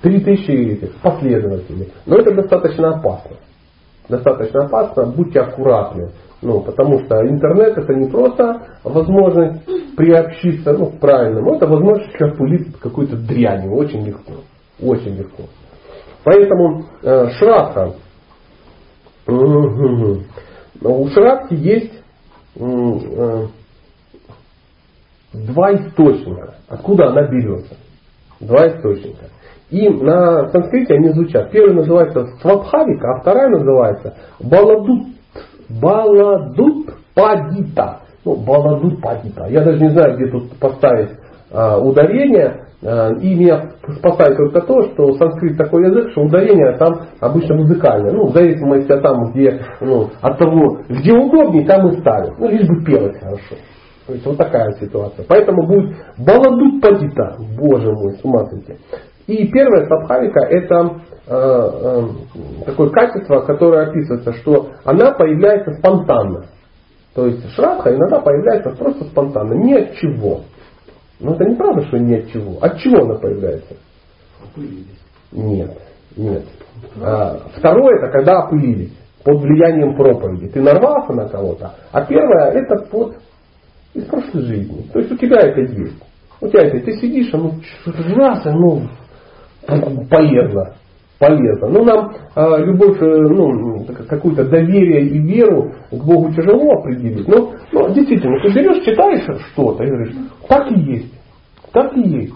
три 0.02 0.20
тысячи 0.22 0.52
этих 0.52 0.96
последователей. 1.02 1.92
Но 2.06 2.18
это 2.18 2.34
достаточно 2.34 2.96
опасно. 2.96 3.38
Достаточно 4.08 4.66
опасно, 4.66 5.06
будьте 5.06 5.40
аккуратны. 5.40 6.12
Ну, 6.42 6.62
потому 6.62 7.00
что 7.02 7.28
интернет 7.28 7.78
это 7.78 7.94
не 7.94 8.10
просто 8.10 8.62
возможность 8.84 9.66
приобщиться 9.98 10.72
ну, 10.72 10.88
к 10.88 11.00
правильному, 11.00 11.56
это 11.56 11.68
возможность 11.68 12.16
опылить 12.22 12.74
какой-то 12.80 13.18
дрянью. 13.18 13.76
Очень 13.76 14.06
легко. 14.06 14.34
Очень 14.82 15.18
легко. 15.18 15.44
Поэтому 16.24 16.86
э, 17.04 17.30
шрадха. 17.32 17.94
У 20.82 21.08
шрадхи 21.10 21.54
есть 21.56 21.94
э, 22.56 23.48
два 25.34 25.76
источника. 25.76 26.56
Откуда 26.68 27.10
она 27.10 27.28
берется? 27.28 27.76
Два 28.40 28.68
источника. 28.68 29.26
И 29.70 29.88
на 29.88 30.50
санскрите 30.50 30.96
они 30.96 31.10
звучат. 31.10 31.52
Первый 31.52 31.76
называется 31.76 32.28
Свабхавика, 32.42 33.12
а 33.12 33.20
вторая 33.22 33.50
называется 33.50 34.16
Баладут, 34.40 35.08
Баладут 35.70 36.88
Падита. 37.14 38.00
Ну, 38.26 38.36
Баладут 38.36 39.00
Падита. 39.02 39.46
Я 39.48 39.64
даже 39.64 39.80
не 39.80 39.90
знаю, 39.90 40.16
где 40.16 40.28
тут 40.32 40.58
поставить 40.60 41.12
а, 41.52 41.80
ударение. 41.80 42.66
А, 42.84 43.12
и 43.14 43.36
меня 43.36 43.72
спасает 43.98 44.38
только 44.38 44.62
то, 44.62 44.82
что 44.92 45.14
санскрит 45.14 45.58
такой 45.58 45.86
язык, 45.86 46.12
что 46.12 46.22
ударение 46.22 46.78
там 46.78 47.02
обычно 47.20 47.56
музыкальное. 47.56 48.12
Ну, 48.12 48.28
в 48.28 48.34
зависимости 48.34 48.92
от 48.92 49.04
там, 49.04 49.32
где, 49.32 49.62
ну, 49.82 50.10
от 50.22 50.38
того, 50.40 50.80
где 50.90 51.12
удобнее, 51.12 51.68
там 51.68 51.90
и 51.90 52.00
ставят. 52.00 52.40
Ну, 52.40 52.48
лишь 52.50 52.68
бы 52.68 52.84
пелось 52.84 53.20
хорошо. 53.20 53.56
То 54.10 54.16
есть 54.16 54.26
вот 54.26 54.38
такая 54.38 54.72
ситуация. 54.80 55.24
Поэтому 55.28 55.68
будет 55.68 55.96
баладут 56.18 56.82
падита. 56.82 57.36
Боже 57.56 57.92
мой, 57.92 58.14
с 58.14 58.26
ума 58.26 58.44
сойти. 58.48 58.74
И 59.28 59.48
первое 59.52 59.88
сабхавика 59.88 60.48
это 60.48 60.96
э, 61.28 61.36
э, 61.36 62.66
такое 62.66 62.90
качество, 62.90 63.42
которое 63.42 63.88
описывается, 63.88 64.34
что 64.34 64.70
она 64.84 65.12
появляется 65.12 65.74
спонтанно. 65.74 66.46
То 67.14 67.28
есть 67.28 67.52
шрадха 67.52 67.96
иногда 67.96 68.20
появляется 68.20 68.72
просто 68.72 69.04
спонтанно, 69.04 69.54
ни 69.54 69.76
от 69.76 69.94
чего. 69.98 70.42
Но 71.20 71.36
это 71.36 71.46
неправда, 71.46 71.84
что 71.84 72.00
ни 72.00 72.16
от 72.16 72.32
чего. 72.32 72.58
От 72.62 72.80
чего 72.80 73.04
она 73.04 73.14
появляется? 73.14 73.76
Нет, 75.32 75.78
нет. 76.18 76.46
А, 77.00 77.42
второе 77.56 78.00
это 78.00 78.12
когда 78.12 78.40
опылились 78.40 78.98
под 79.24 79.40
влиянием 79.40 79.96
проповеди. 79.96 80.48
Ты 80.48 80.62
нарвался 80.64 81.14
на 81.14 81.30
кого-то. 81.30 81.76
А 81.92 82.02
первое 82.02 82.54
это 82.54 82.88
под 82.90 83.18
из 83.94 84.06
прошлой 84.06 84.42
жизни. 84.44 84.86
То 84.94 85.00
есть 85.00 85.12
у 85.12 85.18
тебя 85.18 85.40
это 85.40 85.62
есть. 85.62 86.04
У 86.42 86.48
тебя 86.48 86.64
это, 86.64 86.80
ты 86.80 86.94
сидишь, 87.00 87.32
ну 87.34 87.54
раз, 88.16 88.46
ну 88.46 88.88
полезно. 90.10 90.76
Полезно. 91.20 91.68
Ну, 91.68 91.84
нам 91.84 92.14
э, 92.34 92.64
любовь, 92.64 92.98
э, 93.02 93.06
ну, 93.06 93.86
какое-то 94.08 94.46
доверие 94.46 95.06
и 95.06 95.20
веру 95.20 95.74
к 95.92 96.02
Богу 96.02 96.32
тяжело 96.32 96.80
определить. 96.80 97.28
Но, 97.28 97.54
но 97.74 97.90
действительно, 97.90 98.40
ты 98.42 98.54
берешь, 98.54 98.86
читаешь 98.86 99.26
что-то 99.52 99.84
и 99.84 99.88
говоришь, 99.88 100.16
так 100.48 100.72
и 100.72 100.80
есть. 100.80 101.14
Так 101.74 101.96
и 101.98 102.08
есть. 102.08 102.34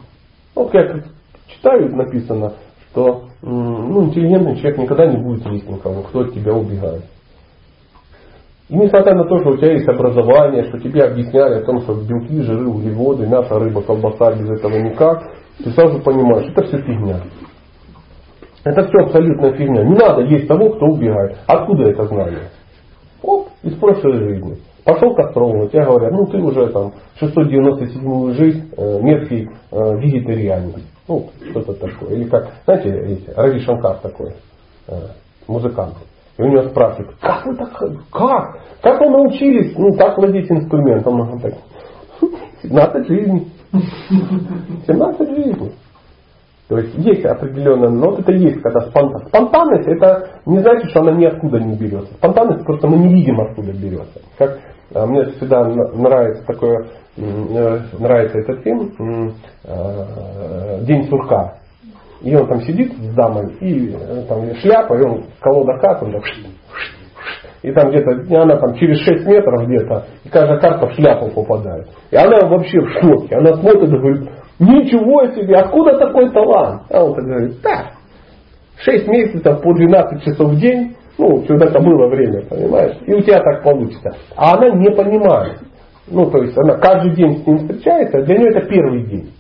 Вот 0.54 0.74
я 0.74 1.02
читаю, 1.48 1.96
написано, 1.96 2.56
что 2.92 3.24
ну, 3.42 4.04
интеллигентный 4.04 4.58
человек 4.58 4.80
никогда 4.80 5.08
не 5.08 5.18
будет 5.18 5.46
есть 5.46 5.70
никого, 5.70 6.02
кто 6.04 6.20
от 6.20 6.34
тебя 6.34 6.54
убегает. 6.54 7.04
И 8.70 8.76
несмотря 8.76 9.14
на 9.14 9.26
то, 9.26 9.40
что 9.40 9.52
у 9.52 9.58
тебя 9.58 9.74
есть 9.74 9.88
образование, 9.88 10.64
что 10.66 10.80
тебе 10.80 11.04
объясняли 11.04 11.56
о 11.56 11.66
том, 11.66 11.82
что 11.82 11.96
белки, 11.96 12.42
жиры, 12.42 12.68
углеводы, 12.68 13.28
мясо, 13.28 13.60
рыба, 13.60 13.82
колбаса 13.82 14.34
без 14.34 14.50
этого 14.50 14.78
никак, 14.78 15.24
ты 15.64 15.70
сразу 15.72 16.00
понимаешь, 16.02 16.50
это 16.50 16.66
все 16.66 16.78
фигня. 16.78 17.22
Это 18.64 18.88
все 18.88 18.98
абсолютная 19.00 19.54
фигня. 19.54 19.84
Не 19.84 19.96
надо 19.96 20.22
есть 20.22 20.48
того, 20.48 20.70
кто 20.70 20.86
убегает. 20.86 21.38
Откуда 21.48 21.90
это 21.90 22.06
знание? 22.06 22.50
Вот, 23.22 23.50
из 23.64 23.76
прошлой 23.76 24.18
жизни. 24.20 24.58
Пошел 24.86 25.14
к 25.14 25.20
астрологу, 25.20 25.68
тебе 25.70 25.86
говорят, 25.86 26.12
ну 26.12 26.26
ты 26.26 26.38
уже 26.40 26.68
там 26.68 26.94
697 27.20 28.34
жизнь, 28.34 28.70
э, 28.76 29.00
мерзкий 29.02 29.50
э, 29.72 29.98
вегетарианец. 29.98 30.76
Ну, 31.08 31.30
что-то 31.50 31.74
такое. 31.74 32.16
Или 32.16 32.26
как, 32.26 32.50
знаете, 32.66 32.90
есть, 32.90 33.38
Рави 33.38 33.60
Шанкар 33.60 33.98
такой, 33.98 34.34
э, 34.88 34.94
музыкант. 35.48 35.96
И 36.38 36.42
у 36.42 36.48
него 36.48 36.64
спрашивают, 36.64 37.16
как 37.22 37.46
вы 37.46 37.56
так, 37.56 37.70
как? 38.12 38.58
Как 38.82 39.00
вы 39.00 39.10
научились, 39.10 39.78
ну, 39.78 39.96
так 39.96 40.18
владеть 40.18 40.52
инструментом? 40.52 41.20
Он 41.20 41.40
так, 41.40 41.54
17 42.64 43.08
жизней. 43.08 43.52
17 44.88 45.30
жизней. 45.30 45.72
То 46.70 46.80
есть 46.80 46.96
есть 46.96 47.26
определенная, 47.26 47.90
но 47.90 48.12
вот 48.12 48.22
это 48.22 48.32
есть 48.32 48.62
когда 48.62 48.82
спонтанность. 48.82 49.28
Спонтанность 49.28 49.88
это 49.88 50.30
не 50.46 50.60
значит, 50.60 50.90
что 50.90 51.02
она 51.02 51.12
ниоткуда 51.12 51.60
не 51.60 51.76
берется. 51.76 52.14
Спонтанность 52.16 52.66
просто 52.66 52.88
мы 52.88 52.98
не 52.98 53.14
видим 53.14 53.40
откуда 53.42 53.74
берется. 53.74 54.22
Как 54.38 54.60
а, 54.94 55.06
мне 55.06 55.26
всегда 55.26 55.66
нравится 55.66 56.46
такое, 56.46 56.88
э, 57.18 57.80
нравится 58.00 58.40
этот 58.40 58.62
фильм 58.62 59.34
э, 59.66 60.80
День 60.82 61.08
сурка. 61.10 61.56
И 62.24 62.36
он 62.36 62.48
там 62.48 62.62
сидит 62.62 62.94
с 62.94 63.14
дамой, 63.16 63.54
и 63.60 63.94
э, 63.94 64.24
там 64.28 64.56
шляпа, 64.56 64.94
и 64.96 65.02
он 65.02 65.26
колода 65.42 65.78
карт, 65.80 66.04
он 66.04 66.14
так, 66.14 66.24
и 67.64 67.72
там 67.72 67.90
где-то, 67.90 68.12
она 68.42 68.58
там 68.58 68.76
через 68.76 69.00
6 69.00 69.26
метров 69.26 69.66
где-то, 69.68 70.06
и 70.24 70.30
каждая 70.30 70.60
карта 70.60 70.88
в 70.88 70.94
шляпу 70.94 71.30
попадает. 71.30 71.88
И 72.12 72.16
она 72.16 72.48
вообще 72.48 72.80
в 72.80 72.90
шоке. 73.00 73.36
Она 73.36 73.54
смотрит 73.56 73.90
и 73.90 73.98
говорит, 73.98 74.30
ничего 74.60 75.26
себе, 75.34 75.56
откуда 75.56 75.98
такой 75.98 76.30
талант? 76.32 76.84
А 76.90 77.04
он 77.04 77.16
так 77.16 77.24
говорит, 77.24 77.62
да, 77.62 77.92
6 78.80 79.08
месяцев 79.08 79.62
по 79.62 79.74
12 79.74 80.24
часов 80.24 80.52
в 80.52 80.60
день, 80.60 80.96
ну, 81.18 81.44
что 81.44 81.54
это 81.56 81.80
было 81.80 82.08
время, 82.08 82.42
понимаешь? 82.50 82.98
И 83.06 83.14
у 83.14 83.22
тебя 83.22 83.40
так 83.40 83.64
получится. 83.64 84.12
А 84.36 84.58
она 84.58 84.70
не 84.76 84.92
понимает. 84.92 85.60
Ну, 86.08 86.30
то 86.30 86.40
есть 86.40 86.58
она 86.58 86.76
каждый 86.80 87.16
день 87.16 87.38
с 87.38 87.48
ним 87.48 87.58
встречается, 87.60 88.24
для 88.24 88.38
нее 88.38 88.50
это 88.50 88.68
первый 88.68 89.06
день. 89.06 89.32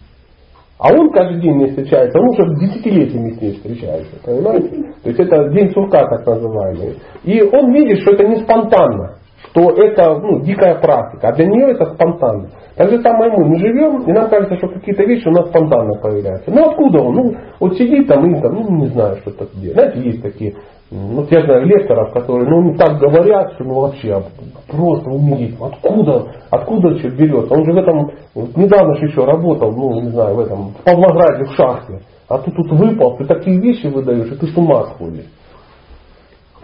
А 0.80 0.91
он 0.91 1.12
каждый 1.12 1.40
день 1.40 1.58
не 1.58 1.68
встречается, 1.68 2.20
он 2.20 2.30
уже 2.30 2.56
десятилетиями 2.60 3.32
с 3.32 3.41
ней 3.41 3.54
встречается, 3.54 4.16
понимаете? 4.26 4.70
То 5.04 5.10
есть 5.10 5.20
это 5.20 5.50
день 5.50 5.70
сурка 5.72 6.08
так 6.08 6.26
называемый. 6.26 6.98
И 7.24 7.41
он 7.41 7.74
видит, 7.74 8.00
что 8.02 8.14
это 8.14 8.28
не 8.28 8.38
спонтанно, 8.38 9.18
что 9.50 9.72
это 9.72 10.20
ну, 10.20 10.41
дикая 10.41 10.76
практика, 10.76 11.30
а 11.30 11.34
для 11.34 11.45
нее 11.45 11.72
это 11.72 11.94
спонтанно. 11.94 12.50
Так 12.76 12.90
же 12.90 13.02
самое 13.02 13.32
мы, 13.32 13.45
мы 13.50 13.60
живем, 13.60 14.02
и 14.02 14.12
нам 14.12 14.30
кажется, 14.30 14.58
что 14.58 14.68
какие-то 14.68 15.04
вещи 15.04 15.28
у 15.28 15.32
нас 15.32 15.48
спонтанно 15.50 15.94
появляются. 16.02 16.50
Ну 16.50 16.70
откуда 16.70 17.02
он? 17.02 17.16
Ну 17.16 17.36
вот 17.60 17.78
сидит 17.78 18.08
там 18.08 18.26
и 18.26 18.41
там, 18.41 18.56
ну 18.56 18.78
не 18.78 18.88
знаю, 18.88 19.18
что 19.18 19.30
это 19.30 19.48
где. 19.54 19.74
Знаете, 19.74 20.00
есть 20.00 20.22
такие 20.24 20.56
ну, 20.94 21.26
я 21.32 21.41
знаю 21.44 21.65
лекторов, 21.65 22.14
которые, 22.14 22.48
ну, 22.48 22.76
так 22.76 22.99
говорят, 22.99 23.53
что 23.53 23.64
ну 23.64 23.82
вообще 23.82 24.24
просто 24.68 25.10
умереть. 25.10 25.56
Откуда, 25.60 26.28
откуда 26.52 26.99
что 26.99 27.10
берется? 27.10 27.52
Он 27.52 27.65
же 27.65 27.74
в 27.74 27.78
этом, 27.78 28.11
недавно 28.56 28.95
же 28.98 29.07
еще 29.07 29.26
работал, 29.26 29.72
ну, 29.72 30.02
не 30.02 30.10
знаю, 30.11 30.36
в 30.36 30.40
этом, 30.41 30.68
в 30.70 30.84
Павлограде, 30.84 31.45
в 31.45 31.56
шахте. 31.56 32.02
А 32.30 32.38
ты 32.38 32.52
тут 32.52 32.72
выпал, 32.72 33.18
ты 33.18 33.26
такие 33.26 33.60
вещи 33.60 33.88
выдаешь, 33.88 34.32
и 34.34 34.36
ты 34.36 34.45
с 34.45 34.56
ума 34.56 34.84
сходишь. 34.94 35.26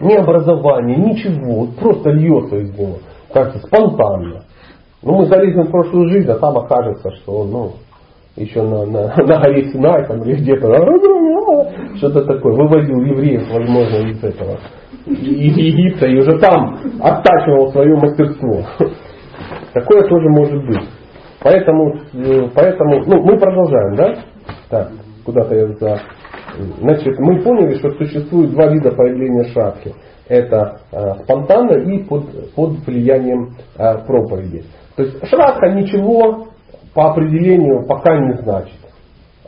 Ни 0.00 0.14
образования, 0.14 0.96
ничего, 0.96 1.62
вот 1.62 1.76
просто 1.76 2.10
льется 2.10 2.56
из 2.56 2.78
него. 2.78 2.98
Как-то 3.32 3.58
спонтанно. 3.58 4.44
Ну, 5.02 5.16
мы 5.16 5.26
залезем 5.26 5.64
в 5.64 5.70
прошлую 5.72 6.08
жизнь, 6.08 6.30
а 6.30 6.38
там 6.38 6.56
окажется, 6.56 7.10
что, 7.16 7.44
ну, 7.44 7.72
еще 8.36 8.62
на, 8.62 8.86
на, 8.86 9.16
на 9.16 9.40
горе 9.40 9.72
Синай 9.72 10.06
там, 10.06 10.22
или 10.22 10.36
где-то, 10.36 10.68
что-то 11.96 12.24
такое, 12.24 12.54
вывозил 12.54 13.02
евреев, 13.02 13.48
возможно, 13.50 14.08
из 14.08 14.22
этого, 14.22 14.58
из 15.06 15.56
Египта, 15.56 16.06
и 16.06 16.18
уже 16.18 16.38
там 16.38 16.78
оттачивал 17.00 17.70
свое 17.72 17.96
мастерство. 17.96 18.62
Такое 19.72 20.02
тоже 20.08 20.28
может 20.30 20.66
быть. 20.66 20.88
Поэтому, 21.42 21.94
э, 22.12 22.48
поэтому 22.54 23.04
ну, 23.06 23.22
мы 23.22 23.38
продолжаем, 23.38 23.94
да? 23.96 24.14
Так, 24.68 24.92
куда-то 25.24 25.54
я 25.54 25.66
за... 25.68 26.00
Значит, 26.80 27.18
мы 27.18 27.40
поняли, 27.40 27.78
что 27.78 27.90
существует 27.92 28.50
два 28.50 28.66
вида 28.66 28.90
появления 28.90 29.44
шапки. 29.52 29.94
Это 30.28 30.80
э, 30.92 31.14
спонтанно 31.22 31.78
и 31.78 32.04
под, 32.04 32.54
под 32.54 32.86
влиянием 32.86 33.54
э, 33.78 33.98
проповеди. 34.06 34.64
То 34.96 35.04
есть 35.04 35.26
шрадха 35.28 35.70
ничего 35.70 36.48
по 36.94 37.12
определению 37.12 37.86
пока 37.86 38.18
не 38.18 38.34
значит. 38.42 38.78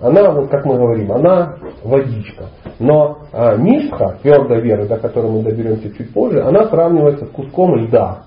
Она, 0.02 0.32
вот 0.32 0.50
как 0.50 0.66
мы 0.66 0.74
говорим, 0.76 1.12
она 1.12 1.56
водичка. 1.84 2.46
Но 2.80 3.18
а, 3.32 3.56
нишха, 3.56 4.18
твердая 4.20 4.60
вера, 4.60 4.84
до 4.86 4.96
которой 4.96 5.30
мы 5.30 5.42
доберемся 5.42 5.96
чуть 5.96 6.12
позже, 6.12 6.42
она 6.42 6.64
сравнивается 6.64 7.26
с 7.26 7.30
куском 7.30 7.76
льда. 7.76 8.24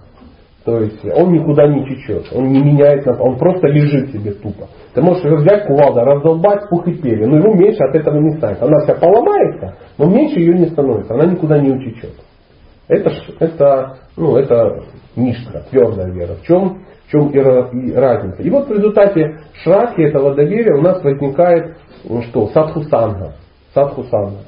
То 0.64 0.80
есть 0.80 1.06
он 1.14 1.34
никуда 1.34 1.68
не 1.68 1.85
течет, 1.85 2.26
он 2.34 2.47
не 2.47 2.60
меняется, 2.60 3.11
он 3.19 3.38
просто 3.38 3.68
лежит 3.68 4.11
себе 4.11 4.31
тупо. 4.31 4.68
Ты 4.93 5.02
можешь 5.02 5.23
его 5.23 5.35
взять 5.35 5.68
кувалда, 5.68 6.06
раздолбать 6.06 6.69
пух 6.69 6.88
и 6.88 6.93
перья, 6.93 7.27
но 7.27 7.38
ему 7.38 7.53
меньше 7.53 7.84
от 7.84 7.93
этого 7.93 8.18
не 8.19 8.38
станет. 8.38 8.64
Она 8.64 8.80
вся 8.80 8.95
поломается, 8.95 9.76
но 9.97 10.06
меньше 10.06 10.39
ее 10.39 10.57
не 10.57 10.68
становится, 10.68 11.14
она 11.14 11.26
никуда 11.26 11.60
не 11.60 11.72
утечет. 11.72 12.15
Это, 12.88 13.11
это, 13.39 13.97
ну, 14.15 14.38
это 14.38 14.85
нишка, 15.15 15.65
твердая 15.69 16.11
вера. 16.11 16.35
В 16.35 16.43
чем 16.43 16.85
в 17.07 17.11
чем 17.11 17.30
и 17.30 17.94
разница. 17.94 18.41
И 18.41 18.49
вот 18.49 18.68
в 18.68 18.72
результате 18.72 19.40
шраки 19.64 20.02
этого 20.02 20.36
доверия 20.36 20.76
у 20.76 20.82
нас 20.82 21.03
возникает 21.03 21.77
ну 22.07 22.22
что, 22.23 22.48
садхусанга. 22.48 23.34
Садхусанга. 23.73 24.40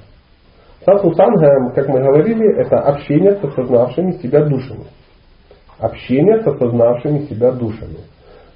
Садхусанга, 0.86 1.72
как 1.76 1.88
мы 1.88 2.00
говорили, 2.00 2.60
это 2.60 2.80
общение 2.80 3.36
с 3.36 3.44
осознавшими 3.44 4.12
себя 4.14 4.46
душами. 4.46 4.86
Общение 5.80 6.42
с 6.42 6.48
осознавшими 6.48 7.26
себя 7.26 7.52
душами. 7.52 7.98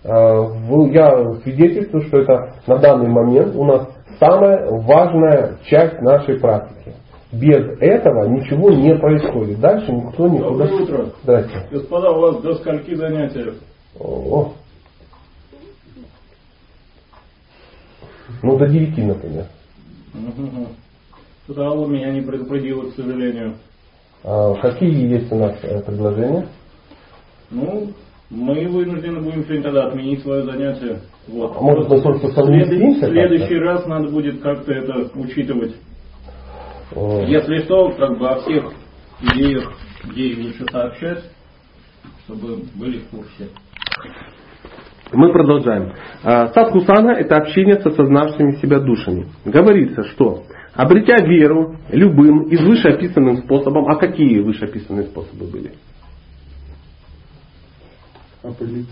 А, 0.03 0.47
я 0.91 1.33
свидетельствую, 1.43 2.03
что 2.03 2.19
это 2.19 2.53
на 2.67 2.77
данный 2.77 3.09
момент 3.09 3.55
у 3.55 3.65
нас 3.65 3.87
самая 4.19 4.69
важная 4.69 5.57
часть 5.65 5.99
нашей 6.01 6.39
практики. 6.39 6.93
Без 7.31 7.65
этого 7.79 8.27
ничего 8.27 8.71
не 8.71 8.93
происходит. 8.95 9.59
Дальше 9.59 9.91
никто 9.91 10.27
никуда... 10.27 10.67
Доброе 10.67 10.81
утро. 10.81 11.05
Здрасте. 11.23 11.67
Господа, 11.71 12.11
у 12.11 12.19
вас 12.19 12.41
до 12.41 12.53
скольки 12.55 12.93
занятия? 12.93 13.53
О. 13.99 14.53
Ну, 18.43 18.57
до 18.57 18.67
9, 18.67 18.97
например. 18.97 19.45
Туда 21.47 21.71
он 21.71 21.91
меня 21.91 22.11
не 22.11 22.21
предупредил, 22.21 22.91
к 22.91 22.95
сожалению. 22.95 23.57
А 24.23 24.53
какие 24.55 25.09
есть 25.09 25.31
у 25.31 25.35
нас 25.35 25.57
э, 25.63 25.81
предложения? 25.81 26.47
Ну, 27.49 27.91
мы 28.29 28.67
вынуждены 28.67 29.19
будем 29.19 29.43
сегодня 29.43 29.63
тогда 29.63 29.87
отменить 29.87 30.21
свое 30.21 30.43
занятие. 30.43 31.01
Вот. 31.27 31.55
А 31.57 31.61
может 31.61 31.89
мы 31.89 32.01
просто 32.01 32.29
совместимся? 32.29 33.07
В 33.07 33.09
следующий 33.09 33.57
раз 33.57 33.85
надо 33.87 34.09
будет 34.09 34.41
как-то 34.41 34.71
это 34.71 35.11
учитывать. 35.19 35.75
О. 36.95 37.21
Если 37.21 37.63
что, 37.63 37.89
как 37.91 38.17
бы 38.17 38.29
о 38.29 38.41
всех 38.41 38.71
идеях, 39.21 39.73
где 40.05 40.35
лучше 40.41 40.65
сообщать, 40.71 41.23
чтобы 42.25 42.63
были 42.75 42.99
в 42.99 43.09
курсе. 43.09 43.49
Мы 45.13 45.33
продолжаем. 45.33 45.93
А, 46.23 46.47
Садхусана– 46.47 47.11
это 47.19 47.35
общение 47.35 47.81
с 47.81 47.85
осознавшими 47.85 48.53
себя 48.61 48.79
душами. 48.79 49.27
Говорится, 49.43 50.03
что 50.03 50.43
обретя 50.73 51.17
веру 51.17 51.75
любым 51.89 52.43
из 52.43 52.61
вышеописанным 52.61 53.37
способом, 53.37 53.89
а 53.89 53.97
какие 53.97 54.39
вышеописанные 54.39 55.07
способы 55.07 55.51
были? 55.51 55.71
Жизни. 58.43 58.85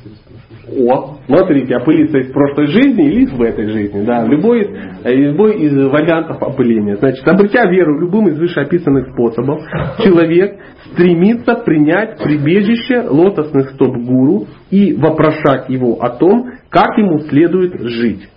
О, 0.88 1.18
смотрите, 1.26 1.76
опылиться 1.76 2.20
из 2.20 2.32
прошлой 2.32 2.68
жизни 2.68 3.08
или 3.08 3.26
в 3.26 3.42
этой 3.42 3.68
жизни. 3.70 4.06
Да, 4.06 4.24
любой, 4.24 4.70
любой 5.04 5.62
из 5.62 5.74
вариантов 5.74 6.40
опыления. 6.44 6.98
Значит, 6.98 7.28
обретя 7.28 7.66
веру 7.66 8.00
любым 8.00 8.28
из 8.28 8.38
вышеописанных 8.38 9.12
способов, 9.12 9.64
человек 10.04 10.60
стремится 10.92 11.56
принять 11.56 12.22
прибежище 12.22 13.02
лотосных 13.10 13.72
стоп 13.72 13.98
гуру 13.98 14.46
и 14.70 14.94
вопрошать 14.94 15.68
его 15.70 16.00
о 16.00 16.12
том, 16.12 16.52
как 16.70 16.96
ему 17.00 17.18
следует 17.22 17.74
жить. 17.90 18.30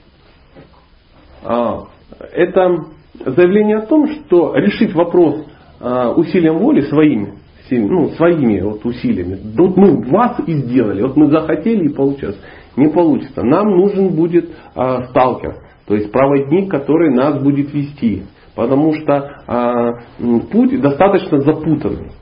А, 1.44 1.88
это 2.32 2.86
заявление 3.26 3.78
о 3.78 3.86
том, 3.86 4.06
что 4.08 4.54
решить 4.56 4.94
вопрос 4.94 5.44
а, 5.78 6.12
усилием 6.12 6.56
воли 6.56 6.80
своими 6.80 7.41
ну, 7.78 8.10
своими 8.10 8.60
вот 8.60 8.84
усилиями. 8.84 9.38
Вот 9.56 9.76
мы 9.76 10.02
вас 10.10 10.40
и 10.46 10.52
сделали, 10.52 11.02
вот 11.02 11.16
мы 11.16 11.30
захотели 11.30 11.86
и 11.86 11.94
получилось. 11.94 12.38
Не 12.76 12.88
получится. 12.88 13.42
Нам 13.42 13.66
нужен 13.76 14.14
будет 14.14 14.50
э, 14.74 15.04
сталкер, 15.10 15.56
то 15.86 15.94
есть 15.94 16.10
проводник, 16.10 16.70
который 16.70 17.14
нас 17.14 17.42
будет 17.42 17.72
вести. 17.72 18.22
Потому 18.54 18.94
что 18.94 19.30
э, 19.46 20.40
путь 20.50 20.80
достаточно 20.80 21.40
запутанный. 21.40 22.12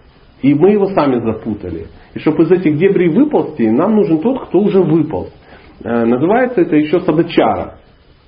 И 0.43 0.55
мы 0.55 0.71
его 0.71 0.87
сами 0.87 1.21
запутали. 1.21 1.89
И 2.15 2.19
чтобы 2.21 2.45
из 2.45 2.51
этих 2.51 2.79
дебрей 2.79 3.11
выползти, 3.11 3.63
нам 3.63 3.95
нужен 3.95 4.19
тот, 4.19 4.47
кто 4.47 4.61
уже 4.61 4.81
выполз. 4.81 5.31
Э, 5.83 6.05
называется 6.05 6.63
это 6.63 6.77
еще 6.77 7.01
садачара. 7.01 7.80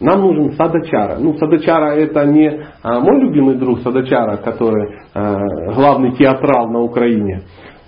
Нам 0.02 0.20
нужен 0.20 0.52
садачара. 0.52 1.18
Ну, 1.18 1.34
садачара 1.38 1.94
это 1.94 2.26
не 2.26 2.66
а, 2.82 2.98
мой 2.98 3.20
любимый 3.20 3.54
друг 3.54 3.80
садачара, 3.80 4.36
который 4.38 4.98
а, 5.14 5.38
главный 5.74 6.12
театрал 6.16 6.68
на 6.70 6.80
Украине, 6.80 7.42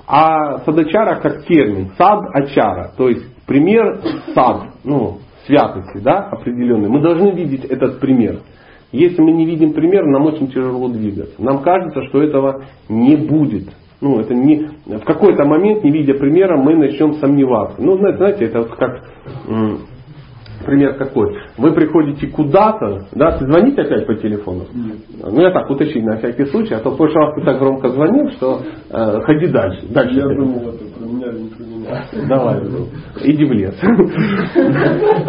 а 0.07 0.59
садачара 0.61 1.17
как 1.21 1.45
термин. 1.47 1.91
Сад-ачара. 1.99 2.93
То 2.97 3.09
есть 3.09 3.25
пример 3.47 4.01
сад, 4.33 4.69
ну, 4.85 5.19
святости, 5.47 5.99
да, 5.99 6.29
определенный. 6.31 6.89
Мы 6.89 7.01
должны 7.01 7.31
видеть 7.31 7.65
этот 7.65 7.99
пример. 7.99 8.39
Если 8.93 9.21
мы 9.21 9.33
не 9.33 9.45
видим 9.45 9.73
пример, 9.73 10.07
нам 10.07 10.25
очень 10.27 10.49
тяжело 10.49 10.89
двигаться. 10.89 11.35
Нам 11.43 11.63
кажется, 11.63 12.05
что 12.05 12.23
этого 12.23 12.63
не 12.89 13.17
будет. 13.17 13.71
Ну, 14.01 14.21
это 14.21 14.35
не, 14.35 14.69
в 14.87 15.05
какой-то 15.05 15.45
момент, 15.47 15.83
не 15.83 15.91
видя 15.91 16.15
примера, 16.15 16.57
мы 16.59 16.77
начнем 16.77 17.15
сомневаться. 17.15 17.83
Ну, 17.83 17.97
знаете, 17.97 18.45
это 18.45 18.61
вот 18.61 18.77
как 18.77 19.03
пример 20.65 20.95
какой? 20.95 21.37
Вы 21.57 21.73
приходите 21.73 22.27
куда-то, 22.29 23.07
да, 23.13 23.39
ты 23.39 23.47
звоните 23.47 23.83
опять 23.83 24.07
по 24.07 24.15
телефону? 24.15 24.65
Нет. 24.75 24.97
Ну 25.23 25.41
я 25.41 25.51
так 25.51 25.71
уточни 25.71 26.03
на 26.03 26.17
всякий 26.19 26.47
случай, 26.47 26.75
а 26.75 26.81
то 26.81 26.91
в 26.91 26.97
прошлый 26.97 27.25
раз 27.25 27.35
ты 27.37 27.45
так 27.45 27.59
громко 27.59 27.89
звонил, 27.89 28.31
что 28.33 28.61
э, 28.91 29.21
ходи 29.23 29.47
дальше. 29.49 29.87
дальше 29.89 30.17
я 30.17 30.27
думал, 30.27 30.71
это 30.71 30.85
про 30.99 31.07
меня 31.07 31.29
или 31.29 31.39
не 31.39 31.49
про 31.51 31.65
меня. 31.65 32.29
Давай, 32.29 32.61
иди 33.23 33.45
в 33.45 33.53
лес. 33.53 33.75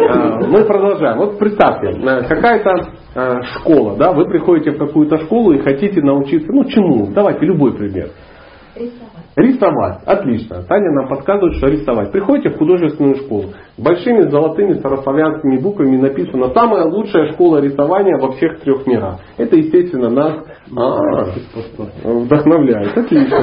А, 0.08 0.40
мы 0.46 0.64
продолжаем. 0.64 1.18
Вот 1.18 1.38
представьте, 1.38 1.88
э, 1.88 2.22
какая-то 2.28 2.70
э, 3.14 3.42
школа, 3.58 3.96
да, 3.96 4.12
вы 4.12 4.26
приходите 4.26 4.72
в 4.72 4.78
какую-то 4.78 5.18
школу 5.18 5.52
и 5.52 5.58
хотите 5.58 6.00
научиться, 6.00 6.52
ну 6.52 6.64
чему? 6.64 7.08
Давайте 7.12 7.44
любой 7.46 7.74
пример. 7.74 8.08
Рисовать. 8.74 9.05
Рисовать. 9.36 9.98
Отлично. 10.06 10.62
Таня 10.62 10.90
нам 10.92 11.08
подсказывает, 11.08 11.56
что 11.56 11.66
рисовать. 11.66 12.10
Приходите 12.10 12.48
в 12.48 12.56
художественную 12.56 13.16
школу. 13.16 13.52
Большими 13.76 14.22
золотыми 14.30 14.72
старославянскими 14.78 15.58
буквами 15.58 15.98
написано 15.98 16.48
«Самая 16.54 16.86
лучшая 16.86 17.32
школа 17.32 17.58
рисования 17.60 18.16
во 18.18 18.32
всех 18.32 18.60
трех 18.60 18.86
мирах». 18.86 19.20
Это, 19.36 19.56
естественно, 19.56 20.08
нас 20.08 20.36
а, 20.74 21.24
вдохновляет. 22.02 22.96
Отлично. 22.96 23.36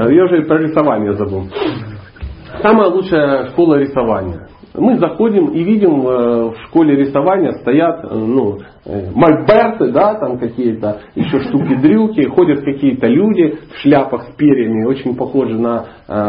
Я 0.10 0.24
уже 0.24 0.44
про 0.46 0.58
рисование 0.58 1.12
забыл. 1.12 1.44
Самая 2.62 2.88
лучшая 2.88 3.48
школа 3.48 3.74
рисования. 3.74 4.48
Мы 4.72 4.98
заходим 4.98 5.48
и 5.48 5.64
видим 5.64 6.06
э, 6.06 6.50
в 6.50 6.54
школе 6.68 6.94
рисования 6.94 7.52
стоят 7.60 8.04
э, 8.04 8.14
ну, 8.14 8.58
мольберты, 8.86 9.92
да, 9.92 10.14
там 10.14 10.38
какие-то 10.38 11.00
еще 11.14 11.40
штуки-дрюки, 11.40 12.28
ходят 12.28 12.64
какие-то 12.64 13.06
люди 13.06 13.58
в 13.72 13.76
шляпах 13.82 14.22
с 14.24 14.36
перьями, 14.36 14.86
очень 14.86 15.14
похожи 15.16 15.58
на 15.58 15.84
э, 16.08 16.26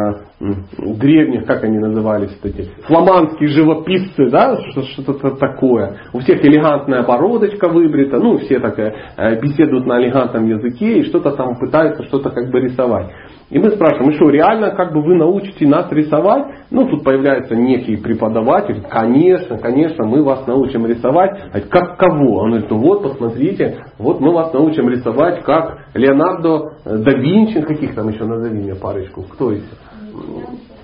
древних, 0.77 1.45
как 1.45 1.63
они 1.63 1.77
назывались, 1.77 2.37
эти 2.43 2.69
фламандские 2.87 3.49
живописцы, 3.49 4.29
да, 4.29 4.57
что-то 4.93 5.31
такое. 5.37 5.97
У 6.13 6.19
всех 6.19 6.43
элегантная 6.43 7.03
бородочка 7.03 7.69
выбрита, 7.69 8.17
ну, 8.17 8.37
все 8.39 8.59
так 8.59 8.77
э, 8.79 9.39
беседуют 9.41 9.85
на 9.85 10.01
элегантном 10.01 10.45
языке 10.47 10.99
и 10.99 11.03
что-то 11.03 11.31
там 11.31 11.55
пытаются 11.55 12.03
что-то 12.03 12.31
как 12.31 12.51
бы 12.51 12.59
рисовать. 12.59 13.11
И 13.49 13.59
мы 13.59 13.69
спрашиваем, 13.71 14.11
и 14.11 14.15
что, 14.15 14.29
реально 14.29 14.71
как 14.71 14.93
бы 14.93 15.01
вы 15.01 15.15
научите 15.15 15.67
нас 15.67 15.91
рисовать? 15.91 16.45
Ну, 16.71 16.87
тут 16.87 17.03
появляется 17.03 17.53
некий 17.53 17.97
преподаватель, 17.97 18.81
конечно, 18.89 19.57
конечно, 19.57 20.05
мы 20.05 20.23
вас 20.23 20.47
научим 20.47 20.85
рисовать. 20.85 21.51
Как 21.69 21.97
кого? 21.97 22.40
Он 22.41 22.49
говорит, 22.49 22.71
ну 22.71 22.79
вот, 22.79 23.03
посмотрите, 23.03 23.85
вот 23.99 24.19
мы 24.19 24.33
вас 24.33 24.51
научим 24.51 24.89
рисовать, 24.89 25.43
как 25.43 25.85
Леонардо 25.93 26.73
да 26.85 27.11
Винчи, 27.11 27.61
каких 27.61 27.93
там 27.93 28.09
еще 28.09 28.25
назови 28.25 28.57
мне 28.57 28.73
парочку, 28.73 29.21
кто 29.21 29.51
из 29.51 29.63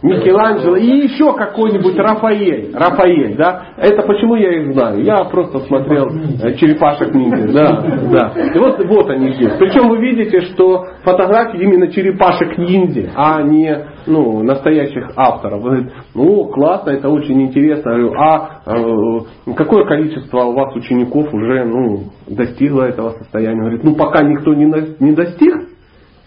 Микеланджело 0.02 0.76
и 0.76 0.86
еще 0.86 1.34
какой-нибудь 1.34 1.98
Рафаэль. 1.98 2.72
Рафаэль, 2.74 3.36
да? 3.36 3.70
Это 3.78 4.04
почему 4.04 4.36
я 4.36 4.62
их 4.62 4.74
знаю? 4.74 5.04
Я 5.04 5.24
просто 5.26 5.60
смотрел 5.62 6.08
э, 6.08 6.54
черепашек 6.56 7.14
ниндзя. 7.14 7.52
Да, 7.52 7.82
да. 8.12 8.42
И 8.54 8.60
вот, 8.60 8.84
вот 8.86 9.10
они 9.10 9.34
здесь. 9.34 9.54
Причем 9.58 9.90
вы 9.90 9.98
видите, 9.98 10.42
что 10.42 10.86
фотографии 11.04 11.62
именно 11.62 11.88
черепашек 11.92 12.58
ниндзя, 12.58 13.12
а 13.16 13.42
не 13.42 13.88
ну, 14.06 14.44
настоящих 14.44 15.12
авторов. 15.16 15.62
Вы 15.62 15.70
говорите, 15.70 15.94
ну 16.14 16.46
классно, 16.46 16.92
это 16.92 17.10
очень 17.10 17.42
интересно. 17.42 17.92
Говорю, 17.92 18.14
а 18.18 18.62
э, 18.66 19.54
какое 19.56 19.86
количество 19.86 20.44
у 20.44 20.54
вас 20.54 20.76
учеников 20.76 21.34
уже 21.34 21.66
ну, 21.66 22.04
достигло 22.28 22.84
этого 22.84 23.12
состояния? 23.12 23.60
Говорит, 23.60 23.84
ну 23.84 23.96
пока 23.96 24.24
никто 24.24 24.54
не, 24.54 24.66
не 25.00 25.14
достиг, 25.14 25.56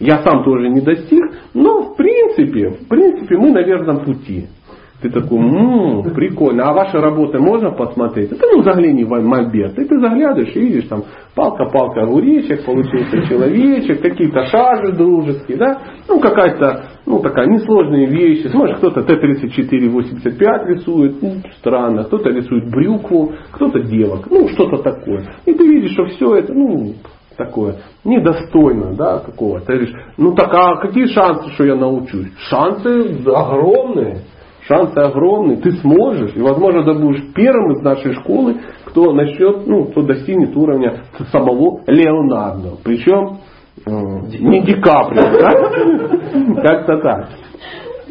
я 0.01 0.23
сам 0.23 0.43
тоже 0.43 0.69
не 0.69 0.81
достиг, 0.81 1.23
но 1.53 1.83
в 1.83 1.95
принципе, 1.95 2.69
в 2.69 2.87
принципе 2.87 3.37
мы 3.37 3.51
на 3.51 3.61
верном 3.61 4.03
пути. 4.03 4.47
Ты 5.01 5.09
такой, 5.09 5.39
ммм, 5.39 6.13
прикольно. 6.13 6.69
А 6.69 6.73
ваши 6.73 6.99
работы 6.99 7.39
можно 7.39 7.71
посмотреть? 7.71 8.31
Это 8.31 8.45
ну 8.51 8.61
загляни 8.61 9.03
в 9.03 9.09
мольберт. 9.09 9.77
И 9.79 9.85
ты 9.85 9.99
заглядываешь 9.99 10.55
и 10.55 10.59
видишь 10.59 10.87
там 10.87 11.03
палка-палка 11.35 12.03
огуречек, 12.03 12.63
получился 12.65 13.27
человечек, 13.27 13.99
какие-то 13.99 14.45
шажи 14.45 14.91
дружеские, 14.91 15.57
да? 15.57 15.81
Ну 16.07 16.19
какая-то, 16.19 16.83
ну 17.07 17.19
такая 17.19 17.47
несложные 17.47 18.07
вещи. 18.07 18.47
Смотришь, 18.47 18.77
кто-то 18.77 19.01
Т-34-85 19.01 20.67
рисует, 20.67 21.21
ну, 21.21 21.33
странно. 21.57 22.03
Кто-то 22.03 22.29
рисует 22.29 22.69
брюкву, 22.69 23.33
кто-то 23.53 23.79
девок, 23.79 24.27
ну 24.29 24.47
что-то 24.49 24.83
такое. 24.83 25.25
И 25.47 25.53
ты 25.53 25.67
видишь, 25.67 25.93
что 25.93 26.05
все 26.05 26.35
это, 26.35 26.53
ну, 26.53 26.93
такое 27.45 27.77
недостойно 28.03 28.93
да, 28.95 29.19
какого-то. 29.19 29.65
Ты 29.65 29.73
говоришь, 29.73 29.95
ну 30.17 30.33
так 30.33 30.53
а 30.53 30.77
какие 30.77 31.05
шансы, 31.07 31.49
что 31.53 31.65
я 31.65 31.75
научусь? 31.75 32.31
Шансы 32.49 33.23
огромные. 33.25 34.23
Шансы 34.67 34.97
огромные, 34.99 35.57
ты 35.57 35.71
сможешь, 35.71 36.35
и 36.35 36.39
возможно 36.39 36.83
ты 36.83 36.93
будешь 36.93 37.33
первым 37.33 37.71
из 37.73 37.81
нашей 37.81 38.13
школы, 38.13 38.57
кто 38.85 39.11
начнет, 39.11 39.65
ну, 39.65 39.85
кто 39.85 40.03
достигнет 40.03 40.55
уровня 40.55 41.03
самого 41.31 41.81
Леонардо. 41.87 42.77
Причем 42.83 43.39
э, 43.85 43.91
не 44.39 44.61
Ди 44.61 44.73
Каприо, 44.75 45.23
да? 45.39 46.61
Как-то 46.61 46.99
так. 46.99 47.29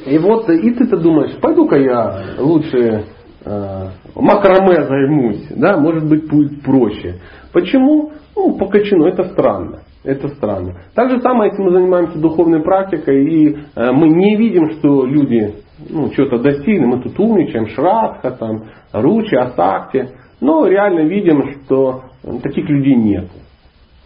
И 0.07 0.19
вот, 0.19 0.48
и 0.51 0.70
ты-то 0.73 0.97
думаешь, 0.97 1.36
пойду-ка 1.40 1.77
я 1.77 2.20
лучше 2.39 3.05
макраме 3.44 4.84
займусь, 4.84 5.46
да, 5.56 5.78
может 5.78 6.08
быть 6.08 6.28
будет 6.28 6.62
проще. 6.62 7.20
Почему? 7.52 8.12
Ну, 8.36 8.56
по 8.56 8.66
качану, 8.66 9.06
это 9.06 9.24
странно. 9.30 9.80
Это 10.02 10.28
странно. 10.28 10.76
Так 10.94 11.10
же 11.10 11.20
самое, 11.20 11.50
если 11.50 11.62
мы 11.62 11.72
занимаемся 11.72 12.18
духовной 12.18 12.62
практикой, 12.62 13.22
и 13.22 13.58
э, 13.74 13.92
мы 13.92 14.08
не 14.08 14.36
видим, 14.36 14.70
что 14.72 15.04
люди 15.04 15.56
ну, 15.90 16.10
что-то 16.12 16.38
достигли, 16.38 16.84
мы 16.84 17.02
тут 17.02 17.18
умничаем, 17.18 17.66
шрадха, 17.68 18.30
там, 18.30 18.64
ручи, 18.92 19.34
асакти, 19.36 20.10
но 20.40 20.66
реально 20.66 21.06
видим, 21.06 21.62
что 21.64 22.04
таких 22.42 22.68
людей 22.68 22.94
нет. 22.94 23.28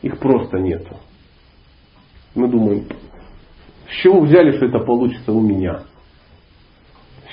Их 0.02 0.18
просто 0.18 0.58
нету. 0.58 0.96
Мы 2.34 2.48
думаем, 2.48 2.84
с 3.88 4.02
чего 4.02 4.20
взяли, 4.20 4.56
что 4.56 4.66
это 4.66 4.80
получится 4.80 5.32
у 5.32 5.40
меня? 5.40 5.82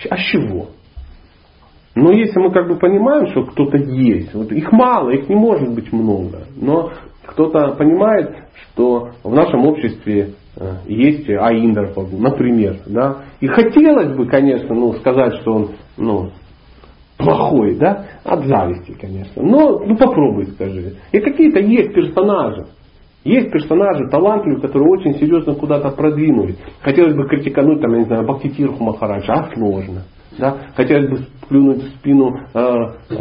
А 0.09 0.17
с 0.17 0.21
чего? 0.31 0.67
Но 1.95 2.11
если 2.11 2.39
мы 2.39 2.51
как 2.51 2.67
бы 2.67 2.77
понимаем, 2.77 3.27
что 3.27 3.43
кто-то 3.43 3.77
есть, 3.77 4.33
вот 4.33 4.51
их 4.51 4.71
мало, 4.71 5.09
их 5.09 5.27
не 5.27 5.35
может 5.35 5.73
быть 5.73 5.91
много, 5.91 6.43
но 6.55 6.91
кто-то 7.25 7.75
понимает, 7.75 8.35
что 8.53 9.09
в 9.23 9.33
нашем 9.33 9.65
обществе 9.65 10.35
э, 10.55 10.73
есть 10.87 11.29
Аиндр, 11.29 11.91
например, 12.11 12.77
да, 12.85 13.23
и 13.41 13.47
хотелось 13.47 14.15
бы, 14.15 14.25
конечно, 14.27 14.73
ну, 14.73 14.93
сказать, 14.93 15.35
что 15.41 15.53
он, 15.53 15.69
ну, 15.97 16.29
плохой, 17.17 17.75
да, 17.75 18.05
от 18.23 18.45
зависти, 18.45 18.95
конечно, 18.99 19.43
но, 19.43 19.79
ну, 19.79 19.95
попробуй 19.97 20.47
скажи. 20.47 20.93
И 21.11 21.19
какие-то 21.19 21.59
есть 21.59 21.93
персонажи, 21.93 22.67
есть 23.23 23.51
персонажи 23.51 24.09
талантливые, 24.09 24.61
которые 24.61 24.89
очень 24.89 25.15
серьезно 25.15 25.53
куда-то 25.55 25.91
продвинулись. 25.91 26.57
Хотелось 26.81 27.15
бы 27.15 27.27
критикануть, 27.27 27.81
там, 27.81 27.93
я 27.93 27.99
не 27.99 28.05
знаю, 28.05 28.23
Бхактитирху 28.23 28.83
Махараджа, 28.83 29.33
а 29.33 29.53
сложно. 29.53 30.03
Да? 30.39 30.57
Хотелось 30.75 31.09
бы 31.09 31.17
плюнуть 31.47 31.83
в 31.83 31.89
спину 31.97 32.35
э, 32.53 32.59
э, 33.11 33.15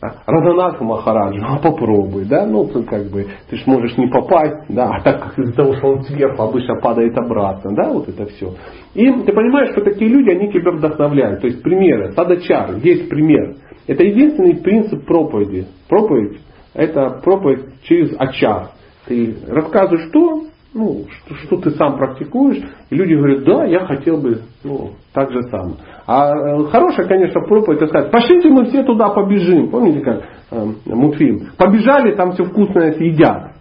Раданатху 0.26 0.84
Махараджу, 0.84 1.44
а 1.46 1.58
попробуй, 1.58 2.24
да, 2.24 2.46
ну 2.46 2.66
как 2.66 3.10
бы 3.10 3.26
ты 3.50 3.56
ж 3.56 3.66
можешь 3.66 3.98
не 3.98 4.06
попасть, 4.06 4.64
да, 4.70 4.88
а 4.94 5.02
так 5.02 5.22
как 5.22 5.38
из-за 5.38 5.52
того, 5.52 5.74
что 5.74 5.88
он 5.88 6.02
сверху 6.04 6.42
обычно 6.42 6.80
падает 6.80 7.14
обратно, 7.18 7.74
да, 7.74 7.92
вот 7.92 8.08
это 8.08 8.24
все. 8.26 8.54
И 8.94 9.12
ты 9.12 9.32
понимаешь, 9.32 9.72
что 9.72 9.82
такие 9.82 10.08
люди, 10.10 10.30
они 10.30 10.50
тебя 10.50 10.70
вдохновляют. 10.70 11.42
То 11.42 11.48
есть 11.48 11.62
примеры, 11.62 12.12
садачар, 12.12 12.76
есть 12.82 13.10
пример. 13.10 13.56
Это 13.86 14.02
единственный 14.02 14.56
принцип 14.56 15.04
проповеди. 15.04 15.66
Проповедь 15.88 16.40
это 16.74 17.20
проповедь 17.22 17.66
через 17.84 18.14
ачар. 18.18 18.70
Ты 19.06 19.36
рассказываешь 19.48 20.08
что, 20.08 20.44
ну, 20.74 21.04
что, 21.08 21.34
что 21.34 21.56
ты 21.56 21.70
сам 21.72 21.96
практикуешь, 21.96 22.62
и 22.90 22.94
люди 22.94 23.14
говорят, 23.14 23.44
да, 23.44 23.64
я 23.64 23.86
хотел 23.86 24.18
бы 24.18 24.42
ну, 24.62 24.92
так 25.12 25.32
же 25.32 25.42
сам. 25.50 25.76
А 26.06 26.32
э, 26.32 26.64
хорошая, 26.70 27.06
конечно, 27.06 27.40
проповедь, 27.40 27.88
сказать, 27.88 28.10
пошлите 28.10 28.48
мы 28.48 28.66
все 28.66 28.82
туда 28.82 29.08
побежим. 29.08 29.70
Помните, 29.70 30.00
как 30.00 30.22
э, 30.50 30.66
мультфильм? 30.86 31.48
Побежали, 31.56 32.14
там 32.14 32.32
все 32.32 32.44
вкусное 32.44 32.92
съедят. 32.92 33.52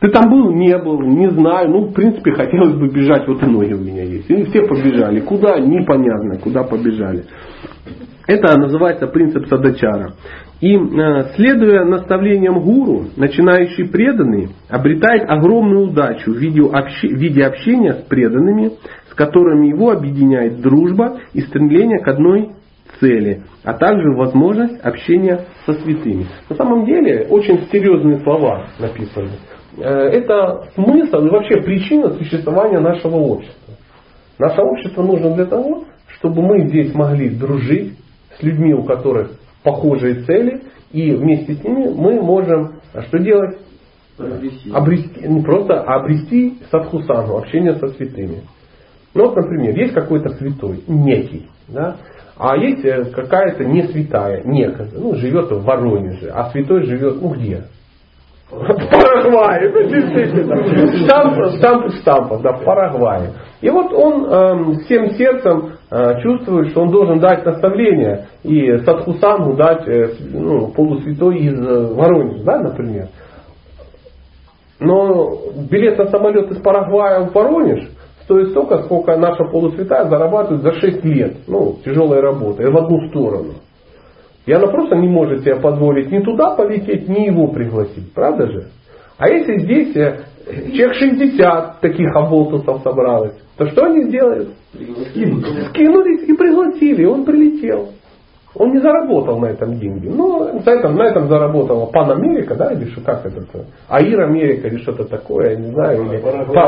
Ты 0.00 0.08
там 0.10 0.30
был, 0.30 0.52
не 0.52 0.76
был, 0.76 1.00
не 1.00 1.30
знаю. 1.30 1.70
Ну, 1.70 1.80
в 1.86 1.92
принципе, 1.92 2.32
хотелось 2.32 2.74
бы 2.74 2.88
бежать, 2.88 3.26
вот 3.26 3.42
и 3.42 3.46
ноги 3.46 3.72
у 3.72 3.80
меня 3.80 4.02
есть. 4.02 4.28
И 4.28 4.44
все 4.44 4.66
побежали. 4.66 5.20
Куда? 5.20 5.58
Непонятно, 5.58 6.38
куда 6.38 6.64
побежали. 6.64 7.24
Это 8.26 8.58
называется 8.58 9.06
принцип 9.06 9.46
садачара. 9.46 10.14
И 10.60 10.74
э, 10.74 11.24
следуя 11.34 11.84
наставлениям 11.84 12.60
гуру, 12.60 13.08
начинающий 13.16 13.88
преданный 13.88 14.48
обретает 14.70 15.28
огромную 15.28 15.88
удачу 15.88 16.32
в 16.32 16.36
виде, 16.36 17.44
общения 17.44 17.92
с 17.92 18.02
преданными, 18.04 18.72
с 19.10 19.14
которыми 19.14 19.68
его 19.68 19.90
объединяет 19.90 20.62
дружба 20.62 21.18
и 21.34 21.42
стремление 21.42 21.98
к 21.98 22.08
одной 22.08 22.52
цели, 23.00 23.42
а 23.64 23.74
также 23.74 24.12
возможность 24.16 24.80
общения 24.80 25.44
со 25.66 25.74
святыми. 25.74 26.26
На 26.48 26.56
самом 26.56 26.86
деле 26.86 27.26
очень 27.28 27.66
серьезные 27.70 28.20
слова 28.20 28.68
написаны. 28.78 29.32
Э, 29.76 29.84
это 29.84 30.68
смысл 30.74 31.18
и 31.18 31.28
вообще 31.28 31.60
причина 31.60 32.14
существования 32.14 32.80
нашего 32.80 33.16
общества. 33.16 33.74
Наше 34.38 34.62
общество 34.62 35.02
нужно 35.02 35.34
для 35.34 35.44
того, 35.44 35.84
чтобы 36.16 36.40
мы 36.40 36.66
здесь 36.68 36.94
могли 36.94 37.28
дружить 37.28 37.98
с 38.38 38.42
людьми, 38.42 38.72
у 38.72 38.84
которых 38.84 39.32
похожие 39.66 40.22
цели, 40.22 40.62
и 40.92 41.12
вместе 41.12 41.54
с 41.54 41.64
ними 41.64 41.88
мы 41.92 42.22
можем 42.22 42.76
а 42.94 43.02
что 43.02 43.18
делать? 43.18 43.58
Обрести. 44.18 44.70
обрести 44.72 45.28
не 45.28 45.42
просто 45.42 45.82
а 45.82 46.00
обрести 46.00 46.58
садхусану, 46.70 47.36
общение 47.36 47.74
со 47.74 47.88
святыми. 47.88 48.42
Ну 49.12 49.26
вот, 49.26 49.36
например, 49.36 49.76
есть 49.76 49.92
какой-то 49.92 50.30
святой, 50.30 50.82
некий, 50.86 51.48
да, 51.68 51.96
а 52.38 52.56
есть 52.56 52.82
э, 52.84 53.04
какая-то 53.06 53.64
не 53.64 53.82
святая, 53.88 54.42
некая, 54.44 54.88
ну, 54.94 55.14
живет 55.16 55.50
в 55.50 55.62
Воронеже, 55.64 56.30
а 56.30 56.50
святой 56.50 56.84
живет, 56.84 57.20
ну, 57.20 57.28
где? 57.30 57.64
В 58.48 58.58
Парагвае, 58.58 59.72
действительно. 59.72 60.56
Штамп, 61.04 61.56
штамп 61.56 61.92
штампов, 62.00 62.42
да, 62.42 62.52
в 62.52 62.64
Парагвае. 62.64 63.32
И 63.60 63.68
вот 63.68 63.92
он 63.92 64.24
э, 64.24 64.74
всем 64.84 65.10
сердцем 65.16 65.72
э, 65.90 66.20
чувствует, 66.22 66.68
что 66.68 66.82
он 66.82 66.90
должен 66.90 67.18
дать 67.18 67.44
наставление 67.44 68.28
и 68.44 68.78
Садхусангу 68.84 69.54
дать 69.54 69.88
э, 69.88 70.12
ну, 70.32 70.68
полусвятой 70.68 71.38
из 71.38 71.58
э, 71.58 71.94
Воронежа, 71.94 72.44
да, 72.44 72.58
например. 72.58 73.08
Но 74.78 75.38
билет 75.68 75.98
на 75.98 76.06
самолет 76.06 76.48
из 76.52 76.58
Парагвая 76.58 77.22
в 77.22 77.32
Воронеж 77.32 77.88
стоит 78.22 78.50
столько, 78.50 78.84
сколько 78.84 79.16
наша 79.16 79.42
полусвятая 79.44 80.08
зарабатывает 80.08 80.62
за 80.62 80.72
6 80.72 81.04
лет. 81.04 81.36
Ну, 81.48 81.78
тяжелая 81.84 82.20
работа, 82.20 82.62
и 82.62 82.66
в 82.66 82.76
одну 82.76 83.08
сторону. 83.08 83.54
И 84.46 84.52
она 84.52 84.68
просто 84.68 84.94
не 84.96 85.08
может 85.08 85.42
себе 85.42 85.56
позволить 85.56 86.10
ни 86.10 86.20
туда 86.20 86.54
полететь, 86.54 87.08
ни 87.08 87.26
его 87.26 87.48
пригласить. 87.48 88.12
Правда 88.14 88.46
же? 88.46 88.68
А 89.18 89.28
если 89.28 89.58
здесь 89.58 89.96
э, 89.96 90.20
человек 90.72 90.94
60 90.94 91.80
таких 91.80 92.14
оболтусов 92.14 92.82
собралось, 92.82 93.34
то 93.56 93.66
что 93.66 93.86
они 93.86 94.04
сделают? 94.04 94.50
Скинулись 94.72 96.28
и 96.28 96.32
пригласили, 96.34 97.02
и 97.02 97.06
он 97.06 97.24
прилетел. 97.24 97.90
Он 98.58 98.72
не 98.72 98.80
заработал 98.80 99.38
на 99.38 99.46
этом 99.46 99.78
деньги. 99.78 100.08
Но 100.08 100.50
на 100.52 100.70
этом, 100.70 100.96
на 100.96 101.04
этом 101.04 101.28
заработала 101.28 101.86
Пан 101.86 102.10
Америка, 102.10 102.54
да, 102.54 102.72
или 102.72 102.86
что, 102.90 103.02
как 103.02 103.26
это? 103.26 103.40
Аир 103.88 104.20
Америка 104.22 104.68
или 104.68 104.78
что-то 104.78 105.04
такое, 105.04 105.50
я 105.50 105.56
не 105.56 105.70
знаю. 105.72 106.04
Или 106.04 106.20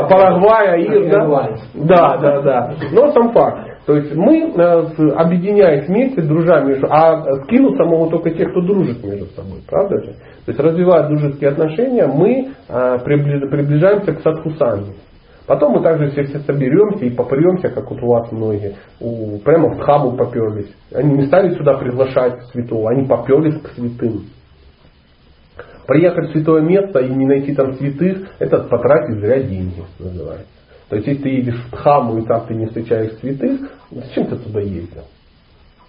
Парагвай, 0.09 0.67
Аир, 0.73 1.09
да? 1.09 1.25
Да, 1.73 2.17
да, 2.17 2.41
да. 2.41 2.73
Но 2.91 3.11
сам 3.11 3.31
факт. 3.31 3.69
То 3.85 3.95
есть 3.95 4.13
мы, 4.15 4.53
э, 4.55 5.09
объединяясь 5.15 5.87
вместе, 5.87 6.21
дружа 6.21 6.61
между, 6.61 6.85
а 6.91 7.23
скинуться 7.45 7.85
могут 7.85 8.11
только 8.11 8.29
те, 8.31 8.45
кто 8.45 8.61
дружит 8.61 9.03
между 9.03 9.25
собой, 9.35 9.61
правда 9.67 9.97
же? 10.03 10.11
То 10.45 10.51
есть 10.51 10.59
развивая 10.59 11.07
дружеские 11.07 11.49
отношения, 11.49 12.05
мы 12.05 12.49
э, 12.67 12.97
приближаемся 13.03 14.13
к 14.13 14.21
садхусанге. 14.21 14.93
Потом 15.49 15.73
мы 15.73 15.81
также 15.81 16.11
все, 16.11 16.25
все 16.25 16.41
соберемся 16.41 17.05
и 17.05 17.09
попремся, 17.09 17.69
как 17.69 17.89
вот 17.89 18.03
у 18.03 18.05
вас 18.05 18.31
многие. 18.31 18.75
У, 18.99 19.39
прямо 19.39 19.69
в 19.69 19.79
Дхаму 19.79 20.15
поперлись. 20.15 20.71
Они 20.93 21.11
не 21.13 21.25
стали 21.25 21.55
сюда 21.55 21.75
приглашать 21.75 22.43
святого, 22.51 22.91
они 22.91 23.07
поперлись 23.07 23.59
к 23.59 23.69
святым. 23.69 24.25
Приехать 25.87 26.29
в 26.29 26.33
святое 26.33 26.61
место 26.61 26.99
и 26.99 27.09
не 27.09 27.25
найти 27.25 27.55
там 27.55 27.73
святых, 27.73 28.27
это 28.37 28.59
потратить 28.59 29.21
зря 29.21 29.41
деньги, 29.41 29.81
называется. 29.97 30.45
То 30.87 30.97
есть, 30.97 31.07
если 31.07 31.23
ты 31.23 31.29
едешь 31.29 31.65
в 31.65 31.71
Дхаму 31.71 32.19
и 32.19 32.27
там 32.27 32.45
ты 32.45 32.53
не 32.53 32.67
встречаешь 32.67 33.13
святых, 33.13 33.71
зачем 33.89 34.27
ты 34.27 34.35
туда 34.35 34.59
ездил? 34.59 35.05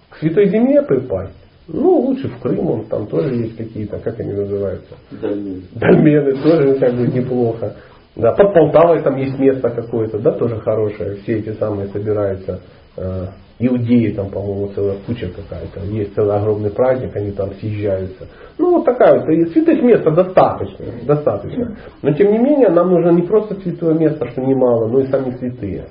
К 0.09 0.17
святой 0.21 0.49
земле 0.49 0.81
припасть? 0.81 1.37
Ну, 1.69 1.99
лучше 1.99 2.29
в 2.29 2.39
Крым, 2.41 2.67
он 2.67 2.87
там 2.87 3.07
тоже 3.07 3.35
есть 3.35 3.59
какие-то, 3.59 3.99
как 3.99 4.19
они 4.21 4.33
называются? 4.33 4.97
Дольмены. 5.11 5.63
Дольмены 5.75 6.43
тоже 6.43 6.79
как 6.79 6.95
бы 6.95 7.07
неплохо. 7.09 7.77
Да, 8.17 8.33
под 8.33 8.53
Полтавой 8.53 9.03
там 9.03 9.17
есть 9.17 9.39
место 9.39 9.71
какое-то, 9.71 10.19
да, 10.19 10.33
тоже 10.33 10.57
хорошее. 10.61 11.17
Все 11.23 11.39
эти 11.39 11.53
самые 11.55 11.89
собираются. 11.89 12.61
Э, 12.97 13.27
иудеи 13.61 14.13
там, 14.13 14.31
по-моему, 14.31 14.73
целая 14.75 14.97
куча 15.07 15.29
какая-то. 15.29 15.81
Есть 15.87 16.15
целый 16.15 16.37
огромный 16.37 16.71
праздник, 16.71 17.15
они 17.15 17.31
там 17.31 17.53
съезжаются. 17.55 18.27
Ну, 18.59 18.77
вот 18.77 18.85
такая 18.85 19.21
вот. 19.21 19.29
И 19.29 19.47
святых 19.47 19.83
места 19.83 20.11
достаточно, 20.11 20.87
достаточно. 21.07 21.77
Но, 22.03 22.13
тем 22.13 22.33
не 22.33 22.39
менее, 22.39 22.71
нам 22.71 22.91
нужно 22.91 23.11
не 23.11 23.23
просто 23.23 23.55
святое 23.61 23.95
место, 23.95 24.29
что 24.31 24.41
немало, 24.41 24.89
но 24.89 25.01
и 25.01 25.07
сами 25.07 25.37
святые. 25.37 25.87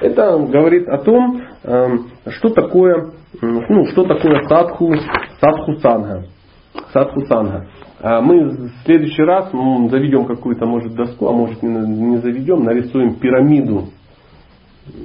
Это 0.00 0.38
говорит 0.38 0.88
о 0.88 0.98
том, 0.98 1.42
эм, 1.64 2.06
что 2.28 2.50
такое, 2.50 3.10
ну, 3.42 3.86
что 3.86 4.04
такое 4.04 4.46
садху, 4.48 4.94
садху 5.40 5.74
санга. 5.80 6.24
Садху 6.92 7.20
санга. 7.26 7.66
А 8.00 8.20
мы 8.20 8.48
в 8.48 8.70
следующий 8.84 9.22
раз 9.22 9.50
заведем 9.50 10.24
какую-то, 10.26 10.66
может, 10.66 10.94
доску, 10.94 11.28
а 11.28 11.32
может 11.32 11.62
не 11.62 12.18
заведем, 12.18 12.62
нарисуем 12.62 13.14
пирамиду. 13.14 13.86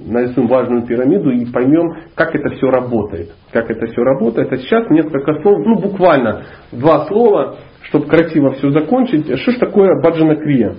Нарисуем 0.06 0.48
важную 0.48 0.86
пирамиду 0.86 1.32
и 1.32 1.45
поймем, 1.45 1.95
как 2.15 2.36
это 2.36 2.56
все 2.56 2.68
работает. 2.68 3.32
Как 3.52 3.70
это 3.70 3.88
все 3.88 4.02
работает. 4.02 4.52
А 4.53 4.57
сейчас 4.57 4.90
несколько 4.90 5.41
слов, 5.41 5.65
ну 5.65 5.80
буквально 5.80 6.44
два 6.72 7.06
слова, 7.07 7.57
чтобы 7.82 8.06
красиво 8.06 8.53
все 8.53 8.70
закончить. 8.70 9.26
Что 9.40 9.52
же 9.52 9.60
такое 9.60 9.99
баджана 10.02 10.36
крия? 10.36 10.76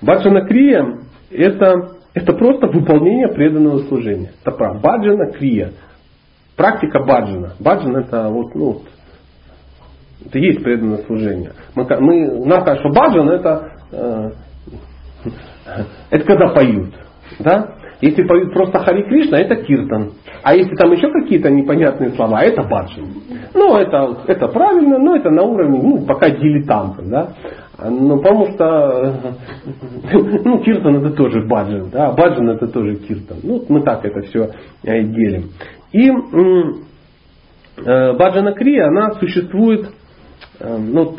Баджана 0.00 0.46
крия 0.46 1.00
это, 1.30 1.96
это 2.14 2.32
просто 2.34 2.68
выполнение 2.68 3.28
преданного 3.28 3.78
служения. 3.80 4.32
Это 4.40 4.56
про 4.56 4.74
баджана 4.74 5.32
крия. 5.32 5.72
Практика 6.56 7.00
баджана. 7.00 7.54
Баджан 7.58 7.96
это 7.96 8.28
вот, 8.28 8.54
ну, 8.54 8.82
это 10.26 10.38
есть 10.38 10.62
преданное 10.62 10.98
служение. 11.04 11.52
Мы, 11.74 11.86
мы, 12.00 12.46
нам 12.46 12.64
кажется, 12.64 12.88
что 12.88 13.00
баджан 13.00 13.28
это, 13.30 13.72
э, 13.92 14.30
это 16.10 16.24
когда 16.24 16.48
поют. 16.48 16.94
Да? 17.38 17.74
Если 18.00 18.22
поют 18.22 18.52
просто 18.54 18.78
Хари 18.78 19.02
Кришна, 19.02 19.38
это 19.38 19.56
киртан. 19.56 20.12
А 20.42 20.54
если 20.54 20.74
там 20.74 20.90
еще 20.92 21.10
какие-то 21.12 21.50
непонятные 21.50 22.10
слова, 22.10 22.42
это 22.42 22.62
баджан. 22.62 23.08
Ну, 23.52 23.76
это, 23.76 24.22
это 24.26 24.48
правильно, 24.48 24.98
но 24.98 25.16
это 25.16 25.30
на 25.30 25.42
уровне, 25.42 25.80
ну, 25.82 26.06
пока 26.06 26.30
дилетантов. 26.30 27.06
Да? 27.08 27.34
Ну, 27.88 28.18
потому 28.18 28.52
что 28.52 29.36
ну, 30.44 30.62
киртан 30.62 30.96
это 30.96 31.14
тоже 31.14 31.46
баджан, 31.46 31.90
да, 31.90 32.12
баджан 32.12 32.48
это 32.50 32.68
тоже 32.68 32.96
киртан. 32.96 33.38
Ну, 33.42 33.64
мы 33.68 33.82
так 33.82 34.04
это 34.04 34.22
все 34.22 34.50
делим. 34.82 35.50
И 35.92 36.10
э, 37.84 38.12
баджана 38.16 38.52
крия, 38.52 38.86
она 38.86 39.12
существует 39.12 39.90
ну, 40.60 41.16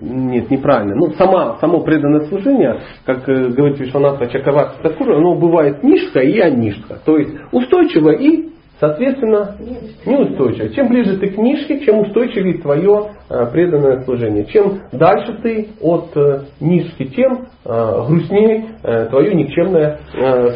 нет, 0.00 0.50
неправильно. 0.50 0.94
Ну, 0.94 1.12
сама, 1.14 1.56
само 1.58 1.80
преданное 1.80 2.26
служение, 2.26 2.80
как 3.04 3.26
э, 3.28 3.48
говорит 3.48 3.78
Вишванатха 3.80 4.26
Чакаварти 4.26 4.82
Такура, 4.82 5.16
оно 5.16 5.34
бывает 5.36 5.82
нишка 5.82 6.20
и 6.20 6.38
анишка. 6.38 6.98
То 7.04 7.16
есть 7.16 7.32
устойчиво 7.50 8.10
и, 8.10 8.50
соответственно, 8.78 9.56
неустойчиво. 10.04 10.68
Чем 10.70 10.88
ближе 10.88 11.16
ты 11.16 11.30
к 11.30 11.38
нишке, 11.38 11.80
чем 11.80 12.00
устойчивее 12.00 12.58
твое 12.58 13.12
э, 13.30 13.46
преданное 13.50 14.02
служение. 14.04 14.44
Чем 14.46 14.82
дальше 14.92 15.38
ты 15.42 15.68
от 15.80 16.14
э, 16.14 16.40
нишки, 16.60 17.04
тем 17.04 17.46
грустнее 17.64 18.76
твое 19.10 19.34
никчемное 19.34 19.98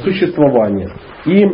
существование. 0.05 0.91
И 1.27 1.45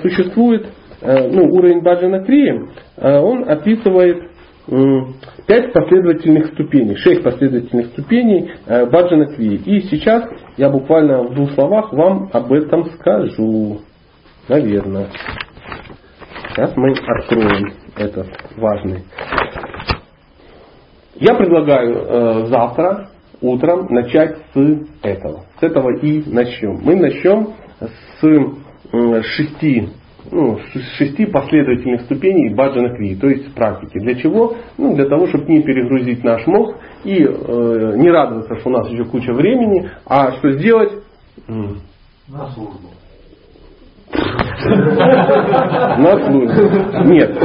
существует 0.00 0.68
ну, 1.02 1.48
уровень 1.50 1.82
Баджана 1.82 2.24
Крии, 2.24 2.62
он 2.96 3.46
описывает 3.46 4.31
пять 4.66 5.72
последовательных 5.72 6.52
ступеней, 6.52 6.96
шесть 6.96 7.22
последовательных 7.22 7.86
ступеней 7.88 8.52
э, 8.66 8.86
Баджана 8.86 9.26
Кви. 9.34 9.56
И 9.56 9.80
сейчас 9.82 10.24
я 10.56 10.70
буквально 10.70 11.22
в 11.24 11.34
двух 11.34 11.52
словах 11.52 11.92
вам 11.92 12.30
об 12.32 12.52
этом 12.52 12.84
скажу. 12.92 13.80
Наверное. 14.48 15.08
Сейчас 16.50 16.76
мы 16.76 16.92
откроем 16.92 17.72
этот 17.96 18.28
важный. 18.56 19.04
Я 21.16 21.34
предлагаю 21.34 21.94
э, 21.94 22.46
завтра 22.46 23.08
утром 23.40 23.86
начать 23.90 24.38
с 24.54 24.86
этого. 25.02 25.44
С 25.60 25.62
этого 25.62 25.96
и 25.98 26.22
начнем. 26.30 26.78
Мы 26.82 26.96
начнем 26.96 27.54
с 27.80 28.24
э, 28.24 29.22
шести 29.22 29.90
ну, 30.30 30.58
шести 30.96 31.26
последовательных 31.26 32.02
ступеней 32.02 32.54
баджана 32.54 32.94
кри, 32.96 33.16
то 33.16 33.28
есть 33.28 33.52
практики. 33.54 33.98
Для 33.98 34.14
чего? 34.14 34.56
Ну, 34.78 34.94
для 34.94 35.06
того, 35.06 35.26
чтобы 35.26 35.52
не 35.52 35.62
перегрузить 35.62 36.22
наш 36.22 36.46
мозг 36.46 36.76
и 37.04 37.22
э, 37.22 37.94
не 37.96 38.10
радоваться, 38.10 38.56
что 38.56 38.68
у 38.68 38.72
нас 38.72 38.88
еще 38.88 39.04
куча 39.04 39.32
времени, 39.32 39.90
а 40.06 40.32
что 40.32 40.52
сделать? 40.52 40.92
На 42.28 42.48
службу. 42.50 42.88
На 44.64 46.16
службу. 46.26 47.08
Нет, 47.08 47.36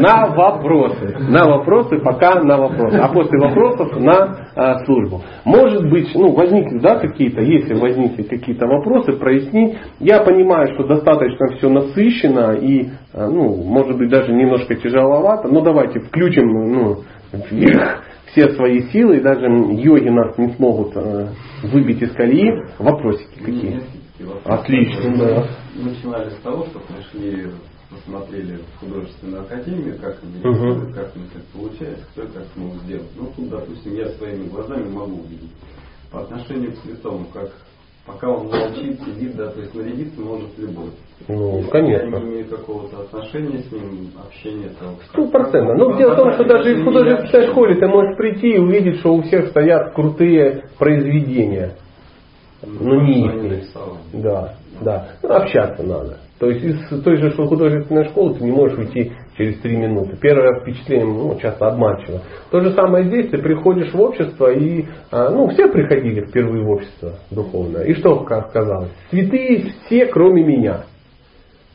на 0.00 0.26
вопросы. 0.26 1.16
На 1.28 1.46
вопросы, 1.46 1.98
пока 1.98 2.42
на 2.42 2.56
вопросы. 2.56 2.96
А 2.96 3.08
после 3.08 3.38
вопросов 3.38 3.96
на 3.98 4.36
а, 4.54 4.84
службу. 4.84 5.22
Может 5.44 5.88
быть, 5.88 6.10
ну, 6.14 6.32
возникли, 6.32 6.78
да, 6.78 6.96
какие-то, 6.96 7.40
если 7.40 7.74
возникли 7.74 8.22
какие-то 8.22 8.66
вопросы, 8.66 9.12
прояснить. 9.12 9.76
Я 10.00 10.20
понимаю, 10.20 10.74
что 10.74 10.86
достаточно 10.86 11.48
все 11.56 11.68
насыщенно 11.68 12.52
и, 12.54 12.88
а, 13.14 13.28
ну, 13.28 13.62
может 13.64 13.96
быть, 13.96 14.10
даже 14.10 14.32
немножко 14.32 14.74
тяжеловато. 14.74 15.48
Но 15.48 15.60
давайте 15.62 16.00
включим, 16.00 16.46
ну, 16.72 16.96
вверх 17.50 18.02
все 18.32 18.50
свои 18.50 18.82
силы, 18.90 19.16
и 19.16 19.20
даже 19.20 19.46
йоги 19.46 20.08
нас 20.08 20.36
не 20.36 20.48
смогут 20.54 20.92
э, 20.94 21.28
выбить 21.62 22.02
из 22.02 22.12
колеи. 22.12 22.50
Вопросики 22.78 23.38
какие? 23.38 23.80
Отлично, 24.44 25.16
да. 25.18 25.48
Начинали 25.74 26.30
с 26.30 26.36
того, 26.42 26.66
что 26.66 26.80
пришли, 26.80 27.50
посмотрели 27.90 28.56
в 28.56 28.80
художественную 28.80 29.42
академию, 29.42 29.98
как 30.00 30.18
они 30.22 30.38
рисуют, 30.38 30.94
как 30.94 31.14
у 31.14 31.18
них 31.18 31.30
это 31.34 31.44
получается, 31.52 32.04
кто 32.12 32.22
и 32.22 32.26
как 32.28 32.44
смог 32.54 32.74
сделать. 32.84 33.10
Ну, 33.16 33.30
тут, 33.36 33.48
допустим, 33.48 33.94
я 33.94 34.08
своими 34.10 34.48
глазами 34.48 34.88
могу 34.88 35.20
увидеть. 35.20 35.52
По 36.10 36.20
отношению 36.20 36.72
к 36.72 36.76
святому, 36.78 37.26
как 37.32 37.50
пока 38.06 38.28
он 38.28 38.46
молчит, 38.46 39.00
сидит, 39.04 39.36
да, 39.36 39.48
то 39.48 39.60
есть 39.60 39.74
нарядиться 39.74 40.20
может 40.20 40.56
любой. 40.58 40.90
Ну, 41.28 41.58
Если 41.58 41.70
конечно. 41.70 42.16
Я 42.16 42.20
не 42.20 42.28
имею 42.28 42.46
какого-то 42.46 43.00
отношения 43.00 43.58
с 43.58 43.72
ним, 43.72 44.10
общения 44.24 44.70
там. 44.80 44.94
Сто 45.10 45.26
процентов. 45.28 45.76
Но 45.76 45.96
дело 45.96 46.12
в 46.12 46.16
том, 46.16 46.32
что 46.32 46.44
даже 46.44 46.76
в 46.76 46.84
художественной 46.84 47.48
школе 47.48 47.74
ты 47.74 47.86
можешь 47.88 48.16
прийти 48.16 48.54
и 48.54 48.58
увидеть, 48.58 49.00
что 49.00 49.14
у 49.14 49.22
всех 49.22 49.48
стоят 49.48 49.94
крутые 49.94 50.68
произведения. 50.78 51.74
Ну, 52.66 53.00
не 53.02 53.26
их. 53.26 53.64
Да, 54.12 54.54
да. 54.80 55.08
Ну, 55.22 55.34
общаться 55.34 55.82
надо. 55.82 56.18
То 56.38 56.50
есть 56.50 56.62
из 56.64 57.02
той 57.02 57.16
же 57.16 57.30
художественной 57.30 58.04
школы 58.08 58.34
ты 58.34 58.44
не 58.44 58.52
можешь 58.52 58.76
уйти 58.76 59.12
через 59.38 59.58
три 59.60 59.76
минуты. 59.76 60.18
Первое 60.20 60.60
впечатление 60.60 61.06
ну, 61.06 61.38
часто 61.40 61.68
обманчиво. 61.68 62.20
То 62.50 62.60
же 62.60 62.72
самое 62.72 63.06
здесь, 63.06 63.30
ты 63.30 63.38
приходишь 63.38 63.92
в 63.94 64.00
общество 64.00 64.52
и, 64.52 64.84
а, 65.10 65.30
ну, 65.30 65.48
все 65.48 65.68
приходили 65.68 66.26
впервые 66.26 66.62
в 66.62 66.70
общество 66.70 67.12
духовное. 67.30 67.84
И 67.84 67.94
что 67.94 68.20
оказалось? 68.20 68.90
Святые 69.10 69.72
все, 69.86 70.06
кроме 70.06 70.44
меня. 70.44 70.82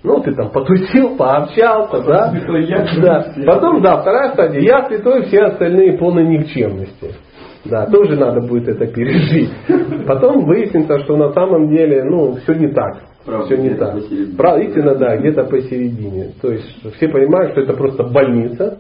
Ну, 0.04 0.20
ты 0.20 0.34
там 0.34 0.52
потусил, 0.52 1.16
пообщался, 1.16 2.02
да? 2.04 2.32
да. 3.02 3.34
Потом, 3.46 3.82
да, 3.82 4.02
вторая 4.02 4.34
стадия. 4.34 4.62
Я 4.62 4.88
святой, 4.88 5.26
все 5.26 5.44
остальные 5.44 5.98
полной 5.98 6.26
никчемности. 6.28 7.16
Да, 7.66 7.86
тоже 7.86 8.16
надо 8.16 8.42
будет 8.42 8.68
это 8.68 8.88
пережить. 8.88 9.52
Потом 10.08 10.46
выяснится, 10.46 11.00
что 11.00 11.16
на 11.16 11.32
самом 11.34 11.70
деле, 11.70 12.04
ну, 12.04 12.36
все 12.38 12.54
не 12.54 12.68
так. 12.70 13.04
Правда, 13.24 13.46
все 13.46 13.58
не 13.58 13.70
так. 13.76 13.96
Правда, 14.36 14.64
истина, 14.64 14.96
да, 14.96 15.18
где-то 15.18 15.44
посередине. 15.44 16.32
То 16.42 16.52
есть 16.52 16.96
все 16.96 17.08
понимают, 17.08 17.52
что 17.52 17.62
это 17.62 17.74
просто 17.74 18.04
больница. 18.04 18.80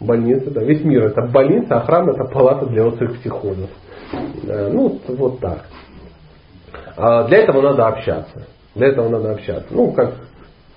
Больница, 0.00 0.50
да. 0.50 0.62
Весь 0.64 0.82
мир 0.82 1.04
это 1.04 1.22
больница, 1.30 1.76
а 1.76 1.80
храм 1.80 2.08
это 2.08 2.24
палата 2.24 2.66
для 2.66 2.86
острых 2.86 3.18
психозов. 3.18 3.70
Да, 4.44 4.68
ну, 4.70 4.98
вот 5.08 5.40
так. 5.40 5.64
А 6.96 7.24
для 7.24 7.38
этого 7.38 7.60
надо 7.60 7.86
общаться. 7.86 8.46
Для 8.74 8.88
этого 8.88 9.10
надо 9.10 9.32
общаться. 9.32 9.68
Ну, 9.70 9.92
как 9.92 10.14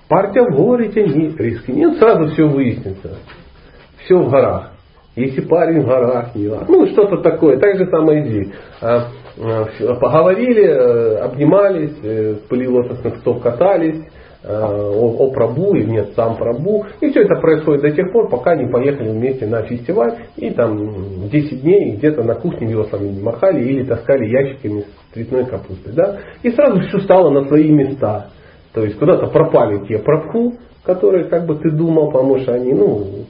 партия 0.08 0.42
в 0.42 0.54
горе 0.54 0.90
тяни, 0.90 1.34
риски 1.38 1.70
нет, 1.70 1.98
сразу 1.98 2.26
все 2.32 2.46
выяснится. 2.46 3.16
Все 4.04 4.16
в 4.18 4.30
горах. 4.30 4.72
Если 5.16 5.40
парень 5.40 5.80
в 5.80 5.86
горах, 5.86 6.34
не 6.34 6.46
ну 6.68 6.86
что-то 6.88 7.22
такое, 7.22 7.58
так 7.58 7.78
же 7.78 7.86
самое 7.86 8.22
здесь. 8.26 8.48
А, 8.82 9.08
а, 9.40 9.94
поговорили, 9.94 10.62
э, 10.62 11.16
обнимались, 11.20 11.96
э, 12.02 12.34
в 12.34 12.48
пыли 12.48 12.68
лотосных 12.68 13.16
стоп 13.20 13.42
катались, 13.42 14.02
э, 14.44 14.52
о, 14.52 15.16
о 15.18 15.30
Прабу 15.30 15.74
или 15.74 15.88
нет, 15.88 16.10
сам 16.14 16.36
Прабу. 16.36 16.84
И 17.00 17.08
все 17.08 17.22
это 17.22 17.40
происходит 17.40 17.80
до 17.80 17.92
тех 17.92 18.12
пор, 18.12 18.28
пока 18.28 18.56
не 18.56 18.70
поехали 18.70 19.08
вместе 19.08 19.46
на 19.46 19.62
фестиваль 19.62 20.18
и 20.36 20.50
там 20.50 21.30
10 21.30 21.62
дней 21.62 21.96
где-то 21.96 22.22
на 22.22 22.34
кухне 22.34 22.66
не 22.66 23.22
махали 23.22 23.64
или 23.64 23.84
таскали 23.84 24.26
ящиками 24.26 24.80
с 24.82 25.14
цветной 25.14 25.46
капустой. 25.46 25.94
Да? 25.94 26.18
И 26.42 26.50
сразу 26.50 26.80
все 26.80 26.98
стало 27.00 27.30
на 27.30 27.46
свои 27.46 27.70
места. 27.70 28.26
То 28.74 28.84
есть 28.84 28.98
куда-то 28.98 29.28
пропали 29.28 29.86
те 29.86 29.98
Прабху, 29.98 30.56
которые 30.84 31.24
как 31.24 31.46
бы 31.46 31.56
ты 31.56 31.70
думал, 31.70 32.10
потому 32.10 32.38
что 32.40 32.52
они, 32.52 32.74
ну, 32.74 33.24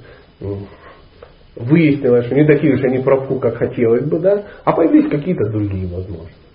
выяснилось, 1.56 2.26
что 2.26 2.34
не 2.34 2.46
такие 2.46 2.76
же 2.76 2.86
они 2.86 2.98
правку, 2.98 3.38
как 3.38 3.56
хотелось 3.56 4.04
бы, 4.04 4.18
да, 4.18 4.44
а 4.64 4.72
появились 4.72 5.10
какие-то 5.10 5.48
другие 5.50 5.86
возможности. 5.86 6.46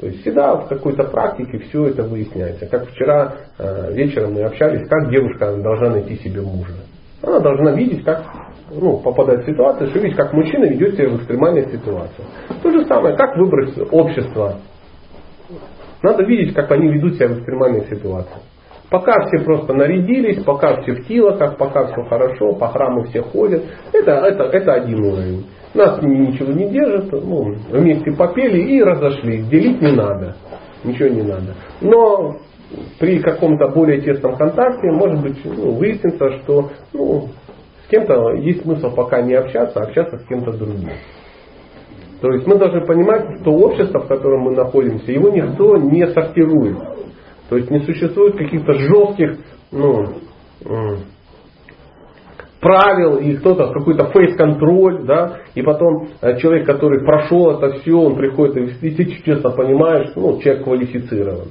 То 0.00 0.06
есть 0.06 0.20
всегда 0.20 0.56
в 0.56 0.68
какой-то 0.68 1.04
практике 1.04 1.58
все 1.58 1.86
это 1.86 2.02
выясняется. 2.02 2.66
Как 2.66 2.88
вчера 2.88 3.34
э, 3.58 3.92
вечером 3.94 4.34
мы 4.34 4.42
общались, 4.42 4.86
как 4.88 5.10
девушка 5.10 5.56
должна 5.56 5.90
найти 5.90 6.16
себе 6.16 6.42
мужа. 6.42 6.74
Она 7.22 7.40
должна 7.40 7.72
видеть, 7.72 8.04
как 8.04 8.22
ну, 8.70 8.98
попадать 8.98 9.44
в 9.44 9.50
ситуацию, 9.50 9.88
что 9.88 10.00
видеть, 10.00 10.16
как 10.16 10.32
мужчина 10.34 10.64
ведет 10.64 10.94
себя 10.94 11.08
в 11.08 11.16
экстремальной 11.16 11.70
ситуации. 11.70 12.24
То 12.62 12.70
же 12.70 12.84
самое, 12.84 13.16
как 13.16 13.36
выбрать 13.36 13.72
общество. 13.90 14.58
Надо 16.02 16.24
видеть, 16.24 16.54
как 16.54 16.70
они 16.72 16.88
ведут 16.88 17.14
себя 17.14 17.28
в 17.28 17.38
экстремальной 17.38 17.86
ситуации. 17.86 18.36
Пока 18.90 19.26
все 19.26 19.44
просто 19.44 19.72
нарядились, 19.72 20.44
пока 20.44 20.80
все 20.80 20.92
в 20.92 21.06
тилоках, 21.06 21.56
пока 21.56 21.86
все 21.86 22.02
хорошо, 22.04 22.52
по 22.52 22.68
храму 22.68 23.02
все 23.04 23.20
ходят, 23.20 23.64
это, 23.92 24.12
это, 24.12 24.44
это 24.44 24.74
один 24.74 25.00
уровень. 25.00 25.46
Нас 25.74 26.00
ничего 26.02 26.52
не 26.52 26.70
держит, 26.70 27.10
ну, 27.12 27.54
вместе 27.70 28.12
попели 28.12 28.60
и 28.60 28.82
разошлись. 28.82 29.46
Делить 29.48 29.82
не 29.82 29.92
надо, 29.92 30.36
ничего 30.84 31.08
не 31.08 31.22
надо. 31.22 31.54
Но 31.80 32.36
при 33.00 33.18
каком-то 33.18 33.68
более 33.68 34.00
тесном 34.00 34.36
контакте, 34.36 34.90
может 34.92 35.20
быть, 35.20 35.38
ну, 35.44 35.72
выяснится, 35.72 36.38
что 36.38 36.70
ну, 36.92 37.28
с 37.84 37.90
кем-то 37.90 38.34
есть 38.34 38.62
смысл 38.62 38.94
пока 38.94 39.20
не 39.20 39.34
общаться, 39.34 39.80
а 39.80 39.84
общаться 39.84 40.18
с 40.18 40.26
кем-то 40.26 40.52
другим. 40.52 40.90
То 42.20 42.30
есть 42.32 42.46
мы 42.46 42.56
должны 42.56 42.86
понимать, 42.86 43.40
что 43.40 43.52
общество, 43.52 44.00
в 44.00 44.08
котором 44.08 44.42
мы 44.42 44.52
находимся, 44.52 45.12
его 45.12 45.28
никто 45.28 45.76
не 45.76 46.06
сортирует. 46.08 46.95
То 47.48 47.56
есть 47.56 47.70
не 47.70 47.80
существует 47.80 48.36
каких-то 48.36 48.72
жестких 48.72 49.38
ну, 49.70 50.06
правил, 52.60 53.18
и 53.18 53.36
кто-то 53.36 53.72
какой-то 53.72 54.06
фейс-контроль, 54.06 55.04
да, 55.04 55.38
и 55.54 55.62
потом 55.62 56.08
э, 56.20 56.38
человек, 56.38 56.66
который 56.66 57.04
прошел 57.04 57.50
это 57.50 57.78
все, 57.78 57.92
он 57.92 58.16
приходит 58.16 58.82
и 58.82 58.90
ты 58.90 59.04
честно 59.24 59.50
понимаешь, 59.50 60.10
ну, 60.16 60.40
человек 60.40 60.64
квалифицирован. 60.64 61.48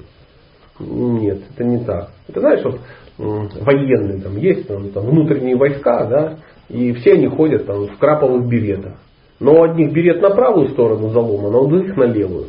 Нет, 0.79 1.39
это 1.53 1.63
не 1.63 1.83
так. 1.85 2.09
Это 2.27 2.41
знаешь, 2.41 2.63
вот 2.65 2.79
военные 3.17 4.19
там 4.19 4.35
есть, 4.35 4.67
там, 4.67 4.89
там 4.89 5.05
внутренние 5.05 5.55
войска, 5.55 6.05
да, 6.05 6.37
и 6.67 6.91
все 6.93 7.13
они 7.13 7.27
ходят 7.27 7.65
там 7.65 7.87
в 7.87 7.97
краповых 7.97 8.47
беретах. 8.47 8.93
Но 9.39 9.53
у 9.53 9.63
одних 9.63 9.93
берет 9.93 10.21
на 10.21 10.31
правую 10.31 10.69
сторону 10.69 11.09
заломан, 11.09 11.53
а 11.55 11.59
у 11.59 11.67
других 11.67 11.95
на 11.95 12.05
левую. 12.05 12.47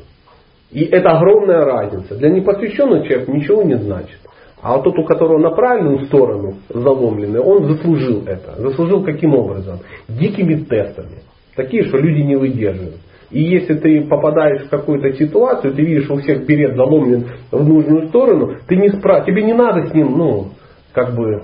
И 0.70 0.84
это 0.84 1.10
огромная 1.10 1.64
разница. 1.64 2.16
Для 2.16 2.30
непосвященного 2.30 3.06
человека 3.06 3.32
ничего 3.32 3.62
не 3.62 3.76
значит. 3.76 4.18
А 4.60 4.74
вот 4.74 4.84
тот, 4.84 4.98
у 4.98 5.04
которого 5.04 5.38
на 5.38 5.50
правильную 5.50 6.06
сторону 6.06 6.54
заломлены, 6.68 7.40
он 7.40 7.68
заслужил 7.68 8.24
это. 8.26 8.60
Заслужил 8.60 9.04
каким 9.04 9.34
образом? 9.34 9.78
Дикими 10.08 10.56
тестами. 10.56 11.22
Такие, 11.54 11.84
что 11.84 11.98
люди 11.98 12.22
не 12.22 12.36
выдерживают. 12.36 12.96
И 13.30 13.42
если 13.42 13.74
ты 13.74 14.02
попадаешь 14.02 14.62
в 14.62 14.68
какую-то 14.68 15.12
ситуацию, 15.12 15.74
ты 15.74 15.82
видишь 15.82 16.08
у 16.10 16.16
всех 16.18 16.46
берет 16.46 16.76
заломлен 16.76 17.26
в 17.50 17.68
нужную 17.68 18.08
сторону, 18.08 18.56
ты 18.66 18.76
не 18.76 18.88
спра... 18.90 19.24
тебе 19.24 19.42
не 19.42 19.52
надо 19.52 19.86
с 19.86 19.94
ним, 19.94 20.16
ну, 20.16 20.48
как 20.92 21.14
бы, 21.14 21.42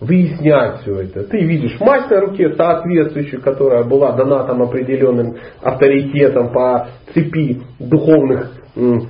выяснять 0.00 0.82
все 0.82 1.00
это. 1.00 1.24
Ты 1.24 1.38
видишь 1.38 1.78
мать 1.80 2.10
на 2.10 2.20
руке 2.20 2.54
соответствующую, 2.54 3.42
которая 3.42 3.84
была 3.84 4.12
дана 4.12 4.44
там 4.44 4.62
определенным 4.62 5.36
авторитетом 5.62 6.52
по 6.52 6.88
цепи 7.12 7.60
духовных 7.78 8.52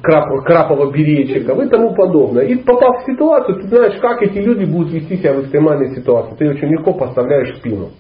крап, 0.03 0.45
крапово-беречиков 0.45 1.61
и 1.61 1.69
тому 1.69 1.95
подобное. 1.95 2.45
И 2.45 2.55
попав 2.57 3.03
в 3.03 3.07
ситуацию, 3.07 3.61
ты 3.61 3.69
знаешь, 3.69 4.01
как 4.01 4.23
эти 4.23 4.39
люди 4.39 4.65
будут 4.65 4.93
вести 4.93 5.17
себя 5.17 5.35
в 5.35 5.43
экстремальной 5.43 5.95
ситуации. 5.95 6.37
Ты 6.37 6.49
очень 6.49 6.69
легко 6.69 6.95
поставляешь 6.95 7.57
спину. 7.59 7.91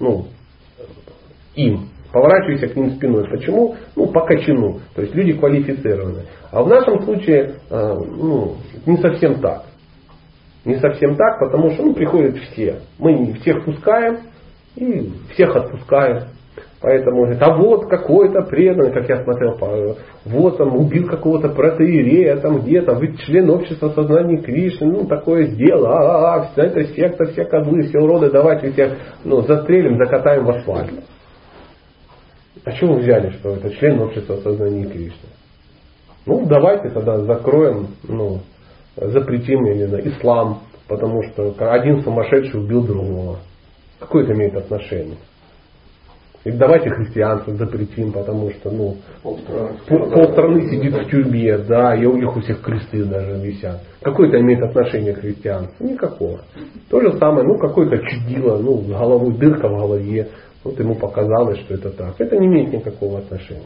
Ну, 0.00 0.26
им. 1.54 1.88
Поворачивайся 2.12 2.68
к 2.68 2.76
ним 2.76 2.92
спиной. 2.92 3.28
Почему? 3.30 3.76
Ну, 3.94 4.06
по 4.06 4.24
качану. 4.24 4.80
То 4.94 5.02
есть 5.02 5.14
люди 5.14 5.34
квалифицированы. 5.34 6.22
А 6.50 6.62
в 6.62 6.68
нашем 6.68 7.02
случае 7.02 7.56
э, 7.68 7.94
ну, 8.16 8.54
не 8.86 8.96
совсем 8.96 9.40
так. 9.40 9.64
Не 10.68 10.76
совсем 10.80 11.16
так, 11.16 11.38
потому 11.38 11.70
что 11.70 11.82
ну, 11.82 11.94
приходят 11.94 12.36
все. 12.36 12.80
Мы 12.98 13.32
всех 13.40 13.64
пускаем 13.64 14.18
и 14.76 15.10
всех 15.32 15.56
отпускаем. 15.56 16.24
Поэтому 16.82 17.22
говорит, 17.22 17.42
а 17.42 17.56
вот 17.56 17.88
какой-то 17.88 18.42
преданный, 18.42 18.92
как 18.92 19.08
я 19.08 19.24
смотрел, 19.24 19.56
вот 20.26 20.58
там 20.58 20.76
убил 20.76 21.08
какого-то 21.08 21.48
протеерея 21.48 22.36
там 22.36 22.60
где-то, 22.60 22.96
вы 22.96 23.16
член 23.16 23.48
общества 23.48 23.88
сознания 23.94 24.42
Кришны, 24.42 24.88
ну 24.88 25.06
такое 25.06 25.46
а, 25.46 25.86
а, 25.86 26.34
а 26.34 26.48
вся 26.52 26.64
эта 26.64 26.84
секта, 26.92 27.24
все 27.32 27.46
козлы, 27.46 27.84
все 27.84 28.00
уроды, 28.00 28.30
давайте 28.30 28.70
всех 28.70 28.92
ну, 29.24 29.40
застрелим, 29.40 29.96
закатаем 29.96 30.44
в 30.44 30.50
асфальт. 30.50 30.92
А 32.64 32.72
чего 32.72 32.92
вы 32.92 33.00
взяли, 33.00 33.30
что 33.30 33.54
это 33.54 33.70
член 33.70 34.00
общества 34.00 34.36
сознания 34.36 34.84
Кришны? 34.84 35.30
Ну, 36.26 36.44
давайте 36.44 36.90
тогда 36.90 37.16
закроем, 37.20 37.86
ну, 38.06 38.40
запретим 39.00 39.66
именно 39.66 39.96
ислам, 39.96 40.60
потому 40.88 41.22
что 41.24 41.54
один 41.72 42.02
сумасшедший 42.02 42.60
убил 42.60 42.82
другого. 42.82 43.38
Какое 44.00 44.24
это 44.24 44.32
имеет 44.32 44.56
отношение? 44.56 45.16
И 46.44 46.52
давайте 46.52 46.88
христианство 46.90 47.52
запретим, 47.54 48.12
потому 48.12 48.50
что 48.52 48.70
ну, 48.70 48.96
полстраны 49.86 50.70
сидит 50.70 50.94
в 50.94 51.10
тюрьме, 51.10 51.58
да, 51.58 51.94
и 51.96 52.06
у 52.06 52.16
них 52.16 52.34
у 52.36 52.40
всех 52.40 52.62
кресты 52.62 53.04
даже 53.04 53.32
висят. 53.34 53.80
Какое 54.02 54.28
это 54.28 54.40
имеет 54.40 54.62
отношение 54.62 55.14
к 55.14 55.20
христианству? 55.20 55.84
Никакого. 55.84 56.40
То 56.88 57.00
же 57.00 57.18
самое, 57.18 57.46
ну 57.46 57.58
какое-то 57.58 57.98
чудило, 57.98 58.56
ну 58.58 58.82
с 58.82 58.86
головой 58.86 59.34
дырка 59.34 59.68
в 59.68 59.76
голове, 59.76 60.28
вот 60.62 60.78
ему 60.78 60.94
показалось, 60.94 61.58
что 61.60 61.74
это 61.74 61.90
так. 61.90 62.14
Это 62.18 62.36
не 62.38 62.46
имеет 62.46 62.72
никакого 62.72 63.18
отношения. 63.18 63.62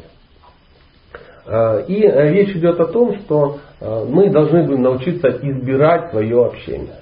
А, 1.46 1.78
и 1.80 2.02
э, 2.02 2.32
речь 2.32 2.56
идет 2.56 2.80
о 2.80 2.86
том, 2.86 3.16
что 3.18 3.59
мы 3.82 4.30
должны 4.30 4.64
будем 4.64 4.82
научиться 4.82 5.28
избирать 5.28 6.10
свое 6.10 6.46
общение. 6.46 7.00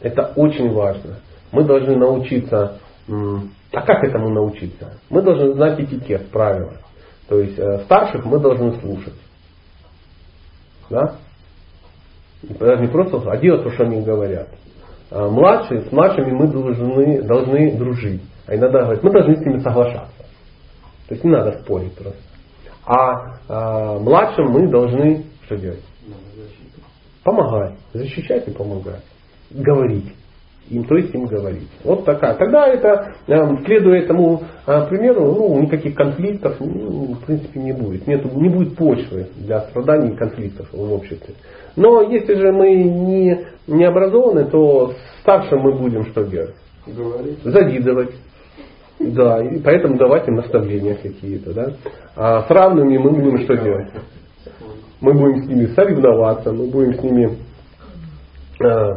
Это 0.00 0.32
очень 0.36 0.72
важно. 0.72 1.16
Мы 1.50 1.64
должны 1.64 1.96
научиться... 1.96 2.78
А 3.08 3.80
как 3.80 4.04
этому 4.04 4.28
научиться? 4.28 4.98
Мы 5.08 5.22
должны 5.22 5.54
знать 5.54 5.80
этикет, 5.80 6.28
правила. 6.28 6.74
То 7.28 7.40
есть 7.40 7.58
э, 7.58 7.78
старших 7.84 8.24
мы 8.26 8.38
должны 8.38 8.78
слушать. 8.80 9.14
Да? 10.90 11.16
Даже 12.42 12.82
не 12.82 12.88
просто 12.88 13.22
а 13.30 13.36
делать 13.38 13.64
то, 13.64 13.70
что 13.70 13.84
они 13.84 14.02
говорят. 14.02 14.48
А 15.10 15.28
младшие, 15.28 15.82
с 15.82 15.92
младшими 15.92 16.32
мы 16.32 16.48
должны, 16.48 17.22
должны 17.22 17.78
дружить. 17.78 18.22
А 18.46 18.54
иногда 18.54 18.82
говорить, 18.82 19.02
мы 19.02 19.10
должны 19.10 19.36
с 19.36 19.40
ними 19.40 19.58
соглашаться. 19.60 20.22
То 21.08 21.14
есть 21.14 21.24
не 21.24 21.30
надо 21.30 21.58
спорить 21.60 21.94
просто. 21.94 22.20
А, 22.84 23.38
а 23.48 23.98
младшим 23.98 24.50
мы 24.50 24.68
должны 24.68 25.24
что 25.46 25.56
делать? 25.56 25.84
Помогать. 27.24 27.74
Защищать 27.92 28.48
и 28.48 28.50
помогать. 28.50 29.04
Говорить. 29.50 30.12
им, 30.70 30.84
то 30.84 30.96
есть 30.96 31.14
им 31.14 31.26
говорить. 31.26 31.68
Вот 31.84 32.04
такая. 32.04 32.34
Тогда 32.34 32.66
это, 32.66 33.14
э, 33.26 33.56
следуя 33.64 34.00
этому 34.00 34.42
э, 34.66 34.86
примеру, 34.88 35.32
ну, 35.32 35.60
никаких 35.60 35.94
конфликтов 35.94 36.56
ну, 36.60 37.14
в 37.14 37.24
принципе 37.26 37.60
не 37.60 37.72
будет. 37.72 38.06
Нет, 38.06 38.24
не 38.34 38.48
будет 38.48 38.76
почвы 38.76 39.28
для 39.36 39.60
страданий 39.62 40.12
и 40.12 40.16
конфликтов 40.16 40.68
в 40.72 40.92
обществе. 40.92 41.34
Но 41.76 42.02
если 42.02 42.34
же 42.34 42.52
мы 42.52 42.74
не, 42.74 43.46
не 43.66 43.84
образованы, 43.84 44.46
то 44.46 44.94
старшим 45.20 45.60
мы 45.60 45.78
будем 45.78 46.06
что 46.06 46.24
делать? 46.24 46.56
Говорить. 46.86 47.38
Завидовать. 47.44 48.14
Да, 48.98 49.42
и 49.42 49.58
поэтому 49.58 49.96
давать 49.96 50.28
им 50.28 50.36
наставления 50.36 50.94
какие-то. 50.94 51.52
Да? 51.52 51.72
А 52.16 52.42
с 52.42 52.50
равными 52.50 52.98
мы 52.98 53.10
будем 53.10 53.38
что 53.38 53.56
делать? 53.56 53.88
Мы 55.02 55.14
будем 55.14 55.42
с 55.42 55.48
ними 55.48 55.66
соревноваться, 55.74 56.52
мы 56.52 56.70
будем 56.70 56.94
с 56.94 57.02
ними 57.02 57.36
э, 58.64 58.90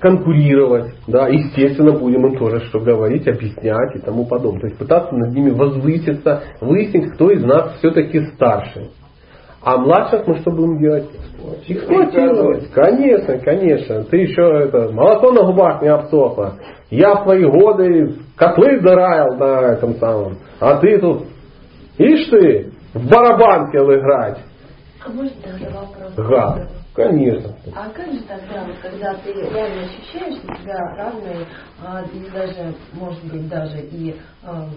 конкурировать, 0.00 0.94
да, 1.06 1.28
естественно, 1.28 1.92
будем 1.92 2.26
им 2.26 2.36
тоже 2.36 2.64
что 2.66 2.80
говорить, 2.80 3.28
объяснять 3.28 3.94
и 3.94 4.00
тому 4.00 4.26
подобное. 4.26 4.62
То 4.62 4.66
есть 4.66 4.78
пытаться 4.78 5.14
над 5.14 5.32
ними 5.32 5.50
возвыситься, 5.50 6.42
выяснить, 6.60 7.12
кто 7.14 7.30
из 7.30 7.44
нас 7.44 7.76
все-таки 7.78 8.26
старше. 8.34 8.90
А 9.62 9.76
младших 9.76 10.26
мы 10.26 10.38
что 10.38 10.50
будем 10.50 10.78
делать? 10.78 11.04
Эксплуатировать. 11.68 12.68
Конечно, 12.72 13.38
конечно. 13.38 14.02
Ты 14.02 14.16
еще 14.16 14.42
это, 14.42 14.92
молоко 14.92 15.30
на 15.30 15.44
губах 15.44 15.82
не 15.82 15.88
обсохло. 15.88 16.54
Я 16.90 17.14
в 17.14 17.22
твои 17.22 17.44
годы 17.44 18.16
котлы 18.36 18.80
драил 18.80 19.36
на 19.36 19.72
этом 19.72 19.94
самом. 19.94 20.38
А 20.58 20.78
ты 20.78 20.98
тут, 20.98 21.26
ишь 21.96 22.28
ты, 22.28 22.72
в 22.92 23.08
барабан 23.08 23.66
хотел 23.66 23.88
играть. 23.92 24.38
А 25.04 25.08
может 25.10 25.42
тогда 25.42 25.70
вопрос? 25.70 26.14
Гад. 26.14 26.68
Конечно. 26.94 27.54
А 27.74 27.88
как 27.88 28.12
же 28.12 28.20
тогда, 28.20 28.64
вот, 28.64 28.76
когда 28.82 29.14
ты 29.14 29.32
реально 29.32 29.82
ощущаешь, 29.84 30.40
тебя 30.40 30.94
разные, 30.96 31.46
а, 31.82 32.02
и 32.02 32.30
даже, 32.30 32.74
может 32.92 33.24
быть, 33.24 33.48
даже 33.48 33.80
и 33.80 34.14
а, 34.42 34.68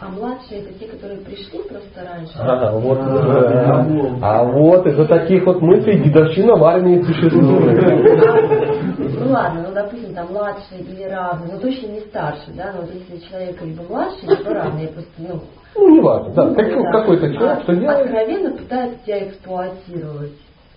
а 0.00 0.08
младшие 0.08 0.62
это 0.62 0.78
те, 0.78 0.86
которые 0.88 1.20
пришли 1.20 1.60
просто 1.62 2.04
раньше. 2.04 2.32
А, 2.38 2.72
вот, 2.72 2.98
а, 3.00 3.86
а 4.22 4.44
вот 4.44 4.86
из-за 4.86 5.06
таких 5.06 5.46
вот 5.46 5.60
мыслей 5.62 6.02
дедовщина 6.02 6.56
в 6.56 6.64
армии 6.64 7.02
существует. 7.02 8.98
Ну 8.98 9.32
ладно, 9.32 9.66
ну 9.68 9.74
допустим, 9.74 10.14
там 10.14 10.32
младший 10.32 10.80
или 10.80 11.04
равный, 11.04 11.52
но 11.52 11.58
точно 11.60 11.86
не 11.86 12.00
старше, 12.00 12.52
да, 12.56 12.72
но 12.74 12.82
вот 12.82 12.90
если 12.92 13.26
человек 13.28 13.62
либо 13.62 13.82
младший, 13.84 14.28
либо 14.28 14.54
равный, 14.54 14.82
я 14.82 14.88
просто, 14.88 15.10
ну, 15.18 15.40
ну, 15.76 15.90
не 15.90 16.00
важно, 16.00 16.32
да, 16.32 16.54
как, 16.54 16.56
да. 16.56 16.92
какой-то 16.92 17.34
человек, 17.34 17.58
а, 17.58 17.62
что 17.62 17.76
делает? 17.76 18.00
Откровенно 18.00 18.56
пытается 18.56 18.98
тебя 19.04 19.28
эксплуатировать. 19.28 20.32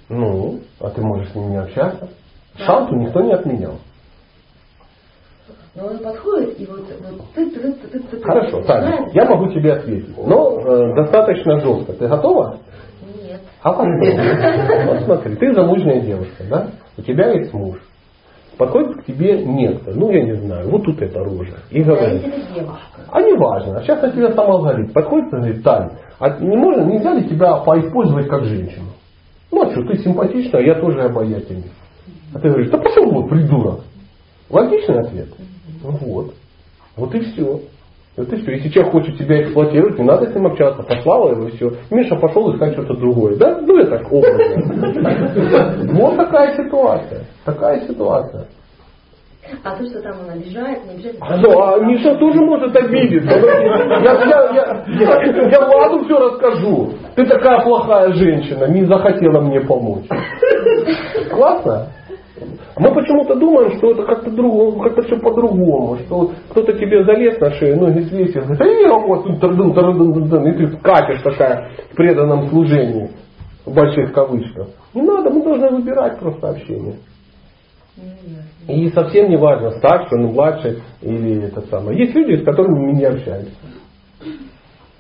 Ну, 0.10 0.60
а 0.80 0.90
ты 0.90 1.02
можешь 1.02 1.30
с 1.30 1.36
ним 1.36 1.52
не 1.52 1.58
общаться. 1.58 2.10
Да. 2.58 2.66
Шансу 2.66 2.96
никто 2.96 3.22
не 3.22 3.34
отменял. 3.34 3.76
Но 5.76 5.88
он 5.88 6.00
подходит, 6.00 6.60
и 6.60 6.66
вот, 6.66 6.80
вот 6.80 7.22
ты, 7.36 7.50
ты, 7.52 7.60
ты, 7.60 7.88
ты, 7.88 8.00
ты 8.00 8.22
Хорошо, 8.22 8.62
Таня, 8.64 9.08
я 9.14 9.26
могу 9.26 9.52
тебе 9.52 9.74
ответить. 9.74 10.16
Но 10.18 10.60
э, 10.60 10.96
достаточно 10.96 11.60
жестко. 11.60 11.94
Ты 11.94 12.08
готова? 12.08 12.58
Нет. 13.24 13.40
А 13.62 13.74
почему? 13.74 14.92
Вот 14.92 15.04
смотри, 15.04 15.36
ты 15.36 15.54
замужняя 15.54 16.02
девушка, 16.02 16.44
да? 16.50 16.68
У 16.98 17.02
тебя 17.04 17.32
есть 17.34 17.54
муж. 17.54 17.78
Подходит 18.58 18.98
к 18.98 19.06
тебе 19.06 19.42
некто, 19.46 19.92
ну 19.96 20.12
я 20.12 20.22
не 20.24 20.34
знаю, 20.34 20.70
вот 20.70 20.84
тут 20.84 21.02
эта 21.02 21.24
рожа. 21.24 21.60
И 21.70 21.82
говорит. 21.82 22.24
А 23.10 23.22
не 23.22 23.34
важно, 23.34 23.78
а 23.78 23.84
сейчас 23.84 24.02
на 24.02 24.12
тебя 24.12 24.34
сама 24.34 24.58
говорит. 24.58 24.92
Подходит 24.92 25.28
и 25.28 25.38
говорит, 25.38 25.64
Таня, 25.64 25.92
а 26.20 26.30
не 26.40 26.58
можно, 26.58 26.82
нельзя 26.82 27.14
ли 27.14 27.30
тебя 27.30 27.56
поиспользовать 27.58 28.28
как 28.28 28.44
женщину? 28.44 28.88
Ну 29.52 29.62
а 29.62 29.72
что, 29.72 29.84
ты 29.84 30.00
симпатичная, 30.00 30.60
а 30.60 30.64
я 30.64 30.76
тоже 30.76 31.04
обаятельный. 31.04 31.72
А 32.34 32.40
ты 32.40 32.50
говоришь, 32.50 32.70
да 32.70 32.80
пошел 32.80 33.10
вот, 33.10 33.30
придурок. 33.30 33.82
Логичный 34.50 35.00
ответ. 35.00 35.30
Вот. 35.82 36.34
Вот 36.96 37.16
и 37.16 37.20
все. 37.20 37.62
Вот 38.18 38.34
и 38.34 38.36
все. 38.36 38.52
Если 38.52 38.70
человек 38.70 38.92
хочет 38.92 39.18
тебя 39.18 39.44
эксплуатировать, 39.44 39.98
не 39.98 40.06
надо 40.06 40.30
с 40.30 40.36
ним 40.36 40.48
общаться. 40.48 40.84
Послала 40.84 41.32
его 41.32 41.48
и 41.48 41.52
все. 41.52 41.72
Миша 41.90 42.16
пошел 42.16 42.54
искать 42.54 42.74
что-то 42.74 42.96
другое. 42.96 43.38
Да? 43.38 43.60
Ну 43.62 43.78
это 43.78 44.02
образно. 44.10 45.94
Вот 45.94 46.18
такая 46.18 46.56
ситуация. 46.56 47.26
Такая 47.46 47.88
ситуация. 47.88 48.48
А 49.64 49.76
то, 49.76 49.84
что 49.86 50.02
там 50.02 50.14
он 50.22 50.30
обижает, 50.30 50.86
не 50.86 50.94
обижает. 50.94 51.18
А, 51.22 51.38
ну, 51.38 51.60
а 51.60 51.80
Миша 51.80 52.16
тоже 52.16 52.40
может 52.40 52.76
обидеться. 52.76 53.32
Я, 53.32 54.14
я, 54.14 54.54
я, 54.54 54.86
я, 55.00 55.50
я 55.50 55.66
Владу 55.66 56.06
все 56.06 56.20
расскажу. 56.20 56.94
Ты 57.16 57.26
такая 57.26 57.64
плохая 57.64 58.14
женщина, 58.14 58.66
не 58.66 58.86
захотела 58.86 59.42
мне 59.42 59.62
помочь. 59.62 60.06
Классно? 61.32 61.88
Мы 62.80 62.94
почему-то 62.94 63.36
думаем, 63.36 63.78
что 63.78 63.92
это 63.92 64.04
как-то 64.04 64.32
другому, 64.32 64.82
как-то 64.82 65.02
все 65.02 65.20
по-другому, 65.20 65.98
что 65.98 66.32
кто-то 66.50 66.72
тебе 66.74 67.04
залез 67.04 67.38
на 67.40 67.52
шею, 67.52 67.78
ноги 67.78 68.04
свесил, 68.06 68.44
и 70.48 70.54
ты 70.54 70.78
скачешь 70.78 71.22
такая 71.22 71.72
в 71.92 71.96
преданном 71.96 72.48
служении, 72.48 73.10
в 73.66 73.74
больших 73.74 74.14
кавычках. 74.14 74.70
Не 74.94 75.02
надо, 75.02 75.30
мы 75.30 75.44
должны 75.44 75.70
выбирать 75.72 76.20
просто 76.20 76.52
общение. 76.52 76.96
И 78.70 78.90
совсем 78.92 79.30
не 79.30 79.36
важно, 79.36 79.72
старший 79.72 80.18
он, 80.18 80.28
младший 80.28 80.82
или 81.02 81.48
это 81.48 81.62
самое. 81.68 82.00
Есть 82.00 82.16
люди, 82.16 82.42
с 82.42 82.46
которыми 82.46 82.80
мы 82.80 82.94
не 82.94 83.04
общаемся. 83.04 83.52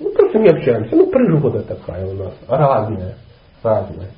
Ну, 0.02 0.12
просто 0.12 0.40
не 0.40 0.50
общаемся. 0.50 0.96
Ну, 0.96 1.08
природа 1.08 1.62
такая 1.62 2.06
у 2.06 2.14
нас. 2.14 2.34
Разная. 2.48 3.16
Разная. 3.64 4.10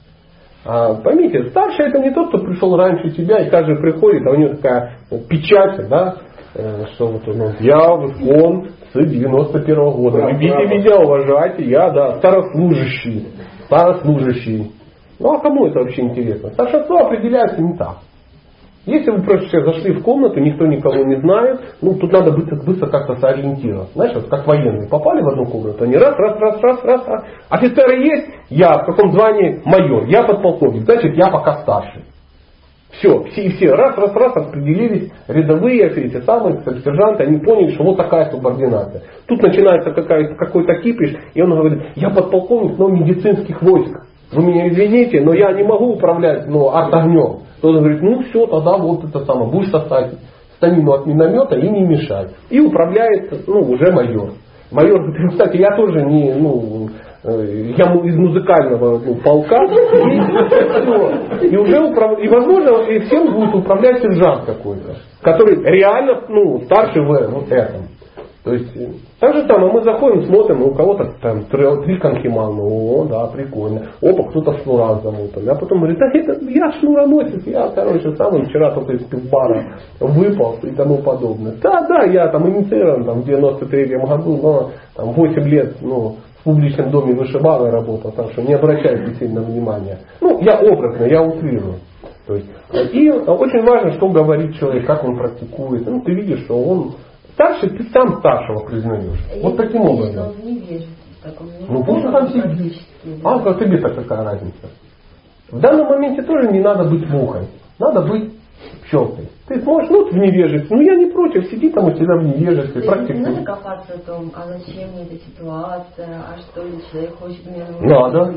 А, 0.63 0.93
поймите, 0.95 1.49
старший 1.49 1.87
это 1.87 1.99
не 1.99 2.11
тот, 2.11 2.29
кто 2.29 2.37
пришел 2.39 2.75
раньше 2.75 3.09
тебя, 3.11 3.39
и 3.39 3.49
каждый 3.49 3.77
приходит, 3.77 4.25
а 4.27 4.31
у 4.31 4.35
него 4.35 4.53
такая 4.55 4.97
печать, 5.27 5.87
да, 5.89 6.17
э, 6.53 6.85
что 6.93 7.07
вот 7.07 7.27
он, 7.27 7.55
я 7.59 7.91
он 7.91 8.67
с 8.93 8.93
91 8.93 9.75
-го 9.75 9.91
года. 9.91 10.19
Любите 10.29 10.67
меня, 10.67 10.99
уважайте, 10.99 11.63
я, 11.63 11.89
да, 11.89 12.17
старослужащий. 12.17 13.27
Старослужащий. 13.65 14.71
Ну 15.19 15.33
а 15.33 15.39
кому 15.39 15.67
это 15.67 15.79
вообще 15.79 16.01
интересно? 16.01 16.49
Старшинство 16.51 17.05
определяется 17.05 17.61
не 17.61 17.75
так. 17.77 17.97
Если 18.85 19.11
вы 19.11 19.21
просто 19.21 19.61
зашли 19.63 19.93
в 19.93 20.01
комнату, 20.01 20.39
никто 20.39 20.65
никого 20.65 21.03
не 21.03 21.17
знает, 21.17 21.61
ну 21.81 21.93
тут 21.93 22.11
надо 22.11 22.31
быстро, 22.31 22.55
быстро 22.63 22.87
как-то 22.87 23.15
сориентироваться. 23.17 23.93
Знаешь, 23.93 24.15
вот 24.15 24.27
как 24.27 24.47
военные 24.47 24.89
попали 24.89 25.21
в 25.21 25.27
одну 25.29 25.45
комнату, 25.45 25.83
они 25.83 25.97
раз, 25.97 26.15
раз, 26.17 26.39
раз, 26.39 26.61
раз, 26.61 26.83
раз, 26.83 27.07
раз. 27.07 27.23
Офицеры 27.49 28.03
есть, 28.03 28.27
я 28.49 28.73
в 28.79 28.85
каком 28.85 29.11
звании 29.11 29.61
майор, 29.65 30.05
я 30.05 30.23
подполковник, 30.23 30.85
значит 30.85 31.15
я 31.15 31.29
пока 31.29 31.61
старший. 31.61 32.05
Все, 32.93 33.23
все, 33.25 33.49
все 33.51 33.71
раз, 33.73 33.95
раз, 33.97 34.13
раз 34.15 34.35
распределились, 34.35 35.11
рядовые, 35.27 35.87
эти 35.87 36.19
самые 36.21 36.61
сержанты, 36.83 37.23
они 37.23 37.37
поняли, 37.37 37.73
что 37.75 37.83
вот 37.83 37.97
такая 37.97 38.31
субординация. 38.31 39.03
Тут 39.27 39.43
начинается 39.43 39.91
какой-то 39.91 40.75
кипиш, 40.81 41.17
и 41.35 41.41
он 41.41 41.51
говорит, 41.51 41.83
я 41.95 42.09
подполковник, 42.09 42.77
но 42.79 42.89
медицинских 42.89 43.61
войск. 43.61 43.95
Вы 44.31 44.43
меня 44.43 44.69
извините, 44.69 45.21
но 45.21 45.33
я 45.33 45.51
не 45.51 45.63
могу 45.63 45.93
управлять 45.93 46.47
ну, 46.47 46.69
огнем. 46.69 47.39
Тот 47.61 47.75
говорит, 47.75 48.01
ну 48.01 48.21
все, 48.23 48.47
тогда 48.47 48.77
вот 48.77 49.03
это 49.03 49.25
самое, 49.25 49.51
будешь 49.51 49.69
сосать 49.69 50.13
станину 50.55 50.91
от 50.93 51.05
миномета 51.05 51.55
и 51.55 51.67
не 51.67 51.81
мешать. 51.81 52.29
И 52.49 52.59
управляет 52.59 53.47
ну, 53.47 53.59
уже 53.59 53.91
майор. 53.91 54.31
Майор 54.71 54.99
кстати, 55.31 55.57
я 55.57 55.75
тоже 55.75 56.05
не, 56.05 56.33
ну, 56.33 56.87
э, 57.23 57.73
я 57.77 57.93
из 57.93 58.15
музыкального 58.15 58.99
ну, 58.99 59.15
полка, 59.15 59.57
и, 61.41 61.47
и 61.47 61.57
уже 61.57 61.81
управ... 61.81 62.19
и 62.19 62.27
возможно 62.27 62.89
и 62.89 62.99
всем 62.99 63.33
будет 63.33 63.53
управлять 63.53 64.01
сержант 64.01 64.45
какой-то, 64.45 64.95
который 65.21 65.61
реально 65.63 66.21
ну, 66.29 66.61
старше 66.61 67.01
в 67.01 67.11
этом. 67.11 67.87
То 68.43 68.53
есть, 68.53 68.73
так 69.19 69.35
же 69.35 69.43
там, 69.43 69.63
а 69.63 69.71
мы 69.71 69.83
заходим, 69.83 70.25
смотрим, 70.25 70.63
у 70.63 70.73
кого-то 70.73 71.13
там 71.21 71.45
три 71.45 71.99
конхимана, 71.99 72.59
о, 72.59 73.05
да, 73.05 73.27
прикольно. 73.27 73.83
Опа, 74.01 74.29
кто-то 74.29 74.57
шнура 74.59 74.99
замотан. 75.03 75.47
А 75.47 75.55
потом 75.55 75.79
говорит, 75.79 75.99
да 75.99 76.07
это 76.11 76.43
я 76.49 76.71
шнуроносец, 76.79 77.45
я, 77.45 77.67
короче, 77.69 78.15
сам 78.15 78.43
вчера 78.45 78.71
только 78.71 78.93
из 78.93 79.05
бара 79.29 79.77
выпал 79.99 80.55
и 80.63 80.71
тому 80.71 80.97
подобное. 81.03 81.53
Да, 81.61 81.85
да, 81.87 82.03
я 82.05 82.29
там 82.29 82.49
инициирован 82.49 83.05
там, 83.05 83.21
в 83.21 83.29
93-м 83.29 84.05
году, 84.05 84.39
но 84.41 84.71
там 84.95 85.11
8 85.11 85.41
лет, 85.43 85.75
ну, 85.81 86.15
в 86.39 86.43
публичном 86.43 86.89
доме 86.89 87.13
вышибала 87.13 87.69
работал, 87.69 88.11
так 88.11 88.31
что 88.31 88.41
не 88.41 88.55
обращайте 88.55 89.13
сильно 89.19 89.41
внимания. 89.41 89.99
Ну, 90.19 90.39
я 90.41 90.59
образно, 90.59 91.05
я 91.05 91.21
утрирую. 91.21 91.75
То 92.25 92.35
есть, 92.35 92.47
и 92.93 93.09
очень 93.11 93.63
важно, 93.63 93.91
что 93.93 94.09
говорит 94.09 94.55
человек, 94.55 94.87
как 94.87 95.03
он 95.03 95.17
практикует. 95.17 95.85
Ну, 95.85 96.01
ты 96.01 96.13
видишь, 96.13 96.43
что 96.45 96.59
он 96.59 96.93
Старший 97.33 97.69
ты 97.69 97.83
сам 97.91 98.19
старшего 98.19 98.65
признаешь. 98.65 99.19
Я 99.35 99.41
вот 99.41 99.57
таким 99.57 99.81
образом. 99.81 100.33
Ну 101.69 101.83
пусть 101.83 102.03
там 102.03 102.27
сидит. 102.29 102.77
А 103.23 103.39
как 103.39 103.59
тебе-то 103.59 103.89
какая 103.89 104.23
разница? 104.23 104.69
В 105.49 105.59
данном 105.59 105.87
моменте 105.87 106.21
тоже 106.21 106.51
не 106.51 106.61
надо 106.61 106.85
быть 106.85 107.07
мухой. 107.09 107.47
Надо 107.77 108.01
быть 108.01 108.31
пчелкой. 108.85 109.27
Ты 109.47 109.61
сможешь, 109.61 109.89
ну, 109.89 110.09
в 110.09 110.13
невежестве. 110.13 110.75
Ну, 110.75 110.81
я 110.81 110.95
не 110.95 111.11
против, 111.11 111.45
сиди 111.49 111.69
там 111.69 111.85
у 111.85 111.91
тебя 111.91 112.15
в 112.15 112.23
невежестве, 112.23 112.83
практикуй. 112.83 113.19
Не 113.19 113.25
надо 113.25 113.43
копаться 113.43 113.93
о 113.93 113.97
том, 113.97 114.31
а 114.35 114.47
зачем 114.47 114.91
мне 114.91 115.03
эта 115.03 115.15
ситуация, 115.15 116.21
а 116.27 116.37
что 116.39 116.63
ли 116.63 116.73
человек 116.91 117.15
хочет 117.15 117.45
меня 117.45 117.65
Надо. 117.81 118.35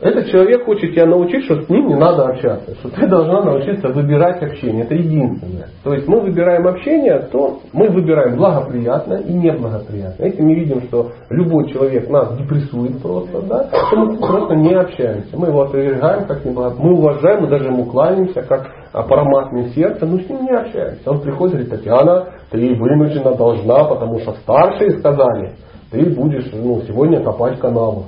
Этот 0.00 0.28
человек 0.28 0.64
хочет 0.64 0.92
тебя 0.92 1.06
научить, 1.06 1.44
что 1.44 1.62
с 1.62 1.68
ним 1.68 1.88
не 1.88 1.94
надо 1.94 2.26
общаться, 2.28 2.74
что 2.76 2.88
ты 2.90 3.06
должна 3.06 3.42
научиться 3.42 3.88
выбирать 3.88 4.42
общение. 4.42 4.84
Это 4.84 4.94
единственное. 4.94 5.68
То 5.84 5.94
есть 5.94 6.06
мы 6.06 6.20
выбираем 6.20 6.66
общение, 6.66 7.18
то 7.32 7.60
мы 7.72 7.88
выбираем 7.88 8.36
благоприятное 8.36 9.20
и 9.20 9.32
неблагоприятное. 9.32 10.28
Если 10.28 10.42
мы 10.42 10.54
видим, 10.54 10.82
что 10.82 11.12
любой 11.30 11.70
человек 11.70 12.08
нас 12.10 12.36
депрессует 12.36 13.00
просто, 13.00 13.42
да, 13.42 13.68
то 13.90 13.96
мы 13.96 14.18
просто 14.18 14.54
не 14.54 14.74
общаемся. 14.74 15.36
Мы 15.36 15.48
его 15.48 15.62
отвергаем 15.62 16.26
как 16.26 16.44
неблагоприятное. 16.44 16.92
Мы 16.92 16.98
уважаем, 16.98 17.42
мы 17.42 17.48
даже 17.48 17.64
ему 17.66 17.84
кланяемся, 17.86 18.42
как 18.42 18.70
параматное 18.92 19.68
сердце, 19.70 20.06
но 20.06 20.18
с 20.18 20.28
ним 20.28 20.44
не 20.44 20.56
общаемся. 20.56 21.10
Он 21.10 21.20
приходит 21.20 21.54
и 21.54 21.64
говорит, 21.64 21.70
Татьяна, 21.70 22.26
ты 22.50 22.74
вынуждена 22.74 23.34
должна, 23.34 23.84
потому 23.84 24.18
что 24.20 24.32
старшие 24.42 24.98
сказали, 24.98 25.52
ты 25.90 26.04
будешь 26.14 26.50
ну, 26.52 26.80
сегодня 26.82 27.22
копать 27.22 27.58
канаву. 27.58 28.04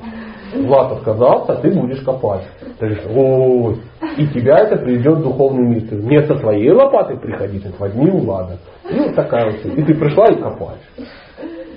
Влад 0.67 0.93
отказался, 0.93 1.57
ты 1.57 1.71
будешь 1.71 2.03
копать. 2.03 2.45
Ты 2.79 2.87
говоришь, 2.87 3.05
ой, 3.15 3.77
и 4.17 4.27
тебя 4.29 4.59
это 4.59 4.77
приведет 4.77 5.19
в 5.19 5.23
духовный 5.23 5.67
мир. 5.69 5.83
Ты 5.89 5.97
не 5.97 6.23
со 6.27 6.37
своей 6.39 6.71
лопатой 6.71 7.19
приходить, 7.19 7.65
а 7.67 7.71
возьми 7.79 8.11
у 8.11 8.19
Влада. 8.19 8.59
И 8.91 8.99
вот 8.99 9.15
такая 9.15 9.51
вот. 9.51 9.65
И 9.65 9.83
ты 9.83 9.95
пришла 9.95 10.27
и 10.27 10.41
копаешь. 10.41 10.81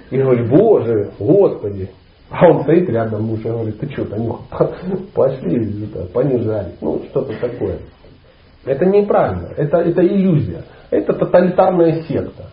И 0.09 0.17
говоришь, 0.17 0.49
Боже, 0.49 1.11
Господи. 1.19 1.89
А 2.29 2.47
он 2.47 2.63
стоит 2.63 2.89
рядом, 2.89 3.23
муж, 3.23 3.41
и 3.41 3.49
говорит, 3.49 3.77
ты 3.79 3.91
что, 3.91 4.05
Танюха, 4.05 4.71
пошли, 5.13 5.85
это, 5.85 6.05
понижали. 6.13 6.71
Ну, 6.79 7.01
что-то 7.09 7.33
такое. 7.41 7.79
Это 8.63 8.85
неправильно, 8.85 9.49
это, 9.57 9.77
это 9.79 10.01
иллюзия. 10.01 10.63
Это 10.91 11.13
тоталитарная 11.13 12.03
секта. 12.03 12.45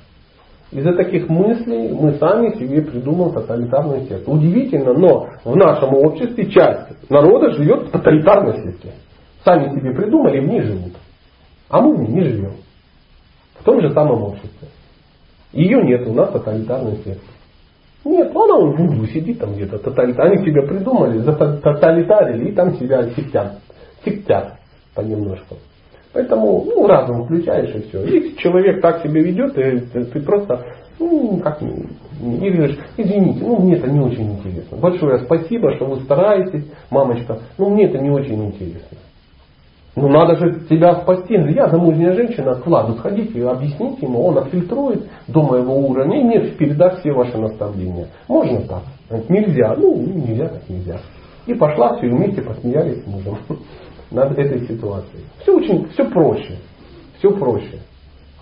Из-за 0.71 0.93
таких 0.93 1.29
мыслей 1.29 1.93
мы 1.93 2.15
сами 2.15 2.51
себе 2.59 2.83
придумаем 2.83 3.33
тоталитарную 3.33 4.03
секту. 4.03 4.33
Удивительно, 4.33 4.93
но 4.93 5.29
в 5.45 5.57
нашем 5.57 5.95
обществе 5.95 6.51
часть 6.51 7.11
народа 7.11 7.53
живет 7.53 7.89
в 7.89 7.91
тоталитарной 7.91 8.65
секте. 8.65 8.93
Сами 9.45 9.75
себе 9.79 9.95
придумали, 9.95 10.41
в 10.41 10.49
ней 10.49 10.61
живут. 10.61 10.93
А 11.71 11.81
мы 11.81 11.95
в 11.95 12.01
ней 12.01 12.09
не 12.09 12.23
живем. 12.23 12.53
В 13.59 13.65
том 13.65 13.81
же 13.81 13.91
самом 13.93 14.23
обществе. 14.25 14.69
Ее 15.53 15.83
нет, 15.83 16.07
у 16.07 16.13
нас 16.13 16.31
тоталитарной 16.33 16.97
секты. 16.97 17.27
Нет, 18.05 18.31
она 18.31 18.59
он 18.59 18.77
в 18.77 18.81
углу 18.81 19.07
сидит 19.07 19.39
там 19.39 19.55
где-то 19.55 19.79
тоталитар. 19.79 20.27
Они 20.27 20.45
тебя 20.45 20.63
придумали, 20.63 21.23
тоталитарили 21.23 22.51
и 22.51 22.53
там 22.53 22.77
себя 22.77 23.09
сектят. 23.11 23.59
Сектят 24.05 24.59
понемножку. 24.95 25.57
Поэтому 26.13 26.65
ну, 26.65 26.87
разум 26.87 27.25
включаешь 27.25 27.75
и 27.75 27.89
все. 27.89 28.03
Если 28.05 28.37
человек 28.37 28.81
так 28.81 29.03
себя 29.03 29.21
ведет, 29.21 29.55
ты, 29.55 29.81
ты, 29.81 30.21
просто, 30.21 30.65
ну, 30.99 31.39
как, 31.43 31.61
и 31.63 32.51
говоришь, 32.51 32.79
извините, 32.97 33.45
ну, 33.45 33.61
мне 33.61 33.77
это 33.77 33.91
не 33.91 34.01
очень 34.01 34.33
интересно. 34.33 34.79
Большое 34.79 35.19
спасибо, 35.19 35.75
что 35.77 35.87
вы 35.87 36.01
стараетесь, 36.01 36.65
мамочка, 36.91 37.39
ну, 37.59 37.71
мне 37.71 37.85
это 37.85 37.99
не 37.99 38.11
очень 38.11 38.43
интересно. 38.47 38.99
Ну, 39.97 40.09
надо 40.09 40.37
же 40.37 40.61
тебя 40.71 40.95
спасти. 41.01 41.35
Я 41.35 41.69
замужняя 41.69 42.13
женщина, 42.13 42.55
к 42.55 42.65
Владу 42.67 42.95
сходите, 42.99 43.47
объясните 43.47 44.07
ему, 44.07 44.27
он 44.27 44.39
отфильтрует 44.39 45.09
до 45.27 45.43
моего 45.43 45.77
уровня 45.77 46.21
и 46.21 46.25
мне 46.25 46.41
передаст 46.53 47.01
все 47.01 47.13
ваши 47.13 47.37
наставления. 47.37 48.07
Можно 48.29 48.63
так? 48.63 49.29
Нельзя. 49.29 49.75
Ну, 49.77 49.97
нельзя, 49.97 50.49
так 50.49 50.69
нельзя. 50.69 51.01
И 51.47 51.55
пошла, 51.55 51.97
все 51.97 52.09
вместе 52.09 52.43
посмеялись 52.43 53.03
с 53.03 53.07
мужем 53.07 53.39
над 54.11 54.39
этой 54.39 54.67
ситуацией. 54.67 55.25
Все 55.43 55.57
очень, 55.57 55.89
все 55.91 56.05
проще. 56.05 56.57
Все 57.19 57.31
проще. 57.31 57.81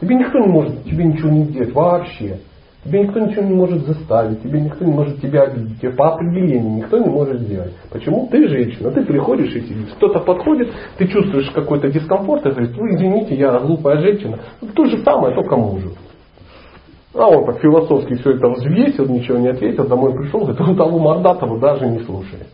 Тебе 0.00 0.16
никто 0.16 0.38
не 0.38 0.48
может 0.48 0.84
тебе 0.84 1.04
ничего 1.04 1.30
не 1.30 1.44
сделать 1.44 1.72
вообще. 1.72 2.38
Тебе 2.84 3.02
никто 3.02 3.18
ничего 3.18 3.42
не 3.42 3.54
может 3.54 3.84
заставить, 3.84 4.42
тебе 4.42 4.60
никто 4.60 4.84
не 4.84 4.92
может 4.92 5.20
тебя 5.20 5.42
обидеть. 5.42 5.80
Тебе 5.80 5.90
по 5.90 6.14
определению 6.14 6.76
никто 6.76 6.98
не 6.98 7.08
может 7.08 7.40
сделать. 7.40 7.72
Почему? 7.90 8.28
Ты 8.30 8.46
женщина, 8.48 8.92
ты 8.92 9.04
приходишь 9.04 9.52
и 9.56 9.60
сидишь. 9.62 9.92
Кто-то 9.96 10.20
подходит, 10.20 10.72
ты 10.96 11.08
чувствуешь 11.08 11.50
какой-то 11.50 11.88
дискомфорт 11.88 12.46
и 12.46 12.50
говорит, 12.50 12.76
вы 12.76 12.90
извините, 12.90 13.34
я 13.34 13.58
глупая 13.58 14.00
женщина. 14.00 14.38
То 14.74 14.84
же 14.84 14.98
самое, 14.98 15.34
только 15.34 15.56
мужу. 15.56 15.90
А 17.12 17.28
он 17.28 17.46
так 17.46 17.60
философски 17.60 18.14
все 18.14 18.32
это 18.32 18.48
взвесил, 18.48 19.06
ничего 19.08 19.38
не 19.38 19.48
ответил, 19.48 19.88
домой 19.88 20.14
пришел, 20.14 20.40
говорит, 20.40 20.60
он 20.60 20.76
того 20.76 20.98
мордатого 20.98 21.58
даже 21.58 21.86
не 21.88 22.00
слушает. 22.00 22.46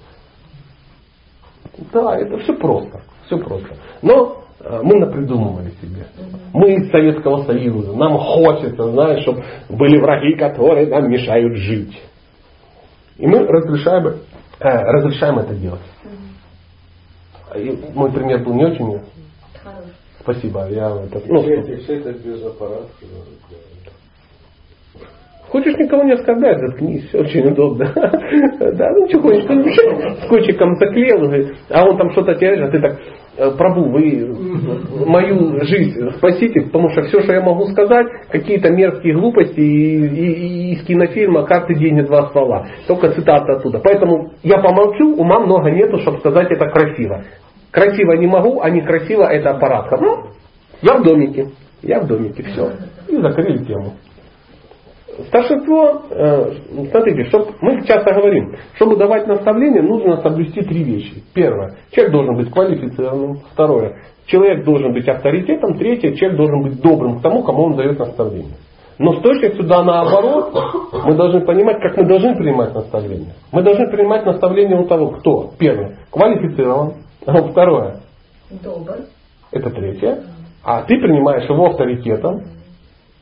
Да, 1.93 2.17
это 2.19 2.39
все 2.39 2.55
просто. 2.55 3.01
Все 3.27 3.39
просто. 3.39 3.75
Но 4.03 4.45
э, 4.61 4.81
мы 4.83 4.99
напридумывали 4.99 5.71
себе. 5.81 6.07
Мы 6.53 6.75
из 6.75 6.91
Советского 6.91 7.45
Союза. 7.45 7.97
Нам 7.97 8.19
хочется, 8.19 8.91
знаешь, 8.91 9.23
чтобы 9.23 9.45
были 9.71 10.01
враги, 10.01 10.37
которые 10.37 10.87
нам 10.89 11.09
мешают 11.09 11.57
жить. 11.57 12.01
И 13.17 13.27
мы 13.27 13.47
разрешаем, 13.47 14.07
э, 14.07 14.15
разрешаем 14.61 15.39
это 15.39 15.55
делать. 15.55 15.81
И 17.57 17.79
мой 17.95 18.11
пример 18.13 18.45
был 18.45 18.55
не 18.55 18.65
очень. 18.65 19.01
Спасибо. 20.21 20.69
Я 20.71 20.89
это, 20.91 21.21
ну, 21.27 21.43
все 21.43 21.99
это 21.99 22.13
без 22.13 22.45
аппарата. 22.45 22.87
Хочешь 25.53 25.77
никого 25.77 26.03
не 26.05 26.13
оскорблять, 26.13 26.61
заткнись, 26.61 27.15
очень 27.15 27.47
удобно. 27.49 27.93
Да, 28.73 28.91
ну 28.91 29.07
что 29.09 29.21
хочешь, 29.21 29.45
скотчиком 30.25 30.77
заклеил, 30.77 31.31
а 31.69 31.85
он 31.85 31.99
там 31.99 32.11
что-то 32.13 32.35
теряет, 32.37 32.63
а 32.63 32.71
ты 32.71 32.81
так, 32.81 32.99
«Э, 33.37 33.51
Прабу, 33.51 33.91
вы 33.91 34.35
мою 35.07 35.63
жизнь 35.65 36.11
спасите, 36.17 36.63
потому 36.63 36.89
что 36.91 37.03
все, 37.03 37.21
что 37.21 37.35
я 37.35 37.43
могу 37.43 37.67
сказать, 37.67 38.07
какие-то 38.31 38.71
мерзкие 38.71 39.15
глупости 39.15 39.61
из 39.61 40.85
кинофильма 40.87 41.45
«Карты 41.45 41.75
деньги 41.75 42.01
два 42.01 42.29
ствола». 42.29 42.67
Только 42.87 43.11
цитата 43.13 43.53
оттуда. 43.55 43.79
Поэтому 43.85 44.33
я 44.43 44.59
помолчу, 44.59 45.17
ума 45.17 45.41
много 45.41 45.71
нету, 45.71 45.99
чтобы 45.99 46.19
сказать 46.21 46.51
это 46.51 46.67
красиво. 46.71 47.25
Красиво 47.71 48.13
не 48.13 48.27
могу, 48.27 48.61
а 48.61 48.71
некрасиво 48.71 49.25
это 49.25 49.51
аппаратка. 49.51 49.99
Ну, 49.99 50.25
я 50.81 50.99
в 50.99 51.03
домике. 51.03 51.49
Я 51.83 52.01
в 52.01 52.07
домике, 52.07 52.43
все. 52.43 52.71
И 53.09 53.17
закрыли 53.17 53.65
тему. 53.65 53.93
Старшинство, 55.33 56.03
э, 56.11 56.53
смотрите, 56.91 57.25
чтоб, 57.31 57.49
мы 57.63 57.83
часто 57.87 58.13
говорим, 58.13 58.55
чтобы 58.75 58.97
давать 58.97 59.27
наставление, 59.27 59.81
нужно 59.81 60.19
соблюсти 60.19 60.61
три 60.61 60.85
вещи. 60.85 61.23
Первое, 61.33 61.77
человек 61.91 62.13
должен 62.13 62.37
быть 62.37 62.51
квалифицированным. 62.51 63.39
Второе, 63.51 63.97
человек 64.27 64.63
должен 64.67 64.93
быть 64.93 65.09
авторитетом. 65.09 65.79
Третье, 65.79 66.13
человек 66.17 66.37
должен 66.37 66.63
быть 66.65 66.83
добрым 66.83 67.19
к 67.19 67.23
тому, 67.23 67.43
кому 67.45 67.63
он 67.63 67.77
дает 67.77 67.99
наставление. 67.99 68.57
Но 68.99 69.15
с 69.15 69.23
точностью 69.23 69.65
да 69.65 69.83
наоборот, 69.83 70.53
мы 71.03 71.15
должны 71.15 71.41
понимать, 71.47 71.81
как 71.81 71.97
мы 71.97 72.07
должны 72.07 72.37
принимать 72.37 72.75
наставление. 72.75 73.33
Мы 73.53 73.63
должны 73.63 73.91
принимать 73.91 74.27
наставление 74.27 74.79
у 74.79 74.85
того, 74.85 75.13
кто, 75.13 75.53
первое, 75.59 75.97
квалифицирован. 76.11 76.93
Второе, 77.23 78.01
добр. 78.63 78.97
Это 79.51 79.71
третье. 79.71 80.25
А 80.63 80.83
ты 80.83 81.01
принимаешь 81.01 81.49
его 81.49 81.69
авторитетом. 81.69 82.43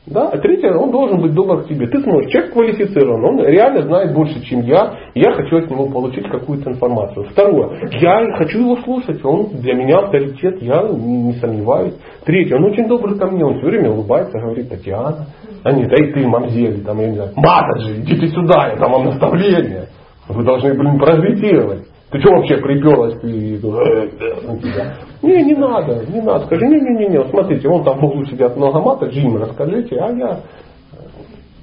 Да? 0.07 0.29
А 0.29 0.37
третье, 0.39 0.73
он 0.73 0.89
должен 0.89 1.21
быть 1.21 1.33
добр 1.33 1.63
к 1.63 1.67
тебе. 1.67 1.87
Ты 1.87 2.01
сможешь, 2.01 2.31
человек 2.31 2.53
квалифицирован, 2.53 3.23
он 3.23 3.45
реально 3.45 3.83
знает 3.83 4.13
больше, 4.15 4.41
чем 4.45 4.61
я, 4.61 4.95
я 5.13 5.31
хочу 5.33 5.57
от 5.57 5.69
него 5.69 5.85
получить 5.89 6.27
какую-то 6.27 6.71
информацию. 6.71 7.27
Второе, 7.29 7.87
я 7.99 8.35
хочу 8.35 8.61
его 8.61 8.77
слушать, 8.77 9.23
он 9.23 9.49
для 9.61 9.75
меня 9.75 9.99
авторитет, 9.99 10.59
я 10.61 10.81
не, 10.87 11.23
не 11.23 11.33
сомневаюсь. 11.33 11.93
Третье, 12.25 12.55
он 12.55 12.65
очень 12.65 12.87
добрый 12.87 13.17
ко 13.19 13.27
мне, 13.27 13.45
он 13.45 13.59
все 13.59 13.67
время 13.67 13.91
улыбается, 13.91 14.39
говорит, 14.39 14.69
Татьяна, 14.69 15.27
а 15.63 15.71
нет, 15.71 15.91
эй 15.91 16.13
ты, 16.13 16.27
мамзели, 16.27 16.81
там, 16.81 16.99
я 16.99 17.07
не 17.07 17.15
знаю, 17.15 17.31
Матаджи, 17.35 18.01
идите 18.01 18.27
сюда, 18.29 18.69
я 18.69 18.77
там 18.77 18.91
вам 18.91 19.05
наставление. 19.05 19.85
Вы 20.27 20.43
должны, 20.43 20.73
блин, 20.73 20.97
просветировать. 20.97 21.90
Ты 22.11 22.19
что 22.19 22.31
вообще 22.31 22.57
приперлась 22.57 23.17
ты 23.21 23.57
тебя? 23.57 24.97
Не, 25.21 25.43
не 25.45 25.55
надо, 25.55 26.05
не 26.11 26.19
надо. 26.19 26.45
Скажи, 26.45 26.65
не, 26.67 26.81
не, 26.81 26.97
не, 26.97 27.07
не, 27.07 27.29
смотрите, 27.29 27.69
вон 27.69 27.85
там 27.85 27.99
в 27.99 28.03
углу 28.03 28.25
сидят 28.25 28.57
много 28.57 28.81
мата, 28.81 29.05
Джим, 29.05 29.37
расскажите, 29.37 29.97
а 29.97 30.11
я... 30.11 30.39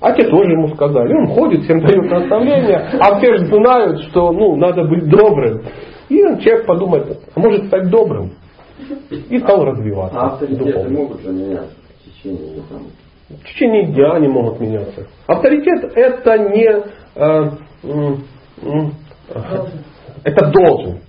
А 0.01 0.13
те 0.13 0.27
тоже 0.29 0.53
ему 0.53 0.69
сказали. 0.69 1.13
Он 1.13 1.27
ходит, 1.35 1.65
всем 1.65 1.81
дает 1.81 2.11
наставления, 2.11 2.89
а 2.99 3.19
все 3.19 3.37
же 3.37 3.47
знают, 3.47 4.01
что 4.05 4.33
ну, 4.33 4.57
надо 4.57 4.85
быть 4.85 5.09
добрым. 5.11 5.61
И 6.09 6.23
он, 6.25 6.39
человек 6.39 6.67
подумает, 6.67 7.19
а 7.35 7.41
может 7.41 7.67
стать 7.67 7.91
добрым. 7.91 8.31
И 9.11 9.39
стал 9.41 9.65
развиваться. 9.65 10.19
А 10.19 10.27
авторитеты 10.29 10.89
могут 10.89 11.21
же 11.21 11.31
меняться 11.31 11.75
в 11.99 12.05
течение 12.05 12.63
там... 12.71 12.83
В 13.29 13.45
течение 13.45 13.87
дня 13.93 14.13
они 14.13 14.29
могут 14.29 14.61
меняться. 14.61 15.07
Авторитет 15.27 15.93
это 15.95 16.39
не 16.39 16.69
э, 17.17 17.51
э, 17.83 18.15
это 20.29 20.51
должность. 20.51 21.09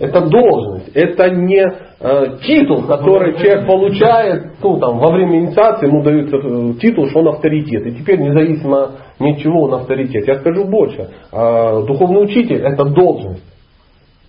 Это 0.00 0.20
должность. 0.22 0.90
Это 0.94 1.30
не 1.30 1.60
э, 1.60 2.38
титул, 2.42 2.84
который 2.84 3.36
человек 3.38 3.66
получает 3.66 4.52
ну, 4.62 4.78
там, 4.78 4.98
во 4.98 5.10
время 5.10 5.40
инициации, 5.40 5.86
ему 5.86 6.02
дают 6.02 6.32
э, 6.32 6.80
титул, 6.80 7.08
что 7.08 7.20
он 7.20 7.28
авторитет. 7.28 7.86
И 7.86 7.92
теперь 7.92 8.20
независимо 8.20 8.92
ни 9.18 9.32
от 9.32 9.38
чего 9.38 9.64
он 9.64 9.74
авторитет. 9.74 10.26
Я 10.26 10.36
скажу 10.36 10.64
больше. 10.64 11.08
Э, 11.32 11.82
духовный 11.86 12.24
учитель 12.24 12.62
это 12.62 12.84
должность. 12.84 13.44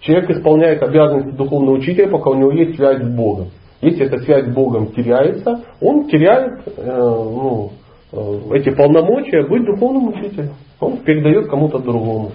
Человек 0.02 0.30
исполняет 0.30 0.82
обязанности 0.82 1.36
духовного 1.36 1.76
учителя, 1.76 2.10
пока 2.10 2.30
у 2.30 2.36
него 2.36 2.52
есть 2.52 2.76
связь 2.76 3.02
с 3.02 3.16
Богом. 3.16 3.50
Если 3.82 4.06
эта 4.06 4.18
связь 4.20 4.46
с 4.46 4.54
Богом 4.54 4.88
теряется, 4.88 5.62
он 5.82 6.08
теряет 6.08 6.64
э, 6.78 6.84
ну, 6.86 7.72
э, 8.12 8.40
эти 8.56 8.72
полномочия 8.72 9.48
быть 9.48 9.66
духовным 9.66 10.10
учителем. 10.10 10.54
Он 10.80 10.98
передает 10.98 11.48
кому-то 11.50 11.80
другому. 11.80 12.32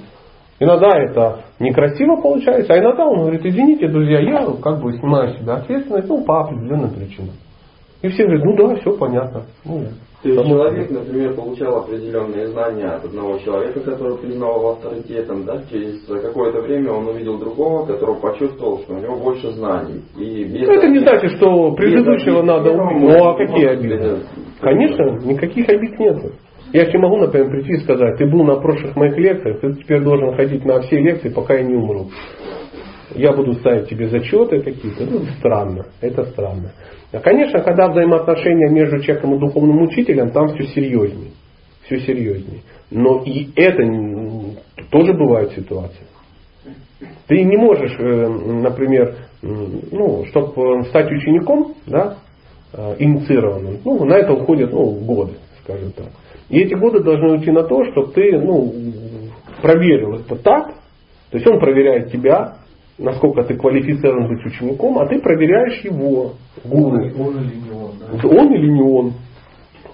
Иногда 0.60 0.88
это 0.98 1.40
некрасиво 1.58 2.20
получается, 2.20 2.72
а 2.72 2.78
иногда 2.78 3.06
он 3.06 3.20
говорит, 3.20 3.44
извините, 3.44 3.88
друзья, 3.88 4.20
я 4.20 4.46
как 4.62 4.80
бы 4.80 4.92
снимаю 4.92 5.36
себя 5.36 5.56
ответственность, 5.56 6.08
ну, 6.08 6.24
по 6.24 6.42
определенным 6.42 6.90
причинам. 6.90 7.34
И 8.02 8.08
все 8.08 8.24
говорят, 8.24 8.44
ну 8.44 8.56
да, 8.56 8.76
все 8.76 8.96
понятно. 8.96 9.42
Ну, 9.64 9.84
то 10.24 10.30
есть 10.30 10.48
человек, 10.48 10.90
например, 10.90 11.34
получал 11.34 11.78
определенные 11.78 12.46
знания 12.46 12.86
от 12.86 13.04
одного 13.04 13.38
человека, 13.40 13.80
который 13.80 14.16
признал 14.16 14.56
его 14.56 14.70
авторитетом, 14.70 15.44
да, 15.44 15.60
через 15.70 16.02
какое-то 16.06 16.62
время 16.62 16.92
он 16.92 17.08
увидел 17.08 17.38
другого, 17.38 17.84
который 17.84 18.16
почувствовал, 18.16 18.78
что 18.80 18.94
у 18.94 19.00
него 19.00 19.16
больше 19.16 19.50
знаний. 19.52 20.02
И 20.16 20.44
без 20.44 20.66
это 20.66 20.88
не 20.88 21.00
значит, 21.00 21.32
что 21.32 21.72
предыдущего 21.72 22.40
надо 22.40 22.70
убить. 22.70 23.02
Ну 23.02 23.28
а 23.28 23.36
какие 23.36 23.66
обиды? 23.66 24.20
Конечно, 24.60 25.04
никаких 25.26 25.68
обид 25.68 25.98
нет. 25.98 26.16
Я 26.74 26.86
тебе 26.86 26.98
могу, 26.98 27.18
например, 27.18 27.50
прийти 27.50 27.74
и 27.74 27.84
сказать, 27.84 28.18
ты 28.18 28.26
был 28.26 28.42
на 28.42 28.56
прошлых 28.56 28.96
моих 28.96 29.16
лекциях, 29.16 29.60
ты 29.60 29.74
теперь 29.74 30.02
должен 30.02 30.34
ходить 30.34 30.64
на 30.64 30.80
все 30.80 30.98
лекции, 30.98 31.28
пока 31.28 31.54
я 31.54 31.62
не 31.62 31.76
умру. 31.76 32.08
Я 33.14 33.32
буду 33.32 33.54
ставить 33.54 33.88
тебе 33.88 34.08
зачеты 34.08 34.60
какие-то. 34.60 35.06
Ну, 35.06 35.20
странно. 35.38 35.86
Это 36.00 36.24
странно. 36.24 36.72
А, 37.12 37.20
конечно, 37.20 37.60
когда 37.60 37.88
взаимоотношения 37.88 38.70
между 38.70 39.00
человеком 39.02 39.36
и 39.36 39.38
духовным 39.38 39.82
учителем, 39.82 40.30
там 40.30 40.48
все 40.48 40.64
серьезнее. 40.64 41.30
Все 41.84 42.00
серьезнее. 42.00 42.62
Но 42.90 43.22
и 43.24 43.50
это 43.54 43.80
тоже 44.90 45.12
бывают 45.12 45.52
ситуации. 45.52 46.06
Ты 47.28 47.44
не 47.44 47.56
можешь, 47.56 47.94
э, 48.00 48.28
например, 48.28 49.14
ну, 49.42 50.24
чтобы 50.24 50.80
э, 50.80 50.82
стать 50.86 51.08
учеником, 51.12 51.74
да, 51.86 52.16
э, 52.72 52.96
инициированным, 52.98 53.78
ну, 53.84 54.04
на 54.04 54.14
это 54.14 54.32
уходят 54.32 54.72
ну, 54.72 54.90
годы, 54.90 55.34
скажем 55.62 55.92
так. 55.92 56.08
И 56.48 56.58
эти 56.58 56.74
годы 56.74 57.02
должны 57.02 57.32
уйти 57.32 57.50
на 57.50 57.64
то, 57.64 57.84
чтобы 57.92 58.12
ты 58.12 58.38
ну, 58.38 58.72
проверил 59.62 60.16
это 60.16 60.36
так, 60.36 60.74
то 61.30 61.38
есть 61.38 61.46
он 61.46 61.58
проверяет 61.58 62.12
тебя, 62.12 62.58
насколько 62.98 63.42
ты 63.44 63.56
квалифицирован 63.56 64.28
быть 64.28 64.44
учеником, 64.46 64.98
а 64.98 65.06
ты 65.06 65.20
проверяешь 65.20 65.80
его, 65.80 66.34
гуру. 66.64 67.04
Он, 67.18 67.26
он 67.26 67.38
или 67.38 67.56
не 67.56 67.70
он. 67.70 67.92
Да? 67.98 68.28
Он 68.28 68.54
или 68.54 68.70
не 68.70 68.82
он. 68.82 69.12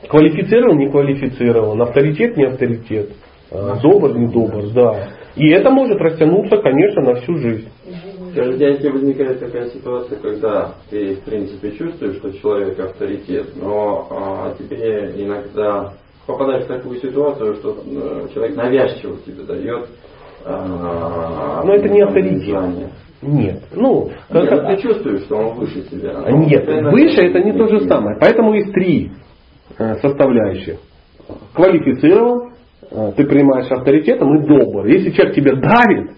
Квалифицирован, 0.08 0.78
не 0.78 0.90
квалифицирован, 0.90 1.80
авторитет, 1.82 2.36
не 2.36 2.44
авторитет, 2.44 3.10
Наш 3.50 3.80
добр, 3.80 4.16
не 4.16 4.28
добр, 4.28 4.68
да. 4.72 5.08
И 5.36 5.48
это 5.50 5.70
может 5.70 5.98
растянуться, 5.98 6.58
конечно, 6.58 7.02
на 7.02 7.14
всю 7.16 7.36
жизнь. 7.36 7.68
Если 8.34 8.88
возникает 8.90 9.40
такая 9.40 9.70
ситуация, 9.70 10.18
когда 10.18 10.74
ты, 10.88 11.16
в 11.16 11.20
принципе, 11.22 11.72
чувствуешь, 11.72 12.16
что 12.16 12.32
человек 12.38 12.78
авторитет, 12.78 13.56
но 13.56 14.06
а, 14.10 14.54
тебе 14.56 15.12
иногда 15.16 15.94
попадаешь 16.32 16.64
в 16.64 16.68
такую 16.68 16.98
ситуацию, 17.00 17.54
что 17.56 17.76
э, 17.84 18.28
человек 18.32 18.56
навязчиво 18.56 19.16
тебе 19.26 19.44
дает 19.44 19.88
а, 20.44 21.62
Но 21.64 21.74
это 21.74 21.88
не 21.88 22.00
авторитет. 22.00 22.90
Нет. 23.22 23.62
Ну, 23.74 24.10
как, 24.30 24.50
Нет, 24.50 24.66
ты 24.66 24.82
чувствуешь, 24.82 25.24
что 25.24 25.36
он 25.36 25.58
выше 25.58 25.82
тебя. 25.82 26.24
Нет, 26.30 26.66
выше 26.66 27.20
это 27.20 27.40
не 27.40 27.52
то 27.52 27.68
же 27.68 27.86
самое. 27.86 28.16
Поэтому 28.18 28.54
есть 28.54 28.72
три 28.72 29.12
э, 29.78 29.96
составляющих. 29.96 30.78
Квалифицирован, 31.54 32.54
э, 32.90 33.12
ты 33.16 33.26
принимаешь 33.26 33.70
авторитетом 33.70 34.38
и 34.38 34.46
добр. 34.46 34.86
Если 34.86 35.10
человек 35.10 35.34
тебя 35.34 35.52
давит, 35.54 36.12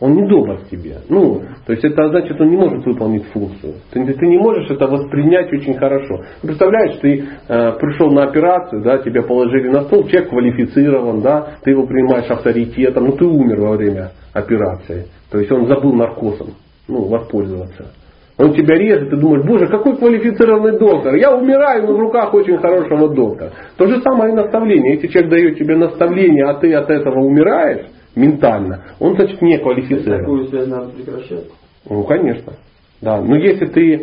он 0.00 0.14
не 0.14 0.26
добр 0.26 0.58
к 0.58 0.68
тебе. 0.68 0.96
Ну, 1.08 1.42
то 1.66 1.72
есть 1.72 1.84
это 1.84 2.08
значит, 2.08 2.40
он 2.40 2.48
не 2.48 2.56
может 2.56 2.84
выполнить 2.86 3.26
функцию. 3.26 3.74
Ты, 3.92 4.04
ты 4.04 4.26
не 4.26 4.38
можешь 4.38 4.70
это 4.70 4.86
воспринять 4.86 5.52
очень 5.52 5.74
хорошо. 5.74 6.22
Представляешь, 6.42 6.98
ты 7.00 7.24
э, 7.48 7.72
пришел 7.78 8.10
на 8.10 8.24
операцию, 8.24 8.82
да, 8.82 8.98
тебя 8.98 9.22
положили 9.22 9.68
на 9.68 9.82
стол, 9.82 10.08
человек 10.08 10.30
квалифицирован, 10.30 11.20
да, 11.20 11.48
ты 11.62 11.70
его 11.70 11.86
принимаешь 11.86 12.30
авторитетом, 12.30 13.06
ну, 13.06 13.12
ты 13.12 13.24
умер 13.24 13.60
во 13.60 13.76
время 13.76 14.12
операции. 14.32 15.06
То 15.30 15.38
есть 15.38 15.52
он 15.52 15.66
забыл 15.66 15.92
наркозом 15.92 16.54
ну, 16.90 17.04
воспользоваться. 17.04 17.92
Он 18.38 18.54
тебя 18.54 18.74
режет, 18.74 19.10
ты 19.10 19.16
думаешь, 19.16 19.44
боже, 19.44 19.66
какой 19.66 19.98
квалифицированный 19.98 20.78
доктор. 20.78 21.14
Я 21.14 21.36
умираю, 21.36 21.86
но 21.86 21.94
в 21.94 22.00
руках 22.00 22.32
очень 22.32 22.56
хорошего 22.56 23.14
доктора. 23.14 23.52
То 23.76 23.86
же 23.86 24.00
самое 24.00 24.32
и 24.32 24.36
наставление. 24.36 24.94
Если 24.94 25.08
человек 25.08 25.30
дает 25.30 25.58
тебе 25.58 25.76
наставление, 25.76 26.46
а 26.46 26.54
ты 26.54 26.72
от 26.72 26.88
этого 26.88 27.20
умираешь, 27.20 27.84
ментально, 28.14 28.84
он, 28.98 29.14
значит, 29.14 29.40
не 29.42 29.58
квалифицирован. 29.58 30.20
Такую 30.20 30.46
связь 30.48 30.68
надо 30.68 30.90
прекращать? 30.90 31.44
Ну, 31.88 32.04
конечно. 32.04 32.54
Да. 33.00 33.20
Но 33.20 33.36
если 33.36 33.66
ты 33.66 33.94
э, 33.94 33.98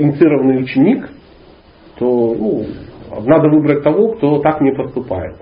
инициированный 0.00 0.62
ученик, 0.62 1.08
то 1.98 2.34
ну, 2.34 2.64
надо 3.24 3.48
выбрать 3.48 3.84
того, 3.84 4.14
кто 4.14 4.40
так 4.40 4.60
не 4.60 4.72
поступает. 4.72 5.36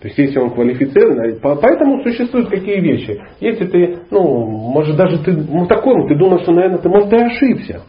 То 0.00 0.08
есть 0.08 0.18
если 0.18 0.38
он 0.38 0.50
квалифицированный, 0.50 1.38
поэтому 1.40 2.02
существуют 2.02 2.50
какие 2.50 2.80
вещи. 2.80 3.18
Если 3.40 3.66
ты, 3.66 3.98
ну, 4.10 4.44
может 4.46 4.96
даже 4.96 5.22
ты, 5.24 5.32
ну 5.32 5.66
такой, 5.66 6.06
ты 6.08 6.16
думаешь, 6.16 6.42
что, 6.42 6.52
наверное, 6.52 6.78
ты, 6.78 6.88
может, 6.88 7.12
и 7.12 7.16
ошибся. 7.16 7.82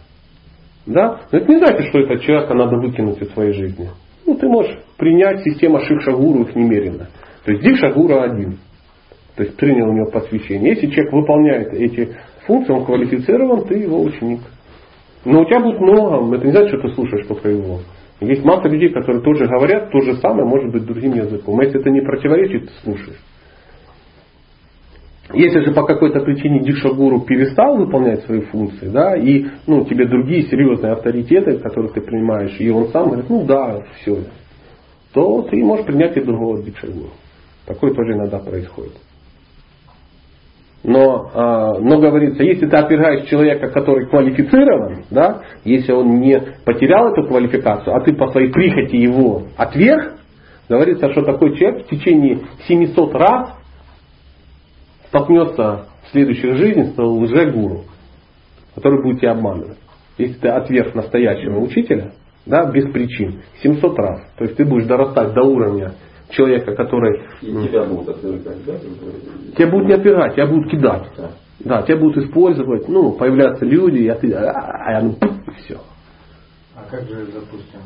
Да? 0.85 1.19
Но 1.31 1.39
это 1.39 1.51
не 1.51 1.57
значит, 1.57 1.87
что 1.87 1.99
этого 1.99 2.19
человека 2.19 2.53
надо 2.53 2.77
выкинуть 2.77 3.21
из 3.21 3.29
своей 3.33 3.51
жизни. 3.51 3.89
Ну, 4.25 4.35
ты 4.35 4.47
можешь 4.47 4.77
принять 4.97 5.43
систему 5.43 5.77
ошибших 5.77 6.17
гуру 6.17 6.43
их 6.43 6.55
немерено. 6.55 7.07
То 7.47 7.53
есть 7.53 7.63
Дикша 7.63 7.93
Гура 7.93 8.23
один. 8.23 8.57
То 9.37 9.43
есть 9.43 9.55
принял 9.55 9.87
у 9.87 9.93
него 9.93 10.11
посвящение. 10.11 10.71
Если 10.73 10.87
человек 10.87 11.13
выполняет 11.13 11.73
эти 11.75 12.09
функции, 12.45 12.73
он 12.73 12.83
квалифицирован, 12.83 13.63
ты 13.63 13.75
его 13.75 14.01
ученик. 14.01 14.41
Но 15.23 15.43
у 15.43 15.45
тебя 15.45 15.61
будет 15.61 15.79
много, 15.79 16.35
это 16.35 16.45
не 16.45 16.51
значит, 16.51 16.77
что 16.77 16.89
ты 16.89 16.93
слушаешь 16.93 17.25
только 17.25 17.47
его. 17.47 17.79
Есть 18.19 18.43
масса 18.43 18.67
людей, 18.67 18.89
которые 18.89 19.21
тоже 19.21 19.45
говорят 19.45 19.91
то 19.91 20.01
же 20.01 20.15
самое, 20.15 20.45
может 20.45 20.73
быть, 20.73 20.85
другим 20.85 21.13
языком. 21.13 21.61
Если 21.61 21.79
это 21.79 21.89
не 21.89 22.01
противоречит, 22.01 22.65
ты 22.65 22.73
слушаешь. 22.83 23.19
Если 25.33 25.61
же 25.61 25.71
по 25.71 25.85
какой-то 25.85 26.19
причине 26.19 26.59
Дикшагуру 26.59 27.21
перестал 27.21 27.77
выполнять 27.77 28.25
свои 28.25 28.41
функции, 28.41 28.89
да, 28.89 29.15
и 29.15 29.45
ну, 29.67 29.85
тебе 29.85 30.05
другие 30.05 30.49
серьезные 30.49 30.91
авторитеты, 30.91 31.59
которые 31.59 31.93
ты 31.93 32.01
принимаешь, 32.01 32.59
и 32.59 32.69
он 32.69 32.89
сам 32.89 33.07
говорит, 33.07 33.29
ну 33.29 33.45
да, 33.45 33.83
все, 34.01 34.17
то 35.13 35.43
ты 35.43 35.63
можешь 35.63 35.85
принять 35.85 36.17
и 36.17 36.21
другого 36.21 36.61
Дикшагуру. 36.61 37.11
Такое 37.67 37.93
тоже 37.93 38.13
иногда 38.13 38.39
происходит. 38.39 38.93
Но, 40.83 41.29
а, 41.33 41.79
но 41.79 41.99
говорится, 41.99 42.43
если 42.43 42.65
ты 42.65 42.77
опираешь 42.77 43.27
человека, 43.27 43.69
который 43.69 44.07
квалифицирован, 44.07 45.03
да, 45.11 45.41
если 45.65 45.91
он 45.91 46.21
не 46.21 46.39
потерял 46.63 47.11
эту 47.11 47.27
квалификацию, 47.27 47.93
а 47.93 47.99
ты 48.01 48.15
по 48.15 48.29
своей 48.29 48.51
прихоти 48.51 48.95
его 48.95 49.43
отверг, 49.57 50.13
говорится, 50.69 51.11
что 51.11 51.23
такой 51.23 51.57
человек 51.57 51.85
в 51.85 51.89
течение 51.89 52.39
700 52.67 53.13
раз 53.15 53.57
столкнется 55.09 55.87
в 56.05 56.11
следующей 56.11 56.53
жизни 56.53 56.83
с 56.83 56.97
лжегуру, 56.97 57.83
который 58.75 59.03
будет 59.03 59.19
тебя 59.19 59.31
обманывать. 59.31 59.77
Если 60.17 60.35
ты 60.35 60.47
отверг 60.47 60.95
настоящего 60.95 61.59
учителя, 61.59 62.11
да, 62.45 62.63
без 62.71 62.89
причин, 62.91 63.41
700 63.61 63.99
раз. 63.99 64.21
То 64.37 64.45
есть 64.45 64.55
ты 64.55 64.63
будешь 64.63 64.85
дорастать 64.85 65.33
до 65.33 65.43
уровня 65.43 65.95
человека, 66.29 66.75
который... 66.75 67.23
И 67.41 67.47
тебя 67.47 67.83
будут 67.85 68.09
отвергать, 68.09 68.65
да? 68.65 68.77
Тебя 69.55 69.67
будут 69.67 69.87
не 69.87 69.93
отвергать, 69.93 70.33
тебя 70.33 70.47
будут 70.47 70.71
кидать. 70.71 71.07
Да. 71.17 71.31
да, 71.59 71.81
тебя 71.83 71.97
будут 71.97 72.25
использовать, 72.25 72.87
ну, 72.87 73.13
появляются 73.13 73.65
люди, 73.65 74.07
а 74.07 74.15
ты, 74.15 74.33
а, 74.33 74.51
а, 74.51 75.01
ну, 75.01 75.11
и 75.11 75.51
все. 75.63 75.79
А 76.75 76.83
как 76.89 77.07
же, 77.07 77.25
допустим, 77.27 77.79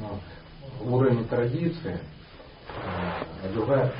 ну, 0.00 0.96
уровень 0.96 1.24
традиции, 1.28 1.98
а 2.84 3.52
другая, 3.54 3.92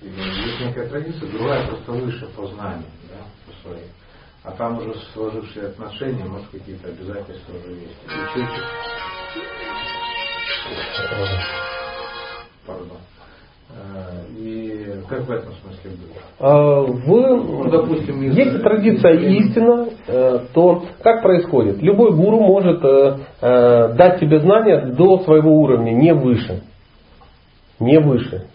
есть 0.00 0.60
некая 0.60 0.88
традиция, 0.88 1.30
другая 1.30 1.66
просто 1.66 1.92
выше 1.92 2.26
по 2.34 2.46
знанию, 2.46 2.86
да, 3.08 3.24
по 3.46 3.68
своей. 3.68 3.86
А 4.42 4.52
там 4.52 4.78
уже 4.78 4.94
сложившие 5.12 5.68
отношения, 5.68 6.24
может, 6.24 6.48
какие-то 6.48 6.88
обязательства 6.88 7.52
уже 7.52 7.72
есть. 7.72 7.98
Пардон. 12.66 12.98
Э, 13.70 14.26
и 14.36 14.86
как 15.08 15.26
в 15.26 15.30
этом 15.30 15.52
смысле 15.54 15.90
было? 15.90 16.22
А, 16.38 16.82
в, 16.82 17.06
ну, 17.06 17.70
допустим, 17.70 18.22
если 18.22 18.58
традиция 18.58 19.14
истина, 19.14 19.88
э, 20.06 20.38
то 20.52 20.84
как 21.02 21.22
происходит? 21.22 21.82
Любой 21.82 22.12
гуру 22.14 22.40
может 22.40 22.84
э, 22.84 23.94
дать 23.96 24.20
тебе 24.20 24.40
знания 24.40 24.92
до 24.92 25.18
своего 25.20 25.52
уровня, 25.52 25.92
не 25.92 26.14
выше. 26.14 26.62
Не 27.78 27.98
выше. 27.98 28.46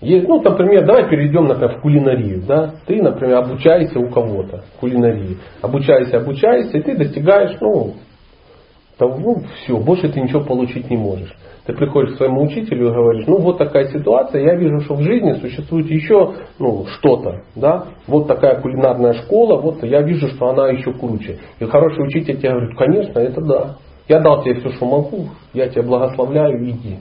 Есть, 0.00 0.28
ну, 0.28 0.42
например, 0.42 0.84
давай 0.84 1.08
перейдем, 1.08 1.46
например, 1.46 1.78
в 1.78 1.80
кулинарию. 1.80 2.42
Да? 2.46 2.74
Ты, 2.86 3.00
например, 3.00 3.38
обучаешься 3.38 3.98
у 3.98 4.10
кого-то 4.10 4.64
кулинарии. 4.78 5.38
Обучаешься, 5.62 6.18
обучаешься, 6.18 6.76
и 6.76 6.82
ты 6.82 6.96
достигаешь, 6.96 7.56
ну, 7.60 7.94
там, 8.98 9.20
ну, 9.20 9.42
все, 9.56 9.76
больше 9.76 10.08
ты 10.08 10.20
ничего 10.20 10.40
получить 10.40 10.88
не 10.88 10.96
можешь. 10.96 11.34
Ты 11.66 11.72
приходишь 11.72 12.14
к 12.14 12.16
своему 12.18 12.42
учителю 12.42 12.88
и 12.88 12.92
говоришь, 12.92 13.26
ну 13.26 13.38
вот 13.38 13.56
такая 13.56 13.88
ситуация, 13.88 14.42
я 14.42 14.54
вижу, 14.54 14.80
что 14.80 14.94
в 14.94 15.02
жизни 15.02 15.32
существует 15.32 15.90
еще 15.90 16.34
ну, 16.58 16.84
что-то. 16.86 17.42
Да? 17.56 17.86
Вот 18.06 18.26
такая 18.26 18.60
кулинарная 18.60 19.14
школа, 19.14 19.60
вот 19.60 19.82
я 19.82 20.02
вижу, 20.02 20.28
что 20.28 20.50
она 20.50 20.68
еще 20.68 20.92
круче. 20.92 21.38
И 21.58 21.64
хороший 21.64 22.06
учитель 22.06 22.36
тебе 22.36 22.50
говорит, 22.50 22.76
конечно, 22.76 23.18
это 23.18 23.40
да. 23.40 23.76
Я 24.08 24.20
дал 24.20 24.42
тебе 24.42 24.60
все, 24.60 24.68
что 24.70 24.84
могу, 24.84 25.28
я 25.54 25.68
тебя 25.68 25.82
благословляю, 25.82 26.62
иди. 26.68 26.98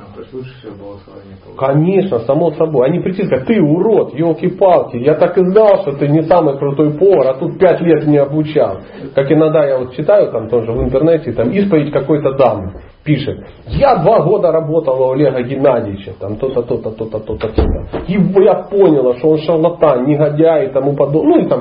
А, 0.00 1.58
Конечно, 1.58 2.20
само 2.20 2.52
собой. 2.52 2.88
Они 2.88 3.00
прийти 3.00 3.24
сказать, 3.24 3.46
ты 3.46 3.60
урод, 3.60 4.14
елки-палки, 4.14 4.96
я 4.96 5.14
так 5.14 5.36
и 5.38 5.44
знал, 5.44 5.82
что 5.82 5.92
ты 5.92 6.08
не 6.08 6.22
самый 6.22 6.58
крутой 6.58 6.92
повар, 6.98 7.28
а 7.28 7.34
тут 7.34 7.58
пять 7.58 7.80
лет 7.80 8.06
не 8.06 8.18
обучал. 8.18 8.80
Как 9.14 9.30
иногда 9.30 9.66
я 9.66 9.78
вот 9.78 9.94
читаю 9.94 10.30
там 10.32 10.48
тоже 10.48 10.72
в 10.72 10.82
интернете, 10.82 11.32
там 11.32 11.50
исповедь 11.50 11.92
какой-то 11.92 12.32
дамы 12.36 12.74
пишет, 13.10 13.44
я 13.66 13.96
два 13.96 14.20
года 14.20 14.52
работал 14.52 15.00
у 15.02 15.10
Олега 15.12 15.42
Геннадьевича, 15.42 16.12
там 16.20 16.36
то-то, 16.36 16.62
то-то, 16.62 16.90
то-то, 16.92 17.18
то-то, 17.18 17.48
то-то. 17.48 18.04
И 18.06 18.12
я 18.12 18.54
поняла, 18.70 19.16
что 19.16 19.30
он 19.30 19.38
шарлатан, 19.38 20.06
негодяй 20.06 20.66
и 20.66 20.72
тому 20.72 20.94
подобное. 20.94 21.40
Ну 21.40 21.44
и 21.44 21.48
там 21.48 21.60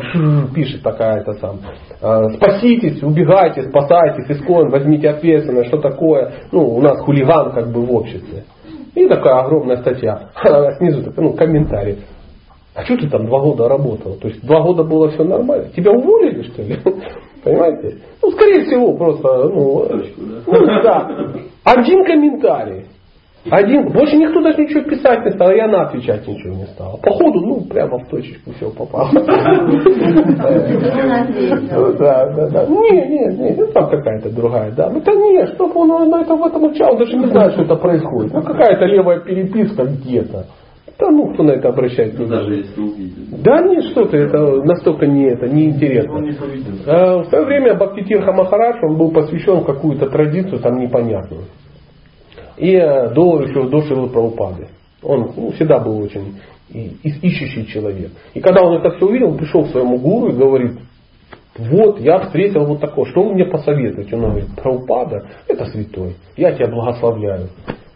пишет 0.53 0.83
такая-то 0.83 1.33
там, 1.33 1.57
«А, 2.01 2.29
спаситесь, 2.29 3.01
убегайте, 3.01 3.63
спасайтесь, 3.63 4.29
искон, 4.29 4.69
возьмите 4.69 5.09
ответственность, 5.09 5.69
что 5.69 5.79
такое. 5.79 6.33
Ну, 6.51 6.75
у 6.75 6.81
нас 6.81 6.99
хулиган 7.01 7.51
как 7.51 7.71
бы 7.71 7.81
в 7.81 7.91
обществе. 7.93 8.43
И 8.93 9.07
такая 9.07 9.39
огромная 9.39 9.77
статья. 9.77 10.29
А 10.35 10.73
снизу 10.73 11.03
такой, 11.03 11.23
ну, 11.23 11.33
комментарий. 11.33 11.99
А 12.75 12.85
что 12.85 12.95
ты 12.95 13.09
там 13.09 13.25
два 13.25 13.39
года 13.39 13.67
работал? 13.67 14.17
То 14.21 14.27
есть 14.27 14.45
два 14.45 14.61
года 14.61 14.83
было 14.83 15.09
все 15.09 15.23
нормально. 15.23 15.69
Тебя 15.75 15.91
уволили, 15.91 16.43
что 16.43 16.61
ли? 16.61 16.77
Понимаете? 17.43 17.97
Ну, 18.21 18.31
скорее 18.31 18.65
всего, 18.65 18.93
просто, 18.93 19.49
ну, 19.49 19.87
ну 20.45 20.65
да. 20.83 21.09
Один 21.63 22.03
комментарий. 22.05 22.85
Один, 23.49 23.89
больше 23.93 24.17
никто 24.17 24.41
даже 24.41 24.61
ничего 24.61 24.81
писать 24.83 25.23
не 25.23 25.31
стал, 25.31 25.49
и 25.51 25.59
она 25.59 25.83
отвечать 25.83 26.27
ничего 26.27 26.55
не 26.55 26.65
стала. 26.67 26.97
Походу, 26.97 27.39
ну, 27.39 27.61
прямо 27.69 27.97
в 27.99 28.07
точечку 28.09 28.51
все 28.51 28.69
попало. 28.69 29.09
Да, 31.97 32.25
да, 32.33 32.49
да. 32.49 32.65
Не, 32.65 32.91
не, 33.07 33.37
не, 33.37 33.49
это 33.51 33.67
там 33.67 33.89
какая-то 33.89 34.29
другая, 34.29 34.71
да. 34.71 34.89
Ну, 34.89 34.99
да 34.99 35.13
не, 35.13 35.47
чтоб 35.53 35.75
он 35.77 35.87
на 36.09 36.21
это 36.21 36.35
в 36.35 36.45
этом 36.45 36.63
учал, 36.63 36.97
даже 36.97 37.15
не 37.15 37.27
знает, 37.27 37.53
что 37.53 37.61
это 37.63 37.77
происходит. 37.77 38.33
Ну, 38.33 38.41
какая-то 38.41 38.85
левая 38.85 39.21
переписка 39.21 39.85
где-то. 39.85 40.45
Да 40.99 41.09
ну, 41.11 41.33
кто 41.33 41.43
на 41.43 41.51
это 41.51 41.69
обращает 41.69 42.19
ну, 42.19 42.25
внимание? 42.25 42.45
Даже 42.45 42.55
если 42.55 42.81
увидит. 42.81 43.41
Да 43.41 43.61
нет, 43.61 43.85
что-то 43.85 44.17
это 44.17 44.63
настолько 44.63 45.07
не 45.07 45.29
это, 45.29 45.47
неинтересно. 45.47 46.19
Не 46.19 46.35
а, 46.85 47.23
в 47.23 47.29
свое 47.29 47.45
время 47.45 47.75
Бхактитирха 47.75 48.33
Махарадж, 48.33 48.83
он 48.83 48.97
был 48.97 49.11
посвящен 49.11 49.61
в 49.61 49.65
какую-то 49.65 50.09
традицию 50.09 50.59
там 50.59 50.77
непонятную. 50.77 51.43
И 52.57 52.73
э, 52.73 53.13
до 53.13 53.41
еще 53.41 53.69
до 53.69 53.81
Шилы 53.83 54.09
Прабхупады. 54.09 54.67
Он 55.01 55.31
ну, 55.37 55.51
всегда 55.51 55.79
был 55.79 55.99
очень 55.99 56.35
ищущий 56.69 57.65
человек. 57.67 58.11
И 58.33 58.41
когда 58.41 58.61
он 58.61 58.77
это 58.77 58.97
все 58.97 59.05
увидел, 59.05 59.29
он 59.29 59.37
пришел 59.37 59.63
к 59.63 59.69
своему 59.69 59.97
гуру 59.99 60.33
и 60.33 60.37
говорит, 60.37 60.79
вот 61.57 62.01
я 62.01 62.19
встретил 62.19 62.65
вот 62.65 62.81
такое, 62.81 63.05
что 63.05 63.23
вы 63.23 63.35
мне 63.35 63.45
посоветуете? 63.45 64.15
Он 64.17 64.23
говорит, 64.23 64.47
Прабхупада 64.61 65.29
это 65.47 65.65
святой, 65.67 66.17
я 66.35 66.51
тебя 66.51 66.67
благословляю 66.67 67.47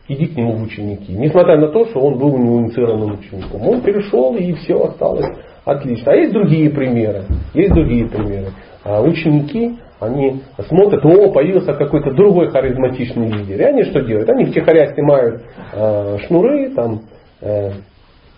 иди 0.08 0.28
к 0.28 0.36
нему 0.36 0.54
в 0.54 0.64
ученики. 0.64 1.14
Несмотря 1.14 1.58
на 1.58 1.70
то, 1.70 1.86
что 1.86 2.00
он 2.00 2.18
был 2.18 2.38
неуницированным 2.38 3.20
учеником. 3.20 3.68
Он 3.68 3.82
перешел 3.82 4.36
и 4.36 4.54
все 4.54 4.76
осталось 4.84 5.28
отлично. 5.66 6.12
А 6.12 6.16
есть 6.16 6.34
другие 6.34 6.70
примеры. 6.70 7.24
Есть 7.54 7.74
другие 7.74 8.08
примеры. 8.08 8.48
А 8.84 9.02
ученики, 9.02 9.78
они 10.00 10.42
смотрят, 10.68 11.06
о, 11.06 11.32
появился 11.32 11.74
какой-то 11.74 12.12
другой 12.12 12.50
харизматичный 12.50 13.30
лидер. 13.30 13.62
И 13.62 13.64
они 13.64 13.84
что 13.84 14.02
делают? 14.02 14.30
Они 14.30 14.46
втихаря 14.46 14.94
снимают 14.94 15.42
э, 15.74 16.18
шнуры, 16.28 16.70
там, 16.72 17.02
э, 17.42 17.72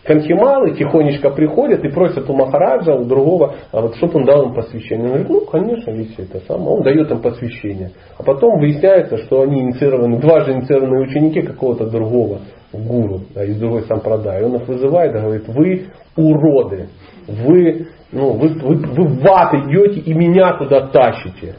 Канхималы 0.05 0.75
тихонечко 0.75 1.31
приходят 1.31 1.83
и 1.83 1.89
просят 1.89 2.29
у 2.29 2.33
Махараджа, 2.33 2.93
у 2.93 3.05
другого, 3.05 3.55
а 3.71 3.81
вот 3.81 3.95
чтобы 3.95 4.19
он 4.19 4.25
дал 4.25 4.49
им 4.49 4.53
посвящение. 4.53 5.05
Он 5.05 5.09
говорит, 5.09 5.29
ну, 5.29 5.41
конечно, 5.45 5.91
если 5.91 6.25
это 6.25 6.45
самое. 6.45 6.77
Он 6.77 6.83
дает 6.83 7.09
им 7.09 7.21
посвящение. 7.21 7.91
А 8.15 8.21
потом 8.21 8.59
выясняется, 8.59 9.17
что 9.17 9.41
они 9.41 9.61
инициированы, 9.61 10.19
дважды 10.19 10.51
инициированные 10.51 11.07
ученики 11.07 11.41
какого-то 11.41 11.89
другого 11.89 12.41
гуру, 12.71 13.21
да, 13.33 13.45
из 13.45 13.57
другой 13.57 13.81
сампрадай. 13.83 14.43
Он 14.43 14.57
их 14.57 14.67
вызывает 14.67 15.15
и 15.15 15.19
говорит, 15.19 15.47
вы 15.47 15.85
уроды, 16.15 16.89
вы, 17.27 17.87
ну, 18.11 18.33
вы, 18.33 18.49
вы, 18.49 18.75
вы 18.75 19.07
в 19.07 19.27
ад 19.27 19.55
идете 19.55 20.01
и 20.01 20.13
меня 20.13 20.53
туда 20.57 20.87
тащите. 20.87 21.55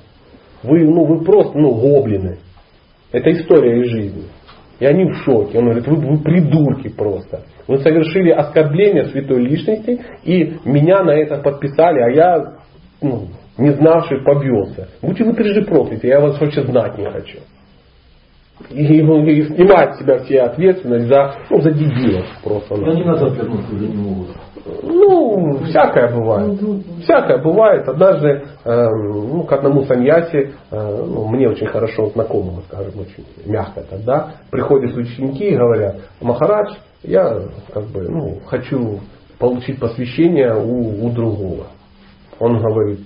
Вы, 0.63 0.85
ну, 0.85 1.05
вы 1.05 1.25
просто 1.25 1.59
ну, 1.59 1.75
гоблины. 1.75 2.39
Это 3.11 3.31
история 3.33 3.81
из 3.81 3.91
жизни. 3.91 4.25
И 4.79 4.85
они 4.85 5.11
в 5.11 5.17
шоке. 5.25 5.59
Он 5.59 5.65
говорит, 5.65 5.87
вы, 5.87 5.97
вы 5.97 6.19
придурки 6.23 6.89
просто. 6.89 7.43
Вы 7.67 7.79
совершили 7.79 8.31
оскорбление 8.31 9.07
святой 9.07 9.43
личности 9.43 10.01
и 10.25 10.59
меня 10.65 11.03
на 11.03 11.13
это 11.13 11.39
подписали, 11.39 12.01
а 12.01 12.11
я, 12.11 12.53
ну, 13.01 13.29
не 13.59 13.73
знавший, 13.73 14.23
побился. 14.23 14.89
Будьте 15.01 15.25
вы 15.25 15.33
трижды 15.33 15.65
прокляты, 15.65 16.07
я 16.07 16.21
вас 16.21 16.39
вообще 16.41 16.63
знать 16.63 16.99
не 16.99 17.11
хочу. 17.11 17.39
И, 18.71 18.85
и, 18.85 19.01
и 19.01 19.43
снимать 19.49 19.95
с 19.95 19.99
себя 19.99 20.19
все 20.19 20.43
ответственность 20.43 21.09
за, 21.09 21.35
ну, 21.51 21.61
за 21.61 21.73
дебилов 21.73 22.27
просто. 22.43 22.75
Они 22.75 23.05
назад 23.05 23.37
вернуться 23.37 23.75
не 23.75 23.89
могут. 23.89 24.29
Ну, 24.83 25.59
всякое 25.65 26.13
бывает. 26.13 26.61
Всякое 27.03 27.39
бывает. 27.39 27.89
Однажды 27.89 28.45
э, 28.65 28.87
ну, 28.89 29.45
к 29.45 29.53
одному 29.53 29.85
саньясе, 29.85 30.53
э, 30.71 31.05
ну, 31.07 31.29
мне 31.29 31.49
очень 31.49 31.69
хорошо 31.69 32.11
знакомому, 32.11 32.63
скажем, 32.63 33.01
очень 33.01 33.25
мягко 33.45 33.83
тогда, 33.89 34.33
приходят 34.51 34.97
ученики 34.97 35.51
и 35.51 35.57
говорят, 35.57 35.97
Махарадж, 36.21 36.75
я 37.03 37.43
как 37.73 37.85
бы, 37.85 38.09
ну, 38.09 38.39
хочу 38.47 39.01
получить 39.39 39.79
посвящение 39.79 40.55
у, 40.55 41.07
у 41.07 41.11
другого. 41.11 41.67
Он 42.41 42.59
говорит, 42.59 43.01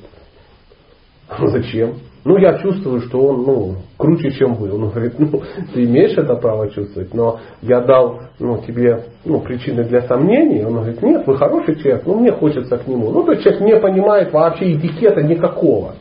зачем? 1.46 1.94
Ну, 2.24 2.36
я 2.36 2.58
чувствую, 2.58 3.00
что 3.00 3.18
он 3.18 3.42
ну, 3.44 3.74
круче, 3.96 4.30
чем 4.32 4.54
вы. 4.54 4.72
Он 4.72 4.90
говорит, 4.90 5.14
ну, 5.18 5.42
ты 5.72 5.84
имеешь 5.84 6.16
это 6.16 6.34
право 6.36 6.68
чувствовать, 6.70 7.14
но 7.14 7.40
я 7.62 7.80
дал 7.80 8.20
ну, 8.38 8.58
тебе 8.58 9.04
ну, 9.24 9.40
причины 9.40 9.84
для 9.84 10.02
сомнений. 10.02 10.64
Он 10.64 10.74
говорит, 10.74 11.02
нет, 11.02 11.26
вы 11.26 11.36
хороший 11.36 11.76
человек, 11.76 12.04
но 12.06 12.14
мне 12.14 12.32
хочется 12.32 12.76
к 12.76 12.86
нему. 12.86 13.10
Ну, 13.10 13.22
то 13.24 13.32
есть 13.32 13.44
человек 13.44 13.62
не 13.62 13.76
понимает 13.80 14.32
вообще 14.32 14.74
этикета 14.74 15.22
никакого. 15.22 15.94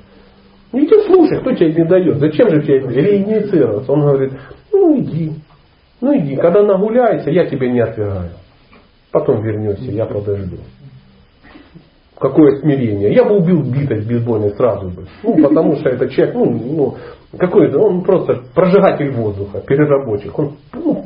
Иди 0.72 0.94
слушай, 1.08 1.40
кто 1.40 1.52
тебе 1.54 1.74
не 1.74 1.86
дает, 1.86 2.18
зачем 2.18 2.50
же 2.50 2.62
тебе 2.62 2.80
реинициироваться? 2.80 3.92
Он 3.92 4.02
говорит, 4.02 4.34
ну 4.72 5.00
иди, 5.00 5.32
ну 6.00 6.16
иди, 6.16 6.36
когда 6.36 6.62
нагуляешься, 6.62 7.32
я 7.32 7.46
тебя 7.48 7.72
не 7.72 7.80
отвергаю. 7.80 8.32
Потом 9.12 9.42
вернешься, 9.42 9.90
я 9.90 10.06
подожду. 10.06 10.58
Какое 12.20 12.60
смирение. 12.60 13.14
Я 13.14 13.24
бы 13.24 13.38
убил 13.38 13.64
битой 13.64 14.02
бейсбольной 14.02 14.52
сразу 14.52 14.90
бы. 14.90 15.06
Ну, 15.24 15.42
потому 15.42 15.76
что 15.78 15.90
этот 15.90 16.12
человек, 16.12 16.36
ну, 16.36 16.46
ну 16.52 16.96
какой-то, 17.38 17.80
он 17.80 18.02
просто 18.02 18.42
прожигатель 18.54 19.12
воздуха, 19.12 19.62
переработчик. 19.62 20.38
Он 20.38 20.52
ну, 20.74 21.06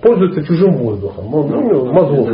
пользуется 0.00 0.44
чужим 0.44 0.76
воздухом. 0.76 1.34
Он 1.34 1.48
ну, 1.48 1.92
мозгов. 1.92 2.28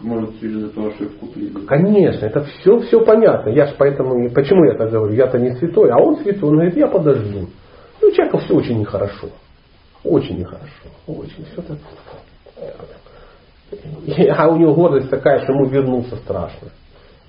Может 0.00 0.40
через 0.40 0.64
эту 0.64 0.86
ошибку. 0.86 1.28
Конечно, 1.66 2.26
это 2.26 2.44
все, 2.44 2.78
все 2.80 3.04
понятно. 3.04 3.50
Я 3.50 3.66
же 3.66 3.74
поэтому, 3.78 4.30
почему 4.30 4.64
я 4.64 4.76
так 4.76 4.90
говорю, 4.90 5.14
я-то 5.14 5.38
не 5.38 5.52
святой, 5.56 5.90
а 5.90 5.98
он 5.98 6.16
святой. 6.16 6.48
Он 6.48 6.54
говорит, 6.56 6.76
я 6.76 6.86
подожду. 6.86 7.46
Ну, 8.00 8.08
у 8.08 8.12
человека 8.12 8.38
все 8.38 8.54
очень 8.54 8.80
нехорошо. 8.80 9.28
Очень 10.02 10.38
нехорошо. 10.38 10.66
Очень. 11.06 11.44
Все 11.52 11.62
так. 11.62 11.78
А 14.36 14.48
у 14.48 14.56
него 14.56 14.74
гордость 14.74 15.10
такая, 15.10 15.40
что 15.40 15.52
ему 15.52 15.66
вернуться 15.66 16.16
страшно. 16.16 16.68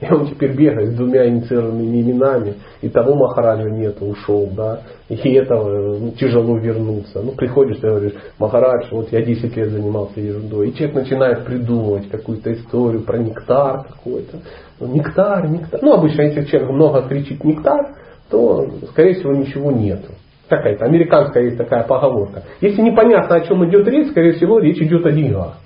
И 0.01 0.13
он 0.13 0.27
теперь 0.27 0.51
бегает 0.51 0.89
с 0.89 0.95
двумя 0.95 1.25
инициированными 1.25 2.01
именами, 2.01 2.55
и 2.81 2.89
того 2.89 3.15
Махараджа 3.15 3.69
нет, 3.69 3.95
ушел, 4.01 4.49
да, 4.51 4.81
и 5.07 5.15
этого 5.33 5.97
ну, 5.97 6.11
тяжело 6.11 6.57
вернуться. 6.57 7.21
Ну, 7.21 7.31
приходишь 7.31 7.77
и 7.77 7.81
говоришь, 7.81 8.13
Махарадж, 8.37 8.87
вот 8.91 9.13
я 9.13 9.21
10 9.21 9.55
лет 9.55 9.69
занимался 9.69 10.19
ерундой, 10.19 10.69
и 10.69 10.75
человек 10.75 10.95
начинает 10.95 11.45
придумывать 11.45 12.09
какую-то 12.09 12.53
историю 12.53 13.03
про 13.03 13.19
нектар 13.19 13.85
какой-то. 13.87 14.39
Ну, 14.81 14.93
нектар, 14.93 15.47
нектар. 15.47 15.79
Ну, 15.81 15.93
обычно, 15.93 16.23
если 16.23 16.43
человек 16.43 16.71
много 16.71 17.01
кричит 17.03 17.41
нектар, 17.45 17.95
то, 18.29 18.67
скорее 18.89 19.13
всего, 19.13 19.31
ничего 19.31 19.71
нету. 19.71 20.11
Какая-то 20.49 20.85
американская 20.85 21.43
есть 21.43 21.57
такая 21.57 21.83
поговорка. 21.83 22.43
Если 22.59 22.81
непонятно, 22.81 23.37
о 23.37 23.41
чем 23.41 23.67
идет 23.69 23.87
речь, 23.87 24.09
скорее 24.09 24.33
всего, 24.33 24.59
речь 24.59 24.81
идет 24.81 25.05
о 25.05 25.11
деньгах. 25.11 25.57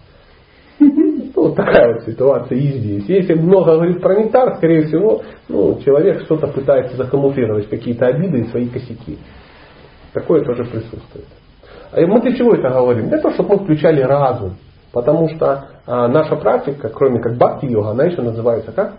Такая 1.60 1.94
вот 1.94 2.04
ситуация 2.06 2.58
и 2.58 2.68
здесь. 2.80 3.10
Если 3.10 3.34
много 3.34 3.76
говорит 3.76 4.02
про 4.02 4.16
нектар, 4.16 4.56
скорее 4.56 4.88
всего, 4.88 5.24
ну, 5.50 5.80
человек 5.84 6.22
что-то 6.22 6.48
пытается 6.48 6.96
закамуфлировать, 6.96 7.70
какие-то 7.70 8.08
обиды 8.08 8.40
и 8.40 8.48
свои 8.48 8.68
косяки. 8.68 9.18
Такое 10.14 10.44
тоже 10.46 10.64
присутствует. 10.64 11.26
А 11.92 12.00
мы 12.02 12.22
для 12.22 12.36
чего 12.38 12.54
это 12.54 12.70
говорим? 12.70 13.10
Для 13.10 13.18
того, 13.18 13.34
чтобы 13.34 13.56
мы 13.56 13.64
включали 13.64 14.02
разум. 14.02 14.56
Потому 14.94 15.30
что 15.30 15.66
а, 15.86 16.08
наша 16.08 16.36
практика, 16.38 16.90
кроме 16.90 17.22
как 17.22 17.36
бхакти-йога, 17.36 17.90
она 17.90 18.06
еще 18.06 18.22
называется 18.22 18.72
как? 18.72 18.94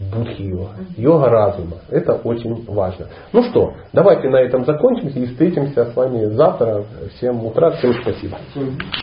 Будхи-йога. 0.00 0.70
Йога 0.96 1.28
разума. 1.28 1.76
Это 1.90 2.14
очень 2.14 2.64
важно. 2.66 3.06
Ну 3.32 3.42
что, 3.44 3.74
давайте 3.92 4.28
на 4.30 4.38
этом 4.38 4.64
закончимся 4.64 5.18
и 5.18 5.26
встретимся 5.26 5.86
с 5.86 5.94
вами 5.94 6.24
завтра 6.26 6.82
в 6.82 7.20
7 7.20 7.46
утра. 7.46 7.70
Всем 7.72 7.94
спасибо. 8.02 8.38